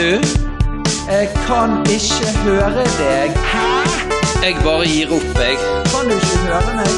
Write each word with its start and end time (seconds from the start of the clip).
du? 0.00 0.12
Jeg 1.16 1.26
kan 1.46 1.70
ikke 1.96 2.26
høre 2.44 2.84
deg. 3.00 3.30
Jeg 4.44 4.54
bare 4.64 4.84
gir 4.92 5.10
opp, 5.16 5.32
jeg. 5.44 5.56
Kan 5.92 6.08
du 6.08 6.14
ikke 6.16 6.38
høre 6.46 6.70
meg? 6.78 6.92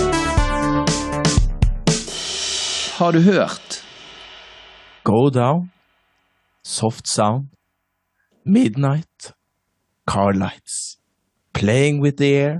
Har 2.98 3.10
du 3.16 3.20
hørt? 3.20 3.68
Go 5.04 5.30
down, 5.30 5.72
soft 6.62 7.08
sound, 7.08 7.48
midnight, 8.44 9.32
car 10.06 10.32
lights, 10.32 10.98
playing 11.52 12.00
with 12.00 12.16
the 12.18 12.34
air, 12.34 12.58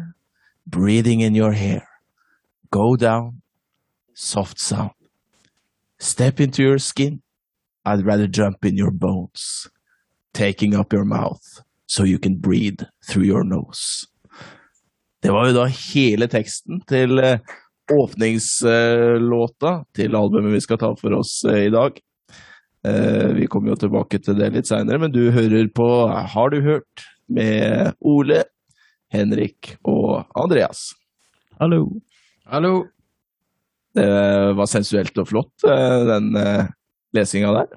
breathing 0.67 1.21
in 1.23 1.37
your 1.37 1.53
hair. 1.53 1.87
Go 2.71 2.97
down, 2.97 3.43
soft 4.15 4.59
sound. 4.61 4.97
Step 6.01 6.41
into 6.41 6.63
your 6.63 6.79
skin, 6.79 7.23
I'd 7.85 8.05
rather 8.05 8.27
jump 8.27 8.65
in 8.65 8.77
your 8.77 8.91
bones, 8.91 9.69
taking 10.35 10.75
up 10.75 10.93
your 10.93 11.05
mouth 11.05 11.43
so 11.87 12.05
you 12.05 12.19
can 12.19 12.39
breathe 12.41 12.81
through 13.09 13.25
your 13.27 13.45
nose. 13.45 14.07
Det 15.23 15.31
var 15.31 15.47
jo 15.51 15.55
da 15.55 15.67
hele 15.71 16.27
teksten 16.27 16.81
til 16.91 17.19
eh, 17.23 17.39
åpningslåta 17.93 19.73
til 19.95 20.17
albumet 20.19 20.55
vi 20.57 20.61
skal 20.65 20.79
ta 20.81 20.93
for 20.99 21.15
oss 21.21 21.45
eh, 21.49 21.67
i 21.69 21.71
dag. 21.71 21.99
Eh, 22.87 23.29
Vi 23.39 23.47
kommer 23.47 23.71
jo 23.75 23.77
tilbake 23.85 24.19
til 24.19 24.35
det 24.39 24.51
litt 24.57 24.67
seinere, 24.67 24.99
men 24.99 25.13
du 25.15 25.31
hører 25.31 25.69
på 25.75 25.89
Har 26.09 26.51
du 26.51 26.61
hørt? 26.63 27.09
med 27.33 27.95
Ole, 28.05 28.43
Henrik 29.15 29.77
og 29.89 30.27
Andreas. 30.37 30.91
Hallo. 31.61 31.87
Hallo. 32.45 32.83
Det 33.95 34.05
var 34.59 34.67
sensuelt 34.69 35.17
og 35.23 35.29
flott, 35.31 35.65
den 35.65 36.27
lesinga 37.17 37.55
der. 37.57 37.71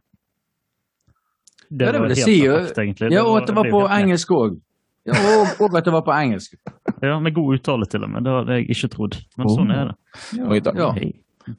Det 1.76 1.86
Ja, 1.88 1.92
det 1.92 2.02
var 2.02 2.08
helt 2.14 2.20
si. 2.23 2.36
perfekt, 2.48 2.78
egentlig. 2.84 3.12
Ja, 3.12 3.23
og 3.28 3.38
at 3.42 3.48
det 3.50 3.56
var 3.58 3.68
på 3.72 3.81
engelsk 4.00 4.31
òg. 4.31 4.58
Ja, 5.06 5.14
og, 5.14 5.62
og 5.62 5.76
at 5.78 5.86
det 5.86 5.94
var 5.94 6.02
på 6.08 6.14
engelsk. 6.16 6.56
Ja, 7.04 7.20
Med 7.20 7.34
god 7.36 7.56
uttale, 7.59 7.86
til 7.92 8.04
og 8.04 8.09
med. 8.09 8.23
Det 8.26 8.31
hadde 8.34 8.56
jeg 8.58 8.70
ikke 8.73 8.88
trodd. 8.95 9.18
Men 9.38 9.48
Oh. 9.50 9.56
sånn 9.58 9.72
er 9.76 9.90
det. 9.92 9.96
Mange 10.42 10.62
takk. 10.66 10.78
Ja. 10.81 10.92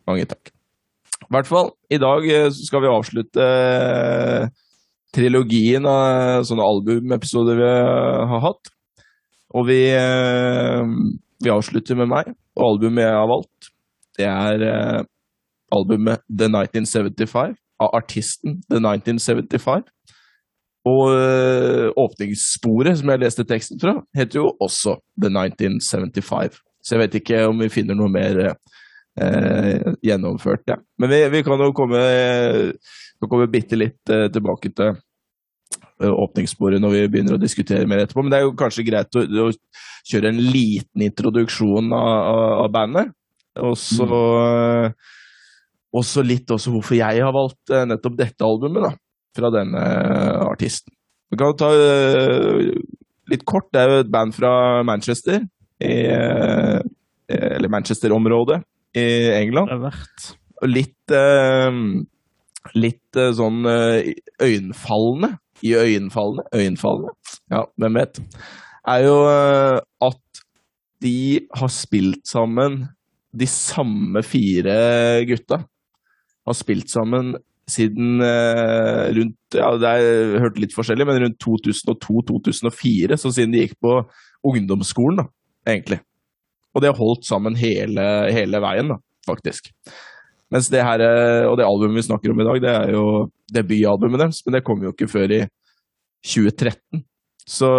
Mange 0.08 0.24
takk. 0.32 0.50
I 1.22 1.28
hvert 1.30 1.46
fall, 1.46 1.70
i 1.90 1.98
dag 1.98 2.26
eh, 2.28 2.48
skal 2.50 2.82
vi 2.82 2.90
avslutte 2.90 3.44
eh, 3.46 4.48
trilogien 5.16 5.86
av 5.88 6.42
sånne 6.48 6.64
albumepisoder 6.66 7.56
vi 7.60 7.68
eh, 7.70 8.26
har 8.32 8.40
hatt. 8.48 8.72
Og 9.56 9.66
vi, 9.68 9.78
vi 11.44 11.50
avslutter 11.52 11.96
med 11.96 12.10
meg, 12.10 12.32
og 12.58 12.64
albumet 12.74 13.04
jeg 13.06 13.14
har 13.14 13.28
valgt, 13.30 13.68
det 14.18 14.26
er 14.26 15.04
albumet 15.72 16.20
The 16.28 16.48
1975 16.50 17.54
av 17.80 17.94
artisten 17.96 18.58
The 18.68 18.80
1975. 18.82 19.86
Og 20.86 21.10
øh, 21.10 21.88
åpningssporet, 21.98 23.00
som 23.00 23.10
jeg 23.10 23.22
leste 23.24 23.44
teksten 23.48 23.80
fra, 23.82 23.96
heter 24.14 24.38
jo 24.38 24.52
også 24.62 24.94
The 25.18 25.32
1975. 25.32 26.60
Så 26.82 26.94
jeg 26.94 27.02
vet 27.02 27.16
ikke 27.18 27.42
om 27.48 27.58
vi 27.64 27.72
finner 27.74 27.98
noe 27.98 28.12
mer 28.12 28.38
eh, 28.46 29.88
gjennomført, 30.06 30.62
ja. 30.70 30.76
Men 31.02 31.10
vi, 31.10 31.18
vi 31.32 31.42
kan 31.46 31.64
jo 31.64 31.72
komme, 31.74 32.02
kan 33.18 33.32
komme 33.32 33.50
bitte 33.50 33.78
litt 33.78 34.12
eh, 34.14 34.28
tilbake 34.30 34.70
til 34.70 34.92
eh, 34.92 36.12
åpningssporet 36.12 36.82
når 36.82 36.94
vi 36.94 37.02
begynner 37.16 37.34
å 37.34 37.42
diskutere 37.42 37.88
mer 37.90 38.04
etterpå. 38.04 38.22
Men 38.22 38.36
det 38.36 38.38
er 38.38 38.46
jo 38.46 38.54
kanskje 38.60 38.86
greit 38.86 39.18
å, 39.18 39.24
å 39.26 39.48
kjøre 40.06 40.30
en 40.30 40.38
liten 40.38 41.08
introduksjon 41.08 41.90
av, 41.90 42.12
av, 42.30 42.44
av 42.60 42.70
bandet. 42.76 43.10
Og 43.66 43.74
så 43.80 44.06
mm. 44.06 44.94
også 45.98 46.22
litt 46.22 46.54
også 46.54 46.70
hvorfor 46.76 47.00
jeg 47.00 47.26
har 47.26 47.34
valgt 47.34 47.74
eh, 47.74 47.88
nettopp 47.90 48.22
dette 48.22 48.46
albumet, 48.46 48.86
da 48.86 48.94
fra 49.36 49.50
denne 49.52 49.82
artisten. 50.56 50.92
Vi 51.30 51.38
kan 51.40 51.54
ta 51.58 51.70
uh, 51.74 52.72
litt 53.30 53.44
kort. 53.48 53.68
Det 53.74 53.82
er 53.82 53.92
jo 53.92 54.02
et 54.04 54.12
band 54.12 54.34
fra 54.36 54.82
Manchester, 54.86 55.44
i, 55.82 55.94
uh, 56.08 56.80
eller 57.28 57.72
Manchester-området 57.72 58.60
i 58.96 59.06
England. 59.36 59.70
Det 59.70 59.76
er 59.76 59.86
verdt. 59.86 60.28
Litt 60.66 61.14
uh, 61.14 61.80
litt 62.74 63.18
sånn 63.38 63.66
øyenfallende. 64.42 65.36
I 65.64 65.72
øyenfallende. 65.78 66.48
Øyenfallende. 66.56 67.12
Ja, 67.52 67.62
hvem 67.78 67.98
vet. 68.00 68.18
Er 68.86 69.04
jo 69.06 69.16
at 69.26 70.42
de 71.02 71.46
har 71.58 71.70
spilt 71.74 72.22
sammen 72.28 72.86
De 73.36 73.46
samme 73.50 74.22
fire 74.24 74.76
gutta 75.28 75.58
har 76.46 76.56
spilt 76.56 76.90
sammen 76.90 77.34
siden 77.70 78.22
eh, 78.22 79.08
rundt 79.16 79.56
ja, 79.58 79.70
det 79.80 79.90
er 79.90 80.42
hørt 80.44 80.58
litt 80.62 80.74
forskjellig, 80.74 81.06
men 81.08 81.22
rundt 81.24 81.38
2002-2004, 81.42 83.18
så 83.18 83.32
siden 83.34 83.54
de 83.54 83.64
gikk 83.64 83.74
på 83.82 83.98
ungdomsskolen, 84.46 85.22
da, 85.22 85.26
egentlig. 85.66 86.00
Og 86.76 86.82
de 86.82 86.90
har 86.90 86.98
holdt 86.98 87.26
sammen 87.26 87.58
hele, 87.58 88.04
hele 88.34 88.60
veien, 88.62 88.92
da, 88.92 89.00
faktisk. 89.26 89.72
Mens 90.54 90.70
det 90.70 90.84
her, 90.86 91.02
og 91.50 91.56
det 91.58 91.66
albumet 91.66 91.98
vi 91.98 92.06
snakker 92.06 92.30
om 92.30 92.42
i 92.42 92.46
dag, 92.46 92.62
det 92.62 92.72
er 92.72 92.92
jo 92.94 93.04
debutalbumet 93.50 94.22
deres, 94.22 94.42
men 94.46 94.54
det 94.54 94.64
kom 94.66 94.84
jo 94.84 94.92
ikke 94.94 95.10
før 95.10 95.34
i 95.34 95.42
2013. 96.22 97.02
Så 97.46 97.70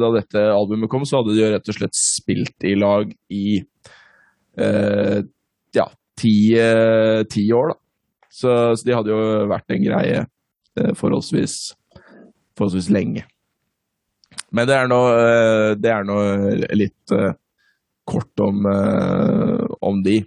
da 0.00 0.12
dette 0.14 0.44
albumet 0.52 0.88
kom, 0.92 1.04
så 1.08 1.20
hadde 1.20 1.34
de 1.34 1.42
jo 1.42 1.50
rett 1.52 1.68
og 1.72 1.76
slett 1.76 1.98
spilt 1.98 2.64
i 2.68 2.72
lag 2.80 3.12
i 3.32 3.58
eh, 4.60 5.18
ja, 5.76 5.86
ti, 6.16 6.36
ti 7.32 7.44
år, 7.56 7.74
da. 7.74 7.80
Så, 8.36 8.50
så, 8.76 8.84
de 8.84 8.94
hadde 8.96 9.12
jo 9.14 9.48
vært 9.48 9.72
en 9.72 9.84
greie 9.84 10.20
eh, 10.20 10.92
forholdsvis, 10.98 11.56
forholdsvis 12.58 12.90
lenge. 12.92 13.24
Men 14.52 14.68
det 14.68 14.76
er 14.76 14.90
nå, 14.90 15.00
eh, 15.16 15.70
det 15.80 15.92
er 15.92 16.06
nå 16.06 16.18
litt 16.76 17.16
eh, 17.16 17.32
kort 18.06 18.44
om, 18.44 18.68
om 19.82 20.02
de. 20.04 20.20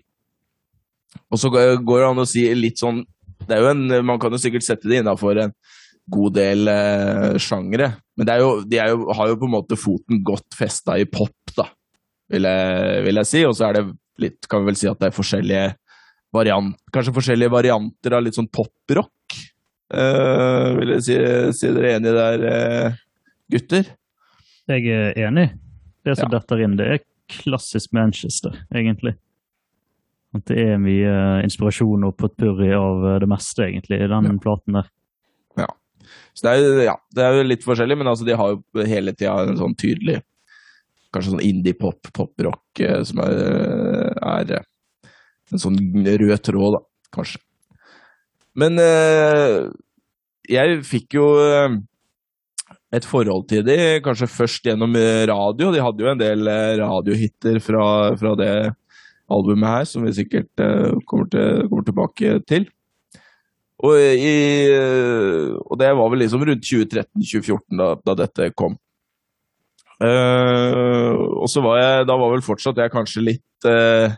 Og 1.30 1.40
så 1.40 1.52
går 1.54 2.02
det 2.02 2.08
an 2.10 2.24
å 2.26 2.28
si 2.28 2.44
litt 2.58 2.82
sånn 2.82 3.06
det 3.48 3.56
er 3.56 3.64
jo 3.64 3.72
en, 3.72 3.86
Man 4.06 4.20
kan 4.22 4.34
jo 4.34 4.40
sikkert 4.42 4.66
sette 4.66 4.90
det 4.90 5.02
innafor 5.02 5.40
en 5.42 5.54
god 6.10 6.36
del 6.40 6.70
eh, 6.72 7.36
sjangere, 7.38 7.92
men 8.18 8.26
det 8.26 8.34
er 8.34 8.42
jo, 8.42 8.54
de 8.66 8.80
er 8.82 8.88
jo, 8.90 9.12
har 9.14 9.30
jo 9.30 9.36
på 9.38 9.46
en 9.46 9.54
måte 9.54 9.78
foten 9.78 10.24
godt 10.26 10.58
festa 10.58 10.96
i 10.98 11.06
pop, 11.06 11.54
da, 11.54 11.68
vil 12.34 12.48
jeg, 12.50 13.04
vil 13.06 13.22
jeg 13.22 13.30
si. 13.30 13.44
Og 13.46 13.54
så 13.54 13.68
er 13.68 13.78
det 13.78 13.84
litt, 14.24 14.48
kan 14.50 14.64
vi 14.64 14.72
vel 14.72 14.80
si 14.80 14.90
at 14.90 14.98
det 14.98 15.12
er 15.12 15.14
forskjellige 15.14 15.68
variant, 16.36 16.76
kanskje 16.94 17.14
forskjellige 17.16 17.52
varianter 17.54 18.16
av 18.18 18.24
litt 18.26 18.38
sånn 18.38 18.50
poprock. 18.54 19.12
Uh, 19.90 20.76
vil 20.78 20.92
jeg 20.98 21.06
si, 21.08 21.16
si 21.58 21.72
dere 21.74 21.96
enige 21.98 22.14
der, 22.14 22.44
uh, 22.46 23.00
gutter? 23.50 23.88
Jeg 24.70 24.86
er 24.94 25.18
enig. 25.28 25.48
Det 26.06 26.14
som 26.20 26.30
Ja. 26.30 26.38
detter 26.38 26.62
inn, 26.62 26.76
det 26.78 26.88
er 26.88 27.00
klassisk 27.30 27.92
Manchester, 27.98 28.54
egentlig. 28.74 29.16
At 30.36 30.46
det 30.46 30.58
er 30.62 30.78
mye 30.78 31.42
inspirasjon 31.44 32.06
og 32.06 32.16
potpurri 32.22 32.70
av 32.78 33.04
eh, 33.16 33.20
det 33.20 33.28
meste, 33.30 33.64
egentlig, 33.66 33.98
i 34.02 34.08
den 34.08 34.38
platen 34.40 34.78
der. 34.78 34.90
Så 36.34 36.46
det 36.46 36.52
er, 36.54 36.62
jo- 36.64 36.84
ja, 36.86 36.96
det 37.14 37.24
er 37.26 37.34
jo 37.38 37.44
litt 37.50 37.64
forskjellig, 37.66 37.98
men 37.98 38.08
altså, 38.08 38.26
de 38.26 38.34
har 38.38 38.54
jo 38.54 38.86
hele 38.88 39.12
tida 39.14 39.34
en 39.48 39.58
sånn 39.60 39.76
tydelig 39.78 40.22
Kanskje 41.14 41.32
sånn 41.34 41.42
indie-pop, 41.44 42.06
poprock, 42.14 42.82
som 43.06 43.18
er, 43.26 44.14
er 44.22 44.60
en 45.54 45.62
sånn 45.62 45.78
rød 46.06 46.42
tråd, 46.46 46.78
da, 46.78 46.82
kanskje. 47.16 47.42
Men 48.60 48.82
uh, 48.82 49.70
jeg 50.50 50.82
fikk 50.88 51.16
jo 51.20 51.28
uh, 51.40 51.78
et 52.96 53.06
forhold 53.06 53.48
til 53.52 53.64
de 53.68 53.78
kanskje 54.06 54.32
først 54.32 54.68
gjennom 54.68 54.98
uh, 54.98 55.24
radio. 55.30 55.72
De 55.74 55.84
hadde 55.84 56.06
jo 56.06 56.12
en 56.12 56.22
del 56.22 56.52
radiohiter 56.82 57.62
fra, 57.64 57.86
fra 58.20 58.36
det 58.40 58.52
albumet 59.30 59.70
her, 59.70 59.88
som 59.88 60.06
vi 60.08 60.16
sikkert 60.18 60.50
kommer, 61.06 61.30
til, 61.30 61.66
kommer 61.70 61.86
tilbake 61.86 62.40
til. 62.50 62.66
Og, 63.80 63.96
i, 63.96 64.34
og 65.62 65.78
det 65.80 65.92
var 65.96 66.10
vel 66.12 66.20
liksom 66.26 66.42
rundt 66.44 66.66
2013-2014 66.68 67.78
da, 67.80 67.94
da 68.10 68.16
dette 68.26 68.50
kom. 68.58 68.74
Uh, 70.00 71.12
og 71.44 71.50
så 71.52 71.60
var 71.60 71.76
jeg 71.76 72.06
Da 72.08 72.16
var 72.16 72.30
vel 72.32 72.44
fortsatt 72.46 72.78
jeg 72.80 72.92
kanskje 72.94 73.24
litt 73.26 73.68
uh, 73.68 74.14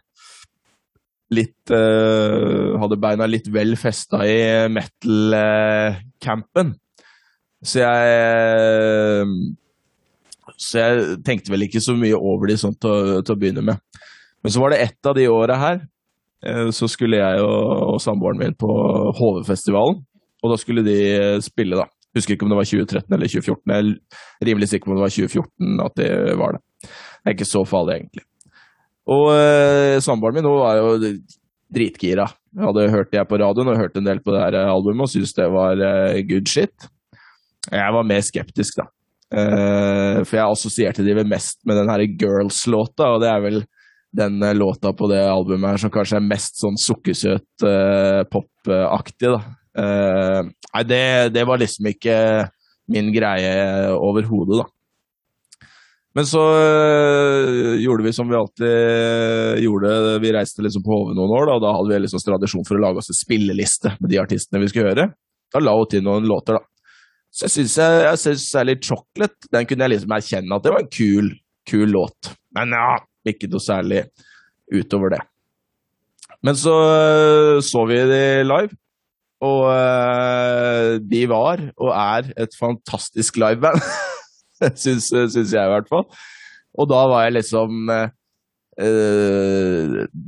Litt 1.31 1.71
uh, 1.71 2.75
Hadde 2.81 2.97
beina 2.99 3.27
litt 3.29 3.47
vel 3.53 3.77
festa 3.79 4.25
i 4.27 4.67
metal-campen. 4.71 6.73
Så 7.61 7.83
jeg 7.83 9.27
Så 10.57 10.81
jeg 10.81 11.17
tenkte 11.25 11.53
vel 11.53 11.67
ikke 11.67 11.83
så 11.83 11.95
mye 11.97 12.17
over 12.17 12.51
de 12.51 12.57
sånn 12.59 12.75
til, 12.75 13.21
til 13.23 13.35
å 13.35 13.39
begynne 13.39 13.63
med. 13.65 13.81
Men 14.41 14.53
så 14.53 14.63
var 14.63 14.73
det 14.73 14.83
ett 14.83 15.05
av 15.05 15.15
de 15.15 15.27
åra 15.29 15.57
her, 15.61 15.83
eh, 16.45 16.69
så 16.73 16.89
skulle 16.89 17.21
jeg 17.21 17.45
og, 17.45 17.93
og 17.93 17.99
samboeren 18.01 18.41
min 18.41 18.57
på 18.57 18.69
HV-festivalen. 19.17 20.01
Og 20.41 20.49
da 20.49 20.57
skulle 20.57 20.83
de 20.85 20.97
spille, 21.45 21.77
da. 21.77 21.85
Husker 22.17 22.35
ikke 22.35 22.47
om 22.47 22.51
det 22.51 22.59
var 22.59 22.67
2013 22.67 23.15
eller 23.15 23.29
2014. 23.29 23.71
Jeg 23.71 23.77
er 24.41 24.49
rimelig 24.49 24.71
sikker 24.71 24.89
på 24.89 24.91
om 24.91 24.99
det 24.99 25.05
var 25.05 25.15
2014 25.15 25.85
at 25.85 26.01
det 26.01 26.11
var 26.41 26.57
det. 26.57 26.61
Det 26.81 27.29
er 27.29 27.37
ikke 27.37 27.47
så 27.47 27.61
farlig, 27.67 28.01
egentlig. 28.01 28.25
Og 29.11 29.27
eh, 29.35 29.97
samboeren 30.03 30.39
min 30.39 30.49
var 30.49 30.79
jo 30.79 31.11
dritgira. 31.71 32.27
Jeg 32.51 32.67
hadde 32.67 32.89
hørt 32.91 33.11
det 33.13 33.27
på 33.29 33.39
radioen 33.39 33.71
og 33.71 33.79
hørt 33.79 33.99
en 33.99 34.07
del 34.07 34.19
på 34.23 34.33
det 34.35 34.41
her 34.43 34.57
albumet 34.65 35.07
og 35.07 35.11
syntes 35.13 35.35
det 35.37 35.47
var 35.51 35.79
eh, 35.79 36.23
good 36.27 36.49
shit. 36.51 36.89
Jeg 37.71 37.95
var 37.95 38.07
mer 38.07 38.23
skeptisk, 38.25 38.81
da. 38.81 38.87
Eh, 39.31 40.17
for 40.25 40.35
jeg 40.35 40.43
assosierte 40.43 41.05
de 41.05 41.15
vel 41.15 41.29
mest 41.31 41.61
med 41.67 41.79
den 41.79 41.91
her 41.91 42.03
Girls-låta, 42.19 43.13
og 43.13 43.21
det 43.23 43.29
er 43.31 43.45
vel 43.45 43.61
den 44.17 44.43
eh, 44.43 44.55
låta 44.57 44.91
på 44.93 45.07
det 45.11 45.21
albumet 45.23 45.75
her 45.75 45.83
som 45.85 45.93
kanskje 45.93 46.19
er 46.19 46.27
mest 46.27 46.59
sånn 46.59 46.79
sukkersøt 46.79 47.67
eh, 47.67 48.21
pop-aktig, 48.31 49.31
da. 49.31 49.41
Eh, 49.81 50.41
nei, 50.49 50.83
det, 50.89 51.05
det 51.37 51.45
var 51.47 51.61
liksom 51.61 51.87
ikke 51.93 52.17
min 52.91 53.13
greie 53.15 53.53
overhodet, 53.95 54.65
da. 54.65 54.67
Men 56.17 56.27
så 56.27 56.41
øh, 56.43 57.77
gjorde 57.79 58.03
vi 58.03 58.11
som 58.13 58.27
vi 58.27 58.35
alltid 58.35 59.61
gjorde. 59.63 59.91
Vi 60.19 60.33
reiste 60.35 60.63
liksom 60.63 60.83
på 60.83 60.91
HV 60.91 61.13
noen 61.15 61.31
år, 61.37 61.47
da, 61.47 61.55
og 61.55 61.63
da 61.63 61.71
hadde 61.77 61.93
vi 61.93 62.01
liksom 62.03 62.23
tradisjon 62.25 62.67
for 62.67 62.79
å 62.79 62.83
lage 62.83 62.99
oss 62.99 63.13
en 63.13 63.19
spilleliste 63.21 63.93
med 63.99 64.11
de 64.11 64.19
artistene 64.19 64.59
vi 64.63 64.67
skulle 64.71 64.91
høre. 64.91 65.07
Da 65.51 65.63
la 65.63 65.75
hun 65.77 65.87
til 65.91 66.03
noen 66.03 66.27
låter, 66.27 66.59
da. 66.59 66.67
Så 67.31 67.47
jeg 67.47 67.53
syns 67.53 67.77
jeg, 67.79 68.03
jeg 68.03 68.19
synes 68.19 68.49
særlig 68.51 68.73
Chocolate 68.83 69.51
den 69.55 69.67
kunne 69.67 69.85
jeg 69.87 69.93
liksom 69.93 70.13
erkjenne 70.17 70.57
at 70.57 70.65
det 70.65 70.73
var 70.73 70.83
en 70.83 70.91
kul, 70.91 71.31
kul 71.71 71.95
låt. 71.95 72.33
Men 72.57 72.75
ja, 72.75 72.97
ikke 73.31 73.47
noe 73.47 73.63
særlig 73.63 74.03
utover 74.67 75.15
det. 75.15 75.23
Men 76.43 76.59
så 76.59 76.75
øh, 76.75 77.57
så 77.63 77.87
vi 77.87 78.03
de 78.11 78.23
live, 78.43 78.75
og 79.41 79.63
de 81.09 81.21
var, 81.31 81.63
og 81.81 81.95
er, 81.95 82.27
et 82.37 82.59
fantastisk 82.59 83.39
liveband. 83.41 83.79
syns, 84.83 85.09
syns 85.11 85.53
jeg 85.53 85.61
i 85.61 85.73
hvert 85.73 85.91
fall. 85.91 86.07
Og 86.79 86.87
da 86.91 87.01
var 87.11 87.25
jeg 87.25 87.35
liksom 87.41 87.89
eh, 87.91 88.09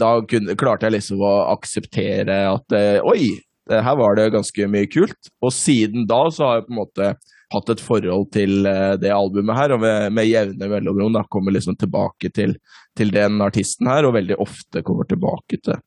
Da 0.04 0.10
kunne, 0.28 0.58
klarte 0.60 0.90
jeg 0.90 0.98
liksom 0.98 1.24
å 1.24 1.34
akseptere 1.54 2.42
at 2.52 2.76
eh, 2.76 3.00
oi, 3.00 3.40
her 3.72 3.96
var 3.96 4.18
det 4.20 4.34
ganske 4.34 4.68
mye 4.68 4.90
kult. 4.92 5.32
Og 5.44 5.54
siden 5.56 6.08
da 6.10 6.26
så 6.34 6.50
har 6.50 6.60
jeg 6.60 6.68
på 6.68 6.76
en 6.76 6.82
måte 6.82 7.14
hatt 7.54 7.70
et 7.70 7.84
forhold 7.84 8.30
til 8.34 8.68
eh, 8.70 8.94
det 9.02 9.12
albumet 9.14 9.58
her, 9.58 9.76
og 9.76 9.84
med, 9.84 10.14
med 10.16 10.30
jevne 10.30 10.70
mellomrom 10.72 11.16
da 11.16 11.24
kommer 11.32 11.56
liksom 11.56 11.78
tilbake 11.80 12.32
til, 12.34 12.56
til 12.98 13.14
den 13.14 13.42
artisten 13.46 13.90
her, 13.92 14.08
og 14.08 14.16
veldig 14.18 14.40
ofte 14.42 14.84
kommer 14.86 15.08
tilbake 15.10 15.60
til, 15.64 15.78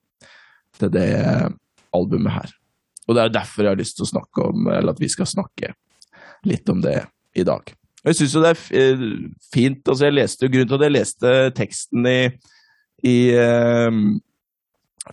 til 0.79 0.93
det 0.95 1.11
albumet 1.97 2.37
her. 2.39 2.55
Og 3.07 3.17
det 3.17 3.25
er 3.25 3.35
derfor 3.39 3.67
jeg 3.67 3.77
har 3.77 3.83
lyst 3.83 3.99
til 3.99 4.07
å 4.07 4.13
snakke 4.15 4.47
om, 4.47 4.71
eller 4.71 4.95
at 4.95 5.03
vi 5.03 5.11
skal 5.11 5.29
snakke 5.31 5.75
litt 6.47 6.69
om 6.71 6.83
det 6.85 7.01
i 7.37 7.45
dag. 7.47 7.75
Jeg 8.07 8.21
syns 8.21 8.37
jo 8.37 8.43
det 8.45 8.53
er 8.53 8.61
eh, 8.79 9.01
fint 9.51 9.89
altså 9.91 10.07
jeg 10.07 10.15
leste, 10.15 10.47
jo 10.47 10.53
Grunnen 10.53 10.71
til 10.71 10.79
at 10.79 10.87
jeg 10.87 10.95
leste 10.95 11.35
teksten 11.59 12.07
i, 12.07 12.21
i 13.03 13.17
eh, 13.35 13.99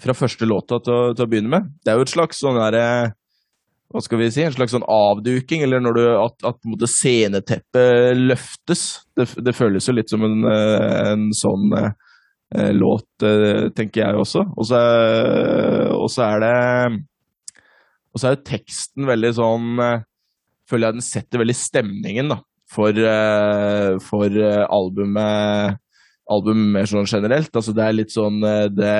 fra 0.03 0.15
første 0.17 0.47
låta 0.49 0.79
til, 0.83 1.15
til 1.17 1.25
å 1.25 1.29
begynne 1.29 1.53
med, 1.53 1.73
det 1.81 1.93
er 1.93 1.99
jo 1.99 2.05
et 2.05 2.13
slags 2.13 2.41
sånn 2.41 2.59
derre 2.61 2.85
hva 3.93 4.01
skal 4.01 4.17
vi 4.23 4.29
si, 4.33 4.41
en 4.41 4.53
slags 4.55 4.73
sånn 4.73 4.87
avduking, 4.89 5.61
eller 5.61 5.81
når 5.83 5.97
du, 5.97 6.03
at, 6.17 6.33
at 6.49 6.57
på 6.57 6.65
en 6.65 6.73
måte 6.73 6.89
sceneteppet 6.89 8.17
løftes. 8.17 8.85
Det, 9.13 9.27
det 9.45 9.53
føles 9.53 9.85
jo 9.85 9.93
litt 9.93 10.09
som 10.09 10.25
en, 10.25 10.39
eh, 10.49 10.95
en 11.11 11.27
sånn 11.37 11.75
eh, 11.77 12.71
låt, 12.73 13.05
eh, 13.21 13.67
tenker 13.77 14.01
jeg 14.01 14.23
også. 14.23 14.47
Og 14.57 14.65
så, 14.65 14.79
og 15.93 16.09
så 16.09 16.25
er 16.25 16.41
det 16.41 16.55
Og 18.13 18.21
så 18.21 18.27
er 18.31 18.33
jo 18.33 18.47
teksten 18.49 19.05
veldig 19.09 19.31
sånn 19.37 19.69
eh, 19.81 20.01
Føler 20.69 20.87
jeg 20.87 20.97
den 20.97 21.05
setter 21.05 21.43
veldig 21.43 21.57
stemningen, 21.59 22.33
da 22.33 22.39
for, 22.73 22.97
eh, 22.97 23.99
for 24.03 24.39
eh, 24.39 24.63
albumet, 24.69 25.79
album 26.31 26.65
mer 26.73 26.89
sånn 26.89 27.09
generelt. 27.09 27.51
Altså 27.53 27.75
det 27.75 27.85
er 27.85 27.95
litt 27.97 28.13
sånn 28.13 28.39
eh, 28.47 28.67
Det 28.73 28.95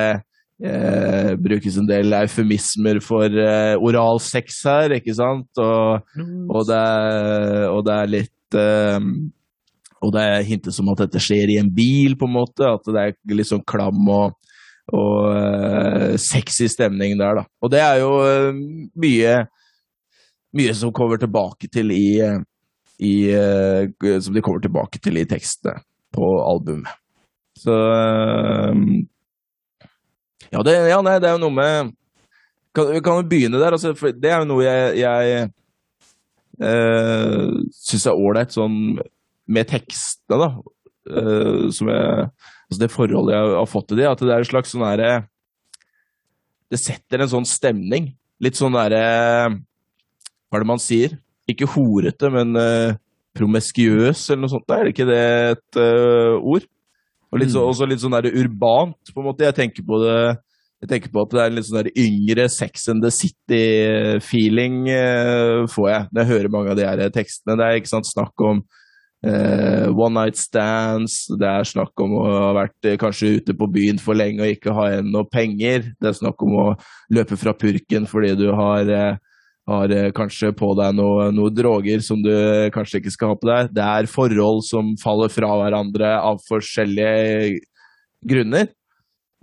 eh, 0.68 1.30
brukes 1.40 1.78
en 1.80 1.88
del 1.88 2.14
eufemismer 2.20 3.00
for 3.04 3.40
oral 3.80 4.20
sex 4.22 4.62
her, 4.68 4.96
ikke 4.98 5.16
sant? 5.16 5.50
Og, 5.58 6.04
og, 6.48 6.60
det, 6.68 6.78
er, 6.78 7.66
og 7.72 7.82
det 7.88 7.96
er 7.96 8.14
litt 8.18 8.58
eh, 8.60 9.10
Og 10.04 10.14
det 10.14 10.28
hintes 10.50 10.78
om 10.82 10.92
at 10.92 11.06
dette 11.06 11.22
skjer 11.22 11.54
i 11.54 11.60
en 11.62 11.72
bil, 11.74 12.16
på 12.20 12.28
en 12.28 12.38
måte. 12.38 12.68
At 12.68 12.86
det 12.86 13.08
er 13.08 13.36
litt 13.36 13.50
sånn 13.50 13.64
klam 13.66 14.04
og, 14.04 14.38
og 14.92 15.32
eh, 15.32 16.14
sexy 16.20 16.68
stemning 16.70 17.16
der, 17.18 17.40
da. 17.40 17.48
Og 17.64 17.72
det 17.72 17.82
er 17.82 18.02
jo 18.04 18.14
mye 19.00 19.36
mye 20.54 20.74
som 20.78 20.92
kommer 20.94 21.18
tilbake 21.18 21.66
til 21.72 21.90
i, 21.90 22.20
i 23.02 23.14
eh, 23.34 23.88
Som 24.22 24.36
de 24.36 24.42
kommer 24.44 24.62
tilbake 24.62 25.00
til 25.02 25.18
i 25.18 25.26
tekstene 25.26 25.80
på 26.14 26.28
albumet. 26.44 26.92
Så 27.58 27.74
eh, 27.74 28.80
Ja, 30.54 30.62
det, 30.62 30.74
ja 30.90 31.00
nei, 31.02 31.18
det 31.22 31.30
er 31.30 31.36
jo 31.36 31.44
noe 31.46 31.54
med 31.54 31.92
kan, 32.74 32.90
Vi 32.94 33.02
kan 33.02 33.20
jo 33.20 33.28
begynne 33.30 33.60
der. 33.62 33.76
Altså, 33.76 33.94
det 33.94 34.30
er 34.30 34.42
jo 34.42 34.50
noe 34.50 34.64
jeg, 34.66 34.96
jeg 35.02 35.50
uh, 36.62 37.50
syns 37.74 38.06
er 38.10 38.18
ålreit 38.18 38.54
sånn 38.54 38.78
med 39.50 39.68
tekstene, 39.68 40.38
da. 40.40 40.48
eh, 41.10 41.70
som 41.74 41.90
jeg 41.92 42.28
Altså 42.64 42.80
det 42.80 42.94
forholdet 42.94 43.34
jeg 43.36 43.56
har 43.58 43.68
fått 43.68 43.90
til 43.90 43.98
de, 44.00 44.06
at 44.08 44.22
det 44.22 44.32
er 44.32 44.40
en 44.40 44.48
slags 44.48 44.70
sånn 44.72 44.86
herre 44.86 45.10
Det 46.72 46.80
setter 46.80 47.22
en 47.22 47.30
sånn 47.30 47.46
stemning. 47.46 48.08
Litt 48.42 48.56
sånn 48.58 48.74
derre 48.74 49.02
Hva 49.52 50.58
er 50.58 50.64
det 50.64 50.70
man 50.70 50.82
sier? 50.82 51.18
Ikke 51.50 51.68
horete, 51.68 52.30
men 52.32 52.54
uh, 52.56 52.94
promeskiøs 53.36 54.28
eller 54.30 54.44
noe 54.44 54.54
sånt. 54.54 54.70
Er 54.72 54.86
det 54.86 54.94
ikke 54.94 55.08
det 55.10 55.20
et 55.52 55.80
uh, 55.80 56.40
ord? 56.40 56.66
Og 57.34 57.40
litt 57.42 57.52
så, 57.52 57.64
også 57.66 57.88
litt 57.90 58.02
sånn 58.02 58.14
der 58.14 58.30
urbant, 58.30 58.98
på 59.10 59.20
en 59.20 59.28
måte. 59.28 59.46
Jeg 59.48 59.58
tenker 59.58 59.86
på 59.86 60.00
det 60.04 60.18
jeg 60.84 60.90
tenker 60.90 61.12
på 61.14 61.22
at 61.24 61.30
det 61.32 61.38
er 61.40 61.48
en 61.48 61.54
litt 61.56 61.64
sånn 61.64 61.78
der 61.78 61.94
yngre 61.96 62.44
Sex 62.52 62.82
and 62.92 63.00
the 63.00 63.08
City-feeling 63.14 64.82
uh, 64.92 65.64
får 65.72 65.86
jeg 65.88 66.08
når 66.10 66.20
jeg 66.20 66.30
hører 66.34 66.52
mange 66.52 66.74
av 66.74 66.76
de 66.76 66.84
her 66.84 67.12
tekstene. 67.14 67.56
Det 67.56 67.64
er 67.64 67.78
ikke 67.80 67.92
sant 67.94 68.08
snakk 68.10 68.44
om 68.44 68.60
uh, 69.24 69.86
one 69.96 70.12
night 70.18 70.36
stands, 70.36 71.22
det 71.40 71.48
er 71.48 71.68
snakk 71.68 72.04
om 72.04 72.18
å 72.20 72.24
ha 72.28 72.50
vært 72.58 72.90
uh, 72.90 72.98
kanskje 73.00 73.38
ute 73.38 73.56
på 73.56 73.68
byen 73.72 74.00
for 74.02 74.18
lenge 74.18 74.44
og 74.44 74.58
ikke 74.58 74.74
ha 74.76 74.90
igjen 74.92 75.08
noe 75.14 75.24
penger. 75.30 75.88
Det 75.96 76.10
er 76.10 76.18
snakk 76.20 76.44
om 76.44 76.58
å 76.60 76.66
løpe 77.16 77.38
fra 77.40 77.56
purken 77.56 78.08
fordi 78.10 78.34
du 78.42 78.50
har, 78.52 78.90
eh, 78.92 79.16
har 79.70 79.92
eh, 79.96 80.10
kanskje 80.16 80.52
på 80.56 80.70
deg 80.78 80.96
noe, 80.96 81.30
noe 81.32 81.52
droger 81.52 82.02
som 82.04 82.20
du 82.22 82.32
kanskje 82.74 83.00
ikke 83.00 83.12
skal 83.14 83.32
ha 83.32 83.38
på 83.40 83.48
deg. 83.48 83.70
Det 83.76 83.84
er 83.84 84.10
forhold 84.10 84.64
som 84.66 84.92
faller 85.00 85.32
fra 85.32 85.52
hverandre 85.60 86.10
av 86.20 86.42
forskjellige 86.48 87.60
grunner. 88.24 88.68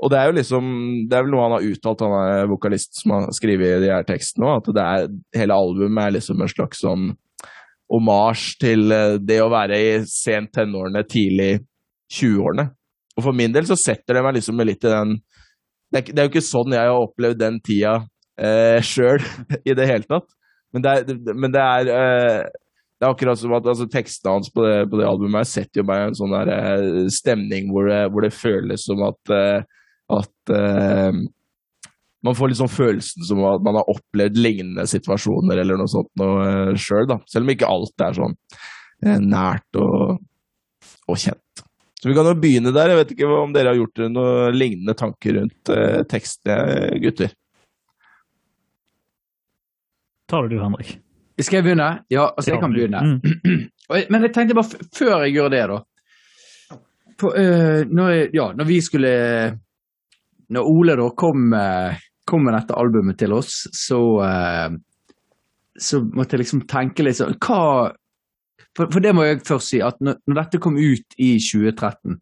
Og 0.02 0.10
det 0.10 0.18
er 0.18 0.30
jo 0.30 0.38
liksom, 0.38 0.70
det 1.10 1.18
er 1.18 1.26
vel 1.26 1.34
noe 1.36 1.46
han 1.46 1.56
har 1.60 1.66
uttalt, 1.66 2.02
han 2.02 2.16
er 2.18 2.50
vokalist 2.50 3.04
som 3.04 3.14
har 3.16 3.28
skrevet 3.38 3.84
de 3.84 3.92
her 3.94 4.06
tekstene 4.08 4.48
òg, 4.50 4.62
at 4.64 4.72
det 4.78 4.86
er, 4.86 5.12
hele 5.38 5.58
albumet 5.58 6.08
er 6.08 6.16
liksom 6.18 6.42
en 6.42 6.50
slags 6.50 6.82
sånn 6.82 7.12
omasj 7.92 8.46
til 8.62 8.94
eh, 8.96 9.18
det 9.22 9.42
å 9.44 9.52
være 9.52 9.78
i 9.78 9.92
sent 10.10 10.54
tenårene, 10.58 11.04
tidlig 11.10 11.52
20-årene. 12.14 12.70
Og 13.18 13.26
for 13.28 13.36
min 13.36 13.54
del 13.54 13.68
så 13.68 13.78
setter 13.78 14.18
det 14.18 14.26
meg 14.26 14.38
liksom 14.38 14.62
litt 14.64 14.86
i 14.88 14.92
den 14.94 15.18
Det 15.92 16.00
er, 16.00 16.06
det 16.08 16.22
er 16.22 16.28
jo 16.28 16.32
ikke 16.32 16.48
sånn 16.48 16.72
jeg 16.72 16.88
har 16.88 17.04
opplevd 17.04 17.40
den 17.42 17.58
tida 17.60 17.98
eh, 18.40 18.80
sjøl 18.86 19.24
i 19.70 19.76
det 19.78 19.90
hele 19.90 20.08
tatt. 20.08 20.30
Men 20.72 20.86
det 20.86 20.92
er, 20.92 21.34
men 21.36 21.52
det 21.52 21.62
er 21.62 21.92
eh, 21.96 22.52
det 23.02 23.08
er 23.08 23.16
akkurat 23.16 23.40
som 23.42 23.54
at 23.58 23.66
altså, 23.66 23.88
tekstene 23.90 24.36
hans 24.36 24.52
på 24.54 24.62
det, 24.62 24.76
på 24.92 25.00
det 25.00 25.08
albumet 25.10 25.50
setter 25.50 25.82
jo 25.82 25.88
meg 25.90 26.04
i 26.04 26.10
en 26.12 26.18
sånn 26.20 26.36
der, 26.36 26.52
eh, 26.54 27.08
stemning 27.10 27.72
hvor 27.74 27.88
det, 27.90 28.02
hvor 28.14 28.22
det 28.22 28.36
føles 28.36 28.84
som 28.86 29.02
at, 29.08 29.32
eh, 29.34 29.64
at 30.14 30.54
eh, 30.54 31.22
Man 32.22 32.38
får 32.38 32.52
liksom 32.52 32.70
følelsen 32.70 33.26
som 33.26 33.40
at 33.50 33.64
man 33.66 33.80
har 33.80 33.88
opplevd 33.90 34.36
lignende 34.38 34.84
situasjoner 34.86 35.58
eller 35.58 35.80
noe 35.80 35.90
sånt 35.90 36.12
noe 36.22 36.44
uh, 36.70 36.76
sjøl, 36.78 37.08
da. 37.10 37.16
Selv 37.26 37.48
om 37.48 37.50
ikke 37.56 37.72
alt 37.74 38.04
er 38.06 38.14
sånn 38.14 38.36
eh, 39.02 39.18
nært 39.18 39.80
og, 39.82 40.20
og 41.10 41.18
kjent. 41.18 41.64
Så 41.98 42.06
vi 42.06 42.14
kan 42.14 42.30
jo 42.30 42.36
begynne 42.38 42.76
der. 42.76 42.94
Jeg 42.94 43.00
vet 43.00 43.16
ikke 43.16 43.32
om 43.40 43.56
dere 43.56 43.74
har 43.74 43.80
gjort 43.80 44.04
noen 44.14 44.54
lignende 44.54 44.94
tanker 45.02 45.40
rundt 45.40 45.74
uh, 45.74 46.04
tekstene, 46.14 47.00
gutter. 47.02 47.34
Tar 50.32 50.48
det 50.48 50.56
du, 50.56 50.62
Henrik. 50.64 50.96
Skal 51.42 51.60
jeg 51.60 51.66
begynne? 51.66 51.92
Ja, 52.14 52.30
altså, 52.30 52.54
jeg 52.54 52.62
kan 52.62 52.74
begynne. 52.74 53.02
Mm. 53.02 53.68
Men 54.14 54.28
jeg 54.28 54.34
tenkte 54.36 54.56
bare, 54.56 54.86
før 54.96 55.26
jeg 55.26 55.34
gjør 55.36 55.52
det, 55.52 55.64
da 55.72 55.80
på, 57.22 57.32
uh, 57.38 57.82
når, 57.88 58.10
jeg, 58.10 58.30
ja, 58.34 58.52
når 58.58 58.70
vi 58.70 58.80
skulle 58.82 59.12
Når 60.52 60.68
Ole 60.68 60.96
da 61.00 61.08
kom, 61.16 61.54
øh, 61.54 62.00
kom 62.28 62.42
med 62.44 62.58
dette 62.58 62.76
albumet 62.76 63.18
til 63.20 63.34
oss, 63.34 63.62
så 63.72 64.00
uh, 64.20 64.74
Så 65.80 66.02
måtte 66.04 66.36
jeg 66.36 66.44
liksom 66.44 66.66
tenke 66.68 67.06
litt 67.06 67.22
sånn 67.22 67.38
Hva 67.40 67.92
For, 68.76 68.90
for 68.92 69.00
det 69.04 69.14
må 69.16 69.24
jeg 69.28 69.46
først 69.48 69.72
si, 69.72 69.80
at 69.84 70.00
når, 70.04 70.20
når 70.28 70.42
dette 70.42 70.60
kom 70.64 70.78
ut 70.80 71.16
i 71.20 71.34
2013, 71.44 72.14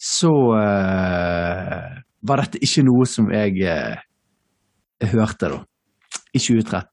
så 0.00 0.30
uh, 0.56 1.98
var 2.24 2.40
dette 2.40 2.62
ikke 2.64 2.84
noe 2.86 3.04
som 3.04 3.28
jeg, 3.28 3.58
uh, 3.68 5.10
hørte, 5.12 5.50
da. 5.52 5.58
I 6.32 6.40
2013. 6.40 6.88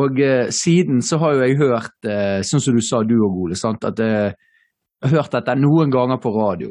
Og 0.00 0.20
eh, 0.24 0.46
siden 0.54 1.02
så 1.04 1.18
har 1.20 1.34
jo 1.34 1.42
jeg 1.44 1.58
hørt, 1.60 1.96
eh, 2.08 2.40
sånn 2.46 2.62
som 2.64 2.76
du 2.76 2.84
sa 2.84 3.02
du 3.04 3.18
og 3.18 3.42
Ole, 3.44 3.58
sant? 3.58 3.84
at 3.84 4.00
eh, 4.00 4.30
jeg 4.32 5.10
har 5.10 5.18
hørt 5.18 5.34
dette 5.34 5.56
noen 5.58 5.90
ganger 5.92 6.20
på 6.22 6.32
radio. 6.32 6.70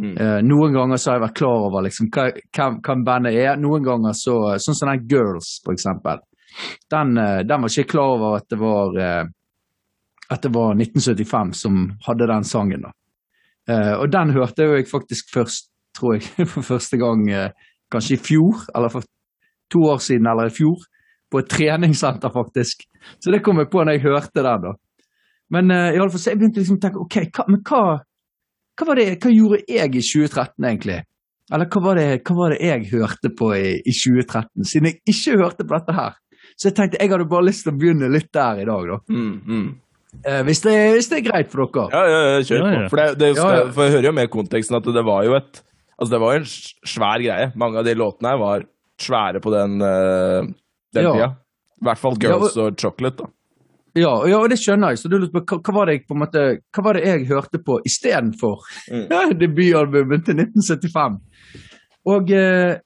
Mm. 0.00 0.14
Eh, 0.18 0.38
noen 0.46 0.74
ganger 0.74 0.98
så 0.98 1.10
har 1.10 1.18
jeg 1.18 1.24
vært 1.28 1.38
klar 1.38 1.66
over 1.68 1.86
liksom, 1.86 2.10
hva, 2.14 2.28
hvem 2.54 3.04
bandet 3.06 3.38
er. 3.38 3.56
Noen 3.58 3.84
ganger 3.86 4.14
så 4.18 4.36
Sånn 4.62 4.76
som 4.78 4.90
den 4.90 5.06
Girls, 5.10 5.56
for 5.64 5.74
eksempel. 5.74 6.22
Den, 6.90 7.16
eh, 7.18 7.40
den 7.46 7.64
var 7.64 7.72
ikke 7.72 7.94
klar 7.94 8.14
over 8.16 8.38
at 8.38 8.46
det 8.50 8.60
var 8.60 9.00
eh, 9.00 9.24
at 10.32 10.42
det 10.42 10.52
var 10.54 10.74
1975 10.74 11.52
som 11.52 11.80
hadde 12.06 12.26
den 12.26 12.44
sangen. 12.44 12.86
da. 12.86 12.92
Eh, 13.68 13.94
og 14.00 14.10
den 14.12 14.32
hørte 14.34 14.66
jo 14.66 14.76
jeg 14.76 14.88
faktisk 14.90 15.32
først, 15.34 15.70
tror 15.96 16.16
jeg, 16.16 16.22
for 16.52 16.62
første 16.62 16.98
gang 17.00 17.28
eh, 17.30 17.50
kanskje 17.92 18.16
i 18.16 18.22
fjor, 18.22 18.64
eller 18.74 18.92
for 18.92 19.06
to 19.72 19.84
år 19.90 19.98
siden, 19.98 20.26
eller 20.26 20.50
i 20.50 20.54
fjor. 20.54 20.80
På 21.34 21.40
et 21.42 21.50
treningssenter, 21.50 22.30
faktisk. 22.30 22.84
Så 23.18 23.32
det 23.34 23.42
kom 23.42 23.58
jeg 23.58 23.70
på 23.72 23.82
når 23.82 23.96
jeg 23.96 24.04
hørte 24.06 24.44
den. 24.44 24.68
da. 24.68 24.74
Men 25.54 25.72
uh, 25.74 25.88
i 25.90 25.98
alle 25.98 26.10
fall, 26.12 26.22
så 26.22 26.32
jeg 26.32 26.40
begynte 26.40 26.62
liksom 26.62 26.78
å 26.78 26.82
tenke 26.84 27.02
ok, 27.02 27.16
hva, 27.34 27.46
men 27.50 27.62
hva, 27.66 27.82
hva, 28.78 28.86
var 28.88 29.00
det, 29.00 29.08
hva 29.22 29.32
gjorde 29.34 29.60
jeg 29.66 29.90
i 29.90 30.04
2013 30.04 30.68
egentlig? 30.70 31.00
Eller 31.52 31.68
hva 31.68 31.82
var 31.84 32.00
det, 32.00 32.08
hva 32.24 32.36
var 32.38 32.54
det 32.54 32.60
jeg 32.64 32.86
hørte 32.94 33.30
på 33.36 33.50
i, 33.58 33.72
i 33.82 33.92
2013, 33.92 34.68
siden 34.70 34.88
jeg 34.88 35.00
ikke 35.12 35.40
hørte 35.42 35.66
på 35.66 35.76
dette 35.76 35.96
her? 35.98 36.20
Så 36.54 36.70
jeg 36.70 36.76
tenkte 36.78 37.00
jeg 37.02 37.10
hadde 37.10 37.26
bare 37.28 37.48
lyst 37.48 37.66
til 37.66 37.74
å 37.74 37.78
begynne 37.78 38.12
litt 38.12 38.30
der 38.34 38.62
i 38.62 38.68
dag, 38.68 38.92
da. 38.92 39.00
Mm, 39.10 39.34
mm. 39.44 39.68
Uh, 40.14 40.40
hvis, 40.46 40.62
det, 40.62 40.74
hvis 40.94 41.10
det 41.10 41.18
er 41.18 41.26
greit 41.26 41.50
for 41.50 41.66
dere. 41.66 41.90
Ja, 41.90 42.02
ja, 42.06 42.18
ja, 42.30 42.42
kjør 42.46 42.64
på. 42.64 42.72
ja. 42.78 42.88
For, 42.92 43.02
det, 43.02 43.06
det, 43.20 43.30
Ja, 43.34 43.48
ja. 43.58 43.64
for 43.74 43.86
jeg 43.86 43.96
hører 43.96 44.08
jo 44.08 44.14
med 44.20 44.30
konteksten 44.32 44.78
at 44.78 44.92
det 44.94 45.06
var 45.06 45.24
jo 45.26 45.38
et 45.40 45.64
Altså, 45.94 46.10
det 46.10 46.18
var 46.24 46.32
jo 46.34 46.40
en 46.40 46.48
svær 46.90 47.22
greie. 47.22 47.50
Mange 47.54 47.78
av 47.78 47.86
de 47.86 47.92
låtene 47.94 48.32
her 48.32 48.38
var 48.40 48.64
svære 48.98 49.40
på 49.42 49.52
den, 49.54 49.76
eh, 49.86 50.48
den 50.94 51.04
Ja. 51.04 51.12
tida. 51.12 51.30
I 51.82 51.84
hvert 51.88 51.98
fall 51.98 52.16
Ja, 52.22 52.34
og- 52.36 52.40
Girls 52.42 52.56
og 52.56 52.76
Chocolate, 52.80 53.16
da. 53.24 53.30
Ja, 53.96 54.12
ja, 54.26 54.38
og 54.42 54.48
det 54.50 54.58
skjønner 54.58 54.90
jeg. 54.90 54.98
Så 54.98 55.08
du 55.10 55.18
lurte 55.18 55.32
på 55.36 55.44
hva, 55.46 55.60
hva 55.62 55.74
var 55.74 55.86
det 55.86 55.92
jeg 56.00 56.06
på 56.08 56.14
en 56.16 56.22
måte, 56.24 56.40
hva 56.74 56.82
var 56.82 56.94
det 56.98 57.04
jeg 57.06 57.26
hørte 57.28 57.58
på 57.62 57.76
istedenfor 57.86 58.58
Mm. 58.90 59.06
debutalbumet 59.42 60.24
til 60.26 60.34
1975? 60.34 61.20
Og, 62.06 62.30
eh, 62.32 62.76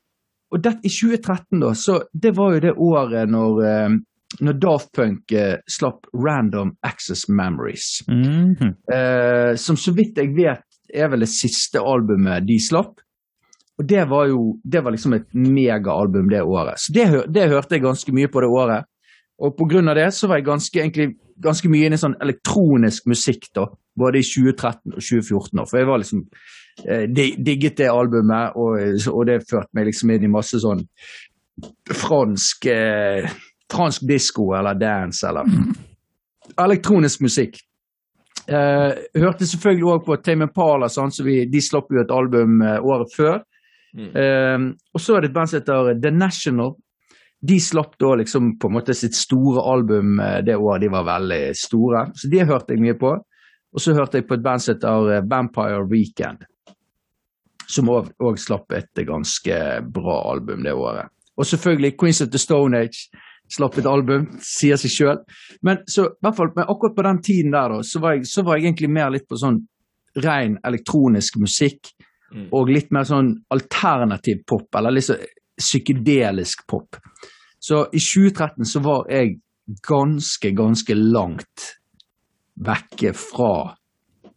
og 0.52 0.62
det, 0.62 0.74
i 0.84 0.88
2013, 0.92 1.60
da, 1.60 1.72
så 1.74 2.02
det 2.14 2.34
var 2.36 2.52
jo 2.54 2.60
det 2.60 2.74
året 2.76 3.28
når, 3.28 3.62
eh, 3.64 3.96
når 4.44 4.58
Daft 4.60 4.92
Punk 4.92 5.32
eh, 5.32 5.56
slapp 5.68 6.04
Random 6.12 6.74
Access 6.84 7.26
Memories. 7.28 8.02
Mhm. 8.08 8.74
Eh, 8.92 9.54
som 9.56 9.76
så 9.76 9.94
vidt 9.96 10.16
jeg 10.20 10.34
vet 10.36 10.64
er 10.94 11.08
vel 11.08 11.20
det 11.20 11.28
siste 11.32 11.80
albumet 11.80 12.46
de 12.46 12.58
slapp. 12.60 13.00
Og 13.78 13.86
det 13.86 14.04
var 14.10 14.26
jo 14.30 14.42
det 14.64 14.82
var 14.84 14.94
liksom 14.94 15.14
et 15.14 15.26
megaalbum 15.34 16.30
det 16.32 16.42
året. 16.42 16.80
Så 16.82 16.92
det, 16.92 17.06
det 17.34 17.48
hørte 17.52 17.76
jeg 17.76 17.86
ganske 17.86 18.14
mye 18.14 18.30
på 18.30 18.42
det 18.42 18.50
året. 18.50 18.88
Og 19.38 19.54
på 19.54 19.68
grunn 19.70 19.88
av 19.88 19.94
det 19.94 20.08
så 20.16 20.26
var 20.26 20.40
jeg 20.40 20.48
ganske, 20.48 20.80
egentlig, 20.80 21.12
ganske 21.38 21.70
mye 21.70 21.86
inne 21.86 21.98
i 21.98 22.02
sånn 22.02 22.16
elektronisk 22.24 23.06
musikk 23.06 23.46
da, 23.54 23.68
både 23.98 24.18
i 24.18 24.26
2013 24.26 24.96
og 24.96 24.98
2014. 24.98 25.52
da. 25.60 25.66
For 25.70 25.78
jeg 25.78 25.88
var 25.88 26.02
liksom 26.02 26.24
eh, 26.82 27.04
digget 27.38 27.78
det 27.78 27.90
albumet, 27.92 28.58
og, 28.58 28.98
og 29.14 29.28
det 29.30 29.44
førte 29.46 29.78
meg 29.78 29.92
liksom 29.92 30.10
inn 30.10 30.26
i 30.26 30.32
masse 30.32 30.58
sånn 30.64 30.82
fransk 31.94 32.66
eh, 32.70 33.30
fransk 33.72 34.02
disko 34.08 34.52
eller 34.56 34.74
dance 34.74 35.26
eller 35.28 35.46
elektronisk 36.58 37.20
musikk. 37.20 37.58
Eh, 38.48 38.92
hørte 39.20 39.46
selvfølgelig 39.46 39.90
òg 39.92 40.04
på 40.06 40.16
Tame 40.24 40.48
Impala, 40.48 40.88
sånn, 40.88 41.12
så 41.12 41.26
vi, 41.26 41.42
de 41.50 41.60
slapp 41.62 41.92
jo 41.92 42.00
et 42.00 42.14
album 42.14 42.62
eh, 42.64 42.78
året 42.80 43.12
før. 43.14 43.42
Mm. 43.96 44.10
Eh, 44.16 44.66
og 44.94 45.00
så 45.02 45.16
er 45.16 45.24
det 45.24 45.30
et 45.30 45.38
band 45.38 45.50
som 45.50 45.60
heter 45.60 45.94
The 46.02 46.12
National. 46.14 46.74
De 47.40 47.60
slapp 47.62 47.94
da 48.02 48.16
liksom 48.18 48.56
på 48.58 48.68
en 48.68 48.74
måte 48.74 48.96
sitt 48.98 49.14
store 49.14 49.62
album 49.72 50.18
eh, 50.20 50.40
det 50.46 50.56
året 50.56 50.84
de 50.84 50.92
var 50.92 51.06
veldig 51.08 51.42
store. 51.56 52.08
Så 52.14 52.30
det 52.32 52.48
hørte 52.50 52.74
jeg 52.74 52.84
mye 52.84 52.98
på. 52.98 53.14
Og 53.68 53.84
så 53.84 53.94
hørte 53.94 54.18
jeg 54.18 54.28
på 54.28 54.38
et 54.38 54.44
band 54.44 54.64
som 54.64 54.74
heter 54.74 55.12
eh, 55.14 55.24
Vampire 55.30 55.84
Weekend. 55.90 56.44
Som 57.68 57.90
òg 57.92 58.38
slapp 58.40 58.72
et 58.72 59.04
ganske 59.06 59.56
bra 59.92 60.20
album 60.32 60.64
det 60.64 60.72
året. 60.72 61.12
Og 61.38 61.46
selvfølgelig 61.46 61.96
Queens 62.00 62.22
of 62.24 62.30
the 62.32 62.40
Stone 62.40 62.78
Age 62.78 63.10
slapp 63.48 63.78
et 63.80 63.88
album, 63.88 64.26
sier 64.44 64.78
seg 64.80 64.92
sjøl. 64.92 65.20
Men 65.64 65.80
men 65.86 66.64
akkurat 66.64 66.96
på 66.96 67.04
den 67.06 67.22
tiden 67.22 67.52
der, 67.52 67.68
da, 67.72 67.82
så 67.82 68.00
var, 68.00 68.16
jeg, 68.16 68.26
så 68.26 68.42
var 68.42 68.58
jeg 68.58 68.68
egentlig 68.68 68.90
mer 68.92 69.12
litt 69.14 69.28
på 69.28 69.38
sånn 69.40 69.62
ren 70.24 70.58
elektronisk 70.66 71.38
musikk. 71.40 71.92
Mm. 72.34 72.48
Og 72.52 72.70
litt 72.70 72.90
mer 72.92 73.06
sånn 73.08 73.32
alternativ 73.54 74.42
pop, 74.48 74.68
eller 74.76 74.92
litt 74.92 75.08
sånn 75.08 75.22
psykedelisk 75.58 76.66
pop. 76.70 76.98
Så 77.58 77.86
i 77.92 78.00
2013 78.02 78.68
så 78.68 78.82
var 78.84 79.08
jeg 79.10 79.38
ganske, 79.88 80.52
ganske 80.56 80.94
langt 80.94 81.72
vekke 82.64 83.12
fra 83.16 83.52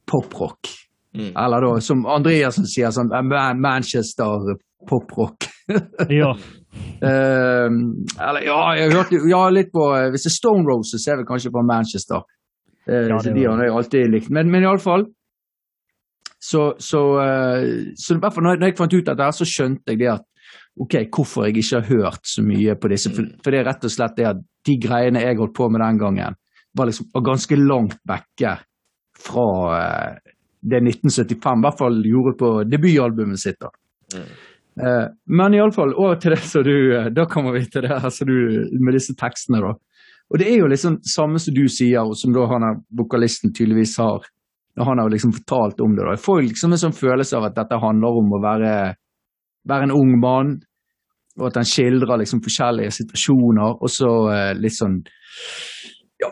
poprock. 0.10 0.72
Mm. 1.16 1.32
Eller 1.36 1.62
da, 1.66 1.72
som 1.84 2.06
Andreassen 2.08 2.68
sier, 2.70 2.92
sånn 2.96 3.12
eh, 3.12 3.24
Man 3.28 3.62
Manchester 3.64 4.56
poprock. 4.90 5.48
Ja. 6.12 6.34
uh, 7.04 7.68
eller 7.70 8.44
ja, 8.44 8.60
jeg 8.76 8.92
hørte 8.92 9.20
ja, 9.30 9.42
litt 9.52 9.70
på 9.72 9.86
eh, 9.96 10.08
Hvis 10.12 10.26
det 10.26 10.32
er 10.32 10.34
Stone 10.36 10.64
Roses, 10.68 11.06
er 11.08 11.20
det 11.20 11.28
kanskje 11.30 11.52
på 11.54 11.64
Manchester. 11.68 12.26
Uh, 12.90 13.08
Ja, 13.12 13.20
det 13.24 13.36
de 13.38 13.46
har 13.46 13.62
jeg 13.64 13.76
alltid 13.78 14.12
likt. 14.12 14.32
Men, 14.34 14.50
men 14.52 14.66
iallfall 14.66 15.06
så, 16.42 16.72
så, 16.82 17.02
eh, 17.22 17.94
så 17.96 18.18
når 18.18 18.60
jeg- 18.60 18.78
fant 18.78 18.94
ut 18.94 19.06
dette, 19.06 19.32
så 19.38 19.46
skjønte 19.46 19.94
jeg 19.94 20.00
det 20.00 20.12
at 20.16 20.26
ok, 20.80 20.96
hvorfor 21.12 21.46
jeg 21.46 21.58
ikke 21.62 21.82
har 21.82 21.90
hørt 21.90 22.26
så 22.26 22.42
mye 22.42 22.76
på 22.76 22.90
disse. 22.90 23.12
For, 23.14 23.28
for 23.44 23.52
det 23.52 23.60
er 23.60 23.68
rett 23.70 23.86
og 23.86 23.92
slett 23.94 24.16
det 24.18 24.26
at 24.26 24.42
de 24.66 24.78
greiene 24.82 25.22
jeg 25.22 25.38
holdt 25.38 25.54
på 25.58 25.70
med 25.70 25.82
den 25.82 26.00
gangen, 26.02 26.36
var 26.78 26.88
liksom 26.88 27.10
var 27.14 27.22
ganske 27.22 27.58
langt 27.60 27.98
vekke 28.08 28.56
fra 29.22 29.48
eh, 29.78 30.32
det 30.62 30.82
1975 30.82 31.60
i 31.60 31.66
hvert 31.66 31.78
fall 31.78 32.02
gjorde 32.06 32.38
på 32.40 32.52
debutalbumet 32.70 33.40
sitt. 33.42 33.60
da. 33.62 33.70
Eh, 34.82 35.08
men 35.28 35.54
iallfall 35.54 35.94
over 35.94 36.16
til 36.22 36.32
det 36.36 36.44
som 36.48 36.64
du 36.64 36.94
eh, 36.96 37.10
Da 37.12 37.26
kommer 37.28 37.52
vi 37.52 37.66
til 37.68 37.84
det 37.84 37.98
som 38.14 38.28
du, 38.28 38.68
med 38.80 38.96
disse 38.96 39.16
tekstene, 39.20 39.62
da. 39.62 39.74
Og 40.32 40.40
det 40.40 40.48
er 40.48 40.62
jo 40.62 40.70
liksom 40.72 41.02
samme 41.04 41.42
som 41.44 41.54
du 41.54 41.66
sier, 41.68 42.06
og 42.08 42.16
som 42.16 42.32
da 42.34 42.46
han 42.48 42.86
vokalisten 42.96 43.52
tydeligvis 43.54 43.98
har 44.00 44.24
når 44.78 44.88
han 44.88 45.02
har 45.02 45.10
liksom 45.12 45.34
fortalt 45.36 45.82
om 45.84 45.96
det. 45.96 46.04
da. 46.06 46.16
Jeg 46.16 46.26
får 46.26 46.42
liksom 46.48 46.76
en 46.76 46.84
sånn 46.84 46.96
følelse 46.98 47.38
av 47.38 47.48
at 47.50 47.58
dette 47.58 47.80
handler 47.82 48.20
om 48.22 48.36
å 48.36 48.42
være, 48.44 48.76
være 49.68 49.88
en 49.90 49.96
ung 49.96 50.14
mann, 50.22 50.54
og 51.40 51.50
at 51.50 51.60
han 51.62 51.68
skildrer 51.68 52.22
liksom 52.22 52.44
forskjellige 52.44 52.94
situasjoner, 53.02 53.76
og 53.80 53.92
så 53.92 54.14
eh, 54.34 54.54
litt 54.60 54.76
sånn 54.76 55.00
ja, 56.22 56.28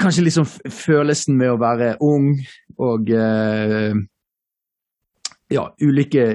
Kanskje 0.00 0.22
litt 0.24 0.36
sånn 0.36 0.48
følelsen 0.72 1.36
med 1.36 1.50
å 1.52 1.58
være 1.60 1.96
ung, 2.06 2.30
og 2.80 3.10
eh, 3.12 3.98
ja, 5.52 5.66
ulike 5.82 6.28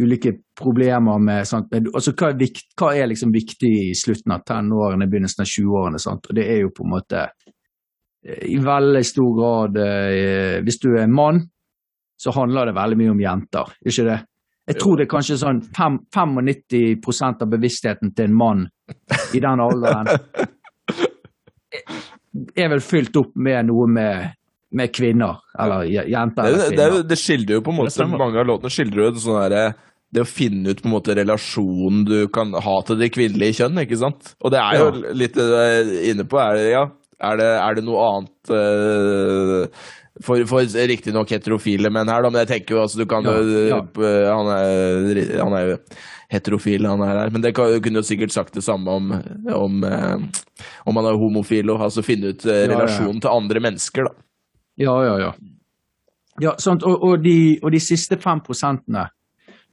ulike 0.00 0.32
problemer 0.58 1.18
med 1.18 1.46
sant? 1.48 1.72
Altså, 1.72 2.14
hva, 2.16 2.30
er 2.30 2.38
vikt, 2.40 2.70
hva 2.78 2.92
er 2.96 3.10
liksom 3.10 3.32
viktig 3.34 3.70
i 3.90 3.94
slutten 3.96 4.34
av 4.34 4.44
tenårene, 4.48 5.08
begynnelsen 5.10 5.44
av 5.44 5.50
20-årene? 5.50 6.00
Og 6.12 6.30
det 6.36 6.46
er 6.46 6.62
jo 6.62 6.72
på 6.76 6.86
en 6.86 6.94
måte 6.94 7.26
i 8.20 8.58
veldig 8.60 9.00
stor 9.06 9.30
grad 9.32 9.78
eh, 9.80 10.58
Hvis 10.64 10.76
du 10.82 10.90
er 10.92 11.06
en 11.06 11.14
mann, 11.14 11.38
så 12.20 12.34
handler 12.36 12.68
det 12.68 12.76
veldig 12.76 12.98
mye 13.00 13.14
om 13.14 13.22
jenter, 13.22 13.70
ikke 13.80 14.04
det? 14.10 14.18
Jeg 14.70 14.76
tror 14.78 14.98
det 14.98 15.06
er 15.06 15.10
kanskje 15.10 15.38
sånn 15.40 15.62
5, 15.74 15.96
95% 16.14 17.40
av 17.42 17.48
bevisstheten 17.50 18.12
til 18.14 18.28
en 18.28 18.36
mann 18.36 18.66
i 19.34 19.40
den 19.42 19.62
alderen 19.64 20.10
er 22.54 22.70
vel 22.70 22.82
fylt 22.84 23.16
opp 23.18 23.32
med 23.40 23.66
noe 23.70 23.88
med, 23.90 24.36
med 24.76 24.92
kvinner, 24.94 25.40
eller 25.58 25.88
jenter 25.88 26.46
eller 26.46 26.66
eller 26.68 26.68
det, 26.68 26.76
det, 26.76 26.90
kvinner. 26.90 27.08
det 27.08 27.18
skildrer 27.18 27.58
jo 27.58 27.64
på 27.66 27.74
en 27.74 27.80
måte. 27.80 28.06
Mange 28.12 28.42
av 28.42 28.46
låtene 28.52 28.74
skildrer 28.74 29.08
jo 29.08 29.24
sånn 29.24 29.40
derre 29.40 29.64
det 30.10 30.24
å 30.24 30.26
finne 30.26 30.72
ut 30.72 30.80
på 30.82 30.88
en 30.88 30.94
måte 30.96 31.14
relasjonen 31.14 32.02
du 32.06 32.16
kan 32.34 32.50
ha 32.50 32.78
til 32.86 32.98
det 32.98 33.12
kvinnelige 33.14 33.60
kjønn, 33.60 33.78
ikke 33.84 33.98
sant? 34.00 34.32
Og 34.42 34.50
det 34.50 34.58
er 34.58 34.80
jo 34.80 35.12
litt 35.14 35.36
det 35.38 35.46
du 35.46 35.54
er 35.54 35.92
inne 36.10 36.26
på. 36.26 36.40
Er 36.42 36.58
det, 36.58 36.64
ja, 36.72 36.82
er 37.22 37.36
det, 37.40 37.48
er 37.60 37.74
det 37.78 37.84
noe 37.84 38.04
annet 38.10 38.52
uh, 38.54 39.88
for, 40.24 40.42
for 40.50 40.64
riktignok 40.90 41.30
heterofile 41.32 41.90
menn 41.92 42.08
her, 42.10 42.22
da, 42.24 42.30
men 42.32 42.42
jeg 42.42 42.50
tenker 42.50 42.76
jo 42.76 42.80
altså 42.82 43.00
du 43.00 43.06
kan 43.08 43.24
Ja, 43.24 43.34
ja. 43.70 43.78
eh, 43.80 44.26
han, 44.28 44.48
er, 44.52 45.20
han 45.40 45.54
er 45.56 45.68
jo 45.70 45.76
heterofil, 46.30 46.84
han 46.86 47.00
er 47.02 47.14
her. 47.22 47.30
Men 47.34 47.42
det 47.44 47.54
kan, 47.56 47.70
du 47.72 47.80
kunne 47.82 48.02
jo 48.02 48.06
sikkert 48.06 48.34
sagt 48.34 48.54
det 48.54 48.62
samme 48.66 48.90
om 48.90 49.12
om, 49.54 49.78
eh, 49.84 50.18
om 50.86 51.00
han 51.00 51.08
er 51.10 51.18
homofil 51.20 51.70
og 51.72 51.86
altså 51.88 52.04
finne 52.06 52.34
ut 52.34 52.44
Ja, 52.44 52.58
ja. 52.64 52.68
relasjonen 52.74 53.20
til 53.24 53.32
andre 53.32 53.62
mennesker, 53.64 54.10
da. 54.10 54.12
Ja, 54.80 54.94
ja, 55.04 55.14
ja. 55.24 55.30
ja 56.40 56.52
sant? 56.62 56.84
Og, 56.88 57.00
og, 57.04 57.24
de, 57.24 57.58
og 57.62 57.72
de 57.74 57.80
siste 57.82 58.16
fem 58.20 58.40
prosentene 58.44 59.06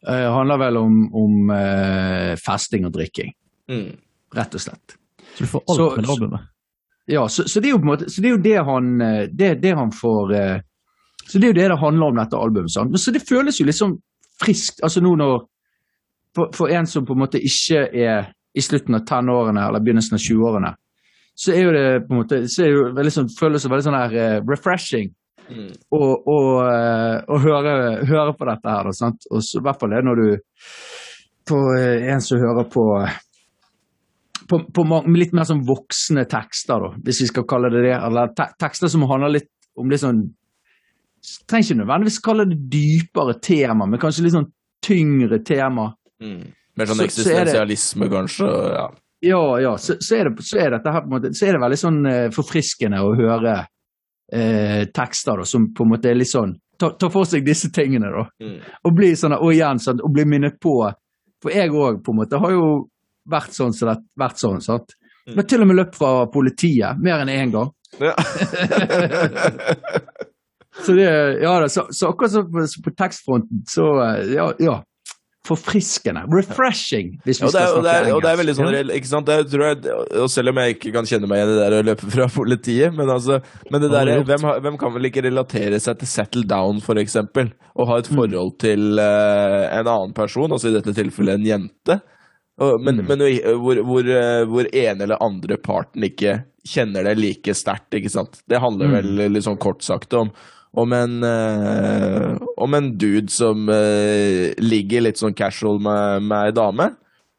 uh, 0.07 0.27
handler 0.35 0.59
vel 0.65 0.79
om, 0.81 0.97
om 1.15 1.51
uh, 1.53 2.33
festing 2.43 2.87
og 2.87 2.95
drikking, 2.97 3.33
Mm. 3.67 3.97
rett 4.31 4.53
og 4.55 4.61
slett. 4.63 4.93
Så 5.35 5.43
du 5.43 5.49
får 5.51 5.63
alt 5.67 5.77
Så- 5.77 5.87
med 5.99 6.09
albumet. 6.13 6.45
Ja, 7.07 7.27
så, 7.31 7.45
så 7.47 7.61
det 7.63 7.69
er 7.69 7.75
jo 7.75 7.79
på 7.79 7.87
en 7.87 7.91
måte 7.93 8.09
Så 8.11 8.19
det 8.21 8.27
er 8.27 8.33
jo 8.35 8.41
det 8.43 8.55
han 8.67 8.87
eh, 9.01 9.27
det, 9.31 9.51
det 9.63 9.71
han 9.79 9.91
får 9.95 10.33
eh, 10.35 10.57
Så 11.27 11.39
det 11.39 11.47
er 11.47 11.53
jo 11.53 11.57
det 11.61 11.67
det 11.71 11.77
handler 11.79 12.07
om, 12.11 12.17
dette 12.19 12.35
albumet. 12.39 12.71
Sant? 12.73 12.97
Så 12.99 13.13
det 13.15 13.21
føles 13.27 13.59
jo 13.61 13.65
litt 13.67 13.77
sånn 13.79 13.93
friskt. 14.41 14.81
Altså 14.83 15.01
nå 15.03 15.13
når 15.17 15.37
for, 16.35 16.51
for 16.53 16.69
en 16.69 16.85
som 16.87 17.05
på 17.07 17.15
en 17.15 17.21
måte 17.23 17.39
ikke 17.41 17.85
er 17.97 18.27
i 18.57 18.61
slutten 18.61 18.95
av 18.99 19.05
tenårene 19.07 19.63
eller 19.69 19.81
begynnelsen 19.81 20.17
av 20.17 20.21
20-årene, 20.21 20.69
så 21.37 21.51
er 21.53 21.63
jo 21.63 21.71
det 21.73 21.85
på 22.07 22.13
en 22.13 22.19
måte 22.21 22.39
så 22.49 22.63
er 22.65 22.69
jo 22.73 22.83
veldig 22.97 23.13
sånn, 23.15 23.27
føles 23.37 23.63
det 23.65 23.71
veldig 23.71 23.85
sånn 23.87 23.97
her 24.01 24.17
eh, 24.25 24.37
refreshing 24.49 25.13
Mm. 25.47 25.69
å 25.95 25.99
å- 26.27 27.23
å 27.23 27.37
høre, 27.39 27.73
høre 28.03 28.33
på 28.35 28.45
dette 28.49 28.67
her. 28.67 28.83
Da, 28.83 28.91
sant? 28.91 29.23
Og 29.31 29.39
så, 29.39 29.61
I 29.61 29.63
hvert 29.63 29.79
fall 29.79 29.93
det 29.95 30.01
når 30.03 30.15
du 30.19 30.25
på 31.47 31.59
en 32.11 32.19
som 32.21 32.41
hører 32.41 32.65
på 32.67 32.83
på, 34.47 34.59
på 34.73 34.83
litt 35.15 35.33
mer 35.35 35.47
sånn 35.47 35.65
voksne 35.67 36.23
tekster, 36.29 36.79
da, 36.83 36.89
hvis 37.03 37.21
vi 37.23 37.27
skal 37.31 37.45
kalle 37.49 37.71
det 37.73 37.81
det. 37.85 37.95
Eller 37.97 38.33
te 38.37 38.47
tekster 38.59 38.91
som 38.91 39.03
handler 39.09 39.35
litt 39.37 39.49
om 39.77 39.89
litt 39.91 40.03
sånn 40.03 40.25
Trenger 41.49 41.65
ikke 41.65 41.75
nødvendigvis 41.81 42.17
kalle 42.23 42.43
det 42.47 42.55
dypere 42.71 43.33
tema, 43.43 43.87
men 43.89 43.99
kanskje 43.99 44.23
litt 44.23 44.35
sånn 44.35 44.45
tyngre 44.85 45.39
tema. 45.43 45.89
Mm. 46.23 46.43
Mer 46.77 46.85
sånn 46.85 46.95
Så- 46.95 46.95
så 46.95 46.99
det- 47.01 47.07
eksistensialisme, 47.09 48.07
kanskje. 48.09 48.47
Ja. 48.75 48.85
Ja, 49.21 49.59
ja, 49.59 49.73
så, 49.77 49.97
så, 49.99 50.15
er 50.15 50.29
det, 50.29 50.43
så 50.45 50.59
er 50.61 50.69
dette 50.77 50.91
her 50.93 51.01
på 51.01 51.07
en 51.09 51.15
måte 51.15 51.33
Så 51.33 51.47
er 51.47 51.53
det 51.53 51.61
veldig 51.61 51.77
sånn 51.81 52.05
eh, 52.05 52.29
forfriskende 52.29 52.99
å 53.01 53.15
høre 53.17 53.67
eh, 54.31 54.85
tekster 54.93 55.37
da, 55.41 55.43
som 55.43 55.73
på 55.73 55.83
en 55.83 55.89
måte 55.95 56.11
er 56.11 56.15
litt 56.19 56.29
sånn 56.29 56.53
Ta, 56.77 56.91
ta 56.93 57.09
for 57.09 57.25
seg 57.25 57.43
disse 57.43 57.71
tingene, 57.73 58.11
da. 58.13 58.27
Mm. 58.39 58.59
Og 58.85 58.93
bli 58.93 59.15
sånn, 59.17 59.33
og 59.33 59.49
igjen, 59.51 59.79
sånn, 59.81 59.99
og 60.05 60.13
bli 60.13 60.25
minnet 60.29 60.59
på 60.61 60.75
For 61.41 61.49
jeg 61.49 61.71
òg, 61.73 62.03
på 62.05 62.13
en 62.13 62.19
måte, 62.21 62.37
har 62.39 62.51
jo 62.53 62.67
vært 63.29 63.53
sånn 63.55 63.75
som 63.75 63.91
det 63.91 63.97
vært 64.19 64.41
sånn, 64.41 64.61
sant. 64.63 64.95
Mm. 65.27 65.35
Har 65.39 65.47
til 65.51 65.63
og 65.63 65.67
med 65.69 65.79
løpt 65.81 65.97
fra 65.99 66.11
politiet 66.31 67.01
mer 67.03 67.23
enn 67.25 67.33
én 67.33 67.51
gang. 67.55 67.73
Ja. 67.99 68.13
Så 70.85 70.93
det, 70.93 71.07
ja, 71.41 71.59
da, 71.59 71.69
så, 71.69 71.87
så 71.89 72.11
akkurat 72.11 72.31
som 72.31 72.51
på, 72.51 72.61
på 72.85 72.91
tekstfronten, 72.99 73.63
så 73.65 73.87
eh, 74.03 74.35
ja, 74.37 74.51
ja. 74.61 74.75
Forfriskende. 75.47 76.25
Refreshing, 76.27 77.13
hvis 77.23 77.39
vi 77.39 77.45
Ja, 77.47 77.49
skal 77.53 77.69
snakke 77.77 77.91
engelsk. 77.95 78.15
og 78.17 78.23
det 78.25 78.29
er 78.29 78.39
veldig 78.41 78.55
sånn, 78.57 78.75
ikke 78.97 79.09
sant? 79.09 79.29
Det 79.29 79.47
tror 79.53 79.63
jeg, 79.63 79.93
og 80.19 80.27
selv 80.29 80.51
om 80.51 80.59
jeg 80.59 80.75
ikke 80.75 80.91
kan 80.91 81.07
kjenne 81.07 81.29
meg 81.31 81.39
igjen 81.39 81.53
i 81.53 81.55
det 81.55 81.61
der 81.63 81.75
å 81.77 81.85
løpe 81.87 82.09
fra 82.11 82.27
politiet, 82.35 82.97
men 82.97 83.11
altså, 83.13 83.37
men 83.71 83.81
det 83.85 83.89
der, 83.93 84.11
hvem, 84.27 84.43
hvem 84.65 84.79
kan 84.81 84.91
vel 84.97 85.07
ikke 85.07 85.23
relatere 85.23 85.79
seg 85.79 86.01
til 86.01 86.11
settle 86.11 86.43
down, 86.51 86.83
for 86.83 86.99
eksempel, 86.99 87.53
og 87.79 87.87
ha 87.89 88.01
et 88.03 88.11
forhold 88.11 88.57
til 88.59 88.99
uh, 88.99 89.63
en 89.71 89.87
annen 89.87 90.13
person, 90.19 90.51
altså 90.51 90.67
i 90.67 90.75
dette 90.75 90.93
tilfellet 90.99 91.39
en 91.39 91.47
jente, 91.47 91.99
og, 92.57 92.81
mm. 92.81 93.01
men 93.05 93.23
hvor, 93.61 93.79
hvor, 93.85 94.07
eh, 94.09 94.43
hvor 94.49 94.69
ene 94.73 95.05
eller 95.05 95.23
andre 95.23 95.59
parten 95.61 96.05
ikke 96.07 96.39
kjenner 96.67 97.05
det 97.05 97.17
like 97.19 97.53
sterkt, 97.55 97.93
ikke 97.95 98.11
sant? 98.11 98.39
Det 98.49 98.61
handler 98.61 98.95
vel 98.97 99.11
litt 99.31 99.45
sånn 99.45 99.59
kort 99.61 99.85
sagt 99.85 100.15
om, 100.17 100.31
om 100.77 100.93
en, 100.93 101.19
øh, 101.23 102.37
om 102.57 102.77
en 102.77 102.89
dude 102.97 103.31
som 103.33 103.69
øh, 103.69 104.53
ligger 104.57 105.05
litt 105.05 105.21
sånn 105.21 105.37
casual 105.37 105.79
med, 105.83 106.25
med 106.27 106.49
ei 106.49 106.55
dame, 106.57 106.89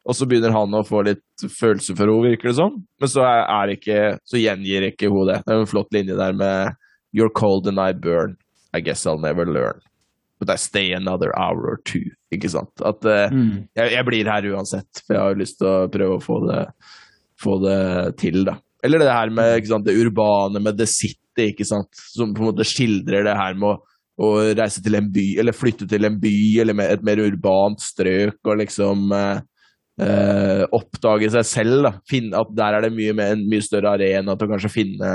og 0.07 0.15
så 0.15 0.25
begynner 0.25 0.55
han 0.55 0.73
å 0.73 0.85
få 0.87 1.03
litt 1.05 1.43
følelse 1.43 1.93
for 1.93 2.07
henne, 2.07 2.31
virker 2.31 2.49
det 2.49 2.57
som. 2.57 2.79
Men 2.99 3.11
så, 3.11 3.25
er, 3.27 3.43
er 3.53 3.73
ikke, 3.75 3.99
så 4.25 4.39
gjengir 4.39 4.87
ikke 4.87 5.11
hun 5.11 5.27
det. 5.29 5.41
Det 5.45 5.53
er 5.53 5.61
en 5.61 5.69
flott 5.69 5.91
linje 5.93 6.15
der 6.17 6.33
med 6.35 6.79
You're 7.13 7.33
cold 7.33 7.67
and 7.67 7.81
I 7.81 7.91
burn. 7.93 8.37
I 8.73 8.81
guess 8.81 9.05
I'll 9.05 9.19
never 9.19 9.45
learn. 9.45 9.81
But 10.39 10.49
I 10.49 10.55
stay 10.55 10.93
another 10.93 11.37
hour 11.37 11.67
or 11.67 11.81
two. 11.83 12.11
Ikke 12.31 12.49
sant? 12.51 12.71
At 12.85 13.05
uh, 13.09 13.27
Mm. 13.33 13.67
jeg, 13.75 13.91
jeg 13.95 14.05
blir 14.05 14.27
her 14.29 14.45
uansett, 14.53 15.03
for 15.05 15.15
jeg 15.15 15.21
har 15.23 15.37
lyst 15.39 15.57
til 15.59 15.67
å 15.69 15.87
prøve 15.89 16.17
å 16.17 16.23
få 16.23 16.39
det, 16.47 16.63
få 17.41 17.55
det 17.63 17.79
til, 18.21 18.43
da. 18.45 18.57
Eller 18.85 19.01
det 19.01 19.11
her 19.11 19.31
med 19.33 19.65
sant, 19.67 19.85
det 19.87 19.97
urbane, 19.99 20.61
med 20.63 20.77
The 20.79 20.85
City, 20.87 21.49
ikke 21.51 21.65
sant? 21.67 21.89
som 21.95 22.33
på 22.35 22.43
en 22.43 22.51
måte 22.51 22.67
skildrer 22.67 23.25
det 23.27 23.33
her 23.35 23.57
med 23.59 23.73
å, 23.73 23.79
å 24.19 24.29
reise 24.55 24.83
til 24.83 24.95
en 24.99 25.09
by, 25.11 25.25
eller 25.41 25.55
flytte 25.55 25.87
til 25.89 26.05
en 26.07 26.19
by, 26.19 26.35
eller 26.61 26.77
med 26.77 26.91
et 26.93 27.03
mer 27.07 27.19
urbant 27.23 27.79
strøk, 27.81 28.37
og 28.45 28.59
liksom 28.61 29.09
uh, 29.15 29.41
uh, 29.99 30.63
oppdage 30.75 31.31
seg 31.33 31.47
selv. 31.47 31.81
da. 31.87 31.93
Finne, 32.07 32.39
at 32.39 32.53
der 32.55 32.77
er 32.77 32.87
det 32.87 32.93
mye, 32.95 33.15
mer, 33.17 33.33
en 33.35 33.43
mye 33.51 33.65
større 33.65 33.95
arena 33.97 34.35
til 34.37 34.47
å 34.47 34.53
kanskje 34.53 34.71
finne, 34.77 35.11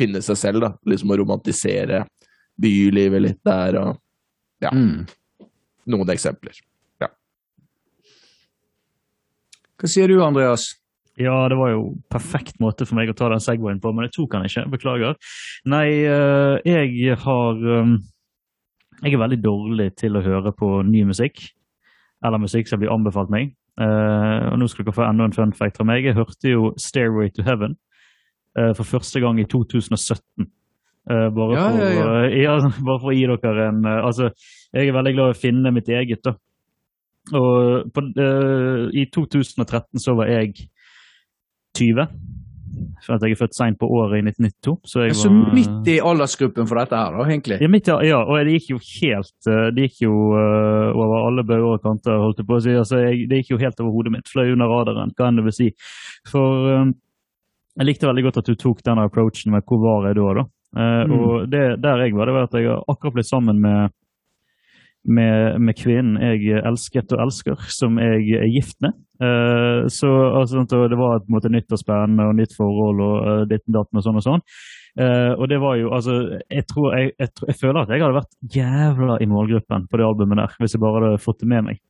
finne 0.00 0.20
seg 0.24 0.36
selv. 0.40 0.64
da. 0.66 0.72
Liksom 0.88 1.12
å 1.14 1.20
romantisere 1.22 2.02
bylivet 2.60 3.22
litt 3.28 3.42
der, 3.46 3.80
og 3.84 3.96
Ja. 4.60 4.74
Mm. 4.76 5.06
Noen 5.92 6.12
eksempler. 6.14 6.58
Hva 9.80 9.88
sier 9.88 10.10
du, 10.12 10.18
Andreas? 10.20 10.74
Ja, 11.20 11.34
det 11.48 11.56
var 11.56 11.70
jo 11.72 11.84
perfekt 12.12 12.58
måte 12.60 12.84
for 12.84 12.98
meg 12.98 13.08
å 13.08 13.14
ta 13.16 13.30
den 13.32 13.40
Segwayen 13.40 13.80
på, 13.80 13.92
men 13.96 14.06
jeg 14.06 14.12
tok 14.18 14.34
den 14.34 14.44
ikke. 14.44 14.66
Beklager. 14.74 15.16
Nei, 15.72 15.86
eh, 16.04 16.56
jeg 16.68 17.16
har 17.24 17.62
um, 17.80 17.94
Jeg 19.00 19.14
er 19.16 19.22
veldig 19.22 19.38
dårlig 19.40 19.86
til 19.96 20.18
å 20.18 20.20
høre 20.20 20.52
på 20.52 20.82
ny 20.84 21.06
musikk. 21.08 21.40
Eller 22.20 22.42
musikk 22.42 22.68
som 22.68 22.82
blir 22.82 22.92
anbefalt 22.92 23.32
meg. 23.32 23.54
Eh, 23.80 24.48
og 24.50 24.58
nå 24.60 24.68
skal 24.68 24.84
dere 24.84 24.96
få 24.98 25.06
enda 25.06 25.24
en 25.24 25.32
fun 25.32 25.54
fact 25.56 25.80
fra 25.80 25.86
meg. 25.88 26.04
Jeg 26.04 26.18
hørte 26.18 26.52
jo 26.52 26.74
'Stairway 26.76 27.32
to 27.32 27.42
Heaven' 27.42 27.78
eh, 28.58 28.74
for 28.76 28.84
første 28.84 29.20
gang 29.24 29.40
i 29.40 29.48
2017. 29.48 30.44
Eh, 31.08 31.28
bare, 31.34 31.54
Ja, 31.56 31.70
for, 31.70 31.80
ja, 31.80 32.26
ja. 32.28 32.56
Uh, 32.60 32.82
bare 32.86 33.00
for 33.00 33.12
å 33.12 33.16
gi 33.16 33.26
dere 33.26 33.68
en 33.70 33.84
uh, 33.86 34.02
Altså, 34.04 34.30
jeg 34.74 34.90
er 34.90 34.96
veldig 34.96 35.14
glad 35.16 35.32
i 35.32 35.36
å 35.36 35.40
finne 35.40 35.72
mitt 35.74 35.88
eget, 35.88 36.22
da. 36.26 36.36
Og 37.36 37.88
på, 37.92 38.02
i 38.96 39.02
2013 39.12 40.00
så 40.02 40.14
var 40.18 40.30
jeg 40.30 40.54
20. 41.76 42.06
For 43.04 43.14
at 43.14 43.24
jeg 43.26 43.34
er 43.34 43.38
født 43.38 43.56
seint 43.58 43.78
på 43.78 43.86
året 43.92 44.18
i 44.18 44.22
1992. 44.24 44.74
Så 44.88 45.02
jeg 45.04 45.16
Så 45.18 45.28
var 45.28 45.52
midt 45.54 45.90
i 45.90 45.98
aldersgruppen 46.00 46.68
for 46.70 46.80
dette 46.80 46.96
her, 46.96 47.12
da, 47.18 47.26
egentlig. 47.28 47.58
ja, 47.60 47.68
midt, 47.70 47.90
ja, 48.08 48.22
og 48.22 48.40
det 48.46 48.54
gikk 48.56 48.70
jo 48.72 48.78
helt 48.80 49.50
Det 49.76 49.84
gikk 49.84 50.00
jo 50.06 50.14
over 50.32 51.16
alle 51.18 51.44
bauger 51.44 51.76
og 51.76 51.84
kanter, 51.84 52.16
holdt 52.22 52.40
jeg 52.40 52.48
på 52.48 52.56
å 52.56 52.64
si. 52.64 52.74
Altså, 52.80 53.02
jeg, 53.04 53.28
det 53.30 53.42
gikk 53.42 53.52
jo 53.52 53.60
helt 53.62 53.84
over 53.84 53.94
hodet 53.98 54.14
mitt. 54.16 54.32
Fløy 54.32 54.54
under 54.54 54.72
radaren, 54.72 55.12
hva 55.14 55.28
enn 55.28 55.42
det 55.42 55.46
vil 55.50 55.58
si. 55.58 55.68
For 56.30 56.72
jeg 56.80 57.86
likte 57.86 58.08
veldig 58.08 58.26
godt 58.30 58.40
at 58.42 58.48
du 58.48 58.58
tok 58.58 58.82
den 58.86 59.02
approachen 59.02 59.54
med 59.54 59.68
hvor 59.68 59.82
var 59.84 60.08
jeg 60.08 60.18
da, 60.18 60.32
da. 60.40 60.48
Eh, 60.76 61.02
Mm. 61.06 61.12
Og 61.16 61.48
det, 61.50 61.80
der 61.82 62.04
jeg 62.04 62.14
var, 62.14 62.26
det 62.26 62.34
var 62.34 62.46
at 62.46 62.54
jeg 62.54 62.68
har 62.68 62.84
akkurat 62.88 63.14
blitt 63.14 63.30
sammen 63.30 63.60
med 63.60 63.90
med, 65.08 65.60
med 65.60 65.76
kvinnen 65.78 66.18
jeg 66.20 66.60
elsket 66.60 67.12
og 67.16 67.22
elsker, 67.24 67.56
som 67.72 67.96
jeg 67.98 68.34
er 68.36 68.50
gift 68.52 68.76
med. 68.84 68.92
Uh, 69.20 69.88
så 69.92 70.08
altså, 70.08 70.60
sånn 70.60 70.68
Det 70.68 70.96
var 70.96 71.20
på 71.20 71.28
en 71.28 71.34
måte 71.36 71.50
nytt 71.52 71.72
og 71.72 71.80
spennende 71.80 72.26
og 72.28 72.36
nytt 72.36 72.54
forhold 72.56 73.00
og 73.04 73.16
uh, 73.24 73.42
ditt 73.48 73.64
og 73.68 73.74
datt 73.78 73.96
og 73.96 74.04
sånn 74.04 74.20
og 74.20 74.24
sånn. 74.24 74.44
Uh, 75.00 75.32
og 75.38 75.48
det 75.48 75.58
var 75.60 75.76
jo, 75.80 75.90
altså, 75.96 76.16
jeg, 76.48 76.66
tror, 76.68 76.92
jeg, 76.96 77.12
jeg, 77.20 77.32
jeg 77.48 77.58
føler 77.60 77.82
at 77.82 77.92
jeg 77.92 78.04
hadde 78.04 78.18
vært 78.18 78.56
jævla 78.56 79.18
i 79.20 79.28
målgruppen 79.30 79.88
på 79.88 80.00
det 80.00 80.06
albumet 80.06 80.42
der, 80.42 80.56
hvis 80.60 80.76
jeg 80.76 80.84
bare 80.84 81.00
hadde 81.00 81.24
fått 81.24 81.40
det 81.44 81.50
med 81.52 81.68
meg. 81.70 81.80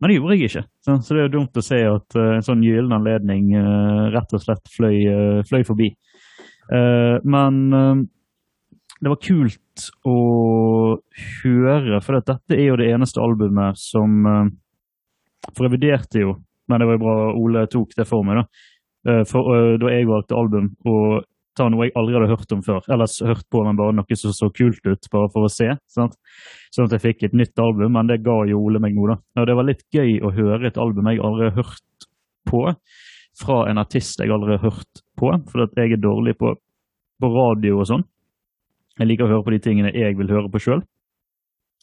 Men 0.00 0.10
det 0.10 0.16
gjorde 0.18 0.36
jeg 0.36 0.48
ikke. 0.50 0.64
Så, 0.84 0.96
så 1.04 1.14
det 1.14 1.20
er 1.20 1.28
jo 1.28 1.34
dumt 1.36 1.60
å 1.60 1.62
se 1.64 1.78
at 1.86 2.16
eh, 2.18 2.32
en 2.36 2.44
sånn 2.44 2.64
gyllen 2.66 2.96
anledning 2.96 3.52
eh, 3.54 4.00
rett 4.14 4.34
og 4.34 4.42
slett 4.42 4.72
fløy, 4.74 4.96
eh, 5.06 5.38
fløy 5.46 5.62
forbi. 5.68 5.92
Eh, 6.74 7.14
men 7.30 7.60
eh, 7.78 8.02
det 9.04 9.12
var 9.12 9.20
kult 9.20 9.82
å 10.08 10.18
høre, 11.44 12.00
for 12.00 12.16
dette 12.16 12.56
er 12.56 12.70
jo 12.70 12.78
det 12.80 12.88
eneste 12.94 13.20
albumet 13.20 13.78
som 13.80 14.24
eh, 14.30 14.46
For 15.50 15.66
jeg 15.66 15.74
vurderte 15.74 16.22
jo, 16.22 16.38
men 16.70 16.80
det 16.80 16.88
var 16.88 16.96
jo 16.96 17.02
bra 17.02 17.16
Ole 17.36 17.66
tok 17.68 17.92
det 17.98 18.06
for 18.08 18.24
meg, 18.24 18.40
da. 18.40 18.64
Eh, 19.10 19.22
For, 19.28 19.52
eh, 19.52 19.74
da 19.82 19.92
jeg 19.92 20.08
valgte 20.08 20.38
album, 20.38 20.70
og 20.88 21.26
ta 21.54 21.68
noe 21.70 21.86
jeg 21.86 21.94
aldri 22.00 22.16
hadde 22.16 22.30
hørt 22.32 22.54
om 22.56 22.62
før. 22.66 22.86
Ellers 22.90 23.18
hørt 23.22 23.44
på, 23.52 23.60
men 23.66 23.76
bare 23.78 23.94
noe 23.94 24.16
som 24.18 24.32
så 24.34 24.48
kult 24.54 24.80
ut, 24.88 25.10
bare 25.12 25.28
for 25.30 25.46
å 25.46 25.52
se. 25.52 25.68
Sant? 25.92 26.16
Sånn 26.74 26.88
at 26.88 26.96
jeg 26.96 27.04
fikk 27.04 27.26
et 27.28 27.36
nytt 27.36 27.60
album, 27.62 27.92
men 27.94 28.08
det 28.10 28.22
ga 28.24 28.40
jo 28.48 28.62
Ole 28.64 28.80
meg 28.82 28.96
noe, 28.96 29.14
da. 29.14 29.42
Og 29.42 29.50
det 29.50 29.58
var 29.58 29.68
litt 29.68 29.84
gøy 29.94 30.16
å 30.24 30.32
høre 30.34 30.66
et 30.66 30.80
album 30.80 31.12
jeg 31.12 31.22
aldri 31.22 31.50
har 31.50 31.60
hørt 31.60 32.08
på, 32.48 32.64
fra 33.38 33.60
en 33.68 33.82
artist 33.82 34.20
jeg 34.22 34.32
aldri 34.32 34.56
har 34.56 34.64
hørt 34.64 35.04
på, 35.18 35.30
for 35.50 35.68
jeg 35.76 35.94
er 35.94 36.02
dårlig 36.02 36.36
på, 36.40 36.56
på 37.20 37.32
radio 37.36 37.78
og 37.84 37.88
sånn. 37.92 38.08
Jeg 38.98 39.10
liker 39.10 39.26
å 39.26 39.32
høre 39.32 39.46
på 39.46 39.54
de 39.54 39.60
tingene 39.62 39.92
jeg 39.94 40.16
vil 40.18 40.30
høre 40.30 40.50
på 40.52 40.62
sjøl. 40.62 40.84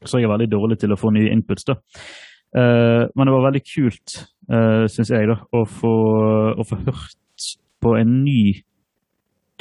Så 0.01 0.17
jeg 0.17 0.27
er 0.27 0.33
veldig 0.33 0.49
dårlig 0.51 0.79
til 0.81 0.93
å 0.93 0.99
få 0.99 1.11
nye 1.13 1.31
inputs, 1.33 1.67
da. 1.67 1.77
Uh, 2.51 3.07
men 3.15 3.27
det 3.27 3.33
var 3.35 3.45
veldig 3.47 3.63
kult, 3.63 4.15
uh, 4.51 4.85
syns 4.91 5.11
jeg, 5.13 5.27
da, 5.29 5.37
å 5.55 5.63
få, 5.67 5.93
å 6.59 6.65
få 6.67 6.79
hørt 6.87 7.45
på 7.81 7.95
en 7.99 8.17
ny 8.25 8.61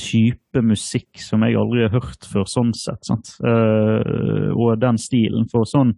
type 0.01 0.63
musikk 0.65 1.21
som 1.21 1.45
jeg 1.45 1.59
aldri 1.61 1.85
har 1.85 1.93
hørt 1.95 2.27
før, 2.27 2.47
sånn 2.49 2.73
sett. 2.77 3.03
sant? 3.07 3.35
Uh, 3.45 4.51
og 4.57 4.81
den 4.81 4.99
stilen. 5.01 5.49
For 5.51 5.69
sånn 5.69 5.95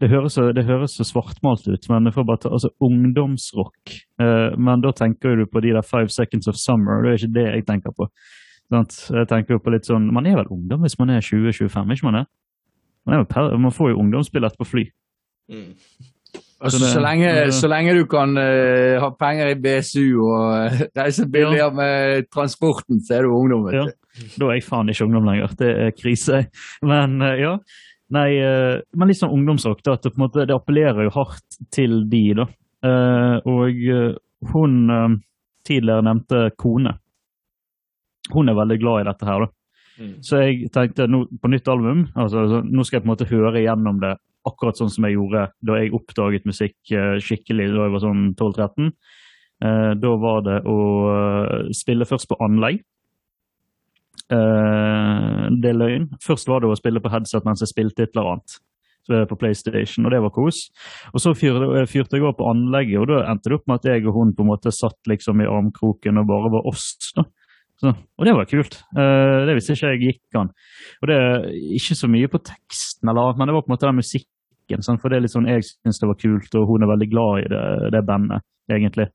det 0.00 0.10
høres, 0.12 0.34
så, 0.36 0.50
det 0.52 0.66
høres 0.68 0.98
så 0.98 1.06
svartmalt 1.08 1.64
ut, 1.68 1.86
men 1.88 2.04
det 2.04 2.12
får 2.12 2.26
bare 2.28 2.42
ta, 2.42 2.50
altså 2.52 2.68
ungdomsrock. 2.84 3.94
Uh, 4.20 4.52
men 4.60 4.82
da 4.84 4.92
tenker 4.96 5.38
du 5.38 5.46
på 5.48 5.62
de 5.64 5.72
der 5.76 5.86
Five 5.86 6.12
Seconds 6.12 6.50
of 6.50 6.58
Summer, 6.60 7.00
det 7.04 7.14
er 7.14 7.22
ikke 7.22 7.36
det 7.38 7.46
jeg 7.46 7.66
tenker 7.70 7.96
på. 7.96 8.10
Sant? 8.70 8.96
Jeg 9.14 9.28
tenker 9.30 9.54
jo 9.56 9.58
på 9.62 9.70
litt 9.70 9.86
sånn, 9.86 10.08
Man 10.12 10.26
er 10.26 10.34
vel 10.40 10.48
ungdom 10.50 10.82
hvis 10.82 10.98
man 10.98 11.10
er 11.14 11.20
20-25, 11.22 11.92
ikke 11.94 12.04
man 12.08 12.14
det? 12.20 12.24
Man, 13.06 13.20
er 13.20 13.24
per, 13.30 13.52
man 13.62 13.70
får 13.74 13.92
jo 13.92 14.00
ungdomsbillett 14.02 14.56
på 14.58 14.66
fly. 14.66 14.84
Altså, 16.58 16.78
Så 16.78 16.84
det- 16.84 16.92
så, 16.94 17.00
lenge, 17.04 17.26
ja. 17.28 17.50
så 17.52 17.68
lenge 17.68 17.94
du 17.94 18.04
kan 18.06 18.30
uh, 18.36 18.98
ha 19.00 19.10
penger 19.20 19.50
i 19.52 19.58
BSU 19.60 20.18
og 20.24 20.66
eh, 20.66 20.80
reise 20.98 21.26
billigere 21.28 21.70
med 21.74 22.24
transporten, 22.32 22.98
så 23.04 23.18
er 23.18 23.22
du 23.22 23.28
ungdom. 23.36 23.66
vet 23.66 23.74
Ja. 23.74 23.84
du. 23.84 23.92
Da 24.40 24.46
er 24.48 24.54
jeg 24.56 24.64
faen 24.64 24.88
ikke 24.88 25.04
ungdom 25.04 25.24
lenger. 25.28 25.52
Det 25.58 25.68
er 25.84 25.90
krise. 25.92 26.46
Men 26.82 27.20
uh, 27.22 27.34
ja. 27.38 27.58
Nei, 28.08 28.38
men 28.94 29.08
litt 29.08 29.18
sånn 29.18 29.32
ungdomsrock. 29.34 29.80
da, 29.82 29.94
at 29.98 30.02
Det 30.04 30.12
på 30.14 30.20
en 30.20 30.28
måte, 30.28 30.44
det 30.46 30.54
appellerer 30.54 31.08
jo 31.08 31.10
hardt 31.10 31.56
til 31.74 32.04
de, 32.08 32.20
da. 32.38 32.44
Eh, 32.86 33.40
og 33.50 33.80
hun 34.52 34.76
tidligere 35.66 36.04
nevnte 36.06 36.52
kone. 36.56 36.92
Hun 38.32 38.50
er 38.50 38.58
veldig 38.58 38.78
glad 38.82 39.02
i 39.02 39.08
dette 39.10 39.28
her, 39.28 39.46
da. 39.46 39.52
Så 40.20 40.42
jeg 40.42 40.70
tenkte 40.74 41.06
nå, 41.08 41.22
på 41.40 41.48
nytt 41.48 41.68
album 41.72 42.02
altså, 42.20 42.42
så 42.50 42.58
nå 42.60 42.84
skal 42.84 42.98
jeg 42.98 43.04
på 43.04 43.08
en 43.08 43.12
måte 43.14 43.28
høre 43.30 43.62
igjennom 43.62 44.00
det 44.02 44.10
akkurat 44.46 44.76
sånn 44.76 44.90
som 44.92 45.06
jeg 45.08 45.16
gjorde 45.16 45.46
da 45.64 45.78
jeg 45.80 45.94
oppdaget 45.96 46.44
musikk 46.46 46.92
eh, 46.92 47.16
skikkelig 47.24 47.70
da 47.72 47.86
jeg 47.86 47.94
var 47.94 48.02
sånn 48.04 48.26
12-13. 48.36 48.90
Eh, 49.64 49.92
da 49.96 50.12
var 50.20 50.44
det 50.46 50.58
å 50.68 50.76
eh, 51.14 51.72
spille 51.74 52.06
først 52.08 52.28
på 52.30 52.38
anlegg. 52.44 52.82
Eh, 54.32 55.42
det 55.56 55.72
er 55.72 55.80
løgn. 55.80 56.06
Først 56.22 56.50
var 56.50 56.62
det 56.62 56.70
å 56.70 56.78
spille 56.78 57.02
på 57.02 57.10
headset 57.12 57.48
mens 57.48 57.64
jeg 57.64 57.72
spilte 57.72 58.04
et 58.06 58.14
eller 58.14 58.36
annet. 58.36 58.58
Så 59.06 59.14
det 59.14 59.28
på 59.30 59.38
PlayStation, 59.38 60.06
og 60.06 60.12
det 60.12 60.20
var 60.24 60.34
kos. 60.34 60.64
Og 61.14 61.22
så 61.22 61.32
fyrte, 61.38 61.84
fyrte 61.86 62.18
jeg 62.18 62.26
opp 62.26 62.40
på 62.40 62.48
anlegget, 62.50 62.98
og 63.00 63.10
da 63.12 63.20
endte 63.30 63.52
det 63.52 63.60
opp 63.60 63.68
med 63.70 63.78
at 63.78 63.90
jeg 63.92 64.06
og 64.10 64.16
hun 64.18 64.32
på 64.34 64.42
en 64.42 64.50
måte 64.50 64.72
satt 64.74 64.98
liksom 65.06 65.44
i 65.44 65.46
armkroken 65.46 66.18
og 66.18 66.26
bare 66.26 66.50
var 66.56 66.66
oss. 66.66 66.88
da. 67.14 67.22
Så, 67.76 67.92
og 67.92 68.24
det 68.24 68.32
var 68.36 68.48
kult. 68.48 68.78
Uh, 68.96 69.44
det 69.48 69.58
visste 69.58 69.76
ikke 69.76 69.92
jeg 69.92 70.02
gikk 70.04 70.38
an. 70.40 70.52
Og 71.02 71.10
det 71.10 71.16
er 71.20 71.48
ikke 71.76 71.96
så 71.98 72.08
mye 72.08 72.30
på 72.32 72.40
teksten, 72.40 73.10
eller, 73.12 73.36
men 73.36 73.50
det 73.50 73.56
var 73.56 73.66
på 73.66 73.70
en 73.70 73.76
måte 73.76 73.88
den 73.88 74.00
musikken. 74.00 74.82
sant? 74.82 75.02
for 75.02 75.12
det 75.12 75.18
er 75.18 75.26
litt 75.26 75.34
sånn 75.34 75.50
jeg 75.50 75.66
syns 75.68 76.00
det 76.00 76.08
var 76.08 76.20
kult, 76.20 76.56
og 76.56 76.70
hun 76.70 76.86
er 76.86 76.92
veldig 76.94 77.10
glad 77.12 77.42
i 77.44 77.50
det, 77.52 77.66
det 77.94 78.06
bandet, 78.08 78.46
egentlig. 78.72 79.10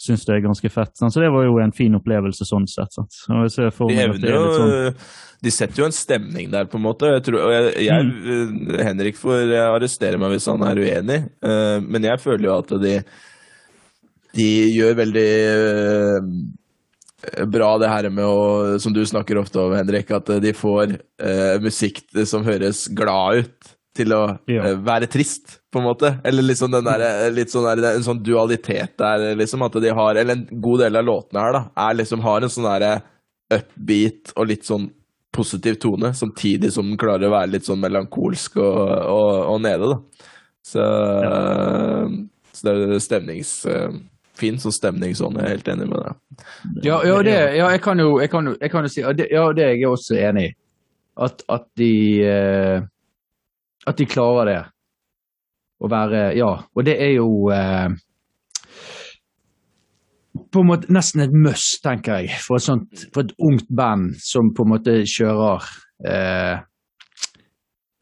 Syns 0.00 0.24
det 0.26 0.34
er 0.34 0.42
ganske 0.42 0.72
fett. 0.72 0.92
sant? 0.98 1.14
Så 1.14 1.22
det 1.22 1.30
var 1.30 1.46
jo 1.46 1.58
en 1.62 1.74
fin 1.76 1.94
opplevelse 1.98 2.48
sånn 2.48 2.66
sett. 2.72 2.94
ser 3.52 3.72
De, 4.18 4.36
sånn, 4.58 5.08
de 5.46 5.54
setter 5.54 5.84
jo 5.84 5.88
en 5.90 5.94
stemning 5.94 6.50
der, 6.50 6.66
på 6.72 6.80
en 6.80 6.86
måte. 6.88 7.14
Jeg 7.14 7.26
tror, 7.28 7.44
og 7.46 7.54
jeg, 7.54 7.74
jeg, 7.86 8.06
mm. 8.10 8.78
Henrik 8.90 9.20
får 9.20 9.52
arrestere 9.68 10.18
meg 10.18 10.34
hvis 10.34 10.48
han 10.50 10.64
er 10.66 10.82
uenig, 10.82 11.20
uh, 11.46 11.76
men 11.84 12.10
jeg 12.10 12.24
føler 12.24 12.48
jo 12.48 12.56
at 12.58 12.72
de, 12.82 12.96
de 14.40 14.48
gjør 14.72 14.96
veldig 15.04 15.28
eh, 15.28 16.32
bra 17.52 17.74
det 17.78 17.88
her 17.90 18.08
med 18.10 18.24
å, 18.24 18.78
som 18.80 18.94
du 18.96 19.02
snakker 19.06 19.38
ofte 19.40 19.60
om, 19.60 19.74
Henrik, 19.76 20.10
at 20.16 20.30
de 20.40 20.52
får 20.56 20.96
eh, 21.20 21.58
musikk 21.62 22.02
som 22.26 22.44
høres 22.46 22.86
glad 22.96 23.44
ut, 23.44 23.76
til 24.00 24.12
å 24.14 24.20
Ja. 24.48 24.62
eh, 24.70 24.76
være 24.86 25.08
trist, 25.10 25.56
på 25.70 25.80
en 25.80 25.88
måte. 25.88 26.12
Eller 26.24 26.46
liksom 26.46 26.70
den 26.72 26.86
der, 26.86 27.02
litt 27.34 27.50
sånn 27.50 27.66
der, 27.66 27.82
en 27.96 28.06
sånn 28.06 28.22
dualitet 28.22 28.94
der, 28.98 29.34
liksom. 29.38 29.62
At 29.66 29.74
de 29.82 29.90
har 29.94 30.16
Eller 30.16 30.36
en 30.38 30.60
god 30.62 30.80
del 30.84 30.96
av 30.96 31.04
låtene 31.04 31.42
her, 31.42 31.52
da, 31.58 31.62
er 31.88 31.98
liksom 31.98 32.22
har 32.24 32.40
en 32.46 32.52
sånn 32.54 32.68
derre 32.70 32.92
upbeat 33.50 34.32
og 34.36 34.46
litt 34.46 34.64
sånn 34.68 34.88
positiv 35.34 35.76
tone, 35.82 36.12
samtidig 36.14 36.72
som 36.74 36.86
den 36.88 36.98
klarer 36.98 37.28
å 37.28 37.34
være 37.34 37.50
litt 37.52 37.66
sånn 37.66 37.82
melankolsk 37.82 38.56
og, 38.62 38.80
og, 39.10 39.34
og 39.54 39.60
nede, 39.62 39.90
da. 39.92 39.98
Så, 40.66 40.86
så 42.54 42.66
det 42.66 42.72
er 42.96 43.02
stemnings... 43.02 43.52
eh, 43.66 43.90
Fin 44.40 44.58
sånn 44.62 44.74
stemning 44.74 45.14
sånn, 45.18 45.36
jeg 45.38 45.46
er 45.46 45.54
helt 45.54 45.70
enig 45.72 45.88
med 45.90 46.04
deg. 46.06 46.44
Ja, 46.86 47.00
ja, 47.04 47.20
det, 47.26 47.36
ja 47.58 47.70
jeg, 47.74 47.82
kan 47.84 48.00
jo, 48.00 48.14
jeg, 48.22 48.32
kan 48.32 48.48
jo, 48.48 48.56
jeg 48.60 48.72
kan 48.72 48.86
jo 48.86 48.92
si 48.92 49.04
ja, 49.04 49.12
det, 49.16 49.28
er 49.30 49.74
jeg 49.74 49.88
også 49.88 50.16
enig 50.16 50.50
i. 50.50 50.52
At, 51.20 51.42
at 51.52 51.66
de 51.76 51.94
eh, 52.24 52.78
At 53.88 53.98
de 53.98 54.06
klarer 54.08 54.48
det. 54.48 54.60
Å 55.80 55.90
være 55.90 56.22
Ja. 56.38 56.52
Og 56.76 56.86
det 56.86 56.96
er 57.00 57.14
jo 57.18 57.50
eh, 57.52 57.90
på 60.50 60.62
en 60.62 60.68
måte 60.70 60.90
nesten 60.92 61.22
et 61.24 61.34
must, 61.34 61.80
tenker 61.84 62.22
jeg, 62.22 62.40
for 62.42 62.58
et, 62.58 62.64
sånt, 62.64 63.06
for 63.14 63.24
et 63.24 63.32
ungt 63.42 63.68
band 63.76 64.14
som 64.22 64.52
på 64.54 64.66
en 64.66 64.72
måte 64.72 64.96
kjører 65.08 65.66
eh, 66.06 66.62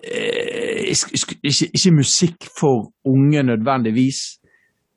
eh, 0.04 0.92
ikke, 0.92 1.38
ikke 1.68 1.94
musikk 1.96 2.48
for 2.58 2.90
unge 3.08 3.44
nødvendigvis, 3.50 4.22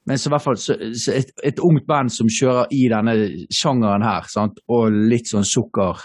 men 0.09 0.17
så 0.17 0.29
i 0.29 0.33
hvert 0.33 0.43
fall 0.43 0.57
så, 0.57 0.75
så 0.97 1.13
et, 1.13 1.29
et 1.45 1.59
ungt 1.61 1.85
band 1.89 2.11
som 2.13 2.29
kjører 2.31 2.71
i 2.73 2.87
denne 2.89 3.13
sjangeren 3.53 4.05
her, 4.05 4.25
sant? 4.31 4.57
og 4.71 4.95
litt 5.11 5.29
sånn 5.29 5.45
sukker, 5.45 6.01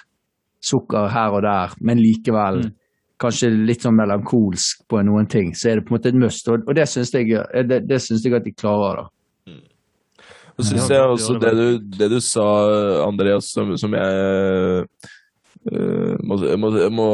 sukker 0.61 1.09
her 1.15 1.37
og 1.39 1.47
der, 1.47 1.77
men 1.81 2.03
likevel 2.03 2.67
Mm. 2.67 2.75
kanskje 3.23 3.49
litt 3.49 3.81
sånn 3.87 3.97
melankolsk 3.97 4.83
på 4.91 5.01
noen 5.09 5.29
ting, 5.33 5.55
så 5.57 5.71
er 5.71 5.79
det 5.79 5.87
på 5.87 5.95
en 5.95 5.97
måte 5.97 6.11
et 6.13 6.19
must. 6.21 6.49
Og, 6.53 6.67
og 6.69 6.77
det 6.77 6.85
syns 6.93 7.15
jeg, 7.17 7.33
det, 7.65 7.79
det 7.89 8.01
synes 8.05 8.25
jeg 8.27 8.35
at 8.37 8.45
de 8.45 8.53
klarer, 8.53 9.01
da. 9.01 9.09
Så 10.57 10.71
syns 10.71 10.91
jeg 10.93 11.01
også 11.05 11.35
det 11.41 11.51
det 11.53 11.57
du, 11.57 11.97
det 11.99 12.09
du 12.13 12.19
sa, 12.25 12.45
Andreas, 13.05 13.49
som, 13.53 13.75
som 13.77 13.93
jeg 13.97 14.21
eh, 14.21 15.09
må, 15.67 16.37
må, 16.61 16.71
må 16.95 17.07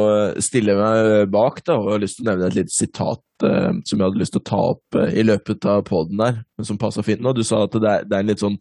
stille 0.43 0.75
meg 0.77 1.29
bak, 1.33 1.61
da, 1.65 1.77
og 1.79 1.87
jeg 1.87 1.95
har 1.95 2.01
lyst 2.03 2.17
til 2.19 2.25
å 2.25 2.29
nevne 2.29 2.49
et 2.51 2.57
lite 2.57 2.73
sitat 2.75 3.45
eh, 3.47 3.69
som 3.81 3.97
jeg 3.97 4.05
hadde 4.05 4.21
lyst 4.21 4.35
til 4.35 4.43
å 4.43 4.47
ta 4.49 4.59
opp 4.75 4.97
eh, 4.99 5.13
i 5.19 5.25
løpet 5.25 5.67
av 5.69 5.85
poden 5.87 6.21
der, 6.21 6.41
men 6.57 6.67
som 6.67 6.79
passer 6.81 7.05
fint 7.05 7.23
nå. 7.23 7.33
Du 7.33 7.43
sa 7.47 7.63
at 7.65 7.77
det 7.77 7.89
er, 7.89 8.05
det 8.05 8.17
er 8.17 8.25
en 8.25 8.29
litt 8.33 8.43
sånn 8.43 8.59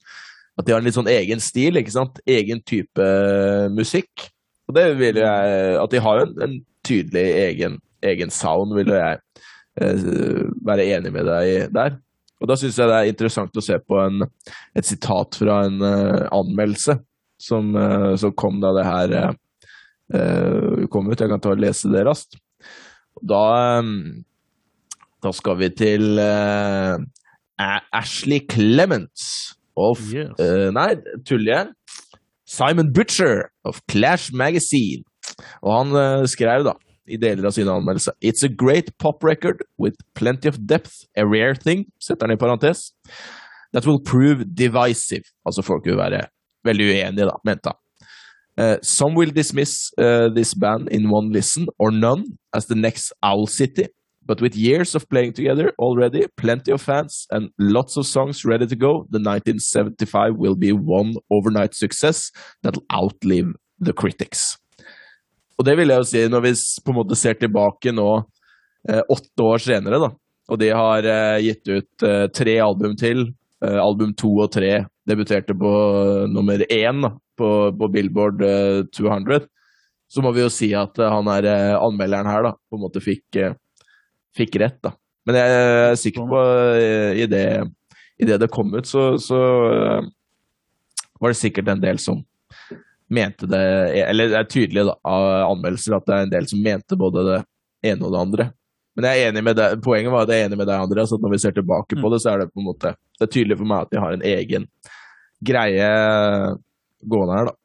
at 0.61 0.66
de 0.66 0.74
har 0.74 0.83
en 0.83 0.87
litt 0.87 0.96
sånn 0.98 1.09
egen 1.09 1.40
stil, 1.40 1.81
ikke 1.81 1.94
sant? 1.94 2.20
Egen 2.28 2.61
type 2.68 3.00
eh, 3.05 3.68
musikk. 3.72 4.28
Og 4.68 4.76
det 4.76 4.85
vil 4.98 5.18
jeg 5.18 5.76
At 5.81 5.92
de 5.92 6.00
har 6.05 6.22
en, 6.22 6.35
en 6.44 6.59
tydelig 6.87 7.24
egen, 7.42 7.78
egen 8.05 8.33
sound, 8.33 8.74
vil 8.76 8.92
jeg 8.92 9.20
eh, 9.81 10.48
være 10.64 10.88
enig 10.96 11.14
med 11.14 11.28
deg 11.28 11.72
der. 11.74 11.96
Og 12.42 12.50
da 12.50 12.59
syns 12.59 12.78
jeg 12.78 12.90
det 12.90 12.98
er 12.98 13.12
interessant 13.12 13.57
å 13.57 13.64
se 13.64 13.78
på 13.78 14.00
en, 14.02 14.26
et 14.76 14.87
sitat 14.87 15.38
fra 15.38 15.62
en 15.68 15.78
eh, 15.87 16.28
anmeldelse 16.35 16.98
som, 17.42 17.70
eh, 17.78 18.12
som 18.18 18.35
kom 18.38 18.61
da 18.62 18.72
det 18.76 18.87
her 18.87 19.16
eh, 19.18 19.33
eh, 20.14 20.85
kom 20.92 21.11
ut. 21.11 21.18
Jeg 21.20 21.31
kan 21.33 21.42
ta 21.42 21.53
og 21.55 21.62
lese 21.62 21.90
det 21.92 22.05
raskt. 22.09 22.38
Da, 23.22 23.42
eh, 23.79 23.90
da 25.22 25.33
skal 25.37 25.59
vi 25.61 25.68
til 25.79 26.18
uh, 26.18 26.98
Ashley 27.94 28.42
Clements 28.51 29.55
of 29.77 30.01
Yes. 30.12 30.33
uh, 30.40 30.70
Nei, 30.75 30.96
tuller 31.29 31.53
jeg? 31.53 31.68
Simon 32.46 32.92
Butcher 32.92 33.48
of 33.64 33.81
Clash 33.88 34.35
Magazine. 34.35 35.05
Og 35.62 35.77
han 35.77 35.94
uh, 35.96 36.27
skrev 36.29 36.66
da, 36.66 36.75
i 37.09 37.18
deler 37.20 37.48
av 37.48 37.55
sine 37.57 37.72
anmeldelser 37.72 38.14
It's 38.22 38.44
a 38.46 38.51
great 38.51 38.92
pop 38.98 39.25
record 39.25 39.62
with 39.79 39.96
plenty 40.14 40.48
of 40.48 40.59
depth, 40.66 41.05
a 41.16 41.25
rare 41.27 41.55
thing, 41.55 41.87
setter 42.01 42.27
han 42.27 42.37
i 42.37 42.40
parentes, 42.40 42.90
that 43.72 43.87
will 43.87 44.01
prove 44.03 44.44
divisive. 44.44 45.25
Altså 45.46 45.64
folk 45.64 45.87
vil 45.87 45.98
være 45.98 46.27
veldig 46.66 46.90
uenige, 46.90 47.29
da, 47.31 47.38
mente 47.46 47.72
han. 47.72 47.82
Eh, 48.59 48.77
some 48.83 49.15
will 49.15 49.31
dismiss 49.31 49.93
uh, 49.97 50.29
this 50.29 50.53
band 50.53 50.88
in 50.88 51.09
one 51.09 51.33
listen 51.33 51.67
or 51.79 51.91
none 51.91 52.38
as 52.55 52.67
the 52.67 52.75
next 52.75 53.12
Owl 53.23 53.47
City, 53.47 53.88
but 54.27 54.43
with 54.43 54.55
years 54.55 54.95
of 54.95 55.09
playing 55.09 55.33
together 55.33 55.73
already, 55.79 56.27
plenty 56.37 56.71
of 56.71 56.83
fans, 56.83 57.27
and 57.31 57.51
lots 57.59 57.97
of 57.97 58.07
songs 58.07 58.45
ready 58.45 58.67
to 58.67 58.77
go, 58.77 59.07
the 59.11 59.19
1975 59.19 60.37
will 60.37 60.55
be 60.55 60.73
one 60.73 61.15
overnight 61.31 61.75
success 61.75 62.31
that'll 62.62 62.85
outlive 62.93 63.55
the 63.81 63.93
critics. 63.93 64.59
Og 65.59 65.65
det 65.65 65.77
vil 65.79 65.88
jeg 65.88 66.01
jo 66.01 66.05
si, 66.09 66.29
når 66.29 66.41
vi 66.41 66.53
på 66.85 66.93
en 66.93 66.97
måte 66.97 67.17
ser 67.17 67.37
tilbake 67.41 67.93
nå, 67.93 68.09
uh, 68.91 69.03
åtte 69.09 69.47
år 69.47 69.65
senere, 69.65 70.01
da, 70.03 70.11
og 70.51 70.59
de 70.61 70.69
har 70.75 71.07
gitt 71.41 71.69
ut 71.71 72.05
tre 72.35 72.57
album 72.61 72.97
til, 72.99 73.31
album 73.62 74.11
to 74.19 74.33
og 74.43 74.51
tre 74.53 74.83
debuterte 75.09 75.55
på 75.59 75.73
eh, 75.73 76.31
nummer 76.31 76.62
én 76.73 77.03
på, 77.38 77.51
på 77.79 77.88
Billboard 77.93 78.43
eh, 78.47 78.83
200, 78.95 79.47
så 80.12 80.23
må 80.23 80.33
vi 80.37 80.45
jo 80.45 80.51
si 80.53 80.71
at 80.77 80.99
eh, 81.01 81.12
han 81.12 81.31
er 81.33 81.49
eh, 81.51 81.77
anmelderen 81.79 82.31
her, 82.31 82.47
da, 82.47 82.55
på 82.71 82.79
en 82.79 82.85
måte 82.85 83.03
fikk, 83.03 83.25
eh, 83.41 83.55
fikk 84.37 84.59
rett, 84.62 84.81
da. 84.85 84.95
Men 85.27 85.38
jeg 85.38 85.55
er 85.62 85.97
sikker 86.01 86.27
på, 86.31 86.43
eh, 86.79 87.23
i 87.23 87.29
det, 87.31 87.47
i 88.19 88.29
det 88.29 88.41
det 88.43 88.51
kom 88.53 88.75
ut, 88.75 88.88
så, 88.88 89.12
så 89.23 89.41
eh, 89.71 90.11
var 91.23 91.33
det 91.33 91.38
sikkert 91.38 91.71
en 91.71 91.83
del 91.83 92.03
som 92.03 92.23
mente 93.12 93.45
det 93.45 93.59
Eller 94.09 94.31
det 94.33 94.38
er 94.38 94.47
tydelig 94.49 94.87
da, 94.88 94.95
av 95.05 95.25
anmeldelser 95.51 95.99
at 95.99 96.07
det 96.09 96.15
er 96.15 96.27
en 96.27 96.33
del 96.33 96.47
som 96.49 96.62
mente 96.65 96.97
både 96.97 97.25
det 97.27 97.41
ene 97.91 98.07
og 98.07 98.15
det 98.15 98.23
andre. 98.23 98.47
Men 98.96 99.09
jeg 99.09 99.22
er 99.22 99.31
enig 99.31 99.44
med 99.46 99.57
deg, 99.57 99.78
poenget 99.85 100.12
var 100.12 100.26
at 100.26 100.35
jeg 100.35 100.42
er 100.42 100.50
enig 100.50 100.59
med 100.61 100.68
deg, 100.68 100.85
Andreas, 100.85 101.14
at 101.14 101.22
når 101.24 101.33
vi 101.33 101.40
ser 101.40 101.55
tilbake 101.57 101.96
på 101.96 102.11
det, 102.12 102.20
så 102.20 102.35
er 102.35 102.42
det 102.42 102.52
på 102.52 102.61
en 102.61 102.68
måte 102.68 102.92
Det 103.16 103.24
er 103.24 103.33
tydelig 103.33 103.57
for 103.57 103.70
meg 103.70 103.87
at 103.87 103.92
de 103.94 104.02
har 104.02 104.16
en 104.16 104.26
egen 104.35 104.68
greie 105.42 105.88
gående 107.02 107.38
her, 107.38 107.50
da. 107.50 107.57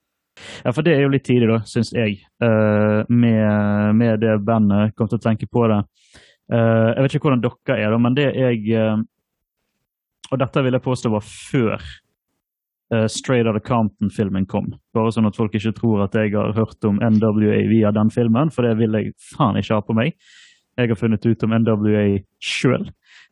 Ja, 0.63 0.71
for 0.73 0.85
det 0.85 0.95
er 0.95 1.03
jo 1.03 1.11
litt 1.13 1.25
tidlig, 1.27 1.49
da, 1.49 1.59
syns 1.67 1.91
jeg, 1.95 2.19
eh, 2.43 2.99
med, 3.09 3.95
med 3.97 4.21
det 4.21 4.37
bandet. 4.45 4.95
Kom 4.97 5.09
til 5.09 5.19
å 5.19 5.23
tenke 5.23 5.49
på 5.49 5.65
det. 5.71 5.81
Eh, 6.53 6.89
jeg 6.93 7.05
vet 7.05 7.15
ikke 7.17 7.27
hvordan 7.27 7.45
dere 7.45 7.77
er, 7.77 7.93
da, 7.93 8.01
men 8.01 8.17
det 8.17 8.27
jeg 8.31 8.61
eh, 8.71 8.99
Og 10.31 10.39
dette 10.39 10.61
vil 10.63 10.75
jeg 10.75 10.83
påstå 10.83 11.09
var 11.13 11.23
før 11.23 11.83
Straight 13.11 13.47
Outta 13.47 13.59
Compton-filmen 13.63 14.45
kom. 14.47 14.69
Bare 14.95 15.11
sånn 15.11 15.27
at 15.27 15.35
folk 15.35 15.55
ikke 15.55 15.73
tror 15.75 16.05
at 16.05 16.13
jeg 16.15 16.31
har 16.31 16.53
hørt 16.55 16.85
om 16.87 17.01
NWA 17.03 17.57
via 17.67 17.91
den 17.95 18.07
filmen, 18.11 18.51
for 18.51 18.63
det 18.63 18.77
vil 18.79 18.95
jeg 18.95 19.11
faen 19.35 19.59
ikke 19.59 19.75
ha 19.75 19.83
på 19.83 19.95
meg. 19.95 20.15
Jeg 20.77 20.91
har 20.91 20.99
funnet 20.99 21.25
ut 21.25 21.43
om 21.43 21.55
NWA 21.57 22.05
sjøl, 22.37 22.83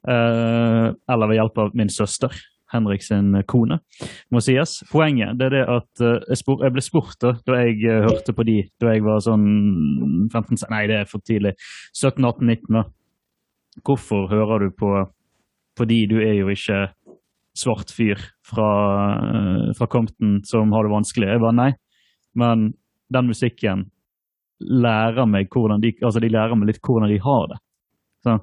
eller 0.05 1.29
ved 1.29 1.37
hjelp 1.37 1.59
av 1.61 1.75
min 1.77 1.91
søster. 1.93 2.33
Henrik 2.75 3.03
sin 3.05 3.35
kone, 3.47 3.79
må 4.33 4.41
sies. 4.43 4.79
Poenget 4.89 5.37
det 5.39 5.49
er 5.49 5.55
det 5.55 5.63
at 5.69 6.03
eh, 6.03 6.17
jeg, 6.31 6.41
spor, 6.41 6.63
jeg 6.65 6.73
ble 6.75 6.83
spurt 6.83 7.17
da, 7.21 7.35
da 7.47 7.59
jeg 7.61 7.77
uh, 7.85 8.07
hørte 8.07 8.35
på 8.35 8.45
de 8.47 8.57
da 8.81 8.95
jeg 8.95 9.05
var 9.05 9.21
sånn 9.23 9.45
15 10.31 10.65
Nei, 10.73 10.85
det 10.89 11.01
er 11.01 11.09
for 11.09 11.23
tidlig. 11.25 11.55
17-18-19, 11.93 12.79
da. 12.79 12.85
Hvorfor 13.85 14.29
hører 14.31 14.65
du 14.65 14.75
på, 14.75 14.91
på 15.75 15.87
de? 15.89 15.99
Du 16.09 16.17
er 16.23 16.37
jo 16.39 16.49
ikke 16.51 16.87
svart 17.55 17.91
fyr 17.93 18.19
fra, 18.47 18.69
uh, 19.21 19.67
fra 19.77 19.89
Compton 19.91 20.39
som 20.47 20.73
har 20.75 20.87
det 20.87 20.95
vanskelig. 20.95 21.31
Jeg 21.35 21.43
bare 21.45 21.59
nei. 21.59 21.71
Men 22.35 22.71
den 23.13 23.29
musikken 23.29 23.89
lærer 24.59 25.27
meg 25.29 25.49
hvordan 25.51 25.81
de, 25.83 25.91
altså 26.01 26.21
de 26.23 26.31
lærer 26.31 26.55
meg 26.55 26.71
litt 26.71 26.81
hvordan 26.83 27.11
de 27.11 27.19
har 27.23 27.47
det. 27.51 27.59
Så, 28.25 28.37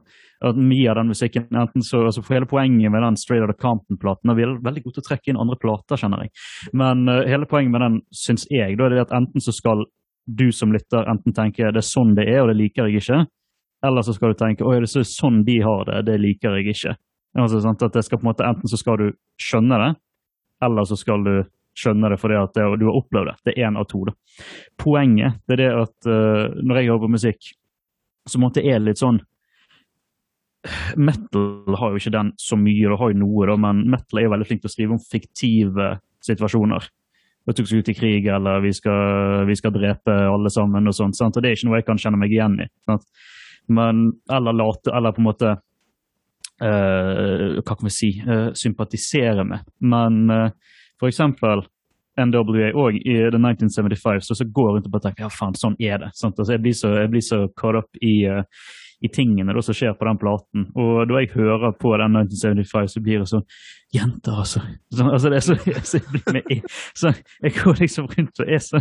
at 0.46 0.59
Mye 0.59 0.90
av 0.90 0.98
den 0.98 1.11
musikken 1.11 1.46
enten 1.59 1.85
så, 1.87 2.05
altså 2.07 2.22
for 2.22 2.37
Hele 2.37 2.48
poenget 2.51 2.92
med 2.92 3.03
den 3.03 3.18
Straight 3.18 3.44
Outta 3.46 3.59
Compton-platen 3.62 4.31
og 4.31 4.38
Vi 4.38 4.44
er 4.46 4.55
veldig 4.62 4.85
gode 4.85 4.98
til 4.98 5.05
å 5.05 5.09
trekke 5.09 5.33
inn 5.33 5.40
andre 5.42 5.59
plater, 5.59 5.98
kjenner 5.98 6.25
jeg. 6.25 6.33
Men 6.79 7.07
uh, 7.11 7.22
hele 7.29 7.48
poenget 7.51 7.75
med 7.75 7.85
den 7.87 8.01
syns 8.14 8.46
jeg 8.51 8.79
da, 8.79 8.87
er 8.87 8.96
det 8.96 9.07
at 9.07 9.14
enten 9.18 9.42
så 9.42 9.55
skal 9.55 9.87
du 10.27 10.48
som 10.55 10.70
lytter 10.75 11.09
enten 11.11 11.35
tenke 11.35 11.72
det 11.75 11.83
er 11.83 11.87
sånn 11.87 12.14
det 12.18 12.29
er, 12.31 12.42
og 12.44 12.53
det 12.53 12.59
liker 12.61 12.90
jeg 12.90 13.03
ikke. 13.03 13.25
Eller 13.83 14.07
så 14.07 14.14
skal 14.14 14.35
du 14.35 14.38
tenke 14.38 14.66
oi, 14.66 14.77
det 14.83 14.90
er 14.90 15.09
sånn 15.09 15.42
de 15.46 15.59
har 15.64 15.88
det, 15.88 16.05
det 16.11 16.20
liker 16.22 16.59
jeg 16.59 16.77
ikke. 16.77 16.94
Altså, 17.38 17.62
sant, 17.64 17.83
at 17.83 17.94
det 17.96 18.05
skal 18.05 18.20
på 18.20 18.27
en 18.27 18.31
måte, 18.31 18.46
Enten 18.46 18.68
så 18.68 18.79
skal 18.79 18.98
du 19.01 19.07
skjønne 19.40 19.79
det, 19.81 19.90
eller 20.62 20.87
så 20.87 20.98
skal 21.01 21.25
du 21.27 21.35
skjønne 21.78 22.12
det 22.12 22.20
fordi 22.20 22.38
at 22.38 22.54
det, 22.56 22.68
du 22.80 22.87
har 22.88 23.00
opplevd 23.00 23.30
det. 23.30 23.37
Det 23.46 23.54
er 23.54 23.68
én 23.68 23.78
av 23.80 23.88
to. 23.90 24.04
da. 24.08 24.14
Poenget 24.80 25.40
det 25.48 25.58
er 25.58 25.62
det 25.64 25.72
at 25.82 26.08
uh, 26.08 26.62
når 26.62 26.80
jeg 26.80 26.90
hører 26.90 27.04
på 27.04 27.12
musikk, 27.16 27.52
så 28.28 28.40
måtte 28.42 28.64
jeg 28.64 28.82
litt 28.85 29.02
sånn 29.02 29.22
Metal 30.94 31.74
har 31.74 31.90
jo 31.90 31.98
ikke 31.98 32.12
den 32.14 32.28
så 32.38 32.54
mye, 32.54 32.87
det 32.87 32.98
har 33.00 33.11
jo 33.11 33.18
noe, 33.18 33.46
da, 33.50 33.56
men 33.58 33.80
metal 33.90 34.20
er 34.20 34.28
jo 34.28 34.30
veldig 34.37 34.46
flink 34.46 34.61
til 34.62 34.70
å 34.70 34.74
skrive 34.76 34.94
om 34.94 35.00
fiktive 35.02 35.88
situasjoner. 36.22 36.87
Vi 37.42 37.54
tok 37.58 37.66
oss 37.66 37.74
ut 37.74 37.90
i 37.90 37.94
krig, 37.98 38.28
eller 38.30 38.61
vi 38.62 38.70
skal, 38.76 39.42
vi 39.48 39.56
skal 39.58 39.74
drepe 39.74 40.14
alle 40.30 40.50
sammen, 40.54 40.87
og 40.87 40.94
sånt. 40.94 41.18
Det 41.18 41.50
er 41.50 41.56
ikke 41.56 41.66
noe 41.66 41.80
jeg 41.80 41.88
kan 41.88 41.98
kjenne 41.98 42.20
meg 42.20 42.35
igjen 42.35 42.61
i. 42.62 42.68
Sant? 42.87 43.08
Men, 43.74 44.04
eller 44.30 44.54
late, 44.54 44.92
eller 44.94 45.14
på 45.14 45.22
en 45.22 45.26
måte 45.26 45.50
uh, 46.62 47.58
Hva 47.58 47.74
kan 47.74 47.88
vi 47.88 47.94
si? 47.94 48.12
Uh, 48.22 48.52
sympatisere 48.58 49.46
med. 49.48 49.66
Men 49.82 50.22
uh, 50.30 50.78
for 51.02 51.10
eksempel 51.10 51.64
NWA 52.20 52.68
og 52.76 52.94
i 52.94 53.16
The 53.16 53.40
1975, 53.40 54.22
så, 54.28 54.36
så 54.36 54.44
går 54.44 54.68
jeg 54.68 54.76
rundt 54.76 54.86
og 54.86 54.94
bare 54.94 55.08
tenker 55.08 55.26
ja, 55.26 55.32
faen, 55.32 55.56
sånn 55.58 55.78
er 55.80 55.98
det. 56.04 56.12
Altså, 56.12 56.52
jeg, 56.52 56.62
blir 56.62 57.24
så, 57.24 57.42
caught 57.58 57.80
up 57.82 58.04
i 58.04 58.14
uh, 58.28 58.44
i 59.02 59.08
tingene 59.10 59.62
som 59.62 59.74
skjer 59.74 59.96
på 59.98 60.06
den 60.06 60.18
platen. 60.18 60.66
Og 60.78 61.08
da 61.10 61.18
jeg 61.18 61.32
hører 61.34 61.72
på 61.74 61.90
den 61.98 62.14
1975, 62.20 62.92
så 62.92 63.02
blir 63.02 63.22
det 63.22 63.30
sånn 63.32 63.46
Jenter, 63.92 64.38
altså! 64.40 64.62
Så, 64.94 65.04
altså 65.04 65.28
det 65.28 65.36
er 65.36 65.44
så, 65.44 65.56
så, 65.90 65.98
jeg 66.38 66.60
så 66.96 67.10
jeg 67.42 67.54
går 67.58 67.80
liksom 67.82 68.06
rundt 68.08 68.40
og 68.40 68.52
er 68.54 68.62
så 68.64 68.80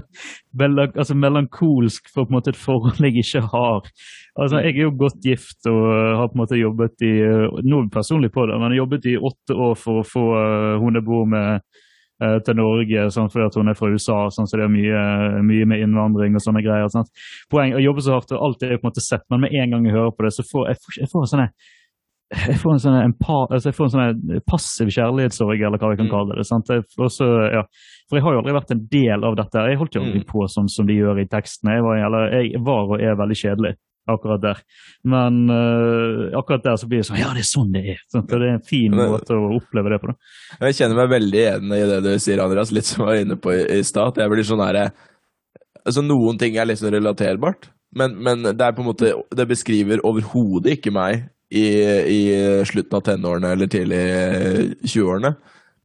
melank, 0.62 0.94
altså, 0.96 1.18
melankolsk 1.18 2.08
for 2.14 2.30
på 2.30 2.32
en 2.32 2.38
måte 2.38 2.54
et 2.54 2.62
forhold 2.62 3.02
jeg 3.02 3.18
ikke 3.26 3.42
har. 3.52 3.90
Altså, 4.38 4.62
Jeg 4.62 4.78
er 4.78 4.86
jo 4.86 4.94
godt 5.02 5.26
gift 5.26 5.68
og 5.68 5.82
har 5.90 6.30
på 6.30 6.38
en 6.38 6.44
måte 6.46 6.62
jobbet 6.62 7.08
i 7.08 7.14
Nå 7.66 7.88
personlig 7.92 8.32
på 8.32 8.46
det, 8.46 8.56
men 8.62 8.70
jeg 8.70 8.78
har 8.78 8.84
jobbet 8.86 9.10
i 9.10 9.18
åtte 9.18 9.58
år 9.68 9.76
for 9.80 10.04
å 10.04 10.08
få 10.08 10.28
uh, 10.38 10.80
hun 10.84 11.02
jeg 11.02 11.10
bor 11.10 11.26
med 11.28 11.60
Eh, 11.60 11.90
til 12.46 12.58
Norge 12.60 13.10
sånn, 13.14 13.30
fordi 13.34 13.62
hun 13.62 13.72
er 13.72 13.78
fra 13.78 13.92
USA, 13.92 14.22
sånn, 14.34 14.48
så 14.50 14.60
det 14.60 14.68
er 14.68 14.74
mye, 14.74 15.04
mye 15.48 15.68
med 15.70 15.84
innvandring 15.88 16.38
og 16.38 16.44
sånne 16.46 16.64
greier. 16.66 16.90
Sånn. 16.94 17.08
Poeng, 17.52 17.76
å 17.78 17.84
jobbe 17.84 18.06
så 18.06 18.18
hardt 18.18 18.34
og 18.36 18.48
alt 18.48 18.66
er 18.68 18.78
på 18.78 18.86
en 18.86 18.92
måte 18.92 19.04
sett, 19.04 19.26
men 19.34 19.46
med 19.46 19.56
en 19.58 19.76
gang 19.76 19.88
jeg 19.88 19.98
hører 19.98 20.16
på 20.16 20.28
det, 20.28 20.34
så 20.38 20.46
får 20.48 20.72
jeg, 20.72 20.82
jeg 21.02 21.12
får 21.12 21.26
en 21.26 21.32
sånn 21.34 21.48
jeg 22.32 22.62
får 22.62 22.78
en 22.78 22.80
sånn, 22.80 23.16
altså 23.28 23.74
får 23.76 23.90
en 23.90 23.92
sånn 23.92 24.44
passiv 24.48 24.92
kjærlighetssorg, 24.96 25.66
eller 25.68 25.82
hva 25.82 25.90
vi 25.92 25.98
kan 26.00 26.08
mm. 26.08 26.12
kalle 26.14 26.38
det. 26.38 26.46
sant? 26.48 26.70
Jeg, 26.72 26.86
også, 26.96 27.28
ja. 27.52 27.66
For 28.08 28.18
jeg 28.18 28.24
har 28.24 28.36
jo 28.36 28.40
aldri 28.40 28.56
vært 28.56 28.72
en 28.72 28.86
del 28.94 29.26
av 29.28 29.36
dette. 29.36 29.66
Jeg 29.68 29.80
holdt 29.82 29.98
jo 29.98 30.04
aldri 30.06 30.22
mm. 30.22 30.28
på 30.30 30.46
sånn 30.54 30.70
som 30.72 30.88
de 30.88 30.96
gjør 30.96 31.20
i 31.20 31.28
tekstene. 31.32 31.76
Jeg 31.76 31.84
var, 31.84 32.00
eller, 32.08 32.38
jeg 32.38 32.62
var 32.64 32.94
og 32.94 33.04
er 33.04 33.20
veldig 33.20 33.38
kjedelig 33.42 33.74
akkurat 34.10 34.42
der. 34.42 34.62
Men 35.08 35.44
uh, 35.50 36.32
akkurat 36.40 36.64
der 36.66 36.80
så 36.80 36.90
blir 36.90 37.02
det 37.02 37.10
sånn 37.10 37.20
Ja, 37.22 37.32
det 37.36 37.44
er 37.44 37.50
sånn 37.50 37.74
det 37.74 37.84
er. 37.96 38.02
Sånn, 38.12 38.26
det 38.30 38.40
er 38.40 38.48
en 38.56 38.66
fin 38.66 38.96
måte 38.98 39.38
å 39.38 39.52
oppleve 39.58 39.94
det 39.94 40.02
på. 40.02 40.12
Da. 40.12 40.32
Jeg 40.68 40.80
kjenner 40.80 41.02
meg 41.02 41.14
veldig 41.14 41.44
igjen 41.44 41.76
i 41.78 41.84
det 41.92 42.00
du 42.06 42.12
sier, 42.22 42.44
Andreas. 42.44 42.74
Litt 42.76 42.90
som 42.90 43.04
jeg 43.04 43.10
var 43.10 43.22
inne 43.26 43.38
på 43.42 43.54
i, 43.56 43.62
i 43.78 43.86
stad. 43.88 44.18
Jeg 44.22 44.34
blir 44.34 44.48
sånn 44.48 44.64
herre 44.66 44.90
altså, 45.86 46.04
Noen 46.06 46.42
ting 46.42 46.58
er 46.58 46.70
liksom 46.70 46.92
relaterbart, 46.94 47.70
men, 47.98 48.18
men 48.24 48.46
det 48.50 48.64
er 48.64 48.72
på 48.72 48.80
en 48.86 48.88
måte 48.88 49.10
Det 49.36 49.44
beskriver 49.50 50.00
overhodet 50.08 50.78
ikke 50.78 50.94
meg 50.96 51.26
i, 51.52 51.66
i 52.08 52.22
slutten 52.64 52.96
av 52.96 53.02
tenårene 53.04 53.50
eller 53.58 53.68
tidlig 53.68 54.04
20-årene. 54.86 55.34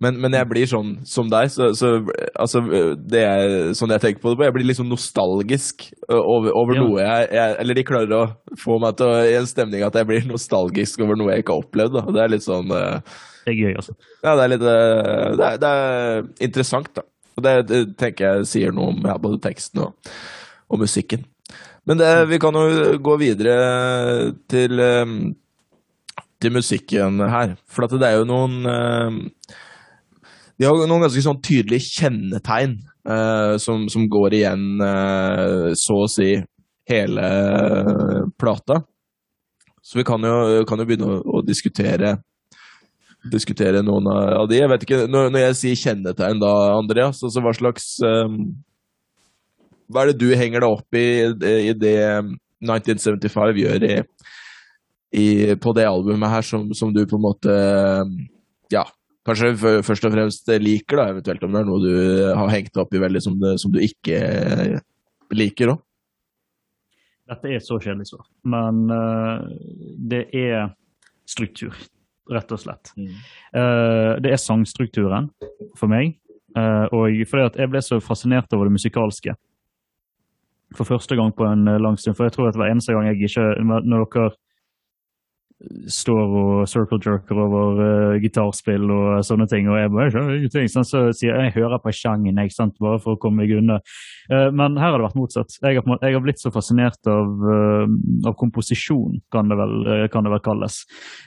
Men, 0.03 0.19
men, 0.21 0.35
jeg 0.37 0.49
blir 0.51 0.69
sånn 0.69 0.91
som 1.09 1.31
deg. 1.33 1.49
Så, 1.53 1.71
så, 1.79 1.91
altså, 2.37 2.61
det 3.01 3.23
er 3.25 3.55
sånn 3.77 3.95
jeg 3.95 4.03
tenker 4.03 4.21
på 4.21 4.35
det. 4.35 4.49
Jeg 4.51 4.55
blir 4.59 4.77
sånn 4.77 4.91
nostalgisk 4.93 5.87
over, 6.11 6.51
over 6.53 6.77
ja. 6.77 6.83
noe 6.85 7.01
jeg, 7.01 7.31
jeg, 7.39 7.55
Eller 7.63 7.79
de 7.79 7.87
klarer 7.89 8.17
å 8.17 8.59
få 8.61 8.77
meg 8.83 8.99
til 8.99 9.09
å, 9.09 9.23
i 9.25 9.39
en 9.39 9.49
stemning 9.49 9.87
at 9.87 9.97
jeg 9.97 10.09
blir 10.09 10.29
nostalgisk 10.29 11.01
over 11.07 11.17
noe 11.17 11.33
jeg 11.33 11.47
ikke 11.47 11.57
har 11.57 11.65
opplevd. 11.65 11.97
Da. 11.97 12.05
Det 12.13 12.25
er 12.25 12.35
litt 12.35 12.45
sånn 12.45 12.75
uh, 12.77 13.23
Det 13.47 13.55
er 13.55 13.59
gøy, 13.63 13.73
altså. 13.81 13.97
Ja, 14.21 14.35
det 14.35 14.45
er 14.45 14.53
litt 14.53 14.67
uh, 14.67 14.75
det, 14.75 15.49
er, 15.49 15.63
det, 15.65 15.73
er, 15.73 16.29
interessant, 16.51 16.93
da. 16.99 17.07
Og 17.37 17.45
det, 17.45 17.57
det, 17.71 17.81
tenker 18.01 18.29
jeg 18.29 18.53
sier 18.53 18.77
noe 18.77 18.93
om 18.93 19.01
ja, 19.09 19.17
både 19.21 19.41
teksten 19.49 19.87
og, 19.87 20.13
og 20.73 20.85
musikken. 20.85 21.25
Men 21.89 22.01
det, 22.01 22.13
vi 22.29 22.41
kan 22.43 22.57
jo 22.57 22.97
gå 23.01 23.17
videre 23.21 23.57
til 24.51 24.81
um, 24.83 25.19
til 26.43 26.53
musikken 26.53 27.21
her. 27.33 27.55
For 27.71 27.89
det 27.89 28.09
er 28.09 28.19
jo 28.19 28.27
noen 28.29 28.67
uh, 28.69 29.57
de 30.57 30.65
har 30.65 30.87
noen 30.89 31.05
ganske 31.05 31.23
sånn 31.25 31.41
tydelige 31.45 31.91
kjennetegn 31.99 32.79
uh, 33.09 33.57
som, 33.61 33.87
som, 33.93 34.07
går 34.09 34.39
igjen 34.39 34.63
uh, 34.81 35.73
så 35.77 36.03
å 36.05 36.11
si 36.11 36.31
hele 36.89 37.27
uh, 37.27 38.23
plata. 38.41 38.81
Så 39.85 40.01
vi 40.01 40.07
kan 40.07 40.25
jo, 40.25 40.65
kan 40.69 40.81
jo 40.81 40.87
begynne 40.89 41.11
å, 41.11 41.19
å, 41.39 41.43
diskutere, 41.47 42.17
diskutere 43.31 43.85
noen 43.85 44.09
av 44.11 44.49
de. 44.51 44.63
Jeg 44.63 44.73
vet 44.73 44.87
ikke, 44.87 45.03
Når, 45.11 45.29
når 45.35 45.45
jeg 45.45 45.59
sier 45.61 45.83
kjennetegn, 45.83 46.41
da, 46.43 46.55
Andreas, 46.75 47.23
altså 47.27 47.43
hva 47.45 47.53
slags 47.55 47.93
Hva 49.87 50.03
er 50.03 50.11
det 50.11 50.19
du 50.19 50.33
henger 50.35 50.65
deg 50.65 50.73
opp 50.73 50.99
i, 50.99 51.07
i 51.69 51.75
det 51.79 52.01
1975 52.65 53.61
gjør 53.61 53.85
i, 53.87 53.99
i, 55.15 55.27
på 55.61 55.75
det 55.77 55.87
albumet 55.87 56.33
her, 56.33 56.49
som, 56.49 56.67
som 56.75 56.91
du 56.95 57.05
på 57.07 57.21
en 57.21 57.27
måte 57.29 57.55
kanskje 59.27 59.81
først 59.85 60.07
og 60.07 60.15
fremst 60.15 60.51
liker, 60.63 61.01
da, 61.01 61.09
eventuelt 61.15 61.45
om 61.47 61.55
det 61.55 61.63
er 61.63 61.69
noe 61.69 61.83
du 61.83 61.97
har 62.39 62.53
hengt 62.55 62.79
opp 62.81 62.95
i 62.95 63.03
veldig 63.03 63.23
som, 63.25 63.37
det, 63.43 63.57
som 63.63 63.75
du 63.75 63.81
ikke 63.83 64.21
liker 65.35 65.75
òg? 65.75 65.83
Dette 67.27 67.51
er 67.51 67.63
så 67.65 67.79
kjedelig 67.83 68.07
svar, 68.13 68.27
men 68.47 68.85
uh, 68.87 69.43
det 69.99 70.29
er 70.37 70.69
struktur, 71.27 71.75
rett 72.31 72.53
og 72.55 72.61
slett. 72.63 72.93
Mm. 72.95 73.17
Uh, 73.51 74.13
det 74.23 74.31
er 74.31 74.39
sangstrukturen 74.39 75.33
for 75.79 75.91
meg, 75.91 76.15
uh, 76.55 76.87
og 76.95 77.19
fordi 77.27 77.49
at 77.49 77.59
jeg 77.59 77.73
ble 77.73 77.83
så 77.83 77.99
fascinert 77.99 78.55
over 78.55 78.71
det 78.71 78.77
musikalske 78.79 79.35
for 80.77 80.87
første 80.87 81.19
gang 81.19 81.35
på 81.35 81.47
en 81.51 81.67
lang 81.83 81.99
stund. 81.99 82.15
For 82.19 82.29
jeg 82.29 82.37
tror 82.37 82.53
at 82.53 82.59
hver 82.59 82.71
eneste 82.71 82.95
gang 82.95 83.07
jeg 83.07 83.21
ikke 83.23 83.45
Når 83.65 84.07
dere 84.07 84.31
står 85.89 86.35
og 86.37 86.69
circle 86.69 86.99
jerker 87.01 87.39
over 87.41 87.79
uh, 87.81 88.17
gitarspill 88.21 88.91
og 88.93 89.25
sånne 89.25 89.47
ting. 89.49 89.71
Og 89.71 89.79
jeg 89.81 89.93
bare 89.95 90.13
skjønner 90.13 90.37
ingenting. 90.37 90.69
Så 90.73 90.85
sier 91.17 91.33
jeg 91.33 91.49
jeg 91.49 91.55
hører 91.57 91.81
på 91.83 91.95
sjangen, 91.97 92.41
ikke 92.43 92.57
sant? 92.57 92.77
bare 92.83 93.01
for 93.03 93.17
å 93.17 93.21
komme 93.21 93.45
meg 93.45 93.55
unna. 93.57 93.79
Uh, 94.29 94.51
men 94.53 94.77
her 94.77 94.93
har 94.93 95.01
det 95.01 95.07
vært 95.09 95.19
motsatt. 95.19 95.57
Jeg 95.63 95.81
har, 95.81 96.03
jeg 96.03 96.19
har 96.19 96.25
blitt 96.25 96.43
så 96.43 96.53
fascinert 96.55 97.11
av, 97.11 97.33
uh, 97.47 97.87
av 98.29 98.37
komposisjon, 98.41 99.17
kan 99.33 99.49
det 99.53 99.59
vel, 99.59 99.77
kan 100.13 100.27
det 100.27 100.35
vel 100.35 100.45
kalles. 100.45 100.83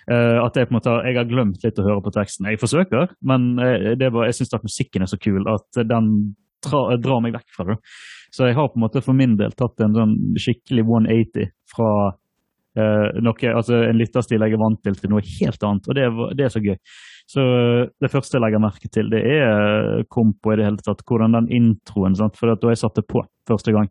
at 0.10 0.58
jeg 0.58 0.68
på 0.68 0.74
en 0.74 0.78
måte, 0.78 0.94
jeg 1.06 1.18
har 1.18 1.28
glemt 1.30 1.64
litt 1.64 1.80
å 1.82 1.86
høre 1.86 2.04
på 2.06 2.14
teksten. 2.14 2.48
Jeg 2.50 2.62
forsøker, 2.62 3.14
men 3.26 3.52
det 3.58 4.12
bare, 4.14 4.30
jeg 4.30 4.40
syns 4.40 4.56
at 4.58 4.66
musikken 4.66 5.06
er 5.06 5.10
så 5.12 5.20
kul 5.22 5.48
at 5.50 5.82
den 5.90 6.10
drar, 6.66 7.20
meg 7.24 7.36
vekk 7.38 7.54
fra 7.56 7.68
det. 7.72 7.78
Så 8.36 8.50
jeg 8.50 8.58
har 8.58 8.70
på 8.70 8.80
en 8.80 8.86
måte 8.86 9.04
for 9.04 9.18
min 9.18 9.38
del 9.40 9.54
tatt 9.58 9.80
en 9.84 9.96
sånn 9.96 10.16
skikkelig 10.40 10.86
180 10.86 11.54
fra 11.72 11.92
noe, 12.78 13.50
altså 13.50 13.80
En 13.90 13.98
lytterstil 13.98 14.44
jeg 14.46 14.54
er 14.54 14.62
vant 14.62 14.78
til, 14.86 14.96
til 14.96 15.10
noe 15.12 15.24
helt 15.26 15.64
annet. 15.66 15.88
Og 15.90 15.98
det, 15.98 16.06
det 16.38 16.46
er 16.46 16.54
så 16.54 16.62
gøy. 16.64 16.76
Så 17.30 17.46
uh, 17.46 17.86
Det 18.02 18.12
første 18.12 18.38
jeg 18.38 18.44
legger 18.46 18.64
merke 18.64 18.90
til, 18.92 19.10
det 19.12 19.22
er 19.22 19.46
uh, 20.00 20.04
kompo 20.10 20.54
i 20.54 20.60
det 20.60 20.68
hele 20.68 20.84
tatt. 20.84 21.06
Hvordan 21.06 21.38
den 21.38 21.50
introen 21.54 22.18
sant? 22.18 22.38
For 22.40 22.50
da 22.54 22.74
jeg 22.74 22.82
satte 22.82 23.06
på 23.06 23.24
første 23.50 23.76
gang 23.76 23.90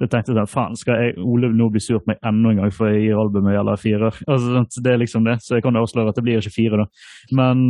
så 0.00 0.06
jeg 0.06 0.12
tenkte 0.14 0.32
jeg 0.32 0.48
faen, 0.48 0.76
skal 0.80 0.96
jeg, 0.96 1.16
Ole 1.28 1.50
nå 1.52 1.66
bli 1.68 1.80
sur 1.84 1.98
på 2.00 2.08
meg 2.08 2.22
enda 2.24 2.54
en 2.54 2.60
gang 2.62 2.70
for 2.72 2.88
jeg 2.88 3.02
gir 3.02 3.18
albumet 3.20 3.58
eller 3.60 3.76
firer? 3.76 4.16
Altså, 4.32 4.80
det 4.80 4.94
er 4.94 5.02
liksom 5.02 5.26
det, 5.28 5.34
så 5.44 5.58
jeg 5.58 5.64
kan 5.66 5.76
avsløre 5.76 6.08
at 6.08 6.16
det 6.16 6.24
blir 6.24 6.40
ikke 6.40 6.54
fire, 6.54 6.78
da. 6.80 6.86
Men 7.36 7.66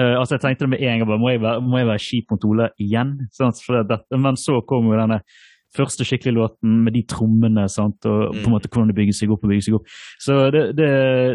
altså, 0.00 0.38
jeg 0.38 0.40
tenkte 0.46 0.64
det 0.64 0.70
med 0.72 0.80
en 0.80 1.02
gang, 1.02 1.10
bare, 1.10 1.20
må 1.20 1.34
jeg 1.34 1.42
være, 1.44 1.60
må 1.60 1.98
kjip 2.00 2.32
mot 2.32 2.46
Ole 2.48 2.70
igjen? 2.80 3.12
Sant? 3.36 3.60
Det, 3.90 4.00
men 4.16 4.40
så 4.40 4.62
kom 4.64 4.88
jo 4.88 4.96
denne 4.96 5.20
første 5.74 6.06
skikkelige 6.06 6.36
låten 6.38 6.80
med 6.86 6.94
de 6.96 7.04
trommene 7.10 7.66
sant, 7.72 7.98
og 8.06 8.30
på 8.30 8.40
en 8.40 8.46
mm. 8.46 8.52
måte 8.54 8.70
hvordan 8.70 8.92
det 8.92 8.98
bygger 8.98 9.18
seg 9.18 9.34
opp. 9.34 9.44
og 9.44 9.52
bygger 9.52 9.68
seg 9.68 9.78
opp. 9.78 9.94
Så 10.22 10.38
det, 10.54 10.64
det, 10.78 10.90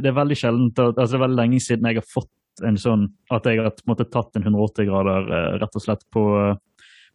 det 0.06 0.12
er 0.12 0.20
veldig 0.20 0.38
sjeldent, 0.40 0.84
altså 0.88 1.12
det 1.12 1.20
er 1.20 1.26
veldig 1.26 1.42
lenge 1.42 1.64
siden 1.64 1.90
jeg 1.90 2.02
har 2.02 2.08
fått 2.08 2.32
en 2.66 2.80
sånn 2.80 3.06
at 3.32 3.46
jeg 3.48 3.62
har 3.62 3.72
på 3.72 3.86
en 3.86 3.94
måte 3.94 4.08
tatt 4.12 4.36
en 4.36 4.48
180 4.48 4.90
grader 4.90 5.30
eh, 5.36 5.54
rett 5.62 5.78
og 5.78 5.84
slett 5.84 6.04
på, 6.14 6.24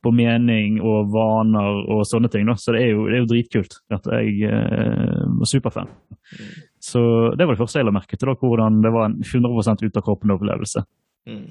på 0.04 0.12
mening 0.14 0.78
og 0.80 1.10
vaner 1.12 1.82
og 1.92 2.04
sånne 2.08 2.30
ting. 2.32 2.46
Da. 2.48 2.56
Så 2.60 2.76
det 2.76 2.84
er 2.84 2.94
jo, 2.94 3.04
det 3.08 3.18
er 3.18 3.24
jo 3.24 3.30
dritkult. 3.32 3.78
at 3.94 4.08
Jeg 4.12 4.48
eh, 4.48 5.20
var 5.40 5.50
superfan. 5.50 5.92
Mm. 6.32 6.48
Så 6.84 7.04
det 7.36 7.46
var 7.46 7.56
det 7.56 7.62
første 7.62 7.80
jeg 7.80 7.88
la 7.88 7.94
merke 7.96 8.18
til, 8.18 8.30
da, 8.30 8.36
hvordan 8.40 8.82
det 8.84 8.92
var 8.94 9.10
en 9.10 9.20
100 9.20 9.86
ut 9.86 10.00
av 10.00 10.04
kroppen-opplevelse. 10.08 10.84
Mm. 11.28 11.46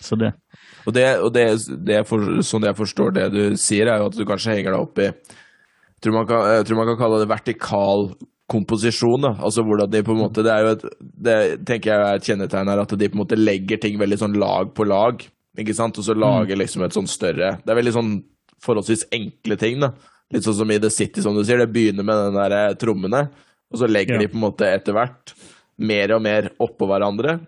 Så 0.00 0.16
det. 0.20 0.32
Og, 0.86 0.92
det, 0.92 1.04
og 1.22 1.32
det, 1.32 1.44
det 1.86 2.02
for, 2.08 2.20
sånn 2.44 2.66
jeg 2.66 2.76
forstår 2.76 3.14
det 3.14 3.26
du 3.32 3.56
sier, 3.56 3.86
er 3.88 3.98
jo 4.02 4.06
at 4.10 4.16
du 4.18 4.24
kanskje 4.28 4.56
henger 4.58 4.72
deg 4.74 4.80
opp 4.80 4.98
i 4.98 5.08
jeg 5.08 6.10
tror 6.10 6.16
man 6.18 6.26
kan, 6.28 6.40
jeg 6.58 6.64
tror 6.68 6.76
man 6.76 6.88
kan 6.90 6.98
kalle 7.00 7.18
det 7.22 7.28
vertikal 7.30 8.02
komposisjon. 8.52 9.22
da, 9.24 9.30
altså 9.40 9.62
hvordan 9.64 9.88
de 9.90 10.02
på 10.04 10.12
en 10.12 10.18
måte, 10.20 10.42
Det 10.44 10.52
er 10.52 10.60
jo 10.66 10.72
et, 10.74 10.82
det 11.00 11.36
tenker 11.64 11.90
jeg 11.90 12.00
er 12.10 12.18
et 12.18 12.26
kjennetegn 12.28 12.68
her, 12.68 12.82
at 12.82 12.92
de 12.98 13.08
på 13.08 13.16
en 13.16 13.22
måte 13.22 13.38
legger 13.40 13.80
ting 13.80 13.96
veldig 13.98 14.18
sånn 14.20 14.36
lag 14.36 14.74
på 14.76 14.84
lag. 14.84 15.24
ikke 15.56 15.74
sant, 15.74 15.96
Og 15.98 16.04
så 16.04 16.12
lager 16.18 16.56
liksom 16.60 16.84
et 16.84 16.92
sånn 16.92 17.08
større 17.08 17.54
Det 17.64 17.70
er 17.72 17.78
veldig 17.80 17.94
sånn 17.94 18.12
forholdsvis 18.60 19.06
enkle 19.12 19.56
ting. 19.56 19.80
da, 19.80 19.92
Litt 20.32 20.44
sånn 20.44 20.54
som 20.60 20.70
i 20.70 20.78
The 20.78 20.90
City, 20.90 21.22
som 21.22 21.34
du 21.34 21.42
sier. 21.44 21.58
Det 21.58 21.72
begynner 21.72 22.04
med 22.04 22.16
den 22.16 22.34
der 22.34 22.52
eh, 22.52 22.74
trommene, 22.74 23.30
og 23.72 23.78
så 23.78 23.88
legger 23.88 24.14
Ja. 24.14 24.20
de 24.20 24.28
på 24.28 24.34
en 24.36 24.44
måte 24.44 24.68
etter 24.68 24.92
hvert 24.92 25.32
mer 25.78 26.12
og 26.16 26.22
mer 26.22 26.50
oppå 26.60 26.86
hverandre, 26.86 27.40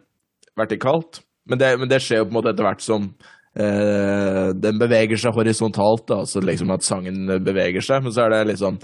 vertikalt. 0.56 1.20
Men 1.46 1.61
det, 1.62 1.72
men 1.80 1.90
det 1.90 2.02
skjer 2.02 2.22
jo 2.22 2.28
på 2.28 2.35
en 2.35 2.38
måte 2.40 2.52
etter 2.52 2.66
hvert 2.66 2.85
som 2.85 3.09
eh, 3.56 4.48
den 4.59 4.80
beveger 4.80 5.20
seg 5.20 5.37
horisontalt, 5.37 6.06
da, 6.11 6.22
altså 6.24 6.42
liksom 6.42 6.72
at 6.74 6.87
sangen 6.87 7.26
beveger 7.46 7.85
seg. 7.85 8.02
Men 8.04 8.14
så 8.14 8.26
er 8.26 8.35
det 8.35 8.46
litt 8.50 8.62
sånn 8.62 8.80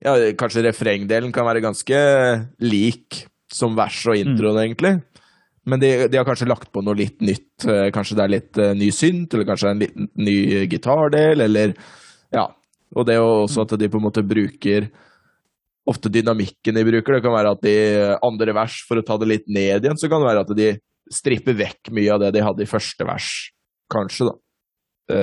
ja, 0.00 0.14
Kanskje 0.40 0.64
refrengdelen 0.64 1.32
kan 1.34 1.44
være 1.44 1.62
ganske 1.64 1.98
lik 2.64 3.24
som 3.52 3.74
vers 3.76 3.98
og 4.08 4.16
introen, 4.16 4.62
egentlig. 4.62 4.94
Men 5.68 5.82
de, 5.82 5.90
de 6.08 6.16
har 6.16 6.24
kanskje 6.24 6.48
lagt 6.48 6.70
på 6.72 6.82
noe 6.84 6.96
litt 6.96 7.20
nytt. 7.24 7.66
Eh, 7.68 7.90
Kanskje 7.94 8.16
det 8.16 8.24
er 8.24 8.32
litt 8.32 8.60
uh, 8.60 8.70
ny 8.78 8.88
synt, 8.94 9.34
eller 9.34 9.48
kanskje 9.48 9.74
en 9.74 9.82
liten 9.84 10.08
ny 10.18 10.36
gitardel, 10.70 11.44
eller 11.46 11.76
Ja. 12.34 12.48
Og 12.90 13.04
det 13.06 13.14
er 13.14 13.20
jo 13.20 13.44
også 13.44 13.62
at 13.62 13.76
de 13.78 13.86
på 13.86 14.00
en 14.00 14.02
måte 14.08 14.24
bruker 14.26 14.88
ofte 15.86 16.10
dynamikken 16.10 16.74
de 16.74 16.82
bruker. 16.88 17.16
Det 17.16 17.22
kan 17.22 17.36
være 17.36 17.52
at 17.54 17.60
de 17.62 17.74
andre 18.26 18.54
vers, 18.56 18.80
for 18.88 18.98
å 18.98 19.04
ta 19.06 19.14
det 19.20 19.28
litt 19.30 19.46
ned 19.46 19.84
igjen, 19.86 20.00
så 20.00 20.10
kan 20.10 20.18
det 20.18 20.26
være 20.26 20.42
at 20.42 20.50
de 20.58 20.72
stripper 21.12 21.56
vekk 21.58 21.90
mye 21.96 22.12
av 22.14 22.20
det 22.22 22.34
de 22.36 22.44
hadde 22.44 22.64
i 22.64 22.70
første 22.70 23.06
vers, 23.06 23.30
kanskje, 23.92 24.30
da. 24.30 24.36
Det 25.10 25.22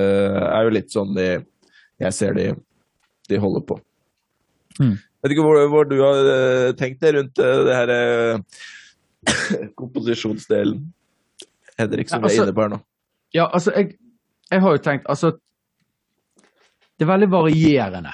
er 0.52 0.66
jo 0.68 0.72
litt 0.76 0.92
sånn 0.92 1.14
de 1.16 1.28
jeg 1.98 2.14
ser 2.14 2.36
de, 2.38 2.50
de 3.30 3.40
holder 3.42 3.64
på. 3.66 3.78
Mm. 4.78 4.98
Vet 5.24 5.34
ikke 5.34 5.46
hvor, 5.46 5.60
hvor 5.72 5.88
du 5.90 5.96
har 6.04 6.30
eh, 6.34 6.74
tenkt 6.78 7.02
deg 7.02 7.16
rundt 7.18 7.42
eh, 7.42 7.62
det 7.66 7.78
her 7.78 7.94
eh, 7.96 8.60
komposisjonsdelen, 9.80 10.84
Henrik, 11.80 12.12
som 12.12 12.22
Ja, 12.22 12.28
altså- 12.30 12.44
er 12.44 12.48
inne 12.48 12.58
på 12.58 12.66
her 12.66 12.76
nå. 12.76 12.82
Ja, 13.36 13.48
altså, 13.52 13.74
jeg, 13.76 13.98
jeg 14.52 14.64
har 14.64 14.72
jo 14.72 14.80
tenkt 14.80 15.10
Altså, 15.12 15.34
det 16.98 17.04
er 17.04 17.10
veldig 17.12 17.28
varierende 17.30 18.14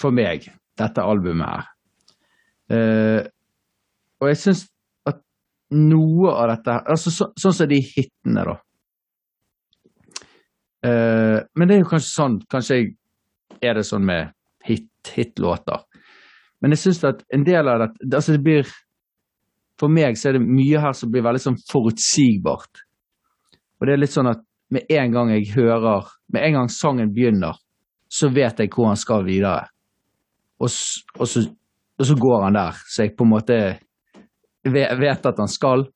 for 0.00 0.14
meg, 0.14 0.50
dette 0.78 1.02
albumet 1.02 1.48
her. 1.48 1.70
Uh, 2.70 3.20
og 4.22 4.28
jeg 4.30 4.38
syns 4.40 4.60
noe 5.74 6.32
av 6.32 6.48
dette 6.54 6.76
altså, 6.90 7.12
så, 7.12 7.28
Sånn 7.40 7.56
som 7.56 7.70
de 7.70 7.80
hitene, 7.82 8.44
da. 8.46 8.56
Uh, 10.84 11.40
men 11.56 11.68
det 11.68 11.76
er 11.76 11.84
jo 11.84 11.90
kanskje 11.94 12.10
sånn 12.10 12.38
Kanskje 12.52 12.76
jeg, 12.76 12.88
er 13.64 13.78
det 13.78 13.86
sånn 13.88 14.04
med 14.04 14.34
hit, 14.68 14.90
hitlåter. 15.14 15.84
Men 16.60 16.74
jeg 16.74 16.82
syns 16.82 17.04
at 17.08 17.22
en 17.32 17.46
del 17.46 17.68
av 17.70 17.86
det 17.86 18.16
Altså, 18.16 18.34
det 18.36 18.44
blir 18.44 18.68
For 19.80 19.92
meg 19.92 20.18
så 20.20 20.30
er 20.30 20.38
det 20.38 20.44
mye 20.44 20.82
her 20.82 20.96
som 20.96 21.12
blir 21.12 21.24
veldig 21.24 21.42
sånn 21.42 21.60
forutsigbart. 21.70 22.84
Og 23.80 23.86
det 23.88 23.94
er 23.94 24.02
litt 24.02 24.14
sånn 24.14 24.30
at 24.30 24.44
med 24.74 24.90
en 24.92 25.12
gang 25.14 25.32
jeg 25.34 25.52
hører 25.54 26.10
Med 26.32 26.46
en 26.46 26.58
gang 26.58 26.70
sangen 26.72 27.12
begynner, 27.14 27.56
så 28.08 28.30
vet 28.32 28.60
jeg 28.60 28.72
hvor 28.74 28.90
han 28.90 29.00
skal 29.00 29.24
videre. 29.26 29.66
Og, 30.62 30.70
og, 31.18 31.26
så, 31.28 31.42
og 31.98 32.06
så 32.06 32.14
går 32.18 32.44
han 32.46 32.56
der, 32.56 32.76
så 32.86 33.02
jeg 33.02 33.16
på 33.18 33.26
en 33.26 33.32
måte 33.32 33.56
vet 34.72 35.26
at 35.26 35.40
han 35.40 35.50
skal. 35.50 35.86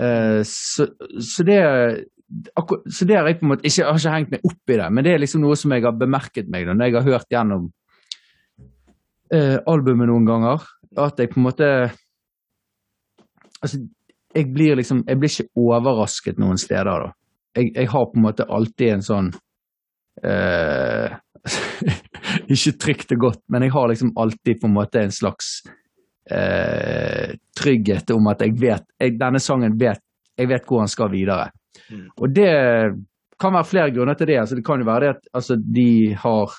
Eh, 0.00 0.40
så, 0.46 0.86
så 1.20 1.46
det 1.46 1.58
har 1.62 3.28
jeg 3.28 3.38
på 3.38 3.46
en 3.46 3.52
måte 3.52 3.66
ikke, 3.66 3.80
jeg 3.80 3.88
har 3.88 4.00
ikke 4.00 4.14
hengt 4.16 4.32
meg 4.34 4.46
opp 4.48 4.72
i 4.74 4.78
det, 4.80 4.86
men 4.90 5.06
det 5.06 5.12
er 5.14 5.22
liksom 5.22 5.44
noe 5.44 5.58
som 5.58 5.74
jeg 5.74 5.84
har 5.86 5.98
bemerket 5.98 6.50
meg 6.50 6.66
når 6.66 6.86
jeg 6.86 6.96
har 6.96 7.08
hørt 7.08 7.34
gjennom 7.34 7.68
eh, 9.34 9.58
albumet 9.70 10.10
noen 10.10 10.26
ganger. 10.28 10.64
At 10.98 11.18
jeg 11.18 11.32
på 11.32 11.40
en 11.40 11.48
måte 11.48 11.68
Altså, 13.64 13.80
jeg 14.36 14.46
blir 14.54 14.76
liksom 14.78 15.00
Jeg 15.08 15.18
blir 15.18 15.32
ikke 15.32 15.58
overrasket 15.58 16.38
noen 16.38 16.58
steder, 16.60 17.06
da. 17.06 17.08
Jeg, 17.56 17.72
jeg 17.74 17.88
har 17.90 18.04
på 18.10 18.18
en 18.18 18.26
måte 18.26 18.46
alltid 18.46 18.92
en 18.92 19.02
sånn 19.02 19.30
eh, 20.22 21.16
Ikke 22.54 22.74
trygt 22.78 23.14
og 23.16 23.24
godt, 23.24 23.42
men 23.50 23.66
jeg 23.66 23.74
har 23.74 23.88
liksom 23.90 24.12
alltid 24.20 24.60
på 24.60 24.70
en 24.70 24.76
måte 24.76 25.02
en 25.02 25.14
slags 25.14 25.56
eh, 26.30 27.34
trygghet 27.56 28.10
om 28.14 28.30
at 28.32 28.42
jeg 28.44 28.56
vet 28.60 28.86
jeg, 29.00 29.18
Denne 29.20 29.40
sangen 29.42 29.76
vet 29.80 30.00
Jeg 30.38 30.48
vet 30.50 30.64
hvor 30.66 30.80
han 30.82 30.90
skal 30.90 31.12
videre. 31.12 31.50
Mm. 31.90 32.06
Og 32.18 32.32
det 32.34 32.50
kan 33.40 33.54
være 33.54 33.68
flere 33.68 33.90
grunner 33.94 34.14
til 34.14 34.26
det. 34.26 34.38
Altså, 34.40 34.56
det 34.56 34.64
kan 34.66 34.80
jo 34.80 34.86
være 34.86 35.00
det 35.00 35.08
at 35.08 35.28
altså, 35.34 35.56
de 35.74 36.14
har 36.14 36.50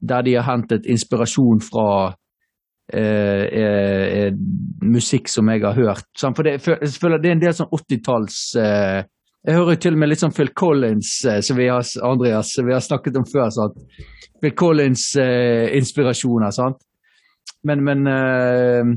Der 0.00 0.22
de 0.22 0.34
har 0.34 0.42
hentet 0.52 0.86
inspirasjon 0.86 1.60
fra 1.60 2.14
eh, 2.92 3.44
eh, 3.62 4.26
eh, 4.26 4.32
musikk 4.82 5.28
som 5.28 5.48
jeg 5.48 5.60
har 5.60 5.74
hørt. 5.76 6.06
Sant? 6.16 6.36
For 6.36 6.42
det, 6.42 6.60
for, 6.62 7.08
det 7.18 7.28
er 7.28 7.32
en 7.36 7.42
del 7.42 7.52
sånn 7.54 7.68
80-talls 7.68 8.56
eh, 8.56 9.04
Jeg 9.46 9.56
hører 9.56 9.76
jo 9.76 9.82
til 9.84 9.92
og 9.96 10.00
med 10.00 10.08
litt 10.08 10.20
sånn 10.20 10.32
Phil 10.36 10.52
Collins, 10.56 11.24
eh, 11.28 11.40
som 11.44 11.56
vi 11.60 11.68
har, 11.68 11.84
Andreas, 12.04 12.54
vi 12.64 12.72
har 12.72 12.80
snakket 12.80 13.16
om 13.20 13.28
før. 13.28 13.50
Sant? 13.52 13.76
Phil 14.40 14.56
Collins-inspirasjoner, 14.56 16.50
sant. 16.56 16.80
Men, 17.66 17.84
men 17.84 18.06
eh, 18.06 18.92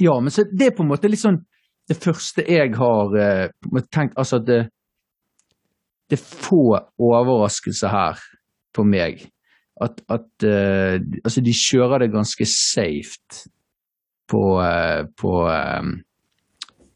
Ja, 0.00 0.20
men 0.20 0.32
så 0.32 0.44
det 0.44 0.70
er 0.70 0.76
på 0.76 0.84
en 0.84 0.90
måte 0.92 1.10
litt 1.10 1.22
sånn 1.22 1.40
det 1.90 1.96
første 1.98 2.44
jeg 2.46 2.76
har 2.78 3.16
eh, 3.18 3.48
tenkt 3.90 4.18
Altså 4.20 4.38
at 4.38 4.46
det, 4.46 4.60
det 6.10 6.18
er 6.18 6.26
få 6.44 6.62
overraskelser 7.00 7.90
her 7.90 8.20
for 8.76 8.86
meg. 8.86 9.24
At, 9.80 9.98
at 10.12 10.46
eh, 10.46 11.00
Altså, 11.24 11.42
de 11.42 11.56
kjører 11.56 12.04
det 12.04 12.12
ganske 12.14 12.46
safe 12.46 13.48
på, 14.30 14.42
på 15.18 15.30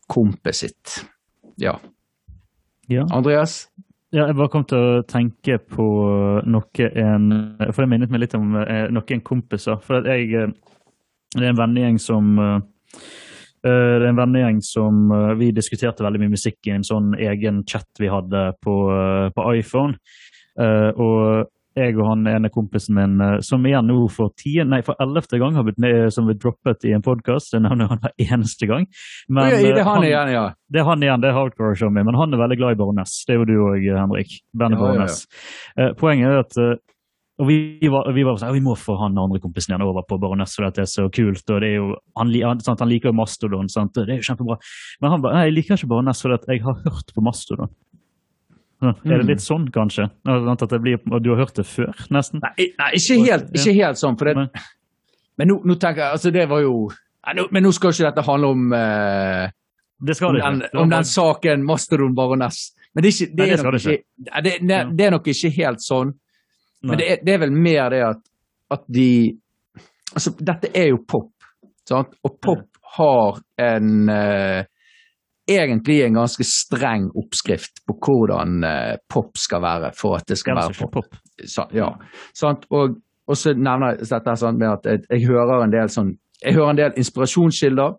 kompet 0.07 0.55
sitt. 0.55 0.93
Ja. 1.59 1.73
Ja. 2.87 3.09
Andreas? 3.11 3.65
Ja, 4.15 4.29
jeg 4.29 4.37
bare 4.39 4.51
kom 4.53 4.63
til 4.71 4.79
å 4.79 4.99
tenke 5.11 5.57
på 5.59 5.85
noe 6.47 6.85
en 7.03 7.25
For 7.75 7.83
det 7.83 7.89
minnet 7.91 8.13
meg 8.15 8.21
litt 8.23 8.37
om 8.39 8.53
eh, 8.61 8.87
noen 8.95 9.23
kompiser. 9.27 9.81
For 9.83 10.07
jeg 10.07 10.29
eh, 10.39 10.53
Det 11.35 11.43
er 11.43 11.51
en 11.51 11.59
vennegjeng 11.59 11.99
som 11.99 12.29
eh, 12.39 12.61
eh, 13.67 13.97
det 13.99 14.05
er 14.05 14.07
en 14.13 14.21
vennegjeng 14.21 14.61
som 14.63 15.11
Vi 15.41 15.51
diskuterte 15.57 16.07
veldig 16.07 16.23
mye 16.23 16.35
musikk 16.37 16.71
i 16.71 16.77
en 16.77 16.87
sånn 16.87 17.17
egen 17.19 17.65
chat 17.67 17.89
vi 17.99 18.13
hadde 18.13 18.45
på, 18.63 18.77
på 19.35 19.49
iPhone. 19.59 19.99
Og 20.55 21.51
jeg 21.75 21.97
og 21.99 22.07
han 22.09 22.29
ene 22.31 22.51
kompisen 22.55 22.97
min, 22.99 23.19
eh, 23.25 23.37
som 23.45 23.65
igjen 23.67 23.89
nå 23.91 24.07
for 24.13 24.33
ti, 24.39 24.57
nei, 24.63 24.81
for 24.87 24.99
ellevte 25.03 25.41
gang 25.43 25.59
har 25.59 25.67
blitt 25.67 25.81
med, 25.83 26.13
som 26.15 26.29
blitt 26.29 26.43
droppet 26.43 26.87
i 26.89 26.95
en 26.95 27.05
podkast. 27.05 27.55
Jeg 27.57 27.65
nevner 27.67 27.91
han 27.91 28.03
hver 28.03 28.15
eneste 28.29 28.71
gang. 28.71 28.89
Men, 29.29 29.51
ja, 29.51 29.61
det 29.61 29.83
er 29.83 29.83
han, 29.83 30.01
han 30.01 30.09
igjen, 30.09 30.33
ja. 30.37 30.47
det 30.71 30.83
er 30.83 30.89
han 30.89 31.05
igjen, 31.05 31.23
det 31.25 31.31
er 31.31 31.39
hardcore-showet 31.39 31.97
min, 31.97 32.09
men 32.09 32.19
han 32.21 32.35
er 32.35 32.43
veldig 32.45 32.61
glad 32.63 32.77
i 32.77 32.81
Baroness. 32.81 33.21
Det 33.27 33.37
er 33.37 33.43
jo 33.43 33.51
du 33.51 33.57
òg, 33.59 33.87
Henrik. 33.99 34.41
Bandet 34.55 34.79
Ja, 34.79 34.83
ja, 34.83 34.91
ja. 34.91 34.99
Baroness. 34.99 35.23
Eh, 35.77 35.95
poenget 35.99 36.31
er 36.31 36.43
at 36.45 36.61
eh, 36.63 36.75
og 37.43 37.49
vi, 37.49 37.57
var, 37.91 38.07
vi 38.15 38.23
var 38.23 38.37
sånn, 38.39 38.53
«Ja, 38.53 38.55
vi 38.55 38.63
må 38.63 38.77
få 38.79 38.95
han 39.01 39.17
andre 39.19 39.41
kompisen 39.43 39.73
igjen 39.73 39.83
over 39.83 40.05
på 40.07 40.21
Baroness, 40.23 40.53
for 40.55 40.69
det 40.71 40.85
er 40.85 40.91
så 40.91 41.09
kult. 41.11 41.43
og 41.51 41.65
det 41.65 41.73
er 41.73 41.81
jo, 41.81 41.97
Han, 42.21 42.31
sant, 42.63 42.79
han 42.79 42.91
liker 42.91 43.11
jo 43.11 43.17
Mastodon, 43.19 43.71
sant? 43.73 43.97
det 43.97 44.07
er 44.07 44.21
jo 44.21 44.29
kjempebra. 44.29 44.57
Men 45.03 45.15
han 45.17 45.25
ba, 45.25 45.33
nei, 45.35 45.49
jeg 45.49 45.57
liker 45.57 45.81
ikke 45.81 45.91
Baroness 45.91 46.23
at 46.29 46.47
jeg 46.47 46.63
har 46.63 46.79
hørt 46.85 47.11
på 47.11 47.25
Mastodon. 47.27 47.75
Hm, 48.83 48.89
Er 49.05 49.19
det 49.19 49.25
Mm. 49.25 49.27
litt 49.29 49.41
sånn, 49.41 49.71
kanskje? 49.73 50.11
Blir, 50.25 50.99
du 51.23 51.31
har 51.31 51.37
hørt 51.45 51.55
det 51.55 51.65
før, 51.67 51.93
nesten? 52.11 52.41
Nei, 52.43 52.67
nei 52.79 52.91
ikke, 52.99 53.19
helt, 53.25 53.53
ikke 53.55 53.75
helt 53.79 53.97
sånn. 54.01 54.17
For 54.19 54.25
det, 54.25 54.49
men 55.39 55.49
nå, 55.49 55.61
nå 55.65 55.75
tenker 55.81 56.03
jeg 56.03 56.13
altså 56.13 56.31
Det 56.33 56.49
var 56.49 56.61
jo 56.61 56.91
nå, 57.35 57.47
Men 57.51 57.63
nå 57.65 57.73
skal 57.73 57.91
ikke 57.95 58.05
dette 58.11 58.25
handle 58.27 58.49
om 58.53 58.73
eh, 58.73 59.49
Det 60.05 60.17
skal 60.17 60.33
det 60.35 60.43
ikke. 60.43 60.51
den, 60.51 60.83
om 60.83 60.91
den 60.91 61.05
saken 61.05 61.65
Mastodon 61.65 62.15
Baroness. 62.15 62.75
Men 62.95 63.03
det 63.03 63.09
er, 63.09 63.15
ikke, 63.15 63.37
det 63.37 63.39
Nei, 63.39 63.47
det 63.47 63.59
er, 63.59 63.71
det 63.71 63.81
ikke, 63.81 64.05
det, 64.45 64.69
det, 64.69 64.97
det 64.99 65.07
er 65.07 65.11
nok 65.17 65.27
ikke 65.33 65.51
helt 65.57 65.81
sånn. 65.83 66.13
Men 66.85 66.99
det 67.01 67.07
er, 67.11 67.19
det 67.25 67.33
er 67.35 67.39
vel 67.47 67.53
mer 67.57 67.89
det 67.91 68.03
at, 68.11 68.21
at 68.71 68.85
de 68.89 69.09
Altså, 70.15 70.31
dette 70.39 70.69
er 70.79 70.93
jo 70.93 70.99
pop, 71.09 71.33
sant? 71.89 72.13
Og 72.23 72.37
pop 72.41 72.69
har 72.99 73.41
en 73.59 74.09
eh, 74.13 74.65
Egentlig 75.49 75.99
en 76.01 76.15
ganske 76.17 76.45
streng 76.49 77.11
oppskrift 77.21 77.83
på 77.85 77.97
hvordan 78.01 78.65
eh, 78.65 78.95
pop 79.13 79.37
skal 79.37 79.61
være 79.61 79.91
for 79.97 80.17
at 80.17 80.29
det 80.29 80.39
skal 80.41 80.57
være 80.57 80.73
pop. 80.79 80.93
pop. 80.93 81.19
Så, 81.45 81.67
ja, 81.77 81.91
sant? 82.33 82.65
Og, 82.71 82.97
og 83.29 83.37
så 83.37 83.53
nevner 83.53 83.93
jeg 83.93 84.09
dette 84.09 84.37
sånn 84.41 84.57
med 84.61 84.71
at 84.71 84.89
jeg, 84.89 85.03
jeg 85.11 85.27
hører 85.29 85.67
en 85.67 85.75
del 85.75 85.93
sånn 85.93 86.15
Jeg 86.45 86.57
hører 86.57 86.71
en 86.71 86.81
del 86.81 86.97
inspirasjonskilder 87.01 87.93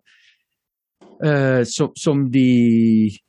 eh, 1.26 1.62
som, 1.70 1.94
som 1.94 2.26
de 2.34 2.50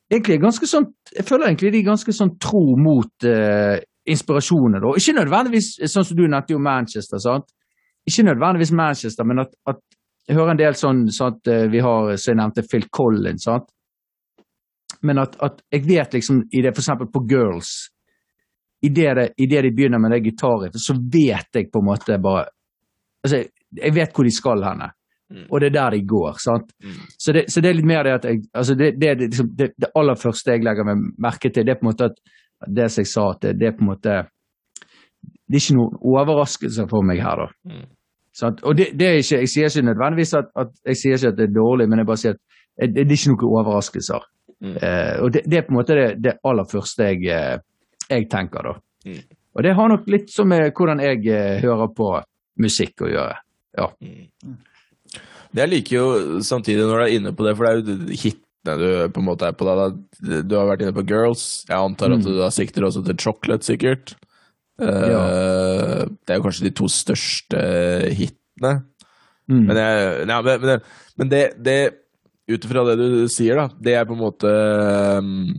egentlig 0.10 0.36
er 0.36 0.42
ganske 0.42 0.70
sånn 0.70 0.90
Jeg 1.14 1.26
føler 1.30 1.52
egentlig 1.52 1.72
de 1.76 1.84
er 1.84 1.92
ganske 1.92 2.18
sånn 2.18 2.34
tro 2.42 2.66
mot 2.78 3.30
eh, 3.30 3.78
inspirasjonen. 4.08 4.82
Da. 4.82 4.98
ikke 4.98 5.18
nødvendigvis 5.20 5.72
sånn 5.92 6.06
som 6.10 6.18
du 6.18 6.26
nevnte 6.26 6.56
jo 6.56 6.64
Manchester, 6.64 7.22
sant? 7.22 7.50
Ikke 8.08 8.24
nødvendigvis 8.24 8.72
Manchester, 8.72 9.28
men 9.28 9.44
at, 9.44 9.52
at 9.68 9.82
jeg 10.28 10.38
hører 10.40 10.54
en 10.54 10.62
del 10.62 10.78
sånn, 10.80 11.02
sånn 11.12 11.36
at 11.36 11.50
vi 11.72 11.82
har, 11.84 12.14
som 12.16 12.32
jeg 12.32 12.40
nevnte, 12.40 12.64
Phil 12.72 12.88
Collins, 12.88 13.44
sant? 13.50 13.68
Men 15.08 15.22
at, 15.24 15.38
at 15.44 15.62
jeg 15.74 15.86
vet 15.88 16.18
liksom 16.18 16.44
i 16.52 16.62
det, 16.66 16.74
eksempel 16.76 17.10
på 17.14 17.24
Girls 17.32 17.72
i 18.86 18.92
det, 18.94 19.10
det, 19.18 19.28
i 19.42 19.48
det 19.50 19.64
de 19.66 19.74
begynner 19.74 20.02
med 20.02 20.14
det 20.14 20.22
gitarriffet, 20.28 20.84
så 20.84 20.94
vet 20.94 21.56
jeg 21.58 21.72
på 21.74 21.82
en 21.82 21.88
måte 21.88 22.20
bare 22.22 22.46
altså, 23.26 23.46
Jeg 23.78 23.94
vet 23.96 24.14
hvor 24.16 24.24
de 24.24 24.32
skal 24.32 24.64
henne, 24.64 24.92
Mm. 25.30 25.44
og 25.52 25.60
det 25.60 25.68
er 25.68 25.74
der 25.76 25.90
de 25.92 26.06
går. 26.08 26.38
sant? 26.40 26.70
Mm. 26.84 26.92
Så, 27.20 27.34
det, 27.36 27.42
så 27.52 27.62
det 27.62 27.70
er 27.70 27.76
litt 27.76 27.88
mer 27.90 28.04
det 28.08 28.14
at 28.16 28.26
jeg 28.26 28.38
altså 28.56 28.76
det, 28.80 28.94
det, 29.02 29.10
liksom, 29.26 29.50
det, 29.60 29.68
det 29.76 29.90
aller 30.00 30.16
første 30.16 30.54
jeg 30.54 30.64
legger 30.64 30.88
meg 30.88 31.02
merke 31.20 31.50
til, 31.52 31.66
det 31.68 31.74
er 31.74 31.80
på 31.82 31.84
en 31.84 31.90
måte 31.92 32.08
at 32.08 32.16
det 32.78 32.86
som 32.92 33.04
jeg 33.04 33.10
sa, 33.12 33.26
at 33.34 33.42
det, 33.44 33.52
det 33.60 33.68
er 33.68 33.76
på 33.76 33.84
en 33.84 33.92
måte 33.92 34.16
Det 35.28 35.60
er 35.60 35.62
ikke 35.62 35.76
noen 35.78 36.00
overraskelse 36.14 36.86
for 36.88 37.04
meg 37.04 37.20
her, 37.24 37.44
da. 37.44 37.48
Mm. 37.68 37.86
Sant? 38.40 38.64
Og 38.64 38.78
det, 38.78 38.88
det 39.00 39.08
er 39.08 39.20
ikke, 39.20 39.42
Jeg 39.44 39.52
sier 39.52 39.68
ikke 39.68 39.90
nødvendigvis 39.90 40.34
at, 40.40 40.48
at 40.64 40.72
jeg 40.94 41.02
sier 41.02 41.20
ikke 41.20 41.34
at 41.34 41.38
det 41.42 41.46
er 41.50 41.54
dårlig, 41.60 41.90
men 41.90 42.00
jeg 42.00 42.08
bare 42.08 42.24
sier 42.24 42.36
at 42.38 42.42
det, 42.80 42.90
det 42.96 43.06
er 43.12 43.18
ikke 43.20 43.34
noen 43.34 43.52
overraskelser. 43.60 44.28
Mm. 44.64 44.76
Eh, 44.82 45.16
og 45.22 45.32
det, 45.36 45.44
det 45.46 45.58
er 45.60 45.66
på 45.68 45.74
en 45.74 45.78
måte 45.78 45.96
det, 45.98 46.08
det 46.24 46.36
aller 46.50 46.66
første 46.70 47.12
jeg, 47.12 47.26
eh, 47.30 47.60
jeg 48.10 48.30
tenker, 48.32 48.72
da. 48.72 48.74
Mm. 49.06 49.20
Og 49.58 49.64
det 49.66 49.74
har 49.78 49.90
nok 49.90 50.08
litt 50.10 50.30
som 50.34 50.50
med 50.50 50.72
hvordan 50.78 51.00
jeg 51.02 51.22
eh, 51.34 51.60
hører 51.64 51.92
på 51.98 52.10
musikk 52.62 53.06
å 53.06 53.12
gjøre. 53.12 53.38
Det 55.54 55.62
jeg 55.64 55.72
liker 55.72 55.96
jo 55.96 56.08
samtidig 56.46 56.84
når 56.86 56.98
du 57.00 57.04
er 57.06 57.14
inne 57.18 57.34
på 57.38 57.46
det, 57.46 57.54
for 57.58 57.66
det 57.66 57.72
er 57.72 57.78
jo 57.80 58.18
hitene 58.24 58.78
du 58.82 58.88
på 59.16 59.22
en 59.22 59.28
måte 59.30 59.48
er 59.48 59.56
på 59.56 59.64
da. 59.68 59.76
da. 59.80 60.40
Du 60.44 60.56
har 60.58 60.68
vært 60.68 60.82
inne 60.84 60.96
på 60.98 61.06
Girls. 61.08 61.44
Jeg 61.70 61.78
antar 61.78 62.12
at 62.12 62.20
Mm. 62.20 62.26
du 62.26 62.34
da 62.42 62.50
sikter 62.52 62.84
også 62.84 63.04
til 63.06 63.16
Chocolate, 63.22 63.64
sikkert. 63.64 64.16
Ja. 64.78 65.22
Det 66.10 66.34
er 66.34 66.38
jo 66.42 66.44
kanskje 66.46 66.68
de 66.68 66.74
to 66.76 66.90
største 66.92 67.62
hitene. 68.14 68.74
Mm. 69.48 69.64
Men, 69.70 69.78
jeg, 69.80 70.28
ja, 70.28 70.42
men, 70.44 70.82
men 71.18 71.30
det, 71.32 71.44
det 71.64 71.78
Ut 72.48 72.64
ifra 72.64 72.86
det 72.88 72.96
du 73.00 73.10
sier, 73.32 73.60
da, 73.60 73.68
det 73.84 73.98
er 73.98 74.06
på 74.08 74.16
en 74.16 74.22
måte 74.22 74.52
um, 75.20 75.50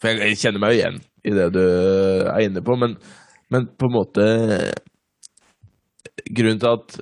For 0.00 0.12
jeg, 0.12 0.36
kjenner 0.40 0.60
meg 0.60 0.74
jo 0.74 0.80
igjen 0.80 1.00
i 1.22 1.32
det 1.36 1.46
du 1.54 1.62
er 1.62 2.42
inne 2.42 2.60
på, 2.66 2.74
men, 2.76 2.96
men 3.54 3.68
på 3.78 3.88
en 3.88 3.94
måte 3.94 4.26
Grunnen 6.34 6.60
til 6.60 6.72
at 6.74 6.98